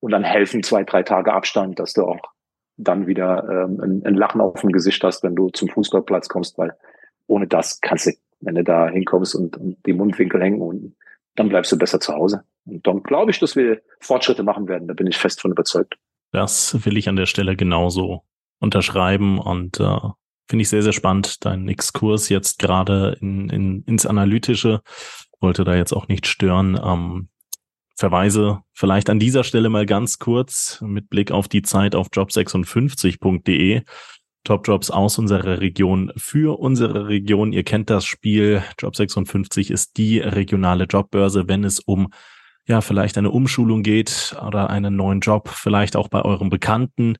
und 0.00 0.10
dann 0.10 0.24
helfen 0.24 0.64
zwei, 0.64 0.82
drei 0.82 1.04
Tage 1.04 1.32
Abstand, 1.32 1.78
dass 1.78 1.92
du 1.92 2.02
auch 2.02 2.34
dann 2.76 3.06
wieder 3.06 3.48
ähm, 3.48 3.80
ein, 3.80 4.02
ein 4.04 4.14
Lachen 4.14 4.40
auf 4.40 4.60
dem 4.60 4.72
Gesicht 4.72 5.02
hast, 5.04 5.22
wenn 5.22 5.36
du 5.36 5.50
zum 5.50 5.68
Fußballplatz 5.68 6.28
kommst, 6.28 6.58
weil 6.58 6.74
ohne 7.26 7.46
das 7.46 7.80
kannst 7.80 8.06
du, 8.06 8.12
wenn 8.40 8.56
du 8.56 8.64
da 8.64 8.88
hinkommst 8.88 9.34
und, 9.34 9.56
und 9.56 9.76
die 9.86 9.92
Mundwinkel 9.92 10.42
hängen 10.42 10.60
und 10.60 10.96
dann 11.36 11.48
bleibst 11.48 11.72
du 11.72 11.78
besser 11.78 12.00
zu 12.00 12.14
Hause. 12.14 12.42
Und 12.66 12.86
dann 12.86 13.02
glaube 13.02 13.30
ich, 13.30 13.38
dass 13.38 13.56
wir 13.56 13.80
Fortschritte 14.00 14.42
machen 14.42 14.68
werden. 14.68 14.88
Da 14.88 14.94
bin 14.94 15.06
ich 15.06 15.16
fest 15.16 15.40
von 15.40 15.50
überzeugt. 15.50 15.96
Das 16.32 16.84
will 16.84 16.96
ich 16.96 17.08
an 17.08 17.16
der 17.16 17.26
Stelle 17.26 17.56
genauso 17.56 18.22
unterschreiben 18.60 19.38
und 19.38 19.78
äh, 19.80 19.98
finde 20.48 20.62
ich 20.62 20.68
sehr, 20.68 20.82
sehr 20.82 20.92
spannend, 20.92 21.44
deinen 21.44 21.68
Exkurs 21.68 22.28
jetzt 22.28 22.58
gerade 22.58 23.16
in, 23.20 23.48
in, 23.50 23.82
ins 23.84 24.06
Analytische. 24.06 24.80
Wollte 25.40 25.64
da 25.64 25.74
jetzt 25.74 25.92
auch 25.92 26.08
nicht 26.08 26.26
stören. 26.26 26.80
Ähm, 26.82 27.28
verweise 27.94 28.62
vielleicht 28.72 29.08
an 29.10 29.18
dieser 29.18 29.44
Stelle 29.44 29.68
mal 29.68 29.86
ganz 29.86 30.18
kurz 30.18 30.80
mit 30.82 31.10
Blick 31.10 31.30
auf 31.30 31.48
die 31.48 31.62
Zeit 31.62 31.94
auf 31.94 32.08
job56.de. 32.08 33.82
Top-Jobs 34.44 34.90
aus 34.90 35.18
unserer 35.18 35.60
Region 35.60 36.12
für 36.16 36.58
unsere 36.58 37.08
Region. 37.08 37.52
Ihr 37.52 37.64
kennt 37.64 37.88
das 37.88 38.04
Spiel. 38.04 38.62
Job 38.78 38.94
56 38.94 39.70
ist 39.70 39.96
die 39.96 40.18
regionale 40.18 40.84
Jobbörse, 40.84 41.48
wenn 41.48 41.64
es 41.64 41.80
um 41.80 42.08
ja 42.66 42.80
vielleicht 42.80 43.18
eine 43.18 43.30
Umschulung 43.30 43.82
geht 43.82 44.36
oder 44.46 44.70
einen 44.70 44.96
neuen 44.96 45.20
Job, 45.20 45.48
vielleicht 45.48 45.96
auch 45.96 46.08
bei 46.08 46.22
eurem 46.22 46.50
Bekannten. 46.50 47.16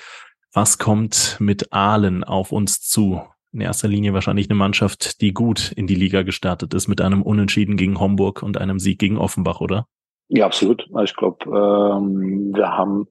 Was 0.52 0.80
kommt 0.80 1.38
mit 1.40 1.72
Aalen 1.72 2.26
auf 2.26 2.52
uns 2.52 2.82
zu? 2.82 3.22
In 3.54 3.62
erster 3.62 3.88
Linie 3.88 4.14
wahrscheinlich 4.14 4.50
eine 4.50 4.58
Mannschaft, 4.58 5.22
die 5.22 5.32
gut 5.32 5.72
in 5.72 5.88
die 5.88 5.96
Liga 5.96 6.24
gestartet 6.24 6.74
ist 6.74 6.90
mit 6.90 7.00
einem 7.00 7.22
Unentschieden 7.22 7.78
gegen 7.78 8.02
Homburg 8.02 8.44
und 8.44 8.58
einem 8.58 8.80
Sieg 8.80 9.00
gegen 9.00 9.18
Offenbach, 9.18 9.62
oder? 9.62 9.88
Ja, 10.28 10.46
absolut. 10.46 10.90
Ich 11.06 11.16
glaube, 11.16 11.46
ähm, 11.46 12.52
wir 12.54 12.68
haben 12.68 13.08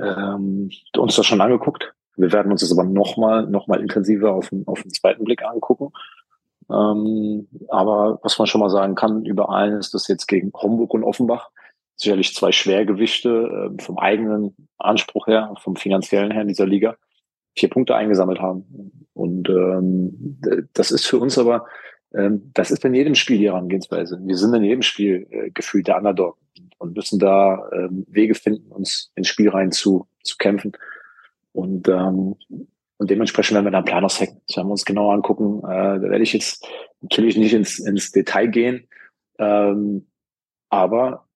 ähm, 0.00 0.70
uns 0.96 1.14
das 1.14 1.26
schon 1.26 1.42
angeguckt 1.42 1.92
wir 2.16 2.32
werden 2.32 2.52
uns 2.52 2.60
das 2.60 2.72
aber 2.72 2.84
nochmal 2.84 3.46
noch 3.46 3.66
mal 3.66 3.80
intensiver 3.80 4.32
auf 4.32 4.50
den, 4.50 4.66
auf 4.66 4.82
den 4.82 4.92
zweiten 4.92 5.24
Blick 5.24 5.42
angucken. 5.42 5.92
Ähm, 6.70 7.48
aber 7.68 8.20
was 8.22 8.38
man 8.38 8.46
schon 8.46 8.60
mal 8.60 8.70
sagen 8.70 8.94
kann, 8.94 9.24
über 9.24 9.50
allen 9.50 9.78
ist 9.78 9.94
das 9.94 10.08
jetzt 10.08 10.26
gegen 10.26 10.52
Homburg 10.54 10.94
und 10.94 11.04
Offenbach 11.04 11.50
sicherlich 11.96 12.34
zwei 12.34 12.52
Schwergewichte 12.52 13.70
äh, 13.78 13.82
vom 13.82 13.98
eigenen 13.98 14.54
Anspruch 14.78 15.26
her, 15.26 15.54
vom 15.60 15.76
finanziellen 15.76 16.30
her 16.30 16.42
in 16.42 16.48
dieser 16.48 16.66
Liga, 16.66 16.96
vier 17.56 17.68
Punkte 17.68 17.94
eingesammelt 17.94 18.40
haben. 18.40 19.06
Und 19.14 19.48
ähm, 19.48 20.38
das 20.72 20.90
ist 20.90 21.06
für 21.06 21.18
uns 21.18 21.38
aber, 21.38 21.66
ähm, 22.14 22.50
das 22.54 22.70
ist 22.70 22.84
in 22.84 22.94
jedem 22.94 23.14
Spiel 23.14 23.38
die 23.38 23.46
Herangehensweise. 23.46 24.18
Wir 24.22 24.36
sind 24.36 24.54
in 24.54 24.64
jedem 24.64 24.82
Spiel 24.82 25.26
äh, 25.30 25.50
gefühlt 25.50 25.86
der 25.86 25.98
Underdog 25.98 26.38
und 26.78 26.96
müssen 26.96 27.18
da 27.18 27.68
ähm, 27.72 28.06
Wege 28.08 28.34
finden, 28.34 28.70
uns 28.72 29.12
ins 29.14 29.28
Spiel 29.28 29.50
rein 29.50 29.70
zu, 29.70 30.06
zu 30.22 30.36
kämpfen. 30.38 30.72
Und, 31.52 31.88
ähm, 31.88 32.36
und 32.98 33.10
dementsprechend 33.10 33.54
werden 33.54 33.66
wir 33.66 33.72
dann 33.72 33.84
Plan 33.84 34.04
aushacken. 34.04 34.40
Das 34.46 34.56
werden 34.56 34.68
wir 34.68 34.72
uns 34.72 34.84
genau 34.84 35.10
angucken. 35.10 35.58
Äh, 35.64 36.00
da 36.00 36.02
werde 36.02 36.22
ich 36.22 36.32
jetzt 36.32 36.66
natürlich 37.00 37.36
nicht 37.36 37.52
ins, 37.52 37.78
ins 37.78 38.12
Detail 38.12 38.46
gehen. 38.46 38.88
Ähm, 39.38 40.06
aber 40.70 41.26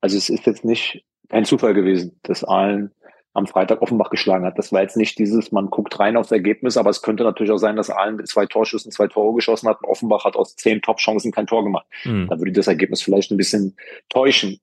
also 0.00 0.16
es 0.16 0.28
ist 0.28 0.46
jetzt 0.46 0.64
nicht 0.64 1.04
kein 1.28 1.44
Zufall 1.44 1.74
gewesen, 1.74 2.18
dass 2.22 2.44
allen 2.44 2.92
am 3.34 3.46
Freitag 3.46 3.82
Offenbach 3.82 4.10
geschlagen 4.10 4.44
hat. 4.44 4.58
Das 4.58 4.72
war 4.72 4.82
jetzt 4.82 4.96
nicht 4.96 5.18
dieses, 5.18 5.52
man 5.52 5.70
guckt 5.70 5.98
rein 5.98 6.16
aufs 6.16 6.32
Ergebnis, 6.32 6.76
aber 6.76 6.90
es 6.90 7.02
könnte 7.02 7.22
natürlich 7.22 7.52
auch 7.52 7.58
sein, 7.58 7.76
dass 7.76 7.90
allen 7.90 8.16
mit 8.16 8.26
zwei 8.28 8.46
Torschüssen 8.46 8.90
zwei 8.90 9.06
Tore 9.06 9.34
geschossen 9.34 9.68
hat. 9.68 9.78
Offenbach 9.84 10.24
hat 10.24 10.34
aus 10.34 10.56
zehn 10.56 10.82
Top-Chancen 10.82 11.30
kein 11.30 11.46
Tor 11.46 11.62
gemacht. 11.62 11.86
Mhm. 12.04 12.26
Da 12.28 12.38
würde 12.38 12.52
das 12.52 12.66
Ergebnis 12.66 13.02
vielleicht 13.02 13.30
ein 13.30 13.36
bisschen 13.36 13.76
täuschen. 14.08 14.58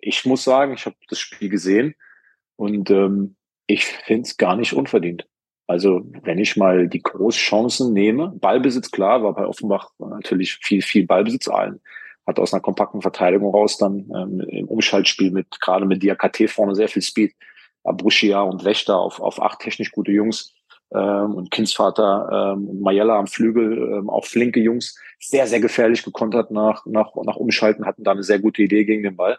Ich 0.00 0.24
muss 0.24 0.44
sagen, 0.44 0.74
ich 0.74 0.84
habe 0.84 0.96
das 1.08 1.18
Spiel 1.18 1.48
gesehen 1.48 1.94
und 2.56 2.90
ähm, 2.90 3.36
ich 3.68 3.84
finde 3.84 4.22
es 4.22 4.36
gar 4.36 4.56
nicht 4.56 4.72
unverdient. 4.72 5.28
Also 5.68 6.00
wenn 6.22 6.38
ich 6.38 6.56
mal 6.56 6.88
die 6.88 7.02
Großchancen 7.02 7.92
nehme, 7.92 8.32
Ballbesitz 8.40 8.90
klar, 8.90 9.22
war 9.22 9.34
bei 9.34 9.46
Offenbach 9.46 9.90
natürlich 9.98 10.54
viel, 10.56 10.80
viel 10.82 11.06
Ballbesitz 11.06 11.46
allen. 11.46 11.80
Hat 12.26 12.38
aus 12.38 12.52
einer 12.52 12.62
kompakten 12.62 13.02
Verteidigung 13.02 13.54
raus 13.54 13.76
dann 13.76 14.10
ähm, 14.16 14.40
im 14.40 14.66
Umschaltspiel 14.66 15.30
mit, 15.30 15.60
gerade 15.60 15.84
mit 15.84 16.02
Diakate 16.02 16.48
vorne 16.48 16.74
sehr 16.74 16.88
viel 16.88 17.02
Speed. 17.02 17.34
Abruschia 17.84 18.40
und 18.40 18.64
Wächter 18.64 18.98
auf, 18.98 19.20
auf 19.20 19.40
acht 19.40 19.60
technisch 19.60 19.92
gute 19.92 20.12
Jungs 20.12 20.54
ähm, 20.92 21.34
und 21.34 21.50
Kindsvater 21.50 22.54
ähm, 22.54 22.68
und 22.68 22.80
Mayella 22.80 23.18
am 23.18 23.26
Flügel, 23.26 23.98
ähm, 23.98 24.10
auch 24.10 24.24
flinke 24.24 24.60
Jungs, 24.60 24.98
sehr, 25.20 25.46
sehr 25.46 25.60
gefährlich 25.60 26.02
gekontert 26.02 26.50
nach, 26.50 26.86
nach, 26.86 27.14
nach 27.24 27.36
Umschalten, 27.36 27.84
hatten 27.84 28.04
da 28.04 28.12
eine 28.12 28.22
sehr 28.22 28.38
gute 28.38 28.62
Idee 28.62 28.84
gegen 28.84 29.02
den 29.02 29.16
Ball. 29.16 29.38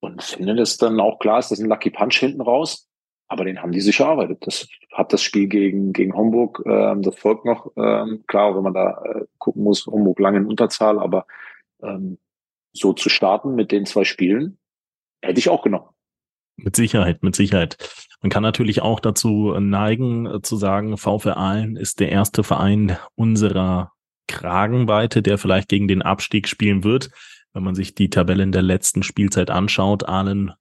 Und 0.00 0.22
finde 0.22 0.54
das 0.54 0.76
dann 0.76 1.00
auch 1.00 1.18
klar, 1.18 1.40
ist 1.40 1.50
das 1.50 1.58
ein 1.58 1.68
Lucky 1.68 1.90
Punch 1.90 2.18
hinten 2.18 2.40
raus. 2.40 2.88
Aber 3.28 3.44
den 3.44 3.60
haben 3.60 3.72
die 3.72 3.80
sich 3.80 4.00
erarbeitet. 4.00 4.46
Das 4.46 4.68
hat 4.92 5.12
das 5.12 5.22
Spiel 5.22 5.48
gegen, 5.48 5.92
gegen 5.92 6.14
Homburg, 6.14 6.62
ähm, 6.64 7.02
das 7.02 7.16
folgt 7.18 7.44
noch. 7.44 7.72
Ähm, 7.76 8.24
klar, 8.26 8.54
wenn 8.54 8.62
man 8.62 8.74
da 8.74 9.02
äh, 9.04 9.24
gucken 9.38 9.64
muss, 9.64 9.86
Homburg 9.86 10.18
lange 10.20 10.38
in 10.38 10.46
Unterzahl, 10.46 10.98
aber 10.98 11.26
ähm, 11.82 12.18
so 12.72 12.92
zu 12.92 13.08
starten 13.08 13.54
mit 13.54 13.72
den 13.72 13.86
zwei 13.86 14.04
Spielen, 14.04 14.58
hätte 15.22 15.38
ich 15.38 15.48
auch 15.48 15.62
genommen. 15.62 15.88
Mit 16.56 16.76
Sicherheit, 16.76 17.22
mit 17.22 17.36
Sicherheit. 17.36 17.76
Man 18.22 18.30
kann 18.30 18.42
natürlich 18.42 18.80
auch 18.80 19.00
dazu 19.00 19.54
neigen, 19.58 20.26
äh, 20.26 20.42
zu 20.42 20.56
sagen, 20.56 20.96
VfR 20.96 21.36
Aalen 21.36 21.76
ist 21.76 22.00
der 22.00 22.10
erste 22.10 22.42
Verein 22.42 22.96
unserer 23.14 23.92
Kragenweite, 24.28 25.22
der 25.22 25.38
vielleicht 25.38 25.68
gegen 25.68 25.88
den 25.88 26.02
Abstieg 26.02 26.48
spielen 26.48 26.84
wird. 26.84 27.10
Wenn 27.52 27.62
man 27.62 27.74
sich 27.74 27.94
die 27.94 28.10
Tabellen 28.10 28.52
der 28.52 28.62
letzten 28.62 29.02
Spielzeit 29.02 29.50
anschaut, 29.50 30.08
Aalen 30.08 30.52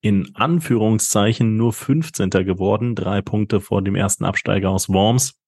in 0.00 0.34
Anführungszeichen 0.34 1.56
nur 1.56 1.72
15. 1.72 2.30
geworden, 2.30 2.94
drei 2.94 3.22
Punkte 3.22 3.60
vor 3.60 3.82
dem 3.82 3.94
ersten 3.94 4.24
Absteiger 4.24 4.70
aus 4.70 4.88
Worms, 4.88 5.38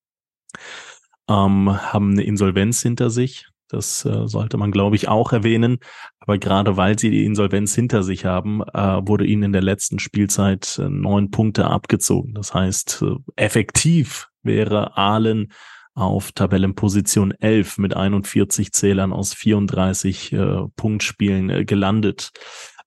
ähm, 1.28 1.70
haben 1.70 2.12
eine 2.12 2.24
Insolvenz 2.24 2.82
hinter 2.82 3.10
sich. 3.10 3.48
Das 3.68 4.04
äh, 4.04 4.28
sollte 4.28 4.58
man, 4.58 4.70
glaube 4.70 4.96
ich, 4.96 5.08
auch 5.08 5.32
erwähnen. 5.32 5.78
Aber 6.20 6.36
gerade 6.36 6.76
weil 6.76 6.98
sie 6.98 7.10
die 7.10 7.24
Insolvenz 7.24 7.74
hinter 7.74 8.02
sich 8.02 8.26
haben, 8.26 8.60
äh, 8.62 9.06
wurde 9.06 9.24
ihnen 9.24 9.44
in 9.44 9.52
der 9.52 9.62
letzten 9.62 9.98
Spielzeit 9.98 10.78
äh, 10.78 10.90
neun 10.90 11.30
Punkte 11.30 11.66
abgezogen. 11.66 12.34
Das 12.34 12.52
heißt, 12.52 13.02
äh, 13.02 13.16
effektiv 13.36 14.28
wäre 14.42 14.98
Ahlen 14.98 15.52
auf 15.94 16.32
Tabellenposition 16.32 17.32
11 17.32 17.78
mit 17.78 17.96
41 17.96 18.72
Zählern 18.72 19.12
aus 19.12 19.32
34 19.34 20.32
äh, 20.32 20.56
Punktspielen 20.76 21.48
äh, 21.48 21.64
gelandet. 21.64 22.30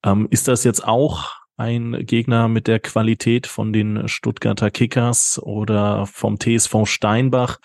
Ähm, 0.03 0.27
ist 0.29 0.47
das 0.47 0.63
jetzt 0.63 0.87
auch 0.87 1.33
ein 1.57 2.05
Gegner 2.05 2.47
mit 2.47 2.67
der 2.67 2.79
Qualität 2.79 3.47
von 3.47 3.71
den 3.71 4.07
Stuttgarter 4.07 4.71
Kickers 4.71 5.39
oder 5.41 6.05
vom 6.05 6.39
TSV 6.39 6.85
Steinbach. 6.85 7.57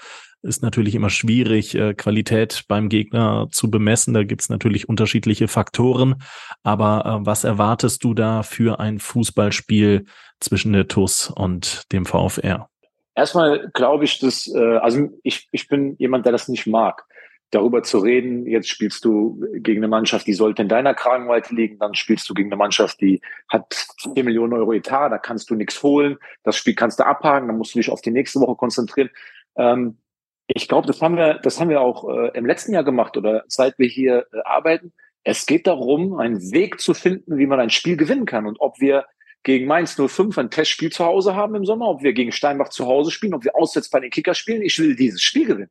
Ist 0.43 0.63
natürlich 0.63 0.95
immer 0.95 1.11
schwierig, 1.11 1.75
äh, 1.75 1.93
Qualität 1.93 2.65
beim 2.67 2.89
Gegner 2.89 3.49
zu 3.51 3.71
bemessen. 3.71 4.15
Da 4.15 4.23
gibt's 4.23 4.49
natürlich 4.49 4.89
unterschiedliche 4.89 5.49
Faktoren. 5.49 6.23
Aber 6.63 7.05
äh, 7.05 7.27
was 7.27 7.45
erwartest 7.45 8.05
du 8.05 8.15
da 8.15 8.43
für 8.43 8.81
ein 8.81 9.01
Fußballspiel 9.01 10.07
zwischen 10.41 10.73
der 10.73 10.89
TUS 10.89 11.29
und 11.29 11.93
dem 11.93 12.07
VfR? 12.07 12.69
Erstmal 13.15 13.71
glaube 13.75 14.05
ich, 14.05 14.19
dass, 14.19 14.47
äh, 14.47 14.77
also 14.79 15.11
ich, 15.23 15.49
ich 15.53 15.69
bin 15.69 15.97
jemand, 15.99 16.25
der 16.25 16.33
das 16.33 16.49
nicht 16.49 16.67
mag 16.67 17.05
darüber 17.51 17.83
zu 17.83 17.99
reden, 17.99 18.47
jetzt 18.47 18.69
spielst 18.69 19.05
du 19.05 19.45
gegen 19.55 19.81
eine 19.81 19.89
Mannschaft, 19.89 20.27
die 20.27 20.35
sollte 20.35 20.63
in 20.63 20.69
deiner 20.69 20.95
Kragenweite 20.95 21.55
liegen, 21.55 21.79
dann 21.79 21.95
spielst 21.95 22.29
du 22.29 22.35
gegen 22.35 22.49
eine 22.49 22.57
Mannschaft, 22.57 23.01
die 23.01 23.21
hat 23.49 23.87
4 24.15 24.23
Millionen 24.25 24.53
Euro 24.53 24.73
Etat, 24.73 25.11
da 25.11 25.19
kannst 25.19 25.51
du 25.51 25.57
nichts 25.57 25.83
holen, 25.83 26.17
das 26.45 26.57
Spiel 26.57 26.75
kannst 26.75 27.01
du 27.01 27.07
abhaken, 27.07 27.49
dann 27.49 27.59
musst 27.59 27.75
du 27.75 27.79
dich 27.79 27.91
auf 27.91 28.03
die 28.03 28.13
nächste 28.13 28.41
Woche 28.41 28.55
konzentrieren. 28.55 29.11
Ähm, 29.57 29.99
ich 30.47 30.69
glaube, 30.69 30.87
das 30.87 31.01
haben 31.03 31.17
wir, 31.17 31.35
das 31.35 31.61
haben 31.61 31.71
wir 31.71 31.81
auch 31.81 32.09
äh, 32.09 32.31
im 32.37 32.47
letzten 32.47 32.73
Jahr 32.73 32.85
gemacht 32.85 33.17
oder 33.17 33.45
seit 33.49 33.79
wir 33.79 33.89
hier 33.89 34.27
äh, 34.33 34.39
arbeiten. 34.45 34.93
Es 35.25 35.47
geht 35.47 35.67
darum, 35.67 36.19
einen 36.19 36.53
Weg 36.53 36.81
zu 36.81 36.95
finden, 36.95 37.37
wie 37.37 37.47
man 37.47 37.61
ein 37.61 37.71
Spiel 37.71 37.97
gewinnen 37.97 38.27
kann 38.27 38.47
und 38.47 38.61
ob 38.61 38.81
wir 38.81 39.07
gegen 39.43 39.67
Mainz 39.67 39.97
05 39.97 40.39
ein 40.39 40.51
Testspiel 40.51 40.91
zu 40.93 41.05
Hause 41.05 41.35
haben 41.35 41.55
im 41.55 41.65
Sommer, 41.65 41.89
ob 41.89 42.03
wir 42.03 42.13
gegen 42.13 42.33
Steinbach 42.33 42.69
zu 42.69 42.87
Hause 42.87 43.11
spielen, 43.11 43.35
ob 43.35 43.45
wir 43.45 43.57
auswärts 43.57 43.91
bei 43.91 44.01
den 44.01 44.11
Kicker 44.11 44.35
spielen. 44.35 44.63
Ich 44.63 44.79
will 44.79 44.95
dieses 44.95 45.23
Spiel 45.23 45.47
gewinnen. 45.47 45.71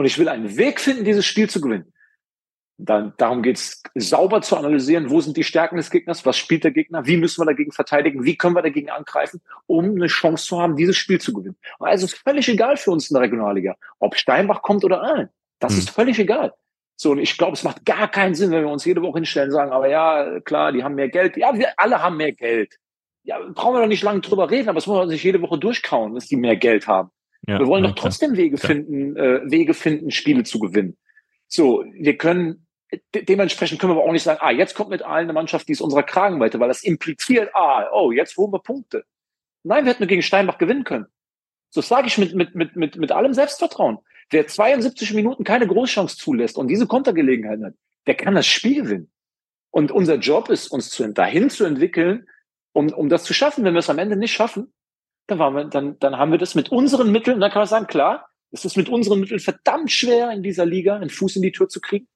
Und 0.00 0.06
ich 0.06 0.18
will 0.18 0.30
einen 0.30 0.56
Weg 0.56 0.80
finden, 0.80 1.04
dieses 1.04 1.26
Spiel 1.26 1.50
zu 1.50 1.60
gewinnen. 1.60 1.92
Dann, 2.78 3.12
darum 3.18 3.42
geht 3.42 3.58
es, 3.58 3.82
sauber 3.94 4.40
zu 4.40 4.56
analysieren, 4.56 5.10
wo 5.10 5.20
sind 5.20 5.36
die 5.36 5.44
Stärken 5.44 5.76
des 5.76 5.90
Gegners, 5.90 6.24
was 6.24 6.38
spielt 6.38 6.64
der 6.64 6.70
Gegner, 6.70 7.04
wie 7.04 7.18
müssen 7.18 7.42
wir 7.42 7.44
dagegen 7.44 7.70
verteidigen, 7.70 8.24
wie 8.24 8.38
können 8.38 8.56
wir 8.56 8.62
dagegen 8.62 8.88
angreifen, 8.88 9.42
um 9.66 9.90
eine 9.90 10.06
Chance 10.06 10.46
zu 10.46 10.58
haben, 10.58 10.74
dieses 10.76 10.96
Spiel 10.96 11.20
zu 11.20 11.34
gewinnen. 11.34 11.58
Also 11.80 12.06
ist 12.06 12.16
völlig 12.16 12.48
egal 12.48 12.78
für 12.78 12.92
uns 12.92 13.10
in 13.10 13.14
der 13.14 13.24
Regionalliga, 13.24 13.76
ob 13.98 14.16
Steinbach 14.16 14.62
kommt 14.62 14.86
oder 14.86 15.02
Aalen. 15.02 15.28
Das 15.58 15.74
mhm. 15.74 15.78
ist 15.80 15.90
völlig 15.90 16.18
egal. 16.18 16.54
So, 16.96 17.10
und 17.10 17.18
ich 17.18 17.36
glaube, 17.36 17.52
es 17.52 17.62
macht 17.62 17.84
gar 17.84 18.10
keinen 18.10 18.34
Sinn, 18.34 18.52
wenn 18.52 18.64
wir 18.64 18.72
uns 18.72 18.86
jede 18.86 19.02
Woche 19.02 19.18
hinstellen 19.18 19.50
und 19.50 19.54
sagen, 19.54 19.72
aber 19.72 19.90
ja, 19.90 20.40
klar, 20.40 20.72
die 20.72 20.82
haben 20.82 20.94
mehr 20.94 21.10
Geld. 21.10 21.36
Ja, 21.36 21.52
wir 21.52 21.78
alle 21.78 22.02
haben 22.02 22.16
mehr 22.16 22.32
Geld. 22.32 22.78
Ja, 23.24 23.38
brauchen 23.52 23.74
wir 23.74 23.82
doch 23.82 23.86
nicht 23.86 24.02
lange 24.02 24.20
drüber 24.20 24.50
reden, 24.50 24.70
aber 24.70 24.78
es 24.78 24.86
muss 24.86 24.96
man 24.96 25.10
sich 25.10 25.22
jede 25.22 25.42
Woche 25.42 25.58
durchkauen, 25.58 26.14
dass 26.14 26.26
die 26.26 26.36
mehr 26.36 26.56
Geld 26.56 26.86
haben. 26.86 27.10
Ja, 27.46 27.58
wir 27.58 27.66
wollen 27.66 27.84
doch 27.84 27.94
trotzdem 27.94 28.36
Wege 28.36 28.58
finden, 28.58 29.16
äh, 29.16 29.40
Wege 29.50 29.74
finden, 29.74 30.10
Spiele 30.10 30.44
zu 30.44 30.58
gewinnen. 30.58 30.96
So, 31.46 31.84
wir 31.92 32.16
können 32.16 32.66
de 33.14 33.24
dementsprechend 33.24 33.80
können 33.80 33.92
wir 33.92 34.00
aber 34.00 34.08
auch 34.08 34.12
nicht 34.12 34.22
sagen, 34.22 34.40
ah, 34.42 34.50
jetzt 34.50 34.74
kommt 34.74 34.90
mit 34.90 35.02
allen 35.02 35.24
eine 35.24 35.32
Mannschaft, 35.32 35.68
die 35.68 35.72
ist 35.72 35.80
unserer 35.80 36.02
Kragenweite, 36.02 36.58
weil 36.60 36.68
das 36.68 36.82
impliziert, 36.82 37.50
ah, 37.54 37.88
oh, 37.92 38.10
jetzt 38.10 38.36
holen 38.36 38.52
wir 38.52 38.58
Punkte. 38.60 39.04
Nein, 39.62 39.84
wir 39.84 39.90
hätten 39.92 40.02
nur 40.02 40.08
gegen 40.08 40.22
Steinbach 40.22 40.58
gewinnen 40.58 40.84
können. 40.84 41.06
So 41.70 41.80
sage 41.80 42.08
ich 42.08 42.18
mit, 42.18 42.34
mit, 42.34 42.54
mit, 42.54 42.74
mit, 42.76 42.96
mit 42.96 43.12
allem 43.12 43.32
Selbstvertrauen. 43.32 43.98
Wer 44.30 44.46
72 44.46 45.14
Minuten 45.14 45.44
keine 45.44 45.66
Großchance 45.66 46.16
zulässt 46.16 46.56
und 46.56 46.68
diese 46.68 46.86
Kontergelegenheit 46.86 47.60
hat, 47.62 47.74
der 48.06 48.14
kann 48.14 48.34
das 48.34 48.46
Spiel 48.46 48.82
gewinnen. 48.82 49.10
Und 49.70 49.92
unser 49.92 50.16
Job 50.16 50.48
ist, 50.50 50.68
uns 50.68 50.90
zu, 50.90 51.08
dahin 51.12 51.50
zu 51.50 51.64
entwickeln, 51.64 52.26
um, 52.72 52.92
um 52.92 53.08
das 53.08 53.24
zu 53.24 53.34
schaffen. 53.34 53.64
Wenn 53.64 53.74
wir 53.74 53.80
es 53.80 53.90
am 53.90 53.98
Ende 53.98 54.16
nicht 54.16 54.32
schaffen, 54.32 54.72
dann, 55.26 55.38
waren 55.38 55.54
wir, 55.54 55.64
dann, 55.64 55.98
dann 55.98 56.16
haben 56.16 56.32
wir 56.32 56.38
das 56.38 56.54
mit 56.54 56.70
unseren 56.70 57.12
Mitteln, 57.12 57.40
dann 57.40 57.50
kann 57.50 57.60
man 57.60 57.68
sagen, 57.68 57.86
klar, 57.86 58.28
es 58.50 58.64
ist 58.64 58.76
mit 58.76 58.88
unseren 58.88 59.20
Mitteln 59.20 59.40
verdammt 59.40 59.90
schwer, 59.90 60.30
in 60.32 60.42
dieser 60.42 60.66
Liga 60.66 60.96
einen 60.96 61.10
Fuß 61.10 61.36
in 61.36 61.42
die 61.42 61.52
Tür 61.52 61.68
zu 61.68 61.80
kriegen. 61.80 62.08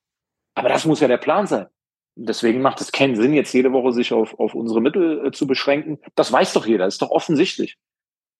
Aber 0.55 0.69
das 0.69 0.85
muss 0.85 1.01
ja 1.01 1.09
der 1.09 1.19
Plan 1.19 1.47
sein. 1.47 1.67
Deswegen 2.17 2.63
macht 2.63 2.81
es 2.81 2.93
keinen 2.93 3.17
Sinn, 3.17 3.35
jetzt 3.35 3.53
jede 3.53 3.73
Woche 3.73 3.93
sich 3.93 4.13
auf, 4.13 4.39
auf 4.39 4.55
unsere 4.55 4.81
Mittel 4.81 5.27
äh, 5.27 5.33
zu 5.33 5.47
beschränken. 5.47 5.99
Das 6.15 6.31
weiß 6.31 6.53
doch 6.53 6.67
jeder, 6.67 6.87
ist 6.87 7.03
doch 7.03 7.11
offensichtlich. 7.11 7.77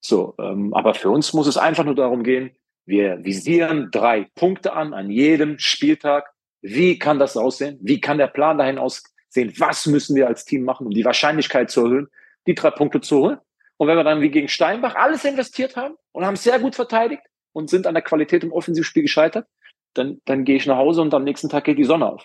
So, 0.01 0.35
ähm, 0.39 0.75
aber 0.75 0.95
für 0.95 1.11
uns 1.11 1.33
muss 1.33 1.47
es 1.47 1.57
einfach 1.57 1.85
nur 1.85 1.95
darum 1.95 2.23
gehen, 2.23 2.53
wir 2.87 3.25
visieren 3.25 3.89
drei 3.91 4.29
Punkte 4.35 4.75
an 4.75 4.93
an 4.93 5.11
jedem 5.11 5.59
Spieltag. 5.59 6.33
Wie 6.61 6.99
kann 6.99 7.19
das 7.19 7.37
aussehen? 7.37 7.79
Wie 7.81 8.01
kann 8.01 8.19
der 8.19 8.27
Plan 8.27 8.59
dahin 8.59 8.79
aussehen? 8.79 9.53
Was 9.59 9.87
müssen 9.87 10.15
wir 10.15 10.29
als 10.29 10.45
Team 10.45 10.65
machen, 10.65 10.87
um 10.87 10.93
die 10.93 11.05
Wahrscheinlichkeit 11.05 11.71
zu 11.71 11.85
erhöhen, 11.85 12.09
die 12.47 12.55
drei 12.55 12.71
Punkte 12.71 13.01
zu 13.01 13.19
holen? 13.19 13.39
Und 13.77 13.89
wenn 13.89 13.97
wir 13.97 14.05
dann 14.05 14.21
wie 14.21 14.31
gegen 14.31 14.49
Steinbach 14.49 14.95
alles 14.95 15.25
investiert 15.25 15.77
haben 15.77 15.95
und 16.13 16.25
haben 16.25 16.37
sehr 16.37 16.59
gut 16.59 16.75
verteidigt 16.75 17.23
und 17.53 17.71
sind 17.71 17.87
an 17.87 17.95
der 17.95 18.03
Qualität 18.03 18.45
im 18.45 18.53
Offensivspiel 18.53 19.03
gescheitert, 19.03 19.49
dann, 19.95 20.21
dann 20.25 20.45
gehe 20.45 20.57
ich 20.57 20.67
nach 20.67 20.77
Hause 20.77 21.03
und 21.03 21.15
am 21.15 21.25
nächsten 21.25 21.49
Tag 21.49 21.65
geht 21.65 21.79
die 21.79 21.85
Sonne 21.85 22.07
auf. 22.07 22.25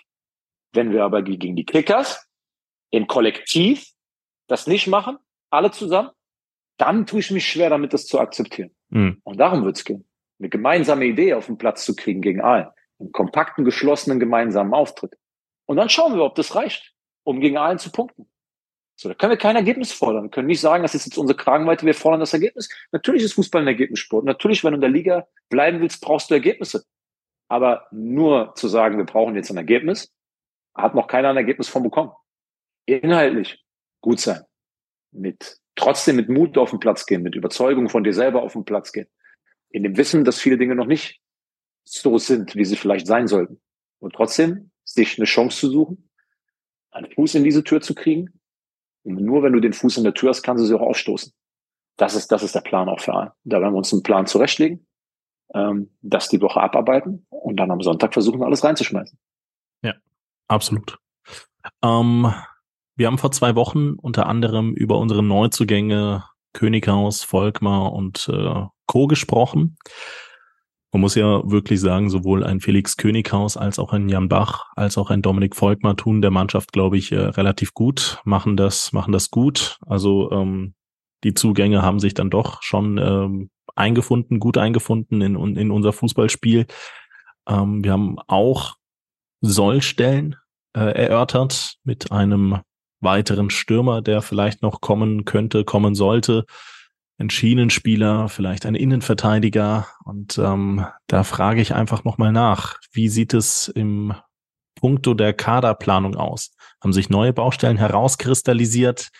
Wenn 0.72 0.92
wir 0.92 1.04
aber 1.04 1.22
gegen 1.22 1.56
die 1.56 1.64
Kickers 1.64 2.28
im 2.90 3.06
Kollektiv 3.06 3.86
das 4.46 4.66
nicht 4.66 4.86
machen, 4.86 5.18
alle 5.50 5.70
zusammen, 5.70 6.10
dann 6.76 7.06
tue 7.06 7.20
ich 7.20 7.30
mich 7.30 7.46
schwer 7.46 7.70
damit, 7.70 7.92
das 7.92 8.06
zu 8.06 8.18
akzeptieren. 8.18 8.70
Mhm. 8.88 9.20
Und 9.24 9.38
darum 9.38 9.64
wird 9.64 9.76
es 9.76 9.84
gehen. 9.84 10.08
Eine 10.38 10.48
gemeinsame 10.48 11.04
Idee 11.04 11.34
auf 11.34 11.46
den 11.46 11.58
Platz 11.58 11.84
zu 11.84 11.94
kriegen 11.94 12.22
gegen 12.22 12.40
Aalen. 12.40 12.68
Einen 12.98 13.12
kompakten, 13.12 13.64
geschlossenen, 13.64 14.18
gemeinsamen 14.18 14.72
Auftritt. 14.72 15.14
Und 15.66 15.76
dann 15.76 15.88
schauen 15.88 16.14
wir, 16.14 16.24
ob 16.24 16.34
das 16.34 16.54
reicht, 16.54 16.94
um 17.22 17.40
gegen 17.40 17.58
Aalen 17.58 17.78
zu 17.78 17.92
punkten. 17.92 18.29
So, 19.00 19.08
da 19.08 19.14
können 19.14 19.30
wir 19.30 19.38
kein 19.38 19.56
Ergebnis 19.56 19.92
fordern. 19.92 20.24
Wir 20.24 20.30
können 20.30 20.46
nicht 20.46 20.60
sagen, 20.60 20.82
das 20.82 20.94
ist 20.94 21.06
jetzt 21.06 21.16
unsere 21.16 21.34
Kragenweite, 21.34 21.86
wir 21.86 21.94
fordern 21.94 22.20
das 22.20 22.34
Ergebnis. 22.34 22.68
Natürlich 22.92 23.22
ist 23.22 23.32
Fußball 23.32 23.62
ein 23.62 23.66
Ergebnissport. 23.66 24.26
Natürlich, 24.26 24.62
wenn 24.62 24.72
du 24.72 24.74
in 24.74 24.82
der 24.82 24.90
Liga 24.90 25.26
bleiben 25.48 25.80
willst, 25.80 26.02
brauchst 26.02 26.28
du 26.28 26.34
Ergebnisse. 26.34 26.84
Aber 27.48 27.86
nur 27.92 28.52
zu 28.56 28.68
sagen, 28.68 28.98
wir 28.98 29.06
brauchen 29.06 29.36
jetzt 29.36 29.50
ein 29.50 29.56
Ergebnis, 29.56 30.12
hat 30.74 30.94
noch 30.94 31.06
keiner 31.06 31.30
ein 31.30 31.38
Ergebnis 31.38 31.66
von 31.66 31.82
bekommen. 31.82 32.12
Inhaltlich 32.84 33.64
gut 34.02 34.20
sein. 34.20 34.42
Mit, 35.12 35.56
trotzdem 35.76 36.16
mit 36.16 36.28
Mut 36.28 36.58
auf 36.58 36.68
den 36.68 36.78
Platz 36.78 37.06
gehen, 37.06 37.22
mit 37.22 37.34
Überzeugung 37.34 37.88
von 37.88 38.04
dir 38.04 38.12
selber 38.12 38.42
auf 38.42 38.52
den 38.52 38.66
Platz 38.66 38.92
gehen. 38.92 39.06
In 39.70 39.82
dem 39.82 39.96
Wissen, 39.96 40.26
dass 40.26 40.40
viele 40.40 40.58
Dinge 40.58 40.74
noch 40.74 40.84
nicht 40.84 41.22
so 41.84 42.18
sind, 42.18 42.54
wie 42.54 42.66
sie 42.66 42.76
vielleicht 42.76 43.06
sein 43.06 43.28
sollten. 43.28 43.62
Und 43.98 44.14
trotzdem 44.14 44.72
sich 44.84 45.18
eine 45.18 45.24
Chance 45.24 45.58
zu 45.58 45.70
suchen, 45.70 46.10
einen 46.90 47.10
Fuß 47.10 47.36
in 47.36 47.44
diese 47.44 47.64
Tür 47.64 47.80
zu 47.80 47.94
kriegen. 47.94 48.39
Und 49.02 49.20
nur 49.20 49.42
wenn 49.42 49.52
du 49.52 49.60
den 49.60 49.72
Fuß 49.72 49.96
in 49.98 50.04
der 50.04 50.14
Tür 50.14 50.30
hast, 50.30 50.42
kannst 50.42 50.62
du 50.62 50.66
sie 50.66 50.74
auch 50.74 50.82
aufstoßen. 50.82 51.32
Das 51.96 52.14
ist, 52.14 52.28
das 52.32 52.42
ist 52.42 52.54
der 52.54 52.60
Plan 52.60 52.88
auch 52.88 53.00
für 53.00 53.14
alle. 53.14 53.32
Da 53.44 53.60
werden 53.60 53.74
wir 53.74 53.78
uns 53.78 53.92
einen 53.92 54.02
Plan 54.02 54.26
zurechtlegen, 54.26 54.86
ähm, 55.54 55.90
das 56.02 56.28
die 56.28 56.40
Woche 56.40 56.60
abarbeiten 56.60 57.26
und 57.30 57.56
dann 57.56 57.70
am 57.70 57.80
Sonntag 57.80 58.12
versuchen, 58.12 58.42
alles 58.42 58.64
reinzuschmeißen. 58.64 59.18
Absolut. 60.50 60.98
Ähm, 61.80 62.32
wir 62.96 63.06
haben 63.06 63.18
vor 63.18 63.30
zwei 63.30 63.54
Wochen 63.54 63.92
unter 63.92 64.26
anderem 64.26 64.74
über 64.74 64.98
unsere 64.98 65.22
Neuzugänge 65.22 66.24
Könighaus, 66.52 67.22
Volkmar 67.22 67.92
und 67.92 68.28
äh, 68.28 68.64
Co. 68.86 69.06
gesprochen. 69.06 69.76
Man 70.92 71.02
muss 71.02 71.14
ja 71.14 71.48
wirklich 71.48 71.80
sagen, 71.80 72.10
sowohl 72.10 72.42
ein 72.42 72.60
Felix 72.60 72.96
Könighaus 72.96 73.56
als 73.56 73.78
auch 73.78 73.92
ein 73.92 74.08
Jan 74.08 74.28
Bach 74.28 74.66
als 74.74 74.98
auch 74.98 75.10
ein 75.10 75.22
Dominik 75.22 75.54
Volkmar 75.54 75.96
tun 75.96 76.20
der 76.20 76.32
Mannschaft, 76.32 76.72
glaube 76.72 76.98
ich, 76.98 77.12
äh, 77.12 77.18
relativ 77.18 77.74
gut, 77.74 78.20
machen 78.24 78.56
das, 78.56 78.92
machen 78.92 79.12
das 79.12 79.30
gut. 79.30 79.78
Also 79.86 80.32
ähm, 80.32 80.74
die 81.22 81.34
Zugänge 81.34 81.82
haben 81.82 82.00
sich 82.00 82.14
dann 82.14 82.30
doch 82.30 82.62
schon 82.62 82.98
ähm, 82.98 83.50
eingefunden, 83.76 84.40
gut 84.40 84.58
eingefunden 84.58 85.20
in, 85.20 85.56
in 85.56 85.70
unser 85.70 85.92
Fußballspiel. 85.92 86.66
Ähm, 87.48 87.84
wir 87.84 87.92
haben 87.92 88.16
auch 88.26 88.76
Sollstellen 89.40 90.36
äh, 90.74 90.80
erörtert 90.80 91.76
mit 91.84 92.10
einem 92.12 92.60
weiteren 93.00 93.50
Stürmer, 93.50 94.02
der 94.02 94.22
vielleicht 94.22 94.62
noch 94.62 94.80
kommen 94.80 95.24
könnte, 95.24 95.64
kommen 95.64 95.94
sollte. 95.94 96.44
Ein 97.20 97.28
Schienenspieler, 97.28 98.30
vielleicht 98.30 98.64
ein 98.64 98.74
Innenverteidiger. 98.74 99.86
Und 100.04 100.38
ähm, 100.38 100.86
da 101.06 101.22
frage 101.22 101.60
ich 101.60 101.74
einfach 101.74 102.02
nochmal 102.02 102.32
nach. 102.32 102.78
Wie 102.92 103.10
sieht 103.10 103.34
es 103.34 103.68
im 103.68 104.14
Punkto 104.74 105.12
der 105.12 105.34
Kaderplanung 105.34 106.16
aus? 106.16 106.56
Haben 106.82 106.94
sich 106.94 107.10
neue 107.10 107.34
Baustellen 107.34 107.76
herauskristallisiert? 107.76 109.10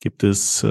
Gibt 0.00 0.22
es 0.22 0.62
äh, 0.62 0.68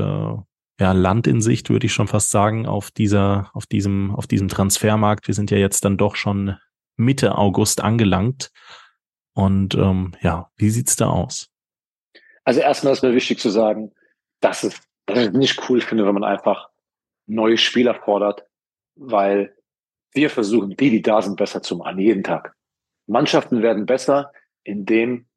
ja, 0.80 0.92
Land 0.94 1.28
in 1.28 1.42
Sicht, 1.42 1.70
würde 1.70 1.88
ich 1.88 1.94
schon 1.94 2.08
fast 2.08 2.32
sagen, 2.32 2.66
auf 2.66 2.90
dieser, 2.90 3.52
auf 3.54 3.66
diesem, 3.66 4.16
auf 4.16 4.26
diesem 4.26 4.48
Transfermarkt. 4.48 5.28
Wir 5.28 5.36
sind 5.36 5.52
ja 5.52 5.58
jetzt 5.58 5.84
dann 5.84 5.98
doch 5.98 6.16
schon 6.16 6.56
Mitte 6.96 7.38
August 7.38 7.82
angelangt. 7.82 8.52
Und 9.34 9.76
ähm, 9.76 10.16
ja, 10.22 10.50
wie 10.56 10.70
sieht's 10.70 10.96
da 10.96 11.10
aus? 11.10 11.50
Also 12.46 12.62
erstmal 12.62 12.94
ist 12.94 13.04
mir 13.04 13.14
wichtig 13.14 13.40
zu 13.40 13.50
sagen, 13.50 13.92
dass 14.40 14.64
es, 14.64 14.80
dass 15.10 15.28
ich 15.28 15.32
nicht 15.32 15.70
cool 15.70 15.82
finde, 15.82 16.06
wenn 16.06 16.14
man 16.14 16.24
einfach 16.24 16.70
neue 17.26 17.58
Spieler 17.58 17.96
fordert, 17.96 18.46
weil 18.96 19.56
wir 20.14 20.30
versuchen, 20.30 20.76
die, 20.76 20.90
die 20.90 21.02
da 21.02 21.22
sind, 21.22 21.38
besser 21.38 21.62
zu 21.62 21.78
machen, 21.78 22.00
jeden 22.00 22.24
Tag. 22.24 22.56
Mannschaften 23.06 23.62
werden 23.62 23.86
besser, 23.86 24.32
indem 24.64 25.28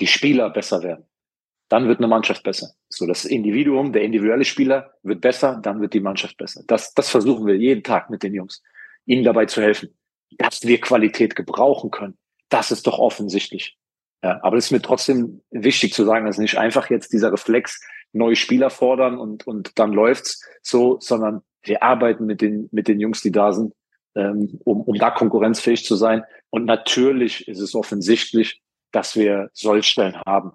die 0.00 0.06
Spieler 0.06 0.50
besser 0.50 0.82
werden. 0.82 1.06
Dann 1.68 1.88
wird 1.88 1.98
eine 1.98 2.08
Mannschaft 2.08 2.42
besser. 2.42 2.72
So, 2.88 3.06
das 3.06 3.24
Individuum, 3.24 3.92
der 3.92 4.02
individuelle 4.02 4.44
Spieler 4.44 4.94
wird 5.02 5.20
besser, 5.20 5.58
dann 5.62 5.80
wird 5.80 5.94
die 5.94 6.00
Mannschaft 6.00 6.36
besser. 6.36 6.62
Das, 6.66 6.92
das 6.94 7.08
versuchen 7.08 7.46
wir 7.46 7.56
jeden 7.56 7.82
Tag 7.82 8.10
mit 8.10 8.22
den 8.22 8.34
Jungs, 8.34 8.62
ihnen 9.06 9.24
dabei 9.24 9.46
zu 9.46 9.62
helfen, 9.62 9.94
dass 10.38 10.62
wir 10.62 10.80
Qualität 10.80 11.36
gebrauchen 11.36 11.90
können 11.90 12.16
das 12.52 12.70
ist 12.70 12.86
doch 12.86 12.98
offensichtlich. 12.98 13.78
Ja, 14.22 14.38
aber 14.42 14.56
es 14.56 14.66
ist 14.66 14.70
mir 14.70 14.82
trotzdem 14.82 15.42
wichtig 15.50 15.94
zu 15.94 16.04
sagen, 16.04 16.26
dass 16.26 16.38
nicht 16.38 16.58
einfach 16.58 16.90
jetzt 16.90 17.12
dieser 17.12 17.32
Reflex 17.32 17.80
neue 18.12 18.36
Spieler 18.36 18.70
fordern 18.70 19.18
und, 19.18 19.46
und 19.46 19.78
dann 19.78 19.92
läuft's 19.92 20.44
so, 20.62 20.98
sondern 21.00 21.42
wir 21.62 21.82
arbeiten 21.82 22.26
mit 22.26 22.40
den, 22.40 22.68
mit 22.72 22.88
den 22.88 23.00
Jungs, 23.00 23.22
die 23.22 23.32
da 23.32 23.52
sind, 23.52 23.74
ähm, 24.14 24.60
um, 24.64 24.82
um 24.82 24.96
da 24.96 25.10
konkurrenzfähig 25.10 25.84
zu 25.84 25.96
sein. 25.96 26.24
Und 26.50 26.64
natürlich 26.64 27.48
ist 27.48 27.60
es 27.60 27.74
offensichtlich, 27.74 28.60
dass 28.90 29.16
wir 29.16 29.50
Sollstellen 29.54 30.16
haben. 30.26 30.52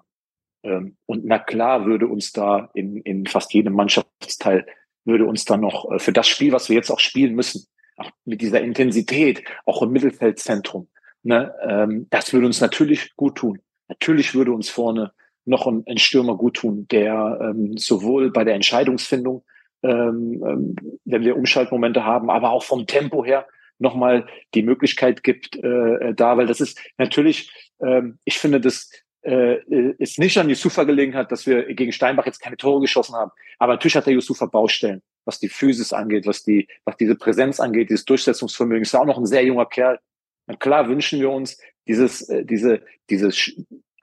Ähm, 0.63 0.97
und 1.05 1.25
na 1.25 1.39
klar 1.39 1.85
würde 1.85 2.07
uns 2.07 2.31
da 2.31 2.69
in, 2.73 2.97
in 2.97 3.25
fast 3.25 3.53
jedem 3.53 3.73
Mannschaftsteil 3.73 4.65
würde 5.05 5.25
uns 5.25 5.45
dann 5.45 5.61
noch 5.61 5.89
äh, 5.91 5.99
für 5.99 6.13
das 6.13 6.27
Spiel, 6.27 6.51
was 6.51 6.69
wir 6.69 6.75
jetzt 6.75 6.91
auch 6.91 6.99
spielen 6.99 7.33
müssen, 7.33 7.65
auch 7.95 8.11
mit 8.25 8.41
dieser 8.41 8.61
Intensität, 8.61 9.43
auch 9.65 9.81
im 9.81 9.91
Mittelfeldzentrum, 9.91 10.87
Ne, 11.27 11.53
ähm, 11.61 12.07
das 12.09 12.31
würde 12.31 12.45
uns 12.45 12.61
natürlich 12.61 13.13
gut 13.17 13.35
tun. 13.35 13.59
Natürlich 13.89 14.33
würde 14.33 14.53
uns 14.53 14.69
vorne 14.69 15.11
noch 15.47 15.65
ein, 15.65 15.83
ein 15.87 15.97
Stürmer 15.97 16.35
gut 16.35 16.57
tun, 16.57 16.87
der 16.91 17.39
ähm, 17.41 17.77
sowohl 17.77 18.31
bei 18.31 18.43
der 18.43 18.55
Entscheidungsfindung, 18.55 19.43
ähm, 19.83 20.43
ähm, 20.45 20.75
wenn 21.05 21.23
wir 21.23 21.37
Umschaltmomente 21.37 22.03
haben, 22.03 22.29
aber 22.29 22.51
auch 22.51 22.63
vom 22.63 22.85
Tempo 22.85 23.23
her 23.25 23.47
nochmal 23.79 24.27
die 24.53 24.63
Möglichkeit 24.63 25.23
gibt 25.23 25.55
äh, 25.55 26.13
da, 26.13 26.37
weil 26.37 26.47
das 26.47 26.61
ist 26.61 26.79
natürlich, 26.97 27.51
ähm, 27.79 28.17
ich 28.25 28.39
finde, 28.39 28.59
das 28.59 28.89
äh, 29.21 29.59
ist 29.97 30.19
nicht 30.19 30.37
an 30.37 30.49
Yusufa 30.49 30.83
gelegen 30.83 31.15
hat, 31.15 31.31
dass 31.31 31.45
wir 31.45 31.73
gegen 31.73 31.91
Steinbach 31.91 32.25
jetzt 32.25 32.41
keine 32.41 32.57
Tore 32.57 32.81
geschossen 32.81 33.15
haben. 33.15 33.31
Aber 33.59 33.73
natürlich 33.73 33.95
hat 33.95 34.05
der 34.05 34.13
Yusufa 34.13 34.45
Baustellen, 34.45 35.01
was 35.25 35.39
die 35.39 35.49
Physis 35.49 35.93
angeht, 35.93 36.25
was 36.25 36.43
die, 36.43 36.67
was 36.85 36.97
diese 36.97 37.15
Präsenz 37.15 37.59
angeht, 37.59 37.89
dieses 37.89 38.05
Durchsetzungsvermögen. 38.05 38.83
Ist 38.83 38.93
ja 38.93 39.01
auch 39.01 39.05
noch 39.05 39.17
ein 39.17 39.25
sehr 39.25 39.43
junger 39.43 39.65
Kerl. 39.65 39.99
Na 40.47 40.55
klar 40.55 40.87
wünschen 40.87 41.19
wir 41.19 41.29
uns 41.29 41.59
dieses, 41.87 42.29
äh, 42.29 42.45
diese, 42.45 42.81
diese 43.09 43.31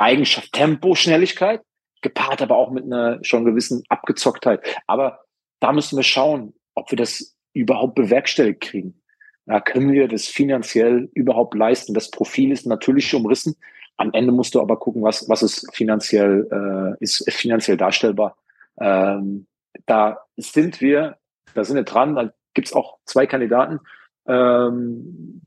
Eigenschaft 0.04 0.52
Tempo, 0.52 0.94
Schnelligkeit, 0.94 1.62
gepaart 2.02 2.42
aber 2.42 2.56
auch 2.56 2.70
mit 2.70 2.84
einer 2.84 3.18
schon 3.22 3.46
gewissen 3.46 3.82
Abgezocktheit. 3.88 4.60
Aber 4.86 5.20
da 5.60 5.72
müssen 5.72 5.96
wir 5.96 6.02
schauen, 6.02 6.52
ob 6.74 6.90
wir 6.90 6.98
das 6.98 7.34
überhaupt 7.54 7.94
bewerkstelligt 7.94 8.60
kriegen. 8.60 9.00
Da 9.46 9.60
können 9.60 9.92
wir 9.92 10.06
das 10.08 10.26
finanziell 10.26 11.08
überhaupt 11.14 11.54
leisten? 11.54 11.94
Das 11.94 12.10
Profil 12.10 12.52
ist 12.52 12.66
natürlich 12.66 13.14
umrissen. 13.14 13.56
Am 13.96 14.12
Ende 14.12 14.32
musst 14.32 14.54
du 14.54 14.60
aber 14.60 14.78
gucken, 14.78 15.02
was, 15.02 15.28
was 15.28 15.42
ist 15.42 15.74
finanziell, 15.74 16.48
äh, 16.52 17.02
ist 17.02 17.30
finanziell 17.32 17.76
darstellbar. 17.76 18.36
Ähm, 18.78 19.46
da 19.86 20.18
sind 20.36 20.80
wir, 20.80 21.16
da 21.54 21.64
sind 21.64 21.76
wir 21.76 21.84
dran, 21.84 22.14
da 22.14 22.32
gibt's 22.52 22.72
auch 22.72 22.98
zwei 23.04 23.26
Kandidaten. 23.26 23.80
Ähm, 24.26 25.42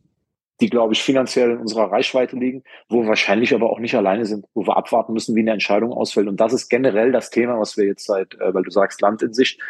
die, 0.59 0.69
glaube 0.69 0.93
ich, 0.93 1.03
finanziell 1.03 1.51
in 1.51 1.57
unserer 1.59 1.91
Reichweite 1.91 2.35
liegen, 2.35 2.63
wo 2.89 3.01
wir 3.01 3.09
wahrscheinlich 3.09 3.53
aber 3.53 3.69
auch 3.69 3.79
nicht 3.79 3.95
alleine 3.95 4.25
sind, 4.25 4.45
wo 4.53 4.65
wir 4.65 4.77
abwarten 4.77 5.13
müssen, 5.13 5.35
wie 5.35 5.41
eine 5.41 5.51
Entscheidung 5.51 5.93
ausfällt. 5.93 6.27
Und 6.27 6.39
das 6.39 6.53
ist 6.53 6.69
generell 6.69 7.11
das 7.11 7.29
Thema, 7.29 7.59
was 7.59 7.77
wir 7.77 7.85
jetzt 7.85 8.05
seit, 8.05 8.33
äh, 8.35 8.53
weil 8.53 8.63
du 8.63 8.71
sagst, 8.71 9.01
Land 9.01 9.21
in 9.21 9.33
Sicht. 9.33 9.61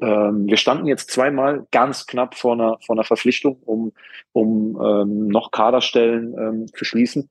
Ähm, 0.00 0.46
wir 0.46 0.56
standen 0.56 0.86
jetzt 0.86 1.10
zweimal 1.10 1.66
ganz 1.72 2.06
knapp 2.06 2.36
vor 2.36 2.52
einer, 2.52 2.78
vor 2.86 2.94
einer 2.94 3.04
Verpflichtung, 3.04 3.56
um, 3.64 3.92
um 4.32 4.80
ähm, 4.80 5.28
noch 5.28 5.50
Kaderstellen 5.50 6.34
ähm, 6.38 6.66
zu 6.72 6.84
schließen. 6.84 7.30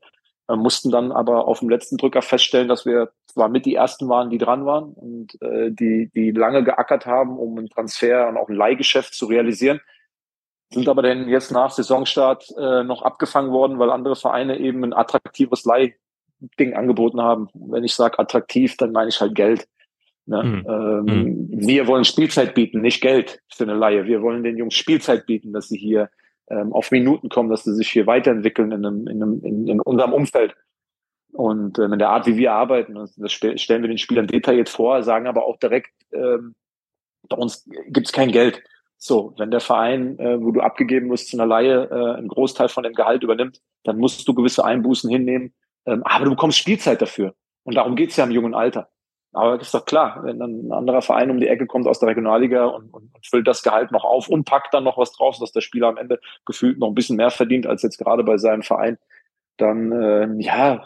äh, 0.50 0.56
mussten 0.56 0.92
dann 0.92 1.12
aber 1.12 1.48
auf 1.48 1.60
dem 1.60 1.70
letzten 1.70 1.98
Drücker 1.98 2.22
feststellen, 2.22 2.68
dass 2.68 2.86
wir 2.86 3.12
zwar 3.28 3.50
mit 3.50 3.66
die 3.66 3.76
ersten 3.76 4.10
waren, 4.10 4.30
die 4.30 4.38
dran 4.38 4.66
waren 4.66 4.94
und 4.94 5.42
äh, 5.42 5.72
die, 5.72 6.10
die 6.14 6.32
lange 6.32 6.64
geackert 6.64 7.06
haben, 7.06 7.38
um 7.38 7.58
einen 7.58 7.70
Transfer 7.70 8.28
und 8.28 8.38
auch 8.38 8.50
ein 8.50 8.56
Leihgeschäft 8.56 9.14
zu 9.14 9.28
realisieren, 9.28 9.80
sind 10.72 10.90
aber 10.90 11.02
dann 11.02 11.30
jetzt 11.30 11.52
nach 11.52 11.72
Saisonstart 11.72 12.54
äh, 12.58 12.84
noch 12.84 13.02
abgefangen 13.02 13.52
worden, 13.52 13.80
weil 13.80 13.90
andere 13.90 14.16
Vereine 14.16 14.60
eben 14.60 14.84
ein 14.84 14.94
attraktives 14.94 15.66
Leihding 15.66 16.74
angeboten 16.74 17.22
haben. 17.22 17.50
Wenn 17.54 17.84
ich 17.84 17.96
sage 17.96 18.20
attraktiv, 18.20 18.76
dann 18.78 18.92
meine 18.92 19.10
ich 19.10 19.22
halt 19.22 19.36
Geld. 19.36 19.68
Ne? 20.26 20.44
Mhm. 20.44 20.66
Ähm, 20.68 21.06
mhm. 21.06 21.68
Wir 21.68 21.88
wollen 21.88 22.04
Spielzeit 22.04 22.54
bieten, 22.54 22.82
nicht 22.82 23.02
Geld 23.02 23.42
für 23.54 23.64
eine 23.64 23.76
Laie. 23.76 24.06
Wir 24.06 24.22
wollen 24.22 24.44
den 24.44 24.58
Jungs 24.58 24.76
Spielzeit 24.76 25.26
bieten, 25.26 25.54
dass 25.54 25.70
sie 25.70 25.78
hier 25.78 26.10
ähm, 26.50 26.74
auf 26.74 26.92
Minuten 26.92 27.30
kommen, 27.30 27.50
dass 27.50 27.64
sie 27.64 27.74
sich 27.74 27.90
hier 27.90 28.08
weiterentwickeln 28.08 28.72
in, 28.72 28.86
einem, 28.86 29.08
in, 29.08 29.24
einem, 29.24 29.42
in, 29.44 29.68
in 29.68 29.82
unserem 29.82 30.14
Umfeld. 30.14 30.54
Und 31.32 31.80
ähm, 31.80 31.94
in 31.94 32.00
der 32.00 32.10
Art, 32.10 32.26
wie 32.28 32.38
wir 32.38 32.54
arbeiten, 32.54 32.96
das 32.96 33.32
stellen 33.32 33.84
wir 33.84 33.90
den 33.90 33.98
Spielern 33.98 34.28
detailliert 34.28 34.70
vor, 34.70 35.04
sagen 35.04 35.28
aber 35.28 35.46
auch 35.46 35.58
direkt, 35.58 35.92
ähm, 36.12 36.56
bei 37.30 37.38
uns 37.38 37.68
gibt's 37.88 38.12
kein 38.12 38.32
Geld. 38.32 38.62
So, 38.98 39.34
wenn 39.38 39.52
der 39.52 39.60
Verein, 39.60 40.18
äh, 40.20 40.42
wo 40.42 40.52
du 40.52 40.62
abgegeben 40.62 41.10
wirst 41.12 41.30
zu 41.30 41.38
einer 41.38 41.46
Laie, 41.46 41.88
äh, 41.92 42.18
einen 42.18 42.28
Großteil 42.28 42.68
von 42.68 42.84
dem 42.84 42.94
Gehalt 42.94 43.24
übernimmt, 43.24 43.62
dann 43.84 44.00
musst 44.00 44.28
du 44.28 44.34
gewisse 44.34 44.66
Einbußen 44.66 45.10
hinnehmen. 45.10 45.54
Ähm, 45.86 46.02
aber 46.04 46.26
du 46.26 46.32
bekommst 46.32 46.58
Spielzeit 46.58 47.02
dafür. 47.02 47.34
Und 47.64 47.76
darum 47.76 47.96
geht's 47.96 48.18
ja 48.18 48.24
im 48.24 48.32
jungen 48.32 48.56
Alter. 48.56 48.90
Aber 49.34 49.60
ist 49.60 49.74
doch 49.74 49.86
klar, 49.86 50.22
wenn 50.24 50.40
dann 50.40 50.68
ein 50.68 50.72
anderer 50.72 51.02
Verein 51.02 51.30
um 51.30 51.40
die 51.40 51.48
Ecke 51.48 51.68
kommt 51.68 51.86
aus 51.88 52.00
der 52.00 52.10
Regionalliga 52.10 52.66
und, 52.66 52.92
und, 52.94 53.14
und 53.14 53.28
füllt 53.28 53.48
das 53.48 53.62
Gehalt 53.62 53.92
noch 53.92 54.04
auf 54.04 54.30
und 54.30 54.46
packt 54.46 54.74
dann 54.74 54.84
noch 54.84 54.98
was 54.98 55.12
drauf, 55.12 55.38
dass 55.38 55.52
der 55.52 55.62
Spieler 55.62 55.88
am 55.88 55.98
Ende 55.98 56.20
gefühlt 56.46 56.80
noch 56.80 56.88
ein 56.88 56.96
bisschen 56.96 57.18
mehr 57.18 57.30
verdient 57.30 57.68
als 57.68 57.84
jetzt 57.84 57.98
gerade 57.98 58.24
bei 58.24 58.38
seinem 58.38 58.64
Verein, 58.64 58.98
dann 59.58 59.92
äh, 59.92 60.28
ja, 60.40 60.84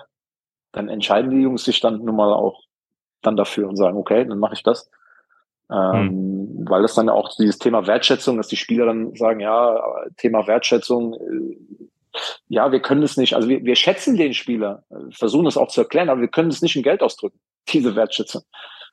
dann 0.71 0.89
entscheiden 0.89 1.31
die 1.31 1.41
Jungs 1.41 1.63
sich 1.63 1.79
dann 1.79 2.03
nun 2.03 2.15
mal 2.15 2.33
auch 2.33 2.63
dann 3.21 3.37
dafür 3.37 3.69
und 3.69 3.77
sagen, 3.77 3.97
okay, 3.97 4.25
dann 4.25 4.39
mache 4.39 4.55
ich 4.55 4.63
das. 4.63 4.89
Ähm, 5.71 6.05
mhm. 6.05 6.69
Weil 6.69 6.81
das 6.81 6.95
dann 6.95 7.09
auch 7.09 7.29
dieses 7.37 7.59
Thema 7.59 7.87
Wertschätzung, 7.87 8.37
dass 8.37 8.47
die 8.47 8.57
Spieler 8.57 8.85
dann 8.85 9.15
sagen, 9.15 9.39
ja, 9.39 9.81
Thema 10.17 10.45
Wertschätzung, 10.47 11.13
äh, 11.13 12.19
ja, 12.49 12.71
wir 12.71 12.81
können 12.81 13.03
es 13.03 13.17
nicht, 13.17 13.35
also 13.35 13.47
wir, 13.47 13.63
wir 13.63 13.75
schätzen 13.75 14.17
den 14.17 14.33
Spieler, 14.33 14.83
versuchen 15.11 15.47
es 15.47 15.57
auch 15.57 15.69
zu 15.69 15.81
erklären, 15.81 16.09
aber 16.09 16.21
wir 16.21 16.27
können 16.27 16.49
es 16.49 16.61
nicht 16.61 16.75
in 16.75 16.83
Geld 16.83 17.01
ausdrücken, 17.01 17.39
diese 17.69 17.95
Wertschätzung. 17.95 18.43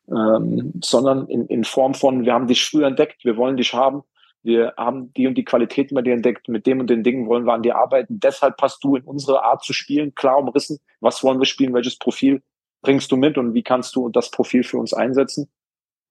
Ähm, 0.08 0.72
sondern 0.82 1.26
in, 1.26 1.46
in 1.46 1.64
Form 1.64 1.92
von, 1.92 2.24
wir 2.24 2.32
haben 2.32 2.46
dich 2.46 2.64
früher 2.64 2.86
entdeckt, 2.86 3.24
wir 3.24 3.36
wollen 3.36 3.58
dich 3.58 3.74
haben, 3.74 4.04
wir 4.42 4.72
haben 4.78 5.12
die 5.12 5.26
und 5.26 5.34
die 5.34 5.44
Qualitäten 5.44 5.94
bei 5.94 6.00
dir 6.00 6.14
entdeckt, 6.14 6.48
mit 6.48 6.66
dem 6.66 6.80
und 6.80 6.88
den 6.88 7.02
Dingen 7.02 7.26
wollen 7.28 7.44
wir 7.44 7.52
an 7.52 7.62
dir 7.62 7.76
arbeiten. 7.76 8.18
Deshalb 8.20 8.56
passt 8.56 8.82
du 8.82 8.96
in 8.96 9.02
unsere 9.02 9.42
Art 9.42 9.62
zu 9.64 9.74
spielen, 9.74 10.14
klar 10.14 10.38
umrissen, 10.38 10.78
was 11.00 11.22
wollen 11.22 11.40
wir 11.40 11.44
spielen, 11.44 11.74
welches 11.74 11.98
Profil 11.98 12.42
bringst 12.80 13.12
du 13.12 13.16
mit 13.16 13.36
und 13.36 13.52
wie 13.52 13.62
kannst 13.62 13.96
du 13.96 14.08
das 14.08 14.30
Profil 14.30 14.62
für 14.62 14.78
uns 14.78 14.94
einsetzen. 14.94 15.50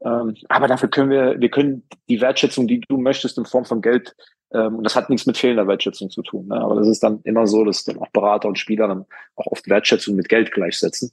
Ähm, 0.01 0.35
aber 0.47 0.67
dafür 0.67 0.89
können 0.89 1.09
wir, 1.09 1.39
wir 1.39 1.49
können 1.49 1.83
die 2.07 2.21
Wertschätzung, 2.21 2.67
die 2.67 2.81
du 2.81 2.97
möchtest, 2.97 3.37
in 3.37 3.45
Form 3.45 3.65
von 3.65 3.81
Geld, 3.81 4.15
ähm, 4.53 4.75
und 4.75 4.83
das 4.83 4.95
hat 4.95 5.09
nichts 5.09 5.25
mit 5.25 5.37
fehlender 5.37 5.67
Wertschätzung 5.67 6.09
zu 6.09 6.21
tun. 6.21 6.47
Ne? 6.47 6.55
Aber 6.55 6.75
das 6.75 6.87
ist 6.87 7.03
dann 7.03 7.21
immer 7.23 7.47
so, 7.47 7.65
dass 7.65 7.83
dann 7.83 7.99
auch 7.99 8.09
Berater 8.09 8.47
und 8.47 8.59
Spieler 8.59 8.87
dann 8.87 9.05
auch 9.35 9.47
oft 9.47 9.67
Wertschätzung 9.69 10.15
mit 10.15 10.29
Geld 10.29 10.51
gleichsetzen. 10.51 11.11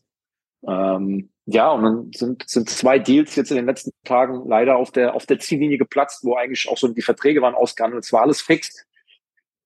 Ähm, 0.67 1.31
ja, 1.47 1.71
und 1.71 1.83
dann 1.83 2.11
sind, 2.15 2.49
sind 2.49 2.71
zwei 2.71 2.99
Deals 2.99 3.37
jetzt 3.37 3.51
in 3.51 3.57
den 3.57 3.67
letzten 3.67 3.91
Tagen 4.05 4.49
leider 4.49 4.77
auf 4.77 4.93
der, 4.93 5.15
auf 5.15 5.27
der 5.27 5.39
Ziellinie 5.39 5.79
geplatzt, 5.79 6.25
wo 6.25 6.37
eigentlich 6.37 6.69
auch 6.69 6.79
so 6.79 6.89
die 6.89 7.03
Verträge 7.03 7.43
waren 7.43 7.55
ausgehandelt. 7.55 8.05
Es 8.05 8.13
war 8.13 8.23
alles 8.23 8.41
fix. 8.41 8.87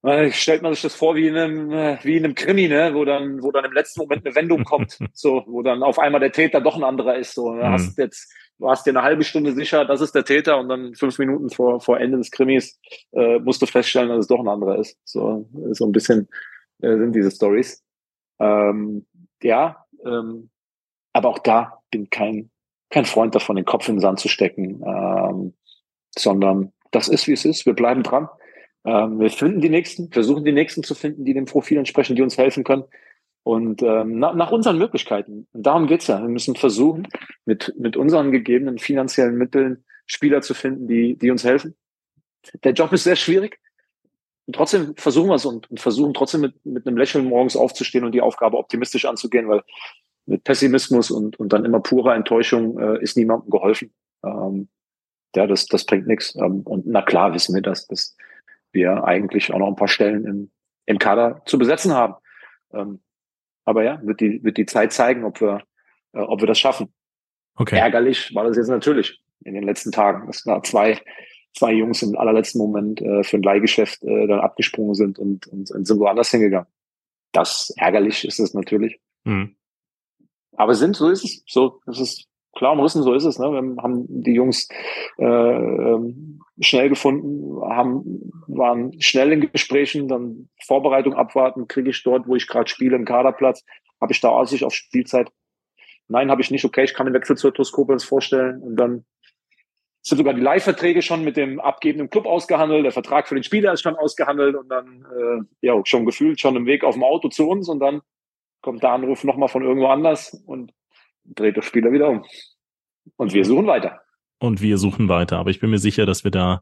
Äh, 0.03 0.31
stellt 0.31 0.61
man 0.61 0.73
sich 0.73 0.81
das 0.81 0.95
vor 0.95 1.15
wie 1.15 1.27
in 1.27 1.37
einem, 1.37 1.71
äh, 1.71 1.97
wie 2.03 2.17
in 2.17 2.25
einem 2.25 2.35
Krimi, 2.35 2.67
ne? 2.67 2.93
wo 2.93 3.05
dann, 3.05 3.43
wo 3.43 3.51
dann 3.51 3.65
im 3.65 3.73
letzten 3.73 3.99
Moment 4.01 4.25
eine 4.25 4.35
Wendung 4.35 4.63
kommt, 4.63 4.97
so, 5.13 5.43
wo 5.45 5.61
dann 5.61 5.83
auf 5.83 5.99
einmal 5.99 6.21
der 6.21 6.31
Täter 6.31 6.59
doch 6.59 6.75
ein 6.75 6.83
anderer 6.83 7.17
ist. 7.17 7.33
So, 7.33 7.51
mhm. 7.51 7.63
hast 7.63 7.97
jetzt, 7.97 8.33
du 8.59 8.69
hast 8.69 8.85
dir 8.85 8.91
eine 8.91 9.01
halbe 9.01 9.23
Stunde 9.23 9.53
sicher, 9.53 9.85
das 9.85 10.01
ist 10.01 10.13
der 10.13 10.25
Täter, 10.25 10.59
und 10.59 10.69
dann 10.69 10.93
fünf 10.95 11.17
Minuten 11.17 11.49
vor, 11.49 11.81
vor 11.81 11.99
Ende 11.99 12.17
des 12.17 12.31
Krimis 12.31 12.79
äh, 13.13 13.39
musst 13.39 13.61
du 13.61 13.65
feststellen, 13.65 14.09
dass 14.09 14.19
es 14.19 14.27
doch 14.27 14.39
ein 14.39 14.47
anderer 14.47 14.77
ist. 14.77 14.97
So, 15.05 15.49
so 15.71 15.85
ein 15.85 15.91
bisschen 15.91 16.27
äh, 16.81 16.97
sind 16.97 17.15
diese 17.15 17.31
Stories. 17.31 17.83
Ähm, 18.39 19.05
ja, 19.41 19.85
ähm, 20.05 20.49
aber 21.13 21.29
auch 21.29 21.39
da 21.39 21.81
bin 21.91 22.09
kein 22.09 22.51
kein 22.89 23.05
Freund 23.05 23.35
davon, 23.35 23.55
den 23.55 23.65
Kopf 23.65 23.87
in 23.87 23.95
den 23.95 24.01
Sand 24.01 24.19
zu 24.19 24.27
stecken, 24.27 24.81
ähm, 24.85 25.53
sondern 26.17 26.73
das 26.91 27.07
ist 27.07 27.27
wie 27.27 27.33
es 27.33 27.45
ist. 27.45 27.65
Wir 27.65 27.73
bleiben 27.73 28.03
dran. 28.03 28.27
Ähm, 28.85 29.19
wir 29.19 29.29
finden 29.29 29.61
die 29.61 29.69
Nächsten, 29.69 30.11
versuchen 30.11 30.43
die 30.43 30.51
Nächsten 30.51 30.83
zu 30.83 30.95
finden, 30.95 31.25
die 31.25 31.33
dem 31.33 31.45
Profil 31.45 31.77
entsprechen, 31.77 32.15
die 32.15 32.21
uns 32.21 32.37
helfen 32.37 32.63
können. 32.63 32.83
Und 33.43 33.81
ähm, 33.81 34.19
nach, 34.19 34.35
nach 34.35 34.51
unseren 34.51 34.77
Möglichkeiten. 34.77 35.47
Und 35.53 35.63
darum 35.63 35.87
geht's 35.87 36.07
ja. 36.07 36.21
Wir 36.21 36.29
müssen 36.29 36.55
versuchen, 36.55 37.07
mit, 37.45 37.73
mit 37.77 37.97
unseren 37.97 38.31
gegebenen 38.31 38.77
finanziellen 38.77 39.35
Mitteln 39.37 39.83
Spieler 40.05 40.41
zu 40.41 40.53
finden, 40.53 40.87
die, 40.87 41.15
die 41.17 41.31
uns 41.31 41.43
helfen. 41.43 41.75
Der 42.63 42.73
Job 42.73 42.91
ist 42.93 43.03
sehr 43.03 43.15
schwierig. 43.15 43.59
Und 44.47 44.55
trotzdem 44.55 44.95
versuchen 44.95 45.29
wir 45.29 45.35
es 45.35 45.45
und, 45.45 45.69
und 45.69 45.79
versuchen 45.79 46.13
trotzdem 46.13 46.41
mit, 46.41 46.65
mit 46.65 46.87
einem 46.87 46.97
Lächeln 46.97 47.25
morgens 47.25 47.55
aufzustehen 47.55 48.03
und 48.03 48.13
die 48.13 48.21
Aufgabe 48.21 48.57
optimistisch 48.57 49.05
anzugehen, 49.05 49.47
weil 49.47 49.61
mit 50.25 50.43
Pessimismus 50.43 51.11
und, 51.11 51.39
und 51.39 51.53
dann 51.53 51.65
immer 51.65 51.79
purer 51.79 52.15
Enttäuschung 52.15 52.79
äh, 52.79 53.01
ist 53.01 53.17
niemandem 53.17 53.51
geholfen. 53.51 53.93
Ähm, 54.23 54.69
ja, 55.35 55.45
das, 55.45 55.67
das 55.67 55.85
bringt 55.85 56.07
nichts. 56.07 56.35
Ähm, 56.35 56.61
und 56.61 56.87
na 56.87 57.01
klar 57.01 57.33
wissen 57.33 57.53
wir 57.53 57.61
das. 57.61 57.87
dass 57.87 58.15
wir 58.71 59.03
eigentlich 59.03 59.53
auch 59.53 59.59
noch 59.59 59.67
ein 59.67 59.75
paar 59.75 59.87
Stellen 59.87 60.25
im, 60.25 60.51
im 60.85 60.99
Kader 60.99 61.41
zu 61.45 61.57
besetzen 61.57 61.93
haben. 61.93 62.15
Ähm, 62.73 62.99
aber 63.65 63.83
ja, 63.83 63.99
wird 64.03 64.21
die, 64.21 64.43
wird 64.43 64.57
die 64.57 64.65
Zeit 64.65 64.93
zeigen, 64.93 65.23
ob 65.23 65.41
wir, 65.41 65.63
äh, 66.13 66.19
ob 66.19 66.41
wir 66.41 66.47
das 66.47 66.59
schaffen. 66.59 66.93
Okay. 67.55 67.77
Ärgerlich 67.77 68.33
war 68.33 68.45
das 68.45 68.57
jetzt 68.57 68.69
natürlich 68.69 69.21
in 69.43 69.53
den 69.53 69.63
letzten 69.63 69.91
Tagen, 69.91 70.27
dass 70.27 70.43
da 70.43 70.61
zwei, 70.63 70.99
zwei 71.53 71.73
Jungs 71.73 72.01
im 72.01 72.17
allerletzten 72.17 72.59
Moment 72.59 73.01
äh, 73.01 73.23
für 73.23 73.37
ein 73.37 73.43
Leihgeschäft 73.43 74.03
äh, 74.03 74.27
dann 74.27 74.39
abgesprungen 74.39 74.95
sind 74.95 75.19
und, 75.19 75.47
und, 75.47 75.71
und 75.71 75.85
sind 75.85 75.99
woanders 75.99 76.31
hingegangen. 76.31 76.67
Das 77.31 77.73
ärgerlich 77.77 78.25
ist 78.25 78.39
es 78.39 78.53
natürlich. 78.53 78.99
Mhm. 79.23 79.55
Aber 80.53 80.73
sind, 80.75 80.95
so 80.95 81.09
ist 81.09 81.23
es. 81.23 81.43
So, 81.47 81.81
das 81.85 81.99
ist 81.99 82.28
klar 82.55 82.73
umrissen, 82.73 83.03
so 83.03 83.13
ist 83.13 83.25
es. 83.25 83.39
Ne? 83.39 83.51
Wir 83.51 83.83
haben 83.83 84.05
die 84.07 84.33
Jungs 84.33 84.67
äh, 85.17 85.25
ähm, 85.25 86.41
schnell 86.59 86.89
gefunden, 86.89 87.61
haben, 87.61 88.31
waren 88.47 88.99
schnell 89.01 89.31
in 89.31 89.51
Gesprächen, 89.51 90.07
dann 90.07 90.49
Vorbereitung 90.65 91.13
abwarten, 91.13 91.67
kriege 91.67 91.89
ich 91.89 92.03
dort, 92.03 92.27
wo 92.27 92.35
ich 92.35 92.47
gerade 92.47 92.69
spiele, 92.69 92.95
im 92.95 93.05
Kaderplatz, 93.05 93.63
habe 94.01 94.11
ich 94.11 94.21
da 94.21 94.29
Aussicht 94.29 94.63
auf 94.63 94.73
Spielzeit? 94.73 95.31
Nein, 96.07 96.31
habe 96.31 96.41
ich 96.41 96.51
nicht. 96.51 96.65
Okay, 96.65 96.83
ich 96.83 96.93
kann 96.93 97.05
den 97.05 97.13
Wechsel 97.13 97.37
zur 97.37 97.53
Toskopens 97.53 98.03
vorstellen 98.03 98.61
und 98.61 98.75
dann 98.75 99.05
sind 100.01 100.17
sogar 100.17 100.33
die 100.33 100.41
Leihverträge 100.41 101.01
schon 101.01 101.23
mit 101.23 101.37
dem 101.37 101.59
abgebenden 101.59 102.09
Club 102.09 102.25
ausgehandelt, 102.25 102.85
der 102.85 102.91
Vertrag 102.91 103.27
für 103.27 103.35
den 103.35 103.43
Spieler 103.43 103.73
ist 103.73 103.81
schon 103.81 103.95
ausgehandelt 103.95 104.55
und 104.55 104.69
dann 104.69 105.05
äh, 105.15 105.67
ja 105.67 105.79
schon 105.85 106.05
gefühlt 106.05 106.39
schon 106.39 106.55
im 106.55 106.65
Weg 106.65 106.83
auf 106.83 106.95
dem 106.95 107.03
Auto 107.03 107.29
zu 107.29 107.47
uns 107.47 107.69
und 107.69 107.79
dann 107.79 108.01
kommt 108.61 108.81
der 108.81 108.91
Anruf 108.91 109.23
nochmal 109.23 109.49
von 109.49 109.63
irgendwo 109.63 109.87
anders 109.87 110.33
und 110.45 110.73
dreht 111.35 111.57
das 111.57 111.65
Spieler 111.65 111.91
wieder 111.91 112.09
um. 112.09 112.25
Und 113.15 113.33
wir 113.33 113.45
suchen 113.45 113.67
weiter. 113.67 113.99
Und 114.39 114.61
wir 114.61 114.77
suchen 114.77 115.09
weiter. 115.09 115.37
Aber 115.37 115.49
ich 115.49 115.59
bin 115.59 115.69
mir 115.69 115.79
sicher, 115.79 116.05
dass 116.05 116.23
wir 116.23 116.31
da 116.31 116.61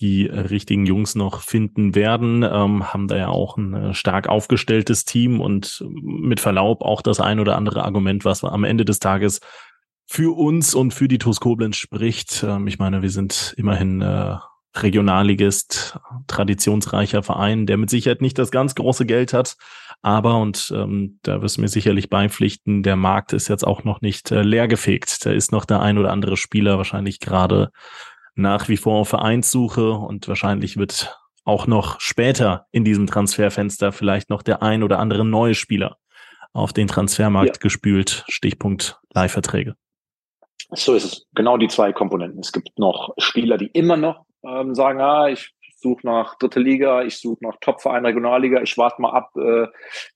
die 0.00 0.26
richtigen 0.26 0.84
Jungs 0.84 1.14
noch 1.14 1.40
finden 1.40 1.94
werden, 1.94 2.42
ähm, 2.42 2.92
haben 2.92 3.08
da 3.08 3.16
ja 3.16 3.28
auch 3.28 3.56
ein 3.56 3.72
äh, 3.72 3.94
stark 3.94 4.28
aufgestelltes 4.28 5.06
Team 5.06 5.40
und 5.40 5.82
mit 5.90 6.38
Verlaub 6.38 6.82
auch 6.82 7.00
das 7.00 7.18
ein 7.18 7.40
oder 7.40 7.56
andere 7.56 7.82
Argument, 7.84 8.24
was 8.26 8.44
am 8.44 8.64
Ende 8.64 8.84
des 8.84 8.98
Tages 8.98 9.40
für 10.06 10.36
uns 10.36 10.74
und 10.74 10.92
für 10.92 11.08
die 11.08 11.18
TuS 11.18 11.40
Koblenz 11.40 11.76
spricht. 11.76 12.44
Ähm, 12.46 12.66
ich 12.66 12.78
meine, 12.78 13.00
wir 13.00 13.10
sind 13.10 13.54
immerhin 13.56 14.02
äh, 14.02 14.36
Regionalligist, 14.82 15.98
traditionsreicher 16.26 17.22
Verein, 17.22 17.66
der 17.66 17.76
mit 17.76 17.90
Sicherheit 17.90 18.20
nicht 18.20 18.38
das 18.38 18.50
ganz 18.50 18.74
große 18.74 19.06
Geld 19.06 19.32
hat, 19.32 19.56
aber, 20.02 20.38
und 20.38 20.72
ähm, 20.74 21.18
da 21.22 21.42
wirst 21.42 21.56
du 21.56 21.62
mir 21.62 21.68
sicherlich 21.68 22.10
beipflichten, 22.10 22.82
der 22.82 22.96
Markt 22.96 23.32
ist 23.32 23.48
jetzt 23.48 23.66
auch 23.66 23.84
noch 23.84 24.00
nicht 24.02 24.30
äh, 24.30 24.42
leergefegt. 24.42 25.24
Da 25.26 25.32
ist 25.32 25.52
noch 25.52 25.64
der 25.64 25.80
ein 25.80 25.98
oder 25.98 26.12
andere 26.12 26.36
Spieler 26.36 26.78
wahrscheinlich 26.78 27.18
gerade 27.18 27.70
nach 28.34 28.68
wie 28.68 28.76
vor 28.76 29.00
auf 29.00 29.08
Vereinssuche 29.08 29.92
und 29.92 30.28
wahrscheinlich 30.28 30.76
wird 30.76 31.18
auch 31.44 31.66
noch 31.66 32.00
später 32.00 32.66
in 32.70 32.84
diesem 32.84 33.06
Transferfenster 33.06 33.92
vielleicht 33.92 34.30
noch 34.30 34.42
der 34.42 34.62
ein 34.62 34.82
oder 34.82 34.98
andere 34.98 35.24
neue 35.24 35.54
Spieler 35.54 35.96
auf 36.52 36.72
den 36.72 36.88
Transfermarkt 36.88 37.56
ja. 37.56 37.60
gespült. 37.60 38.24
Stichpunkt 38.28 39.00
Leihverträge. 39.14 39.74
So 40.70 40.94
ist 40.94 41.04
es. 41.04 41.26
Genau 41.34 41.56
die 41.56 41.68
zwei 41.68 41.92
Komponenten. 41.92 42.40
Es 42.40 42.52
gibt 42.52 42.78
noch 42.78 43.14
Spieler, 43.18 43.56
die 43.56 43.66
immer 43.66 43.96
noch 43.96 44.25
ähm, 44.48 44.74
sagen, 44.74 45.00
ah, 45.00 45.28
ich 45.28 45.54
suche 45.76 46.06
nach 46.06 46.36
dritte 46.38 46.60
Liga, 46.60 47.02
ich 47.02 47.18
suche 47.18 47.44
nach 47.44 47.56
Topverein 47.60 48.04
Regionalliga, 48.04 48.62
ich 48.62 48.76
warte 48.78 49.00
mal 49.00 49.10
ab, 49.10 49.30
äh, 49.36 49.66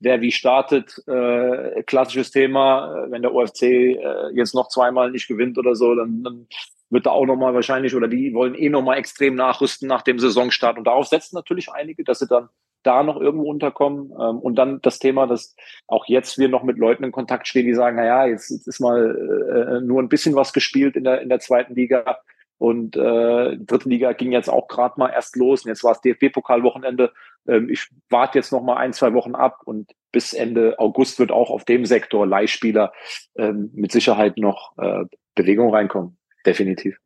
wer 0.01 0.21
wie 0.21 0.33
startet. 0.33 1.03
Äh, 1.07 1.83
klassisches 1.85 2.31
Thema, 2.31 3.05
äh, 3.07 3.11
wenn 3.11 3.23
der 3.23 3.35
OFC 3.35 3.63
äh, 3.63 4.31
jetzt 4.33 4.55
noch 4.55 4.69
zweimal 4.69 5.11
nicht 5.11 5.29
gewinnt 5.29 5.59
oder 5.59 5.75
so, 5.75 5.95
dann, 5.95 6.23
dann 6.23 6.47
wird 6.91 7.07
da 7.07 7.11
auch 7.11 7.27
nochmal 7.27 7.55
wahrscheinlich, 7.55 7.95
oder 7.95 8.09
die 8.09 8.35
wollen 8.35 8.55
eh 8.55 8.69
nochmal 8.69 8.99
extrem 8.99 9.37
nachrüsten 9.37 9.89
nach 9.89 10.03
dem 10.03 10.19
Saisonstart. 10.19 10.77
Und 10.77 10.85
darauf 10.85 11.07
setzen 11.07 11.37
natürlich 11.37 11.71
einige, 11.71 12.05
dass 12.05 12.19
sie 12.19 12.27
dann 12.27 12.49
da 12.83 13.03
noch 13.03 13.21
irgendwo 13.21 13.49
unterkommen. 13.49 14.13
Ähm, 14.19 14.39
und 14.39 14.57
dann 14.57 14.81
das 14.83 14.99
Thema, 14.99 15.27
dass 15.27 15.55
auch 15.87 16.07
jetzt 16.07 16.39
wir 16.39 16.49
noch 16.49 16.63
mit 16.63 16.79
Leuten 16.79 17.05
in 17.05 17.13
Kontakt 17.13 17.47
stehen, 17.47 17.67
die 17.67 17.75
sagen, 17.75 17.97
na 17.97 18.05
ja, 18.05 18.27
jetzt, 18.27 18.51
jetzt 18.51 18.67
ist 18.67 18.81
mal 18.81 19.81
äh, 19.81 19.87
nur 19.87 20.03
ein 20.03 20.09
bisschen 20.09 20.35
was 20.35 20.53
gespielt 20.53 20.97
in 20.97 21.05
der, 21.05 21.21
in 21.21 21.29
der 21.29 21.41
zweiten 21.41 21.75
Liga. 21.75 22.19
Und 22.61 22.95
äh, 22.95 23.57
dritte 23.57 23.89
Liga 23.89 24.13
ging 24.13 24.33
jetzt 24.33 24.51
auch 24.51 24.69
gerade 24.69 24.97
mal 24.99 25.09
erst 25.09 25.35
los. 25.35 25.65
Und 25.65 25.71
jetzt 25.71 25.83
war 25.83 25.93
es 25.93 26.03
DFB-Pokalwochenende. 26.03 27.11
Ähm, 27.49 27.71
ich 27.71 27.89
warte 28.11 28.39
jetzt 28.39 28.53
noch 28.53 28.63
mal 28.63 28.77
ein, 28.77 28.93
zwei 28.93 29.15
Wochen 29.15 29.35
ab 29.35 29.63
und 29.65 29.91
bis 30.13 30.35
Ende 30.35 30.79
August 30.79 31.19
wird 31.19 31.33
auch 31.33 31.49
auf 31.49 31.65
dem 31.65 31.87
Sektor 31.87 32.27
Leihspieler 32.27 32.93
ähm, 33.35 33.71
mit 33.73 33.93
Sicherheit 33.93 34.37
noch 34.37 34.77
äh, 34.77 35.05
Bewegung 35.35 35.75
reinkommen. 35.75 36.19
Definitiv. 36.45 36.99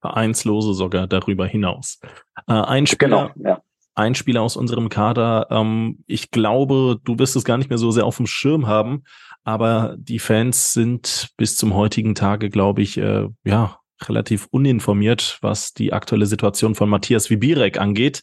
Vereinslose 0.00 0.74
sogar 0.74 1.06
darüber 1.06 1.46
hinaus. 1.46 2.00
Äh, 2.48 2.54
ein 2.54 2.88
Spieler, 2.88 3.32
genau, 3.36 3.48
ja. 3.48 3.62
ein 3.94 4.16
Spieler 4.16 4.42
aus 4.42 4.56
unserem 4.56 4.88
Kader. 4.88 5.46
Ähm, 5.50 6.02
ich 6.08 6.32
glaube, 6.32 6.98
du 7.04 7.20
wirst 7.20 7.36
es 7.36 7.44
gar 7.44 7.56
nicht 7.56 7.70
mehr 7.70 7.78
so 7.78 7.92
sehr 7.92 8.04
auf 8.04 8.16
dem 8.16 8.26
Schirm 8.26 8.66
haben, 8.66 9.04
aber 9.44 9.94
die 9.96 10.18
Fans 10.18 10.72
sind 10.72 11.28
bis 11.36 11.56
zum 11.56 11.76
heutigen 11.76 12.16
Tage, 12.16 12.50
glaube 12.50 12.82
ich, 12.82 12.98
äh, 12.98 13.28
ja 13.44 13.77
relativ 14.06 14.46
uninformiert, 14.50 15.38
was 15.40 15.74
die 15.74 15.92
aktuelle 15.92 16.26
Situation 16.26 16.74
von 16.74 16.88
Matthias 16.88 17.30
Wibirek 17.30 17.78
angeht. 17.78 18.22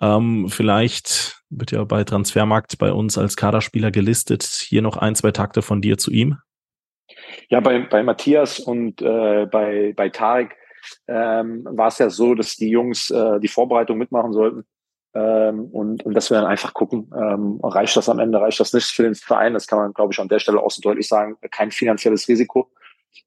Ähm, 0.00 0.48
vielleicht 0.48 1.42
wird 1.50 1.72
ja 1.72 1.82
bei 1.84 2.04
Transfermarkt 2.04 2.78
bei 2.78 2.92
uns 2.92 3.18
als 3.18 3.36
Kaderspieler 3.36 3.90
gelistet. 3.90 4.44
Hier 4.44 4.82
noch 4.82 4.96
ein, 4.96 5.14
zwei 5.14 5.32
Takte 5.32 5.62
von 5.62 5.80
dir 5.80 5.98
zu 5.98 6.10
ihm. 6.10 6.38
Ja, 7.48 7.60
bei, 7.60 7.80
bei 7.80 8.02
Matthias 8.02 8.58
und 8.58 9.00
äh, 9.02 9.46
bei, 9.46 9.92
bei 9.96 10.08
Tarek 10.10 10.56
ähm, 11.06 11.66
war 11.70 11.88
es 11.88 11.98
ja 11.98 12.10
so, 12.10 12.34
dass 12.34 12.56
die 12.56 12.68
Jungs 12.68 13.10
äh, 13.10 13.40
die 13.40 13.48
Vorbereitung 13.48 13.98
mitmachen 13.98 14.32
sollten. 14.32 14.64
Ähm, 15.14 15.64
und, 15.72 16.04
und 16.04 16.14
dass 16.14 16.30
wir 16.30 16.36
dann 16.36 16.46
einfach 16.46 16.74
gucken, 16.74 17.10
ähm, 17.16 17.58
reicht 17.62 17.96
das 17.96 18.08
am 18.08 18.18
Ende, 18.18 18.40
reicht 18.40 18.60
das 18.60 18.74
nicht 18.74 18.88
für 18.88 19.04
den 19.04 19.14
Verein? 19.14 19.54
Das 19.54 19.66
kann 19.66 19.78
man, 19.78 19.94
glaube 19.94 20.12
ich, 20.12 20.20
an 20.20 20.28
der 20.28 20.38
Stelle 20.38 20.60
auch 20.60 20.70
so 20.70 20.82
deutlich 20.82 21.08
sagen. 21.08 21.36
Kein 21.50 21.70
finanzielles 21.70 22.28
Risiko 22.28 22.70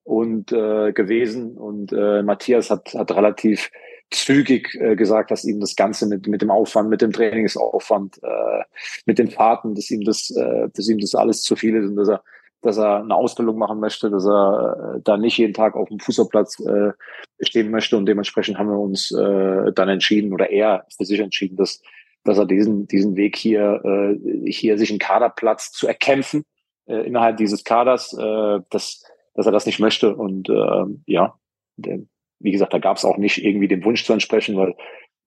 und 0.03 0.51
äh, 0.51 0.93
gewesen. 0.93 1.57
Und 1.57 1.93
äh, 1.93 2.23
Matthias 2.23 2.69
hat, 2.69 2.93
hat 2.93 3.11
relativ 3.11 3.71
zügig 4.11 4.75
äh, 4.75 4.95
gesagt, 4.95 5.31
dass 5.31 5.45
ihm 5.45 5.59
das 5.59 5.75
Ganze 5.75 6.07
mit, 6.07 6.27
mit 6.27 6.41
dem 6.41 6.51
Aufwand, 6.51 6.89
mit 6.89 7.01
dem 7.01 7.11
Trainingsaufwand, 7.11 8.19
äh, 8.23 8.63
mit 9.05 9.19
den 9.19 9.29
Fahrten, 9.29 9.73
dass 9.73 9.89
ihm 9.89 10.03
das, 10.03 10.29
äh, 10.31 10.67
dass 10.73 10.89
ihm 10.89 10.99
das 10.99 11.15
alles 11.15 11.43
zu 11.43 11.55
viel 11.55 11.75
ist 11.75 11.87
und 11.87 11.95
dass 11.95 12.09
er 12.09 12.23
dass 12.63 12.77
er 12.77 12.99
eine 12.99 13.15
Ausbildung 13.15 13.57
machen 13.57 13.79
möchte, 13.79 14.11
dass 14.11 14.23
er 14.23 14.95
äh, 14.97 15.01
da 15.03 15.17
nicht 15.17 15.35
jeden 15.39 15.55
Tag 15.55 15.75
auf 15.75 15.89
dem 15.89 15.99
Fußballplatz 15.99 16.59
äh, 16.59 16.91
stehen 17.39 17.71
möchte 17.71 17.97
und 17.97 18.05
dementsprechend 18.05 18.59
haben 18.59 18.69
wir 18.69 18.77
uns 18.77 19.11
äh, 19.11 19.71
dann 19.73 19.89
entschieden 19.89 20.31
oder 20.31 20.51
er 20.51 20.85
für 20.95 21.05
sich 21.05 21.19
entschieden, 21.19 21.57
dass 21.57 21.81
dass 22.23 22.37
er 22.37 22.45
diesen 22.45 22.87
diesen 22.87 23.15
Weg 23.15 23.35
hier 23.35 23.81
äh, 23.83 24.51
hier 24.51 24.77
sich 24.77 24.91
einen 24.91 24.99
Kaderplatz 24.99 25.71
zu 25.71 25.87
erkämpfen 25.87 26.43
äh, 26.85 27.07
innerhalb 27.07 27.37
dieses 27.37 27.63
Kaders, 27.63 28.13
äh, 28.13 28.59
dass 28.69 29.03
dass 29.33 29.45
er 29.45 29.51
das 29.51 29.65
nicht 29.65 29.79
möchte 29.79 30.15
und 30.15 30.49
äh, 30.49 30.85
ja, 31.05 31.35
wie 31.77 32.51
gesagt, 32.51 32.73
da 32.73 32.79
gab 32.79 32.97
es 32.97 33.05
auch 33.05 33.17
nicht 33.17 33.43
irgendwie 33.43 33.67
den 33.67 33.83
Wunsch 33.85 34.05
zu 34.05 34.13
entsprechen, 34.13 34.57
weil 34.57 34.75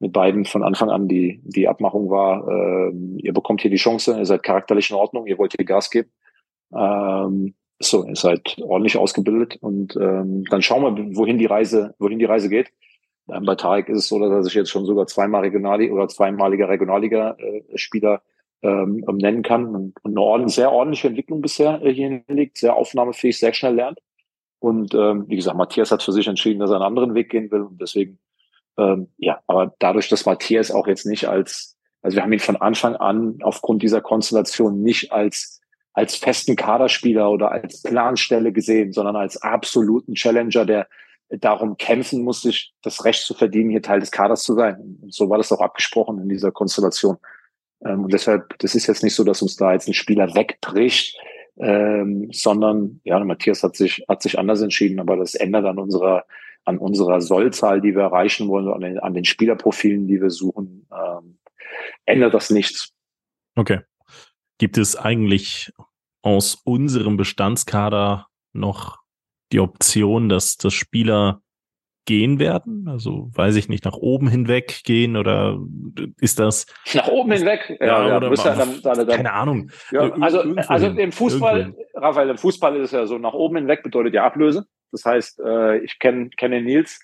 mit 0.01 0.13
beiden 0.13 0.45
von 0.45 0.63
Anfang 0.63 0.91
an 0.91 1.09
die 1.09 1.41
die 1.45 1.69
Abmachung 1.69 2.11
war, 2.11 2.47
äh, 2.49 2.93
ihr 3.19 3.33
bekommt 3.33 3.63
hier 3.63 3.71
die 3.71 3.77
Chance, 3.77 4.17
ihr 4.19 4.27
seid 4.27 4.43
charakterlich 4.43 4.91
in 4.91 4.97
Ordnung, 4.97 5.27
ihr 5.27 5.39
wollt 5.39 5.55
hier 5.57 5.65
Gas 5.65 5.91
geben 5.91 6.11
ähm, 6.75 7.55
so, 7.81 8.05
ist 8.05 8.25
halt 8.25 8.57
ordentlich 8.63 8.97
ausgebildet 8.97 9.57
und 9.61 9.97
ähm, 9.97 10.45
dann 10.51 10.63
schauen 10.63 10.97
wir, 10.97 11.17
wohin 11.17 11.39
die 11.39 11.47
Reise, 11.47 11.95
wohin 11.99 12.19
die 12.19 12.25
Reise 12.25 12.49
geht. 12.49 12.73
Ähm, 13.29 13.45
bei 13.45 13.55
Tarek 13.55 13.89
ist 13.89 13.99
es 13.99 14.09
so, 14.09 14.19
dass 14.19 14.31
er 14.31 14.43
sich 14.43 14.55
jetzt 14.55 14.71
schon 14.71 14.87
sogar 14.87 15.07
zweimal 15.07 15.43
Regionalliga 15.43 15.93
oder 15.93 16.09
zweimaliger 16.09 16.69
Regionalliga-Spieler 16.69 18.15
äh, 18.15 18.19
ähm, 18.65 19.05
nennen 19.13 19.43
kann 19.43 19.67
und, 19.75 19.95
und 20.03 20.13
eine 20.13 20.21
ordentlich, 20.21 20.55
sehr 20.55 20.73
ordentliche 20.73 21.09
Entwicklung 21.09 21.43
bisher 21.43 21.83
äh, 21.83 21.93
hier 21.93 22.23
hinlegt, 22.27 22.59
sehr 22.59 22.75
aufnahmefähig, 22.75 23.39
sehr 23.39 23.53
schnell 23.53 23.75
lernt. 23.75 23.99
Und 24.59 24.95
ähm, 24.95 25.27
wie 25.29 25.37
gesagt, 25.37 25.57
Matthias 25.57 25.93
hat 25.93 26.03
für 26.03 26.13
sich 26.13 26.27
entschieden, 26.27 26.61
dass 26.61 26.71
er 26.71 26.77
einen 26.77 26.85
anderen 26.85 27.15
Weg 27.15 27.31
gehen 27.31 27.51
will 27.51 27.61
und 27.61 27.81
deswegen, 27.81 28.19
ähm, 28.79 29.09
ja, 29.19 29.41
aber 29.47 29.75
dadurch, 29.79 30.09
dass 30.09 30.25
Matthias 30.25 30.71
auch 30.71 30.87
jetzt 30.87 31.05
nicht 31.05 31.29
als, 31.29 31.77
also 32.01 32.17
wir 32.17 32.23
haben 32.23 32.33
ihn 32.33 32.41
von 32.41 32.57
Anfang 32.57 32.97
an 32.97 33.39
aufgrund 33.43 33.83
dieser 33.83 34.01
Konstellation 34.01 34.83
nicht 34.83 35.13
als 35.13 35.61
als 35.95 36.17
festen 36.17 36.57
Kaderspieler 36.57 37.31
oder 37.31 37.53
als 37.53 37.83
Planstelle 37.83 38.53
gesehen, 38.53 38.93
sondern 38.93 39.15
als 39.15 39.41
absoluten 39.41 40.15
Challenger, 40.15 40.67
der 40.67 40.89
darum 41.29 41.77
kämpfen 41.77 42.23
muss, 42.23 42.43
sich 42.43 42.75
das 42.83 43.05
Recht 43.05 43.23
zu 43.23 43.33
verdienen, 43.33 43.71
hier 43.71 43.81
Teil 43.81 44.01
des 44.01 44.11
Kaders 44.11 44.43
zu 44.43 44.55
sein. 44.55 44.99
Und 45.01 45.15
so 45.15 45.31
war 45.31 45.39
das 45.39 45.53
auch 45.53 45.61
abgesprochen 45.61 46.19
in 46.21 46.29
dieser 46.29 46.51
Konstellation. 46.51 47.17
Ähm, 47.85 48.05
und 48.05 48.13
deshalb, 48.13 48.59
das 48.59 48.75
ist 48.75 48.87
jetzt 48.87 49.03
nicht 49.03 49.15
so, 49.15 49.25
dass 49.25 49.43
uns 49.43 49.57
da 49.57 49.73
jetzt 49.73 49.89
ein 49.89 49.95
Spieler 49.95 50.35
wegbricht, 50.35 51.19
ähm, 51.57 52.29
sondern 52.33 53.01
ja, 53.05 53.23
Matthias 53.23 53.63
hat 53.63 53.77
sich 53.77 54.05
hat 54.09 54.23
sich 54.23 54.39
anders 54.39 54.61
entschieden, 54.61 54.99
aber 55.01 55.17
das 55.17 55.35
ändert 55.35 55.65
an 55.67 55.79
unserer 55.79 56.25
an 56.65 56.79
unserer 56.79 57.21
Sollzahl, 57.21 57.81
die 57.81 57.95
wir 57.95 58.03
erreichen 58.03 58.49
wollen, 58.49 58.69
an 58.69 58.81
den, 58.81 58.99
an 58.99 59.15
den 59.15 59.25
Spielerprofilen, 59.25 60.07
die 60.07 60.21
wir 60.21 60.31
suchen, 60.31 60.89
ähm, 60.91 61.39
ändert 62.07 62.35
das 62.35 62.51
nichts. 62.51 62.93
Okay. 63.55 63.81
Gibt 64.59 64.79
es 64.79 64.97
eigentlich 64.97 65.73
aus 66.23 66.55
unserem 66.65 67.17
Bestandskader 67.17 68.29
noch 68.53 69.03
die 69.53 69.61
Option, 69.61 70.29
dass 70.29 70.57
das 70.57 70.73
Spieler 70.73 71.43
gehen 72.05 72.39
werden? 72.39 72.87
Also 72.89 73.31
weiß 73.35 73.57
ich 73.57 73.69
nicht, 73.69 73.85
nach 73.85 73.97
oben 73.97 74.29
hinweg 74.29 74.83
gehen 74.85 75.17
oder 75.17 75.59
ist 76.21 76.39
das 76.39 76.67
nach 76.95 77.09
oben 77.09 77.33
hinweg? 77.33 77.77
Ja, 77.81 78.09
ja, 78.09 78.17
oder 78.17 78.33
ja 78.33 78.55
dann, 78.55 78.83
dann, 78.83 79.07
dann, 79.07 79.17
keine 79.17 79.33
Ahnung. 79.33 79.71
Ja, 79.91 80.13
also, 80.21 80.41
also 80.69 80.87
im 80.89 81.13
Fußball, 81.13 81.59
irgendwohin. 81.59 81.87
Raphael, 81.95 82.31
im 82.31 82.39
Fußball 82.39 82.77
ist 82.77 82.87
es 82.87 82.93
ja 82.93 83.07
so, 83.07 83.19
nach 83.19 83.35
oben 83.35 83.57
hinweg 83.57 83.83
bedeutet 83.83 84.15
ja 84.15 84.25
Ablöse. 84.25 84.67
Das 84.93 85.05
heißt, 85.05 85.41
äh, 85.41 85.79
ich 85.79 85.99
kenne 85.99 86.31
kenne 86.31 86.63
Nils, 86.63 87.01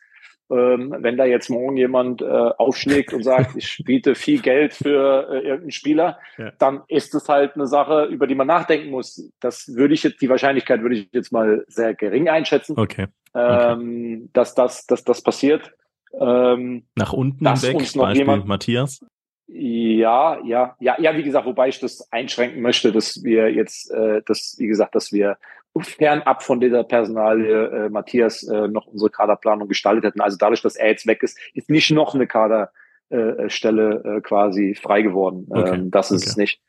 ähm, 0.50 0.94
wenn 0.98 1.16
da 1.16 1.24
jetzt 1.24 1.48
morgen 1.48 1.76
jemand 1.76 2.22
äh, 2.22 2.24
aufschlägt 2.26 3.12
und 3.12 3.22
sagt, 3.22 3.54
ich 3.56 3.82
biete 3.84 4.14
viel 4.14 4.40
Geld 4.40 4.74
für 4.74 5.28
äh, 5.30 5.38
irgendeinen 5.38 5.70
Spieler, 5.70 6.18
ja. 6.38 6.52
dann 6.58 6.82
ist 6.88 7.14
es 7.14 7.28
halt 7.28 7.54
eine 7.54 7.66
Sache, 7.66 8.04
über 8.04 8.26
die 8.26 8.34
man 8.34 8.46
nachdenken 8.46 8.90
muss. 8.90 9.30
Das 9.40 9.68
würde 9.74 9.94
ich 9.94 10.02
jetzt, 10.02 10.20
die 10.20 10.28
Wahrscheinlichkeit 10.28 10.82
würde 10.82 10.96
ich 10.96 11.08
jetzt 11.12 11.32
mal 11.32 11.64
sehr 11.68 11.94
gering 11.94 12.28
einschätzen, 12.28 12.78
okay. 12.78 13.06
Okay. 13.32 13.72
Ähm, 13.72 14.30
dass 14.32 14.54
das, 14.54 14.86
dass 14.86 15.04
das 15.04 15.22
passiert. 15.22 15.72
Ähm, 16.18 16.84
Nach 16.96 17.12
unten 17.12 17.44
weg, 17.44 17.76
uns 17.76 17.94
noch 17.94 18.04
Beispiel 18.04 18.20
jemand, 18.20 18.46
Matthias? 18.46 19.04
Ja, 19.46 20.38
ja, 20.44 20.76
ja, 20.78 20.96
ja, 21.00 21.16
wie 21.16 21.24
gesagt, 21.24 21.46
wobei 21.46 21.68
ich 21.68 21.80
das 21.80 22.10
einschränken 22.12 22.62
möchte, 22.62 22.92
dass 22.92 23.24
wir 23.24 23.52
jetzt, 23.52 23.90
äh, 23.90 24.22
dass, 24.24 24.54
wie 24.58 24.68
gesagt, 24.68 24.94
dass 24.94 25.12
wir 25.12 25.38
fernab 25.78 26.42
von 26.42 26.60
dieser 26.60 26.84
Personalie 26.84 27.66
äh, 27.66 27.88
Matthias 27.88 28.42
äh, 28.44 28.68
noch 28.68 28.86
unsere 28.86 29.10
Kaderplanung 29.10 29.68
gestaltet 29.68 30.04
hätten. 30.04 30.20
Also 30.20 30.36
dadurch, 30.36 30.62
dass 30.62 30.76
er 30.76 30.88
jetzt 30.88 31.06
weg 31.06 31.22
ist, 31.22 31.38
ist 31.54 31.70
nicht 31.70 31.90
noch 31.90 32.14
eine 32.14 32.26
Kaderstelle 32.26 34.02
äh, 34.04 34.16
äh, 34.16 34.20
quasi 34.20 34.74
frei 34.74 35.02
geworden. 35.02 35.46
Okay. 35.50 35.74
Ähm, 35.74 35.90
das 35.90 36.10
ist 36.10 36.22
okay. 36.22 36.30
es 36.30 36.36
nicht. 36.36 36.60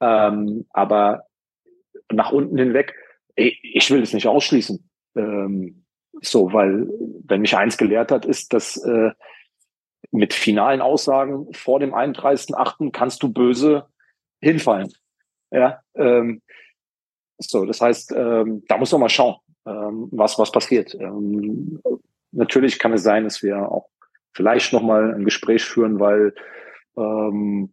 Ähm, 0.00 0.66
aber 0.70 1.24
nach 2.12 2.32
unten 2.32 2.58
hinweg, 2.58 2.94
ich, 3.34 3.58
ich 3.62 3.90
will 3.90 4.02
es 4.02 4.12
nicht 4.12 4.26
ausschließen. 4.26 4.88
Ähm, 5.16 5.84
so, 6.20 6.52
weil 6.52 6.88
wenn 7.24 7.40
mich 7.40 7.56
eins 7.56 7.76
gelehrt 7.76 8.10
hat, 8.10 8.24
ist, 8.24 8.52
dass 8.52 8.76
äh, 8.78 9.10
mit 10.10 10.32
finalen 10.34 10.80
Aussagen 10.80 11.52
vor 11.52 11.80
dem 11.80 11.94
31.8. 11.94 12.90
kannst 12.92 13.22
du 13.22 13.32
böse 13.32 13.86
hinfallen. 14.40 14.92
Ja, 15.50 15.80
ähm, 15.94 16.42
so, 17.38 17.64
das 17.64 17.80
heißt, 17.80 18.12
ähm, 18.16 18.64
da 18.68 18.78
muss 18.78 18.92
man 18.92 19.02
mal 19.02 19.08
schauen, 19.08 19.36
ähm, 19.66 20.08
was, 20.10 20.38
was 20.38 20.52
passiert. 20.52 20.94
Ähm, 20.94 21.80
natürlich 22.32 22.78
kann 22.78 22.92
es 22.92 23.02
sein, 23.02 23.24
dass 23.24 23.42
wir 23.42 23.70
auch 23.70 23.88
vielleicht 24.32 24.72
nochmal 24.72 25.14
ein 25.14 25.24
Gespräch 25.24 25.64
führen, 25.64 26.00
weil 26.00 26.34
ähm, 26.96 27.72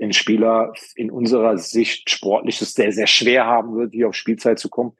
ein 0.00 0.12
Spieler 0.12 0.72
in 0.96 1.10
unserer 1.10 1.58
Sicht 1.58 2.10
sportlich 2.10 2.60
es 2.60 2.74
sehr, 2.74 2.92
sehr 2.92 3.06
schwer 3.06 3.46
haben 3.46 3.76
wird, 3.76 3.92
hier 3.92 4.08
auf 4.08 4.14
Spielzeit 4.14 4.58
zu 4.58 4.68
kommen. 4.68 4.96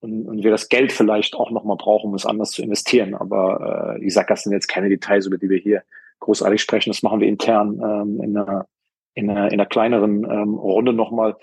Und, 0.00 0.26
und 0.26 0.42
wir 0.42 0.50
das 0.50 0.68
Geld 0.68 0.92
vielleicht 0.92 1.34
auch 1.34 1.50
nochmal 1.50 1.76
brauchen, 1.76 2.08
um 2.08 2.14
es 2.14 2.24
anders 2.24 2.52
zu 2.52 2.62
investieren. 2.62 3.14
Aber 3.14 3.96
äh, 3.96 4.00
wie 4.00 4.06
gesagt, 4.06 4.30
das 4.30 4.42
sind 4.42 4.52
jetzt 4.52 4.68
keine 4.68 4.88
Details, 4.88 5.26
über 5.26 5.36
die 5.36 5.50
wir 5.50 5.58
hier 5.58 5.82
großartig 6.20 6.60
sprechen. 6.60 6.90
Das 6.90 7.02
machen 7.02 7.20
wir 7.20 7.28
intern 7.28 7.80
ähm, 7.82 8.22
in, 8.22 8.36
einer, 8.36 8.66
in, 9.14 9.30
einer, 9.30 9.46
in 9.46 9.54
einer 9.54 9.66
kleineren 9.66 10.24
ähm, 10.24 10.54
Runde 10.54 10.92
nochmal. 10.92 11.36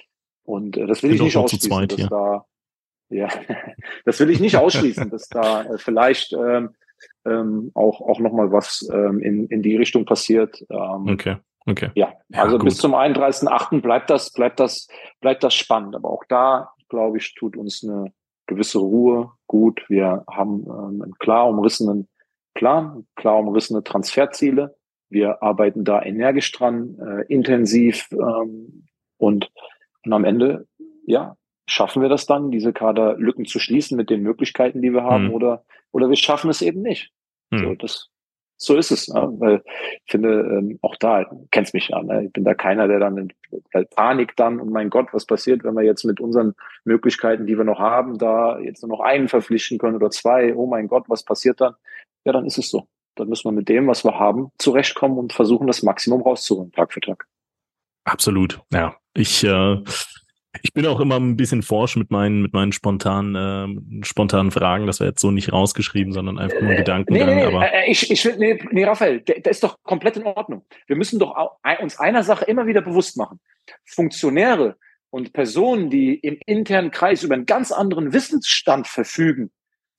Und 0.44 0.78
äh, 0.78 0.88
das 0.88 1.04
will 1.04 1.14
ich 1.14 1.22
nicht 1.22 1.38
ausschließen, 1.38 1.70
zweit, 1.70 1.92
dass 1.92 2.00
ja. 2.00 2.08
da, 2.08 2.46
ja, 3.10 3.30
das 4.06 4.20
will 4.20 4.30
ich 4.30 4.40
nicht 4.40 4.56
ausschließen, 4.56 5.10
dass 5.10 5.28
da 5.28 5.64
äh, 5.64 5.78
vielleicht 5.78 6.34
ähm, 6.34 6.76
ähm, 7.26 7.72
auch 7.76 8.02
auch 8.02 8.20
noch 8.20 8.32
mal 8.32 8.52
was 8.52 8.88
ähm, 8.92 9.20
in 9.20 9.48
in 9.48 9.62
die 9.62 9.76
Richtung 9.76 10.06
passiert. 10.06 10.66
Ähm, 10.70 11.08
okay, 11.10 11.38
okay. 11.66 11.92
Ja, 11.96 12.14
also 12.34 12.58
ja, 12.58 12.64
bis 12.64 12.78
zum 12.78 12.96
31.8. 12.96 13.82
bleibt 13.82 14.10
das 14.10 14.32
bleibt 14.32 14.60
das 14.60 14.88
bleibt 15.20 15.44
das 15.44 15.54
spannend. 15.54 15.96
Aber 15.96 16.10
auch 16.10 16.24
da 16.30 16.72
glaube 16.90 17.18
ich 17.18 17.36
tut 17.36 17.58
uns 17.58 17.84
eine 17.84 18.14
gewisse 18.48 18.80
Ruhe 18.80 19.32
gut. 19.46 19.84
Wir 19.90 20.24
haben 20.30 20.66
ähm, 20.66 21.02
einen 21.02 21.18
klar 21.20 21.48
umrissenen 21.48 22.08
Plan, 22.54 23.06
klar 23.16 23.40
umrissene 23.40 23.84
Transferziele 23.84 24.76
Wir 25.10 25.44
arbeiten 25.44 25.84
da 25.84 26.02
energisch 26.02 26.52
dran, 26.52 26.98
äh, 27.00 27.32
intensiv 27.32 28.10
ähm, 28.12 28.88
und, 29.18 29.50
und 30.04 30.14
am 30.14 30.26
Ende, 30.26 30.68
ja, 31.06 31.36
schaffen 31.68 32.02
wir 32.02 32.10
das 32.10 32.26
dann, 32.26 32.52
diese 32.52 32.74
Kaderlücken 32.74 33.46
zu 33.46 33.60
schließen 33.60 33.96
mit 33.96 34.10
den 34.10 34.22
Möglichkeiten, 34.22 34.82
die 34.82 34.92
wir 34.92 35.04
haben, 35.04 35.26
mhm. 35.26 35.34
oder, 35.34 35.66
oder 35.92 36.10
wir 36.10 36.16
schaffen 36.16 36.50
es 36.50 36.62
eben 36.62 36.82
nicht. 36.82 37.12
Mhm. 37.52 37.58
So, 37.60 37.76
das, 37.76 38.10
so 38.58 38.76
ist 38.76 38.92
es, 38.92 39.08
ne? 39.08 39.30
weil 39.38 39.64
ich 40.06 40.12
finde, 40.12 40.42
ähm, 40.42 40.80
auch 40.82 40.96
da, 40.96 41.26
kennst 41.52 41.74
mich 41.74 41.90
ja, 41.90 42.02
ne? 42.02 42.26
ich 42.26 42.34
bin 42.34 42.44
da 42.44 42.56
keiner, 42.56 42.88
der 42.88 43.00
dann 43.00 43.18
in 43.18 43.34
Panik 43.96 44.36
dann, 44.36 44.60
und 44.60 44.72
mein 44.72 44.90
Gott, 44.90 45.08
was 45.12 45.26
passiert, 45.26 45.64
wenn 45.64 45.76
wir 45.76 45.84
jetzt 45.84 46.04
mit 46.04 46.20
unseren 46.20 46.56
Möglichkeiten, 46.84 47.46
die 47.46 47.58
wir 47.58 47.64
noch 47.64 47.80
haben, 47.80 48.18
da 48.18 48.60
jetzt 48.60 48.82
nur 48.82 48.98
noch 48.98 49.00
einen 49.00 49.28
verpflichten 49.28 49.78
können 49.78 49.96
oder 49.96 50.10
zwei, 50.10 50.56
oh 50.56 50.66
mein 50.66 50.88
Gott, 50.88 51.06
was 51.08 51.24
passiert 51.24 51.62
dann? 51.62 51.76
Ja, 52.26 52.34
dann 52.34 52.46
ist 52.46 52.58
es 52.58 52.70
so. 52.70 52.88
Dann 53.16 53.30
müssen 53.30 53.46
wir 53.46 53.52
mit 53.52 53.70
dem, 53.70 53.88
was 53.88 54.04
wir 54.04 54.20
haben, 54.20 54.52
zurechtkommen 54.58 55.18
und 55.18 55.34
versuchen, 55.34 55.68
das 55.68 55.84
Maximum 55.84 56.22
rauszuholen, 56.22 56.72
Tag 56.72 56.94
für 56.94 57.02
Tag. 57.02 57.28
Absolut, 58.06 58.62
ja. 58.72 58.96
Ich 59.14 59.44
äh, 59.44 59.84
ich 60.62 60.74
bin 60.74 60.86
auch 60.86 61.00
immer 61.00 61.18
ein 61.18 61.38
bisschen 61.38 61.64
forsch 61.64 61.96
mit 61.96 62.12
meinen, 62.12 62.42
mit 62.42 62.54
meinen 62.54 62.72
spontanen, 62.72 64.02
äh, 64.02 64.06
spontanen 64.06 64.52
Fragen. 64.52 64.88
Das 64.88 65.00
wäre 65.00 65.10
jetzt 65.10 65.22
so 65.22 65.32
nicht 65.32 65.52
rausgeschrieben, 65.52 66.14
sondern 66.14 66.40
einfach 66.40 66.62
nur 66.62 66.72
ein 66.72 66.78
Gedankengang. 66.78 67.28
Nee, 67.28 67.36
nee, 67.36 67.44
aber 67.44 67.74
äh, 67.74 67.90
ich, 67.90 68.10
ich 68.12 68.24
will, 68.26 68.38
nee, 68.38 68.60
nee, 68.72 68.84
Raphael, 68.84 69.22
der, 69.22 69.40
der 69.40 69.52
ist 69.52 69.64
doch 69.64 69.78
komplett 69.84 70.18
in 70.18 70.24
Ordnung. 70.24 70.66
Wir 70.88 70.96
müssen 70.96 71.20
doch 71.20 71.36
auch, 71.36 71.58
uns 71.82 72.00
einer 72.00 72.24
Sache 72.24 72.46
immer 72.46 72.68
wieder 72.68 72.82
bewusst 72.82 73.18
machen. 73.18 73.40
Funktionäre 73.86 74.78
und 75.10 75.34
Personen, 75.34 75.90
die 75.90 76.16
im 76.16 76.38
internen 76.46 76.92
Kreis 76.92 77.24
über 77.24 77.36
einen 77.36 77.46
ganz 77.46 77.72
anderen 77.72 78.14
Wissensstand 78.14 78.88
verfügen, 78.88 79.52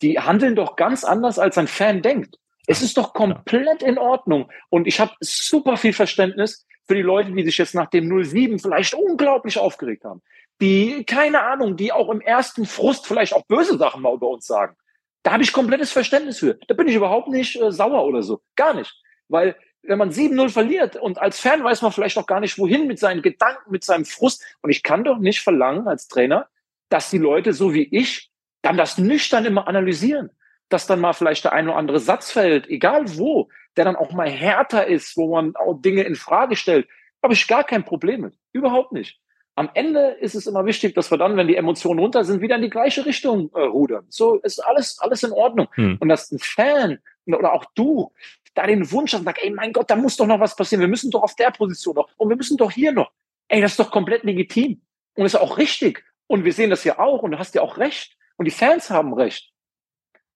die 0.02 0.18
handeln 0.18 0.54
doch 0.54 0.76
ganz 0.76 1.04
anders, 1.04 1.38
als 1.38 1.58
ein 1.58 1.66
Fan 1.66 2.02
denkt. 2.02 2.36
Es 2.66 2.82
ist 2.82 2.96
doch 2.98 3.14
komplett 3.14 3.82
in 3.82 3.98
Ordnung. 3.98 4.50
Und 4.68 4.86
ich 4.86 5.00
habe 5.00 5.12
super 5.20 5.76
viel 5.76 5.92
Verständnis 5.92 6.66
für 6.86 6.94
die 6.94 7.02
Leute, 7.02 7.32
die 7.32 7.44
sich 7.44 7.58
jetzt 7.58 7.74
nach 7.74 7.88
dem 7.88 8.24
07 8.24 8.58
vielleicht 8.58 8.94
unglaublich 8.94 9.58
aufgeregt 9.58 10.04
haben 10.04 10.22
die, 10.60 11.04
keine 11.04 11.42
Ahnung, 11.42 11.76
die 11.76 11.92
auch 11.92 12.08
im 12.08 12.20
ersten 12.20 12.66
Frust 12.66 13.06
vielleicht 13.06 13.32
auch 13.32 13.46
böse 13.46 13.78
Sachen 13.78 14.02
mal 14.02 14.14
über 14.14 14.28
uns 14.28 14.46
sagen. 14.46 14.76
Da 15.22 15.32
habe 15.32 15.42
ich 15.42 15.52
komplettes 15.52 15.92
Verständnis 15.92 16.38
für. 16.38 16.58
Da 16.66 16.74
bin 16.74 16.88
ich 16.88 16.94
überhaupt 16.94 17.28
nicht 17.28 17.60
äh, 17.60 17.70
sauer 17.70 18.04
oder 18.04 18.22
so. 18.22 18.40
Gar 18.56 18.74
nicht. 18.74 18.94
Weil 19.28 19.56
wenn 19.82 19.98
man 19.98 20.10
7-0 20.10 20.50
verliert 20.50 20.96
und 20.96 21.18
als 21.18 21.38
Fan 21.40 21.62
weiß 21.62 21.82
man 21.82 21.92
vielleicht 21.92 22.18
auch 22.18 22.26
gar 22.26 22.40
nicht, 22.40 22.58
wohin 22.58 22.86
mit 22.86 22.98
seinen 22.98 23.22
Gedanken, 23.22 23.70
mit 23.70 23.84
seinem 23.84 24.04
Frust. 24.04 24.44
Und 24.62 24.70
ich 24.70 24.82
kann 24.82 25.04
doch 25.04 25.18
nicht 25.18 25.40
verlangen 25.40 25.86
als 25.86 26.08
Trainer, 26.08 26.48
dass 26.88 27.10
die 27.10 27.18
Leute 27.18 27.52
so 27.52 27.74
wie 27.74 27.88
ich 27.90 28.30
dann 28.62 28.76
das 28.76 28.98
nüchtern 28.98 29.44
immer 29.44 29.68
analysieren. 29.68 30.30
Dass 30.68 30.86
dann 30.86 31.00
mal 31.00 31.14
vielleicht 31.14 31.44
der 31.44 31.52
ein 31.52 31.68
oder 31.68 31.78
andere 31.78 32.00
Satz 32.00 32.30
fällt, 32.30 32.68
egal 32.68 33.16
wo, 33.16 33.48
der 33.76 33.84
dann 33.84 33.96
auch 33.96 34.12
mal 34.12 34.28
härter 34.28 34.86
ist, 34.86 35.16
wo 35.16 35.34
man 35.34 35.56
auch 35.56 35.80
Dinge 35.80 36.02
in 36.02 36.14
Frage 36.14 36.56
stellt. 36.56 36.88
Habe 37.22 37.34
ich 37.34 37.46
gar 37.46 37.64
kein 37.64 37.84
Problem 37.84 38.22
mit. 38.22 38.34
Überhaupt 38.52 38.92
nicht 38.92 39.18
am 39.58 39.70
Ende 39.74 40.16
ist 40.20 40.36
es 40.36 40.46
immer 40.46 40.64
wichtig, 40.66 40.94
dass 40.94 41.10
wir 41.10 41.18
dann, 41.18 41.36
wenn 41.36 41.48
die 41.48 41.56
Emotionen 41.56 41.98
runter 41.98 42.24
sind, 42.24 42.40
wieder 42.40 42.56
in 42.56 42.62
die 42.62 42.70
gleiche 42.70 43.04
Richtung 43.04 43.50
äh, 43.54 43.60
rudern. 43.60 44.06
So 44.08 44.36
ist 44.36 44.60
alles, 44.60 44.98
alles 45.00 45.24
in 45.24 45.32
Ordnung. 45.32 45.66
Hm. 45.74 45.96
Und 45.98 46.08
dass 46.08 46.30
ein 46.30 46.38
Fan 46.38 47.00
oder 47.26 47.52
auch 47.52 47.64
du 47.74 48.12
da 48.54 48.66
den 48.66 48.90
Wunsch 48.92 49.12
hast 49.12 49.20
und 49.20 49.26
sagst, 49.26 49.42
ey, 49.42 49.50
mein 49.50 49.72
Gott, 49.72 49.90
da 49.90 49.96
muss 49.96 50.16
doch 50.16 50.26
noch 50.26 50.40
was 50.40 50.54
passieren. 50.54 50.80
Wir 50.80 50.88
müssen 50.88 51.10
doch 51.10 51.22
auf 51.22 51.34
der 51.34 51.50
Position 51.50 51.96
noch 51.96 52.08
und 52.16 52.28
wir 52.28 52.36
müssen 52.36 52.56
doch 52.56 52.70
hier 52.70 52.92
noch. 52.92 53.10
Ey, 53.48 53.60
das 53.60 53.72
ist 53.72 53.80
doch 53.80 53.90
komplett 53.90 54.24
legitim 54.24 54.80
und 55.14 55.26
ist 55.26 55.34
auch 55.34 55.58
richtig. 55.58 56.04
Und 56.28 56.44
wir 56.44 56.52
sehen 56.52 56.70
das 56.70 56.84
ja 56.84 56.98
auch 56.98 57.22
und 57.22 57.32
du 57.32 57.38
hast 57.38 57.54
ja 57.54 57.62
auch 57.62 57.78
recht. 57.78 58.16
Und 58.36 58.44
die 58.44 58.52
Fans 58.52 58.90
haben 58.90 59.12
recht. 59.12 59.50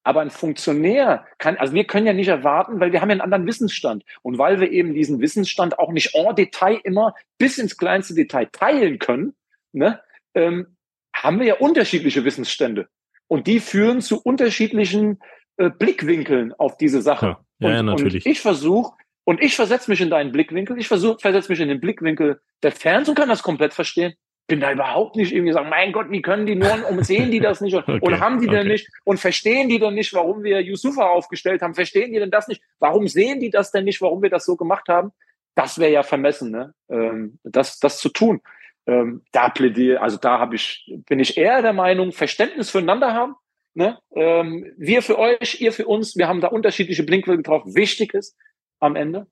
Aber 0.05 0.21
ein 0.21 0.31
Funktionär 0.31 1.27
kann, 1.39 1.57
also 1.57 1.75
wir 1.75 1.85
können 1.85 2.07
ja 2.07 2.13
nicht 2.13 2.29
erwarten, 2.29 2.81
weil 2.81 2.93
wir 2.93 3.01
haben 3.01 3.11
ja 3.11 3.15
einen 3.15 3.21
anderen 3.21 3.47
Wissensstand. 3.47 4.05
Und 4.23 4.39
weil 4.39 4.61
wir 4.61 4.71
eben 4.71 4.95
diesen 4.95 5.21
Wissensstand 5.21 5.79
auch 5.79 5.93
nicht 5.93 6.15
en 6.15 6.35
Detail 6.35 6.81
immer 6.83 7.15
bis 7.39 7.59
ins 7.59 7.77
kleinste 7.77 8.15
Detail 8.15 8.47
teilen 8.51 8.99
können, 8.99 9.35
ne, 9.73 10.01
ähm, 10.35 10.77
haben 11.15 11.39
wir 11.39 11.47
ja 11.47 11.55
unterschiedliche 11.57 12.25
Wissensstände. 12.25 12.89
Und 13.29 13.47
die 13.47 13.61
führen 13.61 14.01
zu 14.01 14.21
unterschiedlichen 14.21 15.21
äh, 15.57 15.71
Blickwinkeln 15.71 16.53
auf 16.53 16.77
diese 16.77 17.01
Sache. 17.01 17.37
Ja, 17.61 17.71
ja, 17.71 17.81
und, 17.81 17.87
natürlich. 17.87 18.27
Und 18.27 18.33
ich 18.33 18.41
versuche, 18.41 18.95
und 19.25 19.41
ich 19.41 19.55
versetze 19.55 19.91
mich 19.91 20.01
in 20.01 20.11
deinen 20.11 20.33
Blickwinkel, 20.33 20.79
ich 20.79 20.89
versuche, 20.89 21.19
versetze 21.21 21.51
mich 21.51 21.61
in 21.61 21.69
den 21.69 21.81
Blickwinkel 21.81 22.41
der 22.63 22.73
Fans 22.73 23.09
und 23.09 23.15
kann 23.15 23.29
das 23.29 23.43
komplett 23.43 23.73
verstehen 23.73 24.15
bin 24.47 24.61
da 24.61 24.73
überhaupt 24.73 25.17
nicht 25.17 25.33
irgendwie 25.33 25.53
sagen, 25.53 25.69
mein 25.69 25.93
Gott, 25.93 26.11
wie 26.11 26.23
können 26.23 26.47
die 26.47 26.57
nur, 26.57 26.89
und 26.91 27.05
sehen 27.07 27.31
die 27.31 27.41
das 27.41 27.61
nicht 27.61 27.75
und, 27.75 27.83
okay, 27.89 27.99
und 28.01 28.21
haben 28.21 28.41
die 28.41 28.49
okay. 28.49 28.59
denn 28.59 28.69
nicht 28.69 28.89
und 29.05 29.19
verstehen 29.19 29.69
die 29.69 29.79
denn 29.79 29.95
nicht, 29.95 30.13
warum 30.15 30.43
wir 30.43 30.61
Yusufa 30.61 31.07
aufgestellt 31.07 31.63
haben, 31.63 31.75
verstehen 31.75 32.13
die 32.13 32.19
denn 32.19 32.31
das 32.31 32.49
nicht, 32.49 32.63
warum 32.79 33.09
sehen 33.09 33.41
die 33.41 33.51
das 33.51 33.71
denn 33.71 33.85
nicht, 33.85 34.01
warum 34.01 34.23
wir 34.23 34.31
das 34.31 34.45
so 34.45 34.57
gemacht 34.57 34.89
haben? 34.89 35.13
Das 35.55 35.79
wäre 35.79 35.93
ja 35.93 36.03
vermessen, 36.03 36.51
ne? 36.51 36.75
Ähm, 36.91 37.39
das, 37.45 37.79
das 37.79 37.99
zu 37.99 38.09
tun. 38.09 38.41
Ähm, 38.87 39.23
da 39.33 39.49
plädiere, 39.49 40.01
also 40.01 40.17
da 40.17 40.39
habe 40.39 40.57
ich, 40.57 40.91
bin 41.07 41.21
ich 41.21 41.37
eher 41.37 41.63
der 41.63 41.73
Meinung, 41.73 42.11
Verständnis 42.11 42.71
füreinander 42.71 43.15
haben. 43.15 43.37
Ne? 43.75 43.99
Ähm, 44.15 44.73
wir 44.77 45.03
für 45.03 45.19
euch, 45.19 45.61
ihr 45.61 45.73
für 45.73 45.87
uns, 45.87 46.17
wir 46.17 46.27
haben 46.27 46.41
da 46.41 46.49
unterschiedliche 46.49 47.05
Blinkwinkel 47.05 47.45
drauf. 47.45 47.63
Wichtig 47.65 48.13
ist 48.13 48.37
am 48.81 48.97
Ende, 48.97 49.29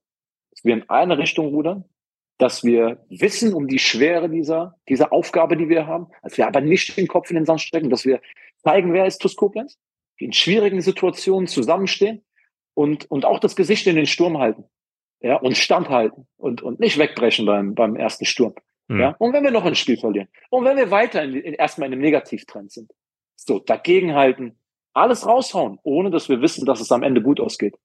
dass 0.50 0.64
wir 0.64 0.74
in 0.74 0.88
eine 0.88 1.18
Richtung 1.18 1.48
rudern, 1.48 1.84
dass 2.40 2.64
wir 2.64 3.04
wissen 3.10 3.52
um 3.52 3.68
die 3.68 3.78
Schwere 3.78 4.30
dieser, 4.30 4.76
dieser 4.88 5.12
Aufgabe, 5.12 5.56
die 5.56 5.68
wir 5.68 5.86
haben, 5.86 6.08
dass 6.22 6.38
wir 6.38 6.46
aber 6.46 6.60
nicht 6.60 6.96
den 6.96 7.06
Kopf 7.06 7.30
in 7.30 7.36
den 7.36 7.44
Sand 7.44 7.60
stecken, 7.60 7.90
dass 7.90 8.04
wir 8.04 8.20
zeigen, 8.62 8.92
wer 8.92 9.06
ist 9.06 9.18
TuS 9.18 9.36
Koblenz, 9.36 9.78
in 10.16 10.32
schwierigen 10.32 10.80
Situationen 10.80 11.46
zusammenstehen 11.46 12.24
und, 12.74 13.10
und 13.10 13.24
auch 13.24 13.38
das 13.40 13.56
Gesicht 13.56 13.86
in 13.86 13.96
den 13.96 14.06
Sturm 14.06 14.38
halten. 14.38 14.64
Ja, 15.22 15.36
und 15.36 15.54
standhalten 15.54 16.26
und, 16.38 16.62
und 16.62 16.80
nicht 16.80 16.96
wegbrechen 16.96 17.44
beim, 17.44 17.74
beim 17.74 17.94
ersten 17.94 18.24
Sturm. 18.24 18.54
Mhm. 18.88 19.00
Ja, 19.00 19.16
und 19.18 19.34
wenn 19.34 19.44
wir 19.44 19.50
noch 19.50 19.66
ein 19.66 19.74
Spiel 19.74 19.98
verlieren 19.98 20.28
und 20.48 20.64
wenn 20.64 20.78
wir 20.78 20.90
weiter 20.90 21.22
in, 21.22 21.34
in, 21.34 21.52
erstmal 21.52 21.88
in 21.88 21.92
einem 21.92 22.00
Negativtrend 22.00 22.72
sind, 22.72 22.90
so 23.36 23.58
dagegenhalten, 23.58 24.58
alles 24.94 25.26
raushauen, 25.26 25.78
ohne 25.82 26.10
dass 26.10 26.30
wir 26.30 26.40
wissen, 26.40 26.64
dass 26.64 26.80
es 26.80 26.90
am 26.90 27.02
Ende 27.02 27.20
gut 27.20 27.38
ausgeht. 27.38 27.76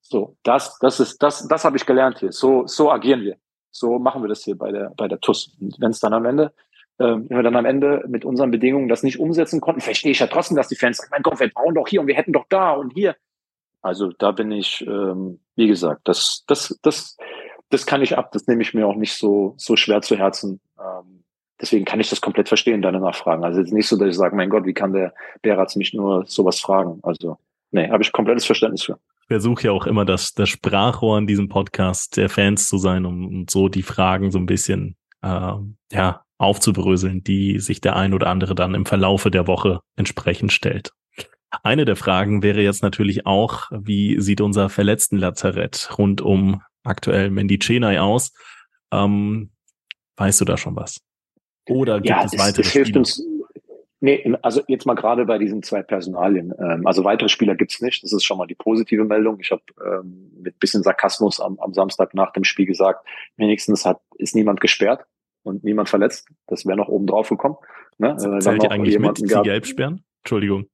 So, 0.00 0.38
das, 0.44 0.78
das 0.78 0.98
ist, 0.98 1.22
das, 1.22 1.46
das 1.46 1.64
habe 1.66 1.76
ich 1.76 1.84
gelernt 1.84 2.20
hier. 2.20 2.32
So, 2.32 2.66
so 2.66 2.90
agieren 2.90 3.20
wir. 3.20 3.36
So 3.70 3.98
machen 3.98 4.22
wir 4.22 4.28
das 4.28 4.44
hier 4.44 4.56
bei 4.56 4.72
der, 4.72 4.92
bei 4.96 5.08
der 5.08 5.20
TUS. 5.20 5.56
Und 5.60 5.76
wenn 5.80 5.90
es 5.90 6.00
dann 6.00 6.12
am 6.12 6.24
Ende, 6.24 6.52
ähm, 6.98 7.26
wenn 7.28 7.38
wir 7.38 7.42
dann 7.42 7.56
am 7.56 7.64
Ende 7.64 8.04
mit 8.08 8.24
unseren 8.24 8.50
Bedingungen 8.50 8.88
das 8.88 9.02
nicht 9.02 9.20
umsetzen 9.20 9.60
konnten, 9.60 9.80
verstehe 9.80 10.12
ich 10.12 10.18
ja 10.18 10.26
trotzdem, 10.26 10.56
dass 10.56 10.68
die 10.68 10.76
Fans 10.76 10.96
sagen, 10.96 11.10
mein 11.12 11.22
Gott, 11.22 11.40
wir 11.40 11.48
brauchen 11.48 11.74
doch 11.74 11.86
hier 11.86 12.00
und 12.00 12.06
wir 12.06 12.16
hätten 12.16 12.32
doch 12.32 12.46
da 12.48 12.72
und 12.72 12.92
hier. 12.92 13.16
Also 13.82 14.10
da 14.10 14.32
bin 14.32 14.50
ich, 14.50 14.84
ähm, 14.86 15.40
wie 15.54 15.68
gesagt, 15.68 16.02
das, 16.04 16.44
das, 16.46 16.78
das, 16.82 17.16
das 17.70 17.86
kann 17.86 18.02
ich 18.02 18.18
ab. 18.18 18.32
Das 18.32 18.46
nehme 18.46 18.62
ich 18.62 18.74
mir 18.74 18.86
auch 18.86 18.96
nicht 18.96 19.14
so, 19.14 19.54
so 19.56 19.76
schwer 19.76 20.02
zu 20.02 20.16
Herzen. 20.16 20.60
Ähm, 20.78 21.22
deswegen 21.60 21.84
kann 21.84 22.00
ich 22.00 22.10
das 22.10 22.20
komplett 22.20 22.48
verstehen, 22.48 22.82
deine 22.82 23.00
Nachfragen. 23.00 23.44
Also 23.44 23.60
jetzt 23.60 23.72
nicht 23.72 23.86
so, 23.86 23.96
dass 23.96 24.08
ich 24.08 24.16
sage, 24.16 24.34
mein 24.34 24.50
Gott, 24.50 24.64
wie 24.64 24.74
kann 24.74 24.92
der 24.92 25.14
Beratz 25.42 25.76
mich 25.76 25.94
nur 25.94 26.24
sowas 26.26 26.58
fragen? 26.58 26.98
Also, 27.04 27.38
nee, 27.70 27.88
habe 27.88 28.02
ich 28.02 28.12
komplettes 28.12 28.44
Verständnis 28.44 28.82
für 28.82 28.98
versuche 29.28 29.64
ja 29.64 29.72
auch 29.72 29.86
immer 29.86 30.04
das, 30.04 30.32
das 30.34 30.48
Sprachrohr 30.48 31.18
in 31.18 31.26
diesem 31.26 31.48
Podcast 31.48 32.16
der 32.16 32.28
Fans 32.28 32.68
zu 32.68 32.78
sein, 32.78 33.06
um, 33.06 33.26
um 33.26 33.46
so 33.48 33.68
die 33.68 33.82
Fragen 33.82 34.30
so 34.30 34.38
ein 34.38 34.46
bisschen 34.46 34.96
äh, 35.22 35.52
ja, 35.92 36.22
aufzubröseln, 36.38 37.22
die 37.22 37.60
sich 37.60 37.80
der 37.80 37.96
ein 37.96 38.14
oder 38.14 38.28
andere 38.28 38.54
dann 38.54 38.74
im 38.74 38.86
Verlaufe 38.86 39.30
der 39.30 39.46
Woche 39.46 39.80
entsprechend 39.96 40.52
stellt. 40.52 40.92
Eine 41.62 41.84
der 41.84 41.96
Fragen 41.96 42.42
wäre 42.42 42.62
jetzt 42.62 42.82
natürlich 42.82 43.26
auch, 43.26 43.66
wie 43.70 44.20
sieht 44.20 44.40
unser 44.40 44.68
verletzten 44.68 45.16
Lazarett 45.16 45.90
rund 45.96 46.20
um 46.20 46.62
aktuell 46.84 47.30
Mendy 47.30 47.58
Chenai 47.58 48.00
aus? 48.00 48.32
Ähm, 48.92 49.50
weißt 50.16 50.40
du 50.40 50.44
da 50.44 50.56
schon 50.56 50.76
was? 50.76 51.00
Oder 51.68 51.96
gibt 51.96 52.08
ja, 52.08 52.24
es 52.24 52.38
weitere 52.38 52.62
das 52.62 52.72
hilft 52.72 52.96
uns, 52.96 53.22
Nee, 54.00 54.32
also 54.42 54.62
jetzt 54.68 54.86
mal 54.86 54.94
gerade 54.94 55.24
bei 55.26 55.38
diesen 55.38 55.62
zwei 55.62 55.82
Personalien. 55.82 56.54
Ähm, 56.58 56.86
also 56.86 57.04
weitere 57.04 57.28
Spieler 57.28 57.56
gibt's 57.56 57.80
nicht. 57.80 58.04
Das 58.04 58.12
ist 58.12 58.24
schon 58.24 58.38
mal 58.38 58.46
die 58.46 58.54
positive 58.54 59.04
Meldung. 59.04 59.38
Ich 59.40 59.50
habe 59.50 59.62
ähm, 59.84 60.30
mit 60.40 60.60
bisschen 60.60 60.84
Sarkasmus 60.84 61.40
am, 61.40 61.58
am 61.58 61.74
Samstag 61.74 62.14
nach 62.14 62.32
dem 62.32 62.44
Spiel 62.44 62.66
gesagt, 62.66 63.04
wenigstens 63.36 63.84
hat 63.84 64.00
ist 64.16 64.36
niemand 64.36 64.60
gesperrt 64.60 65.04
und 65.42 65.64
niemand 65.64 65.88
verletzt. 65.88 66.28
Das 66.46 66.64
wäre 66.64 66.76
noch 66.76 66.88
oben 66.88 67.06
drauf 67.06 67.28
gekommen. 67.28 67.56
Ne? 67.98 68.12
Äh, 68.12 68.38
Zählt 68.38 68.62
ihr 68.62 68.70
eigentlich 68.70 68.98
mit, 68.98 69.18
die 69.18 69.24
Gelbsperren? 69.24 70.04
Entschuldigung. 70.22 70.68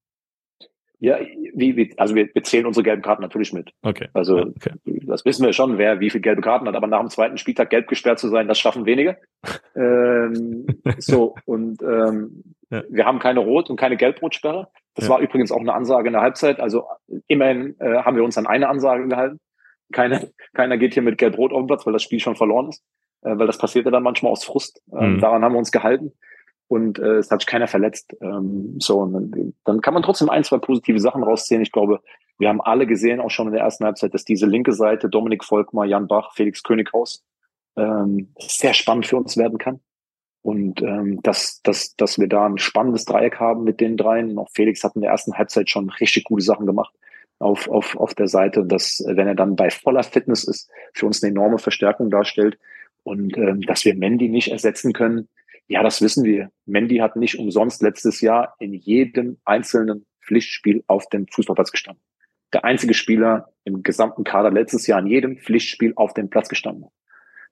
Ja, 1.04 1.18
wie, 1.52 1.76
wie, 1.76 1.92
also 1.98 2.14
wir, 2.14 2.30
wir 2.32 2.42
zählen 2.44 2.64
unsere 2.64 2.82
gelben 2.82 3.02
Karten 3.02 3.20
natürlich 3.20 3.52
mit. 3.52 3.72
Okay. 3.82 4.08
Also 4.14 4.38
okay. 4.38 4.72
das 4.84 5.26
wissen 5.26 5.44
wir 5.44 5.52
schon, 5.52 5.76
wer 5.76 6.00
wie 6.00 6.08
viele 6.08 6.22
gelbe 6.22 6.40
Karten 6.40 6.66
hat, 6.66 6.74
aber 6.74 6.86
nach 6.86 7.00
dem 7.00 7.10
zweiten 7.10 7.36
Spieltag 7.36 7.68
gelb 7.68 7.88
gesperrt 7.88 8.18
zu 8.18 8.28
sein, 8.28 8.48
das 8.48 8.58
schaffen 8.58 8.86
wenige. 8.86 9.18
ähm, 9.76 10.66
so, 10.96 11.34
und 11.44 11.82
ähm, 11.82 12.44
ja. 12.70 12.84
wir 12.88 13.04
haben 13.04 13.18
keine 13.18 13.40
Rot- 13.40 13.68
und 13.68 13.76
keine 13.76 13.98
Gelbrotsperre. 13.98 14.68
Das 14.94 15.04
ja. 15.04 15.10
war 15.10 15.20
übrigens 15.20 15.52
auch 15.52 15.60
eine 15.60 15.74
Ansage 15.74 16.06
in 16.06 16.14
der 16.14 16.22
Halbzeit. 16.22 16.58
Also 16.58 16.84
immerhin 17.26 17.78
äh, 17.80 17.98
haben 17.98 18.16
wir 18.16 18.24
uns 18.24 18.38
an 18.38 18.46
eine 18.46 18.70
Ansage 18.70 19.06
gehalten. 19.06 19.40
Keine, 19.92 20.30
keiner 20.54 20.78
geht 20.78 20.94
hier 20.94 21.02
mit 21.02 21.18
Gelb-Rot 21.18 21.52
auf 21.52 21.60
den 21.60 21.66
Platz, 21.66 21.84
weil 21.84 21.92
das 21.92 22.02
Spiel 22.02 22.20
schon 22.20 22.36
verloren 22.36 22.70
ist. 22.70 22.82
Äh, 23.20 23.36
weil 23.36 23.46
das 23.46 23.58
passierte 23.58 23.90
dann 23.90 24.02
manchmal 24.02 24.32
aus 24.32 24.44
Frust. 24.44 24.80
Ähm, 24.90 25.16
mhm. 25.16 25.20
Daran 25.20 25.44
haben 25.44 25.52
wir 25.52 25.58
uns 25.58 25.70
gehalten. 25.70 26.12
Und 26.74 26.98
äh, 26.98 27.18
es 27.18 27.30
hat 27.30 27.40
sich 27.40 27.46
keiner 27.46 27.68
verletzt. 27.68 28.16
Ähm, 28.20 28.80
so, 28.80 28.98
und 28.98 29.12
dann, 29.12 29.54
dann 29.62 29.80
kann 29.80 29.94
man 29.94 30.02
trotzdem 30.02 30.28
ein, 30.28 30.42
zwei 30.42 30.58
positive 30.58 30.98
Sachen 30.98 31.22
rausziehen. 31.22 31.62
Ich 31.62 31.70
glaube, 31.70 32.00
wir 32.36 32.48
haben 32.48 32.60
alle 32.60 32.88
gesehen, 32.88 33.20
auch 33.20 33.30
schon 33.30 33.46
in 33.46 33.52
der 33.52 33.62
ersten 33.62 33.84
Halbzeit, 33.84 34.12
dass 34.12 34.24
diese 34.24 34.46
linke 34.46 34.72
Seite, 34.72 35.08
Dominik 35.08 35.44
Volkmar, 35.44 35.86
Jan 35.86 36.08
Bach, 36.08 36.32
Felix 36.34 36.64
Könighaus, 36.64 37.22
ähm, 37.76 38.32
sehr 38.40 38.74
spannend 38.74 39.06
für 39.06 39.16
uns 39.16 39.36
werden 39.36 39.58
kann. 39.58 39.78
Und 40.42 40.82
ähm, 40.82 41.22
dass, 41.22 41.62
dass, 41.62 41.94
dass 41.94 42.18
wir 42.18 42.28
da 42.28 42.44
ein 42.44 42.58
spannendes 42.58 43.04
Dreieck 43.04 43.38
haben 43.38 43.62
mit 43.62 43.80
den 43.80 43.96
dreien. 43.96 44.36
Auch 44.36 44.48
Felix 44.52 44.82
hat 44.82 44.96
in 44.96 45.02
der 45.02 45.12
ersten 45.12 45.34
Halbzeit 45.34 45.70
schon 45.70 45.90
richtig 45.90 46.24
gute 46.24 46.42
Sachen 46.42 46.66
gemacht 46.66 46.92
auf, 47.38 47.68
auf, 47.68 47.96
auf 47.96 48.14
der 48.14 48.26
Seite. 48.26 48.66
Dass, 48.66 49.00
wenn 49.06 49.28
er 49.28 49.36
dann 49.36 49.54
bei 49.54 49.70
voller 49.70 50.02
Fitness 50.02 50.42
ist, 50.42 50.68
für 50.92 51.06
uns 51.06 51.22
eine 51.22 51.30
enorme 51.30 51.58
Verstärkung 51.58 52.10
darstellt. 52.10 52.58
Und 53.04 53.38
ähm, 53.38 53.60
dass 53.60 53.84
wir 53.84 53.94
Mandy 53.94 54.28
nicht 54.28 54.48
ersetzen 54.48 54.92
können, 54.92 55.28
ja, 55.66 55.82
das 55.82 56.02
wissen 56.02 56.24
wir. 56.24 56.50
Mandy 56.66 56.98
hat 56.98 57.16
nicht 57.16 57.38
umsonst 57.38 57.82
letztes 57.82 58.20
Jahr 58.20 58.54
in 58.58 58.74
jedem 58.74 59.38
einzelnen 59.44 60.06
Pflichtspiel 60.22 60.84
auf 60.86 61.08
dem 61.08 61.26
Fußballplatz 61.28 61.72
gestanden. 61.72 62.02
Der 62.52 62.64
einzige 62.64 62.94
Spieler 62.94 63.48
im 63.64 63.82
gesamten 63.82 64.24
Kader 64.24 64.50
letztes 64.50 64.86
Jahr 64.86 65.00
in 65.00 65.06
jedem 65.06 65.38
Pflichtspiel 65.38 65.92
auf 65.96 66.14
dem 66.14 66.30
Platz 66.30 66.48
gestanden 66.48 66.86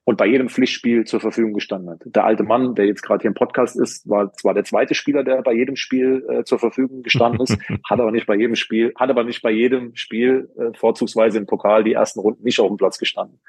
und 0.05 0.17
bei 0.17 0.27
jedem 0.27 0.49
Pflichtspiel 0.49 1.05
zur 1.05 1.19
Verfügung 1.19 1.53
gestanden 1.53 1.89
hat. 1.89 2.01
Der 2.05 2.25
alte 2.25 2.43
Mann, 2.43 2.75
der 2.75 2.85
jetzt 2.85 3.01
gerade 3.01 3.21
hier 3.21 3.29
im 3.29 3.35
Podcast 3.35 3.77
ist, 3.77 4.07
war 4.07 4.33
zwar 4.33 4.53
der 4.53 4.63
zweite 4.63 4.95
Spieler, 4.95 5.23
der 5.23 5.41
bei 5.41 5.53
jedem 5.53 5.75
Spiel 5.75 6.25
äh, 6.29 6.43
zur 6.43 6.59
Verfügung 6.59 7.03
gestanden 7.03 7.41
ist, 7.41 7.57
hat 7.89 7.99
aber 7.99 8.11
nicht 8.11 8.27
bei 8.27 8.35
jedem 8.35 8.55
Spiel, 8.55 8.93
hat 8.97 9.09
aber 9.09 9.23
nicht 9.23 9.41
bei 9.41 9.51
jedem 9.51 9.95
Spiel 9.95 10.49
äh, 10.57 10.77
vorzugsweise 10.77 11.37
im 11.37 11.45
Pokal 11.45 11.83
die 11.83 11.93
ersten 11.93 12.19
Runden 12.19 12.43
nicht 12.43 12.59
auf 12.59 12.67
dem 12.67 12.77
Platz 12.77 12.97
gestanden 12.97 13.39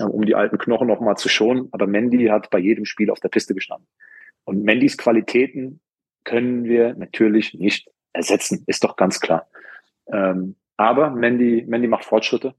um 0.00 0.24
die 0.24 0.34
alten 0.34 0.58
Knochen 0.58 0.88
noch 0.88 1.00
mal 1.00 1.16
zu 1.16 1.28
schonen. 1.28 1.68
Aber 1.72 1.86
Mandy 1.86 2.26
hat 2.26 2.50
bei 2.50 2.58
jedem 2.58 2.84
Spiel 2.84 3.10
auf 3.10 3.20
der 3.20 3.28
Piste 3.28 3.54
gestanden. 3.54 3.88
Und 4.44 4.64
Mandys 4.64 4.98
Qualitäten 4.98 5.80
können 6.24 6.64
wir 6.64 6.94
natürlich 6.94 7.54
nicht 7.54 7.90
ersetzen, 8.12 8.64
ist 8.66 8.84
doch 8.84 8.96
ganz 8.96 9.20
klar. 9.20 9.48
Ähm, 10.06 10.56
aber 10.76 11.10
Mandy, 11.10 11.64
Mandy 11.66 11.88
macht 11.88 12.04
Fortschritte, 12.04 12.54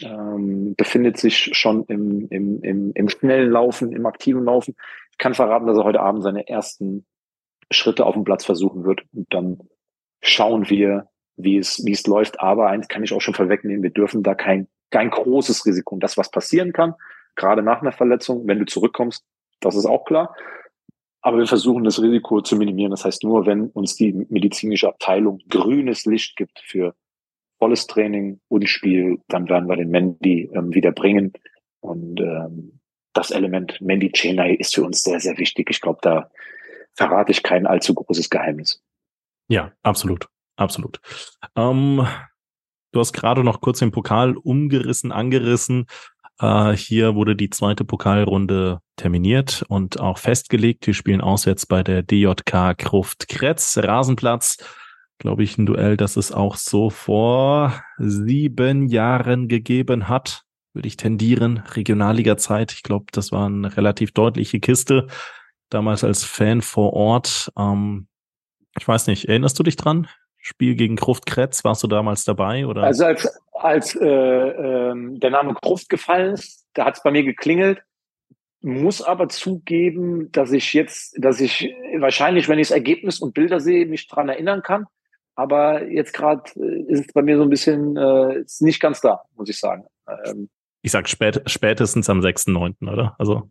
ähm, 0.00 0.74
befindet 0.76 1.18
sich 1.18 1.50
schon 1.52 1.84
im, 1.84 2.28
im, 2.28 2.62
im, 2.62 2.92
im 2.94 3.08
schnellen 3.08 3.50
Laufen, 3.50 3.92
im 3.92 4.06
aktiven 4.06 4.44
Laufen. 4.44 4.74
Ich 5.12 5.18
kann 5.18 5.34
verraten, 5.34 5.66
dass 5.66 5.78
er 5.78 5.84
heute 5.84 6.00
Abend 6.00 6.22
seine 6.22 6.48
ersten 6.48 7.06
Schritte 7.70 8.06
auf 8.06 8.14
dem 8.14 8.24
Platz 8.24 8.44
versuchen 8.44 8.84
wird. 8.84 9.02
Und 9.12 9.32
dann 9.32 9.58
schauen 10.22 10.68
wir, 10.68 11.08
wie 11.36 11.58
es, 11.58 11.84
wie 11.84 11.92
es 11.92 12.06
läuft. 12.06 12.40
Aber 12.40 12.68
eins 12.68 12.88
kann 12.88 13.04
ich 13.04 13.12
auch 13.12 13.20
schon 13.20 13.34
vorwegnehmen, 13.34 13.82
wir 13.82 13.90
dürfen 13.90 14.22
da 14.22 14.34
kein 14.34 14.68
kein 14.90 15.10
großes 15.10 15.66
Risiko. 15.66 15.94
Und 15.94 16.02
das, 16.02 16.16
was 16.16 16.30
passieren 16.30 16.72
kann, 16.72 16.94
gerade 17.36 17.62
nach 17.62 17.80
einer 17.80 17.92
Verletzung, 17.92 18.46
wenn 18.46 18.58
du 18.58 18.66
zurückkommst, 18.66 19.24
das 19.60 19.76
ist 19.76 19.86
auch 19.86 20.04
klar. 20.04 20.34
Aber 21.22 21.38
wir 21.38 21.46
versuchen 21.46 21.84
das 21.84 22.00
Risiko 22.00 22.40
zu 22.40 22.56
minimieren. 22.56 22.90
Das 22.90 23.04
heißt, 23.04 23.24
nur 23.24 23.46
wenn 23.46 23.68
uns 23.68 23.94
die 23.94 24.12
medizinische 24.30 24.88
Abteilung 24.88 25.40
grünes 25.48 26.06
Licht 26.06 26.36
gibt 26.36 26.60
für 26.60 26.94
volles 27.58 27.86
Training 27.86 28.40
und 28.48 28.68
Spiel, 28.68 29.20
dann 29.28 29.48
werden 29.48 29.68
wir 29.68 29.76
den 29.76 29.90
Mendy 29.90 30.50
ähm, 30.54 30.74
wieder 30.74 30.92
bringen. 30.92 31.34
Und 31.80 32.18
ähm, 32.20 32.80
das 33.12 33.30
Element 33.30 33.80
Mendy 33.80 34.10
Chenai 34.12 34.54
ist 34.54 34.74
für 34.74 34.84
uns 34.84 35.02
sehr, 35.02 35.20
sehr 35.20 35.36
wichtig. 35.36 35.68
Ich 35.70 35.80
glaube, 35.80 35.98
da 36.02 36.30
verrate 36.94 37.32
ich 37.32 37.42
kein 37.42 37.66
allzu 37.66 37.94
großes 37.94 38.30
Geheimnis. 38.30 38.82
Ja, 39.48 39.72
absolut. 39.82 40.26
Absolut. 40.56 41.00
Ähm, 41.56 42.06
Du 42.92 43.00
hast 43.00 43.12
gerade 43.12 43.44
noch 43.44 43.60
kurz 43.60 43.78
den 43.78 43.92
Pokal 43.92 44.36
umgerissen, 44.36 45.12
angerissen. 45.12 45.86
Äh, 46.40 46.72
hier 46.72 47.14
wurde 47.14 47.36
die 47.36 47.50
zweite 47.50 47.84
Pokalrunde 47.84 48.80
terminiert 48.96 49.64
und 49.68 50.00
auch 50.00 50.18
festgelegt. 50.18 50.86
Wir 50.86 50.94
spielen 50.94 51.20
auswärts 51.20 51.66
bei 51.66 51.82
der 51.82 52.02
DJK 52.02 52.76
Kruft 52.76 53.28
Kretz, 53.28 53.78
Rasenplatz. 53.78 54.56
Glaube 55.18 55.42
ich, 55.42 55.58
ein 55.58 55.66
Duell, 55.66 55.96
das 55.96 56.16
es 56.16 56.32
auch 56.32 56.56
so 56.56 56.88
vor 56.88 57.82
sieben 57.98 58.86
Jahren 58.86 59.48
gegeben 59.48 60.08
hat. 60.08 60.42
Würde 60.72 60.88
ich 60.88 60.96
tendieren. 60.96 61.58
Regionalliga-Zeit. 61.58 62.72
Ich 62.72 62.82
glaube, 62.82 63.06
das 63.12 63.30
war 63.30 63.46
eine 63.46 63.76
relativ 63.76 64.12
deutliche 64.12 64.60
Kiste. 64.60 65.08
Damals 65.68 66.04
als 66.04 66.24
Fan 66.24 66.62
vor 66.62 66.94
Ort. 66.94 67.52
Ähm, 67.56 68.08
ich 68.78 68.88
weiß 68.88 69.08
nicht, 69.08 69.26
erinnerst 69.26 69.58
du 69.58 69.62
dich 69.62 69.76
dran? 69.76 70.08
Spiel 70.40 70.74
gegen 70.74 70.96
Gruft 70.96 71.26
Kretz, 71.26 71.64
warst 71.64 71.82
du 71.82 71.86
damals 71.86 72.24
dabei? 72.24 72.66
Oder? 72.66 72.82
Also 72.82 73.04
als, 73.04 73.40
als 73.52 73.94
äh, 73.94 74.06
äh, 74.06 74.94
der 75.18 75.30
Name 75.30 75.54
Gruft 75.54 75.88
gefallen 75.88 76.34
ist, 76.34 76.66
da 76.74 76.86
hat 76.86 76.96
es 76.96 77.02
bei 77.02 77.10
mir 77.10 77.24
geklingelt. 77.24 77.82
Muss 78.62 79.02
aber 79.02 79.28
zugeben, 79.28 80.32
dass 80.32 80.52
ich 80.52 80.72
jetzt, 80.74 81.14
dass 81.18 81.40
ich 81.40 81.72
wahrscheinlich, 81.98 82.48
wenn 82.48 82.58
ich 82.58 82.68
das 82.68 82.74
Ergebnis 82.74 83.20
und 83.20 83.34
Bilder 83.34 83.60
sehe, 83.60 83.86
mich 83.86 84.08
dran 84.08 84.28
erinnern 84.28 84.62
kann. 84.62 84.86
Aber 85.34 85.86
jetzt 85.88 86.12
gerade 86.12 86.42
äh, 86.56 86.82
ist 86.88 87.06
es 87.06 87.12
bei 87.12 87.22
mir 87.22 87.36
so 87.36 87.42
ein 87.42 87.50
bisschen, 87.50 87.96
äh, 87.96 88.40
ist 88.40 88.62
nicht 88.62 88.80
ganz 88.80 89.00
da, 89.00 89.22
muss 89.36 89.48
ich 89.48 89.58
sagen. 89.58 89.84
Ähm, 90.26 90.48
ich 90.82 90.90
sag 90.90 91.08
spät, 91.08 91.42
spätestens 91.46 92.08
am 92.08 92.20
6.9., 92.20 92.90
oder? 92.90 93.14
Also 93.18 93.50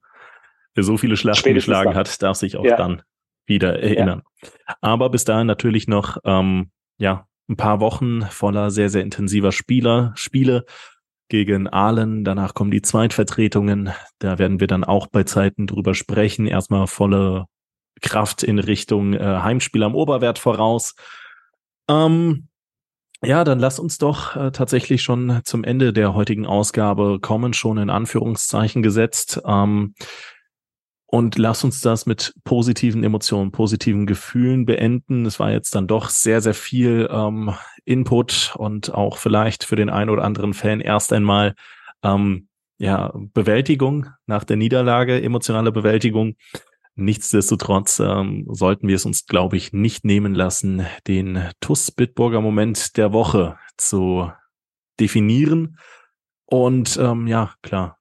wer 0.74 0.84
so 0.84 0.98
viele 0.98 1.18
Schlachten 1.18 1.54
geschlagen 1.54 1.92
dann. 1.92 1.98
hat, 1.98 2.22
darf 2.22 2.38
sich 2.38 2.58
auch 2.58 2.66
ja. 2.66 2.76
dann 2.76 3.04
wieder 3.46 3.80
erinnern. 3.80 4.24
Ja. 4.42 4.76
Aber 4.82 5.10
bis 5.10 5.26
dahin 5.26 5.48
natürlich 5.48 5.88
noch 5.88 6.18
ähm, 6.24 6.72
ja, 7.00 7.26
ein 7.50 7.58
paar 7.58 7.80
Wochen 7.80 8.22
voller 8.24 8.70
sehr, 8.70 8.90
sehr 8.90 9.02
intensiver 9.02 9.52
Spieler, 9.52 10.12
Spiele 10.16 10.66
gegen 11.30 11.68
Aalen. 11.68 12.24
Danach 12.24 12.54
kommen 12.54 12.72
die 12.72 12.82
Zweitvertretungen. 12.82 13.92
Da 14.20 14.38
werden 14.38 14.60
wir 14.60 14.68
dann 14.68 14.84
auch 14.84 15.08
bei 15.08 15.24
Zeiten 15.24 15.66
drüber 15.66 15.96
sprechen. 15.96 16.46
Erstmal 16.46 16.86
volle 16.88 17.46
Kraft 18.02 18.44
in 18.44 18.60
Richtung 18.60 19.14
äh, 19.14 19.20
Heimspiel 19.20 19.84
am 19.84 19.96
Oberwert 19.96 20.38
voraus. 20.38 20.96
Ähm, 21.90 22.48
ja, 23.24 23.44
dann 23.44 23.60
lass 23.60 23.80
uns 23.80 23.98
doch 23.98 24.36
äh, 24.36 24.52
tatsächlich 24.52 25.02
schon 25.02 25.42
zum 25.44 25.64
Ende 25.64 25.92
der 25.92 26.14
heutigen 26.14 26.46
Ausgabe 26.46 27.20
kommen, 27.20 27.54
schon 27.54 27.78
in 27.78 27.90
Anführungszeichen 27.90 28.82
gesetzt. 28.82 29.42
Ähm, 29.46 29.94
und 31.12 31.40
lass 31.40 31.64
uns 31.64 31.82
das 31.82 32.06
mit 32.06 32.36
positiven 32.44 33.04
Emotionen, 33.04 33.52
positiven 33.52 34.06
Gefühlen 34.06 34.66
beenden. 34.66 35.26
Es 35.26 35.40
war 35.40 35.52
jetzt 35.52 35.74
dann 35.74 35.88
doch 35.88 36.10
sehr, 36.10 36.40
sehr 36.40 36.54
viel 36.54 37.10
ähm, 37.12 37.52
Input 37.84 38.54
und 38.58 38.94
auch 38.94 39.18
vielleicht 39.18 39.64
für 39.64 39.76
den 39.76 39.90
einen 39.90 40.12
oder 40.12 40.24
anderen 40.24 40.54
Fan 40.54 40.82
erst 40.82 41.12
einmal 41.12 41.56
ähm, 42.04 42.48
ja 42.78 43.12
Bewältigung 43.16 44.08
nach 44.28 44.44
der 44.44 44.58
Niederlage, 44.58 45.20
emotionale 45.20 45.72
Bewältigung. 45.72 46.36
Nichtsdestotrotz 46.94 48.00
ähm, 48.00 48.46
sollten 48.48 48.88
wir 48.88 48.96
es 48.96 49.06
uns, 49.06 49.26
glaube 49.26 49.58
ich, 49.58 49.74
nicht 49.74 50.06
nehmen 50.06 50.36
lassen, 50.36 50.86
den 51.08 51.50
TUS 51.60 51.92
Bitburger 51.92 52.42
Moment 52.42 52.98
der 52.98 53.14
Woche 53.14 53.58
zu 53.78 54.32
definieren. 55.00 55.80
Und 56.46 56.98
ähm, 57.02 57.26
ja, 57.26 57.54
klar, 57.64 57.99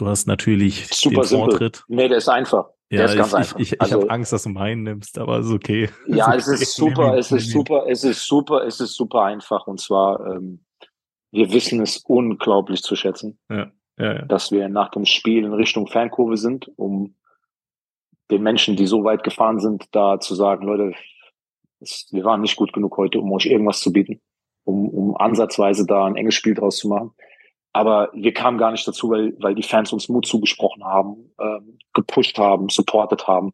Du 0.00 0.06
hast 0.06 0.26
natürlich 0.26 0.88
Super 0.88 1.20
den 1.20 1.28
Vortritt. 1.28 1.76
Simpel. 1.76 1.96
Nee, 1.96 2.08
der 2.08 2.16
ist 2.16 2.28
einfach. 2.30 2.70
Ja, 2.88 3.00
der 3.00 3.04
ist 3.04 3.16
ganz 3.16 3.28
ich, 3.28 3.34
einfach. 3.34 3.58
Ich, 3.58 3.72
ich, 3.72 3.80
also, 3.82 4.00
habe 4.00 4.10
Angst, 4.10 4.32
dass 4.32 4.44
du 4.44 4.48
meinen 4.48 4.82
nimmst, 4.82 5.18
aber 5.18 5.40
ist 5.40 5.50
okay. 5.50 5.90
Ja, 6.06 6.32
ist 6.32 6.48
es 6.48 6.62
ist 6.62 6.74
super, 6.74 7.18
es 7.18 7.30
ist 7.30 7.50
super, 7.50 7.84
es 7.86 8.02
ist 8.02 8.26
super, 8.26 8.64
es 8.66 8.80
ist 8.80 8.94
super 8.94 9.24
einfach. 9.24 9.66
Und 9.66 9.78
zwar, 9.78 10.26
ähm, 10.26 10.64
wir 11.32 11.52
wissen 11.52 11.82
es 11.82 11.98
unglaublich 11.98 12.82
zu 12.82 12.96
schätzen, 12.96 13.38
ja, 13.50 13.70
ja, 13.98 14.14
ja. 14.14 14.22
dass 14.22 14.50
wir 14.50 14.70
nach 14.70 14.90
dem 14.90 15.04
Spiel 15.04 15.44
in 15.44 15.52
Richtung 15.52 15.86
Fankurve 15.86 16.38
sind, 16.38 16.70
um 16.76 17.16
den 18.30 18.42
Menschen, 18.42 18.76
die 18.76 18.86
so 18.86 19.04
weit 19.04 19.22
gefahren 19.22 19.60
sind, 19.60 19.84
da 19.92 20.18
zu 20.18 20.34
sagen, 20.34 20.66
Leute, 20.66 20.94
es, 21.80 22.08
wir 22.10 22.24
waren 22.24 22.40
nicht 22.40 22.56
gut 22.56 22.72
genug 22.72 22.96
heute, 22.96 23.20
um 23.20 23.30
euch 23.32 23.44
irgendwas 23.44 23.80
zu 23.80 23.92
bieten, 23.92 24.22
um, 24.64 24.88
um 24.88 25.14
ansatzweise 25.18 25.84
da 25.84 26.06
ein 26.06 26.16
enges 26.16 26.36
Spiel 26.36 26.54
draus 26.54 26.78
zu 26.78 26.88
machen. 26.88 27.12
Aber 27.72 28.10
wir 28.12 28.32
kamen 28.32 28.58
gar 28.58 28.72
nicht 28.72 28.86
dazu, 28.86 29.10
weil, 29.10 29.34
weil 29.40 29.54
die 29.54 29.62
Fans 29.62 29.92
uns 29.92 30.08
Mut 30.08 30.26
zugesprochen 30.26 30.84
haben, 30.84 31.32
ähm, 31.40 31.78
gepusht 31.94 32.38
haben, 32.38 32.68
supportet 32.68 33.28
haben. 33.28 33.52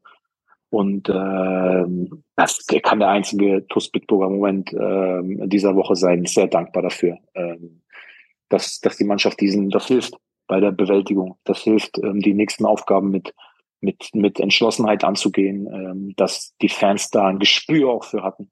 Und 0.70 1.08
ähm, 1.08 2.24
das 2.34 2.66
kann 2.82 2.98
der 2.98 3.08
einzige 3.08 3.66
TUS 3.68 3.90
Bitburger 3.90 4.30
Moment 4.30 4.72
ähm, 4.72 5.48
dieser 5.48 5.76
Woche 5.76 5.96
sein. 5.96 6.24
Sehr 6.24 6.46
dankbar 6.46 6.82
dafür, 6.82 7.18
ähm, 7.34 7.82
dass, 8.48 8.80
dass 8.80 8.96
die 8.96 9.04
Mannschaft 9.04 9.40
diesen, 9.40 9.70
das 9.70 9.86
hilft 9.86 10.14
bei 10.46 10.60
der 10.60 10.72
Bewältigung. 10.72 11.38
Das 11.44 11.60
hilft, 11.60 11.98
ähm, 11.98 12.20
die 12.20 12.34
nächsten 12.34 12.64
Aufgaben 12.64 13.10
mit, 13.10 13.34
mit, 13.80 14.10
mit 14.14 14.40
Entschlossenheit 14.40 15.04
anzugehen, 15.04 15.68
ähm, 15.72 16.14
dass 16.16 16.54
die 16.62 16.68
Fans 16.68 17.10
da 17.10 17.26
ein 17.26 17.38
Gespür 17.38 17.90
auch 17.90 18.04
für 18.04 18.22
hatten 18.22 18.50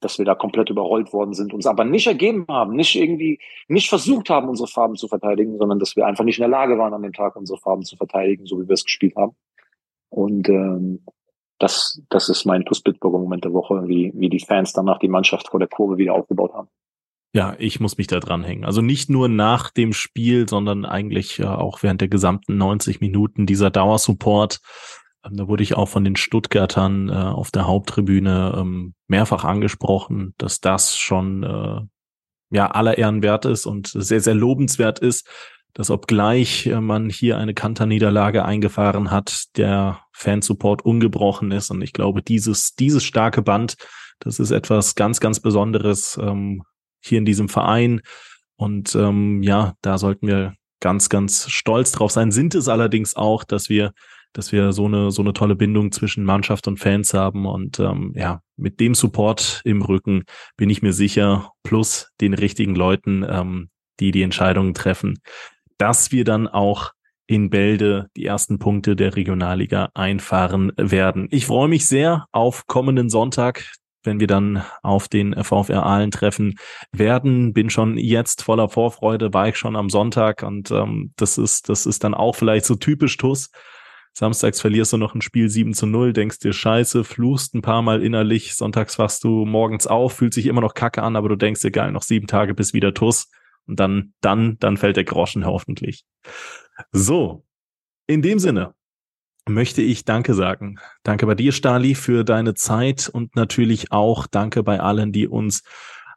dass 0.00 0.18
wir 0.18 0.24
da 0.24 0.34
komplett 0.34 0.70
überrollt 0.70 1.12
worden 1.12 1.34
sind, 1.34 1.52
uns 1.52 1.66
aber 1.66 1.84
nicht 1.84 2.06
ergeben 2.06 2.46
haben, 2.48 2.74
nicht 2.74 2.94
irgendwie, 2.94 3.38
nicht 3.66 3.88
versucht 3.88 4.30
haben, 4.30 4.48
unsere 4.48 4.68
Farben 4.68 4.96
zu 4.96 5.08
verteidigen, 5.08 5.58
sondern 5.58 5.78
dass 5.78 5.96
wir 5.96 6.06
einfach 6.06 6.24
nicht 6.24 6.38
in 6.38 6.42
der 6.42 6.50
Lage 6.50 6.78
waren, 6.78 6.94
an 6.94 7.02
dem 7.02 7.12
Tag 7.12 7.36
unsere 7.36 7.58
Farben 7.58 7.84
zu 7.84 7.96
verteidigen, 7.96 8.46
so 8.46 8.60
wie 8.60 8.68
wir 8.68 8.74
es 8.74 8.84
gespielt 8.84 9.16
haben. 9.16 9.34
Und 10.10 10.48
ähm, 10.48 11.04
das, 11.58 12.00
das 12.08 12.28
ist 12.28 12.44
mein 12.44 12.64
TuS 12.64 12.82
Bitburger 12.82 13.18
Moment 13.18 13.44
der 13.44 13.52
Woche, 13.52 13.88
wie, 13.88 14.12
wie 14.14 14.28
die 14.28 14.40
Fans 14.40 14.72
danach 14.72 14.98
die 14.98 15.08
Mannschaft 15.08 15.48
vor 15.48 15.58
der 15.58 15.68
Kurve 15.68 15.98
wieder 15.98 16.14
aufgebaut 16.14 16.54
haben. 16.54 16.68
Ja, 17.34 17.56
ich 17.58 17.78
muss 17.78 17.98
mich 17.98 18.06
da 18.06 18.20
dranhängen. 18.20 18.64
Also 18.64 18.80
nicht 18.80 19.10
nur 19.10 19.28
nach 19.28 19.70
dem 19.70 19.92
Spiel, 19.92 20.48
sondern 20.48 20.86
eigentlich 20.86 21.36
ja 21.38 21.58
auch 21.58 21.82
während 21.82 22.00
der 22.00 22.08
gesamten 22.08 22.56
90 22.56 23.00
Minuten 23.00 23.44
dieser 23.44 23.70
Dauersupport 23.70 24.60
da 25.22 25.48
wurde 25.48 25.62
ich 25.62 25.74
auch 25.74 25.88
von 25.88 26.04
den 26.04 26.16
Stuttgartern 26.16 27.08
äh, 27.08 27.12
auf 27.12 27.50
der 27.50 27.66
Haupttribüne 27.66 28.54
ähm, 28.56 28.94
mehrfach 29.06 29.44
angesprochen, 29.44 30.34
dass 30.38 30.60
das 30.60 30.96
schon 30.96 31.42
äh, 31.42 31.80
ja 32.50 32.70
aller 32.70 32.98
Ehren 32.98 33.22
wert 33.22 33.44
ist 33.44 33.66
und 33.66 33.88
sehr, 33.88 34.20
sehr 34.20 34.34
lobenswert 34.34 34.98
ist, 35.00 35.28
dass 35.74 35.90
obgleich 35.90 36.66
äh, 36.66 36.80
man 36.80 37.10
hier 37.10 37.38
eine 37.38 37.54
Kanterniederlage 37.54 38.44
eingefahren 38.44 39.10
hat, 39.10 39.56
der 39.56 40.00
Fansupport 40.12 40.82
ungebrochen 40.82 41.50
ist. 41.50 41.70
Und 41.70 41.82
ich 41.82 41.92
glaube, 41.92 42.22
dieses, 42.22 42.74
dieses 42.74 43.04
starke 43.04 43.42
Band, 43.42 43.76
das 44.20 44.38
ist 44.38 44.50
etwas 44.50 44.94
ganz, 44.94 45.20
ganz 45.20 45.40
Besonderes 45.40 46.18
ähm, 46.20 46.62
hier 47.00 47.18
in 47.18 47.24
diesem 47.24 47.48
Verein. 47.48 48.00
Und 48.56 48.94
ähm, 48.94 49.42
ja, 49.42 49.74
da 49.82 49.98
sollten 49.98 50.26
wir 50.26 50.54
ganz, 50.80 51.08
ganz 51.08 51.48
stolz 51.48 51.92
drauf 51.92 52.10
sein. 52.10 52.32
Sind 52.32 52.54
es 52.54 52.68
allerdings 52.68 53.14
auch, 53.14 53.44
dass 53.44 53.68
wir, 53.68 53.92
dass 54.38 54.52
wir 54.52 54.70
so 54.70 54.86
eine, 54.86 55.10
so 55.10 55.20
eine 55.20 55.32
tolle 55.32 55.56
Bindung 55.56 55.90
zwischen 55.90 56.22
Mannschaft 56.22 56.68
und 56.68 56.78
Fans 56.78 57.12
haben. 57.12 57.44
Und 57.44 57.80
ähm, 57.80 58.12
ja, 58.14 58.40
mit 58.56 58.78
dem 58.78 58.94
Support 58.94 59.62
im 59.64 59.82
Rücken 59.82 60.22
bin 60.56 60.70
ich 60.70 60.80
mir 60.80 60.92
sicher, 60.92 61.50
plus 61.64 62.12
den 62.20 62.34
richtigen 62.34 62.76
Leuten, 62.76 63.26
ähm, 63.28 63.68
die 63.98 64.12
die 64.12 64.22
Entscheidungen 64.22 64.74
treffen, 64.74 65.18
dass 65.76 66.12
wir 66.12 66.22
dann 66.22 66.46
auch 66.46 66.92
in 67.26 67.50
Bälde 67.50 68.10
die 68.16 68.26
ersten 68.26 68.60
Punkte 68.60 68.94
der 68.94 69.16
Regionalliga 69.16 69.90
einfahren 69.94 70.70
werden. 70.76 71.26
Ich 71.32 71.44
freue 71.44 71.68
mich 71.68 71.88
sehr 71.88 72.26
auf 72.30 72.68
kommenden 72.68 73.10
Sonntag, 73.10 73.72
wenn 74.04 74.20
wir 74.20 74.28
dann 74.28 74.62
auf 74.84 75.08
den 75.08 75.34
VfR 75.34 75.84
Aalen 75.84 76.12
treffen 76.12 76.54
werden. 76.92 77.54
Bin 77.54 77.70
schon 77.70 77.98
jetzt 77.98 78.44
voller 78.44 78.68
Vorfreude, 78.68 79.34
war 79.34 79.48
ich 79.48 79.56
schon 79.56 79.74
am 79.74 79.90
Sonntag 79.90 80.44
und 80.44 80.70
ähm, 80.70 81.12
das 81.16 81.38
ist, 81.38 81.68
das 81.68 81.86
ist 81.86 82.04
dann 82.04 82.14
auch 82.14 82.36
vielleicht 82.36 82.66
so 82.66 82.76
typisch 82.76 83.16
TUS. 83.16 83.50
Samstags 84.12 84.60
verlierst 84.60 84.92
du 84.92 84.96
noch 84.96 85.14
ein 85.14 85.22
Spiel 85.22 85.48
7 85.48 85.74
zu 85.74 85.86
0, 85.86 86.12
denkst 86.12 86.40
dir 86.40 86.52
scheiße, 86.52 87.04
fluchst 87.04 87.54
ein 87.54 87.62
paar 87.62 87.82
Mal 87.82 88.02
innerlich, 88.02 88.54
sonntags 88.54 88.98
wachst 88.98 89.24
du 89.24 89.44
morgens 89.44 89.86
auf, 89.86 90.14
fühlt 90.14 90.34
sich 90.34 90.46
immer 90.46 90.60
noch 90.60 90.74
kacke 90.74 91.02
an, 91.02 91.16
aber 91.16 91.28
du 91.28 91.36
denkst 91.36 91.60
dir 91.60 91.70
geil, 91.70 91.92
noch 91.92 92.02
sieben 92.02 92.26
Tage 92.26 92.54
bis 92.54 92.72
wieder 92.72 92.94
TUS. 92.94 93.28
Und 93.66 93.78
dann, 93.78 94.14
dann, 94.22 94.56
dann 94.58 94.78
fällt 94.78 94.96
der 94.96 95.04
Groschen 95.04 95.44
hoffentlich. 95.44 96.04
So. 96.90 97.44
In 98.06 98.22
dem 98.22 98.38
Sinne 98.38 98.74
möchte 99.46 99.82
ich 99.82 100.04
Danke 100.04 100.34
sagen. 100.34 100.78
Danke 101.02 101.26
bei 101.26 101.34
dir, 101.34 101.52
Stali, 101.52 101.94
für 101.94 102.24
deine 102.24 102.54
Zeit 102.54 103.08
und 103.08 103.36
natürlich 103.36 103.92
auch 103.92 104.26
Danke 104.26 104.62
bei 104.62 104.80
allen, 104.80 105.12
die 105.12 105.28
uns 105.28 105.62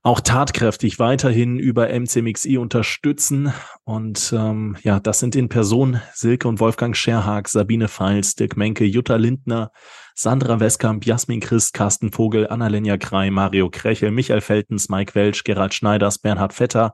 auch 0.03 0.19
tatkräftig 0.19 0.97
weiterhin 0.97 1.59
über 1.59 1.89
MCMXI 1.89 2.57
unterstützen. 2.57 3.53
Und 3.83 4.33
ähm, 4.35 4.75
ja, 4.81 4.99
das 4.99 5.19
sind 5.19 5.35
in 5.35 5.47
Person 5.49 6.01
Silke 6.13 6.47
und 6.47 6.59
Wolfgang 6.59 6.95
Scherhag, 6.95 7.47
Sabine 7.47 7.87
Feils, 7.87 8.35
Dirk 8.35 8.57
Menke, 8.57 8.83
Jutta 8.83 9.15
Lindner, 9.15 9.71
Sandra 10.15 10.59
Westkamp, 10.59 11.05
Jasmin 11.05 11.39
Christ, 11.39 11.73
Carsten 11.73 12.11
Vogel, 12.11 12.47
Annalenja 12.47 12.97
Krei, 12.97 13.31
Mario 13.31 13.69
Krechel, 13.69 14.11
Michael 14.11 14.41
Feltens, 14.41 14.89
Mike 14.89 15.15
Welsch, 15.15 15.43
Gerald 15.43 15.73
Schneiders, 15.73 16.19
Bernhard 16.19 16.53
Vetter, 16.53 16.93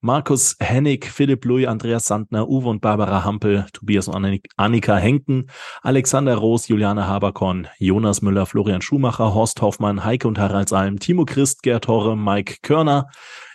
Markus 0.00 0.56
Hennig, 0.60 1.06
Philipp 1.06 1.44
Louis, 1.44 1.66
Andreas 1.66 2.06
Sandner, 2.06 2.48
Uwe 2.48 2.68
und 2.68 2.80
Barbara 2.80 3.24
Hampel, 3.24 3.66
Tobias 3.72 4.08
und 4.08 4.40
Annika 4.56 4.96
Henken, 4.96 5.50
Alexander 5.82 6.36
Roos, 6.36 6.68
Juliane 6.68 7.06
Haberkorn, 7.06 7.68
Jonas 7.78 8.22
Müller, 8.22 8.46
Florian 8.46 8.82
Schumacher, 8.82 9.34
Horst 9.34 9.60
Hoffmann, 9.62 10.04
Heike 10.04 10.28
und 10.28 10.38
Harald 10.38 10.68
Salm, 10.68 10.98
Timo 10.98 11.24
Christ, 11.24 11.62
Gerd 11.62 11.88
Horre, 11.88 12.16
Mike 12.16 12.58
Körner, 12.62 13.08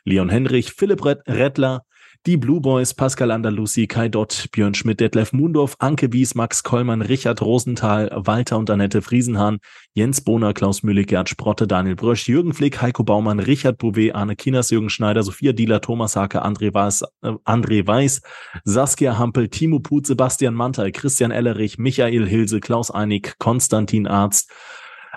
Leon 0.05 0.29
Henrich, 0.29 0.73
Philipp 0.73 1.05
Rettler, 1.05 1.85
die 2.25 2.37
Blue 2.37 2.61
Boys, 2.61 2.93
Pascal 2.93 3.31
Andalusi, 3.31 3.85
Kai 3.85 4.07
Dott, 4.07 4.47
Björn 4.53 4.73
Schmidt, 4.73 5.01
Detlef 5.01 5.33
Mundorf, 5.33 5.75
Anke 5.79 6.13
Wies, 6.13 6.35
Max 6.35 6.63
Kollmann, 6.63 7.01
Richard 7.01 7.41
Rosenthal, 7.41 8.09
Walter 8.15 8.57
und 8.57 8.69
Annette 8.69 9.01
Friesenhahn, 9.01 9.59
Jens 9.93 10.21
Bohner, 10.21 10.53
Klaus 10.53 10.83
Mühle, 10.83 11.03
Gerd 11.03 11.27
Sprotte, 11.27 11.67
Daniel 11.67 11.97
Brösch, 11.97 12.29
Jürgen 12.29 12.53
Flick, 12.53 12.81
Heiko 12.81 13.03
Baumann, 13.03 13.39
Richard 13.39 13.77
Bouvet, 13.77 14.15
Arne 14.15 14.37
Kinas, 14.37 14.69
Jürgen 14.69 14.89
Schneider, 14.89 15.21
Sophia 15.23 15.51
Dieler, 15.51 15.81
Thomas 15.81 16.15
Hake, 16.15 16.41
André 16.41 16.73
Weiß, 16.73 17.01
äh, 17.23 17.33
André 17.43 17.85
Weiß, 17.85 18.21
Saskia 18.63 19.17
Hampel, 19.17 19.49
Timo 19.49 19.79
Put, 19.79 20.07
Sebastian 20.07 20.53
Mantel, 20.53 20.93
Christian 20.93 21.31
Ellerich, 21.31 21.77
Michael 21.77 22.25
Hilse, 22.25 22.61
Klaus 22.61 22.89
Einig, 22.89 23.35
Konstantin 23.37 24.07
Arzt, 24.07 24.49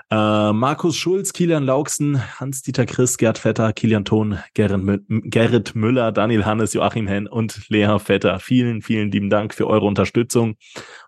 äh, 0.09 0.53
Markus 0.53 0.95
Schulz, 0.95 1.33
Kilian 1.33 1.65
Lauksen, 1.65 2.21
Hans-Dieter 2.39 2.85
Chris, 2.85 3.17
Gerd 3.17 3.37
Vetter, 3.37 3.73
Kilian 3.73 4.05
Thon, 4.05 4.39
Gerrit, 4.53 5.75
Müller, 5.75 6.11
Daniel 6.11 6.45
Hannes, 6.45 6.73
Joachim 6.73 7.07
Henn 7.07 7.27
und 7.27 7.67
Lea 7.69 7.97
Vetter. 7.99 8.39
Vielen, 8.39 8.81
vielen 8.81 9.11
lieben 9.11 9.29
Dank 9.29 9.53
für 9.53 9.67
eure 9.67 9.85
Unterstützung. 9.85 10.55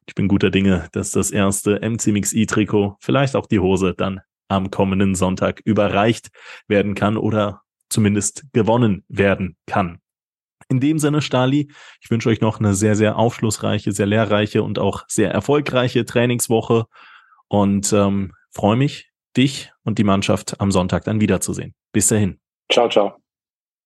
Ich 0.06 0.16
bin 0.16 0.28
guter 0.28 0.50
Dinge, 0.50 0.90
dass 0.92 1.12
das 1.12 1.32
erste 1.32 1.82
MCMXI-Trikot, 1.82 2.98
vielleicht 3.00 3.36
auch 3.36 3.46
die 3.46 3.60
Hose, 3.60 3.94
dann 3.96 4.22
am 4.50 4.72
kommenden 4.72 5.16
Sonntag 5.16 5.62
überreicht 5.64 6.30
werden 6.68 6.96
kann 6.96 7.18
oder 7.18 7.62
zumindest 7.90 8.46
gewonnen 8.52 9.04
werden 9.08 9.56
kann. 9.66 10.00
In 10.68 10.80
dem 10.80 11.00
Sinne, 11.00 11.22
Stali, 11.22 11.72
ich 12.02 12.12
wünsche 12.12 12.30
euch 12.30 12.42
noch 12.42 12.60
eine 12.60 12.74
sehr, 12.76 12.96
sehr 12.96 13.18
aufschlussreiche, 13.18 13.92
sehr 13.92 14.06
lehrreiche 14.06 14.62
und 14.62 14.78
auch 14.78 15.06
sehr 15.08 15.32
erfolgreiche 15.32 16.06
Trainingswoche. 16.06 16.86
Und 17.48 17.92
ähm, 17.94 18.34
freue 18.52 18.76
mich, 18.76 19.12
dich 19.38 19.72
und 19.84 19.98
die 19.98 20.04
Mannschaft 20.04 20.60
am 20.60 20.72
Sonntag 20.72 21.04
dann 21.04 21.22
wiederzusehen. 21.22 21.74
Bis 21.92 22.08
dahin. 22.08 22.40
Ciao, 22.72 22.90
ciao. 22.90 23.18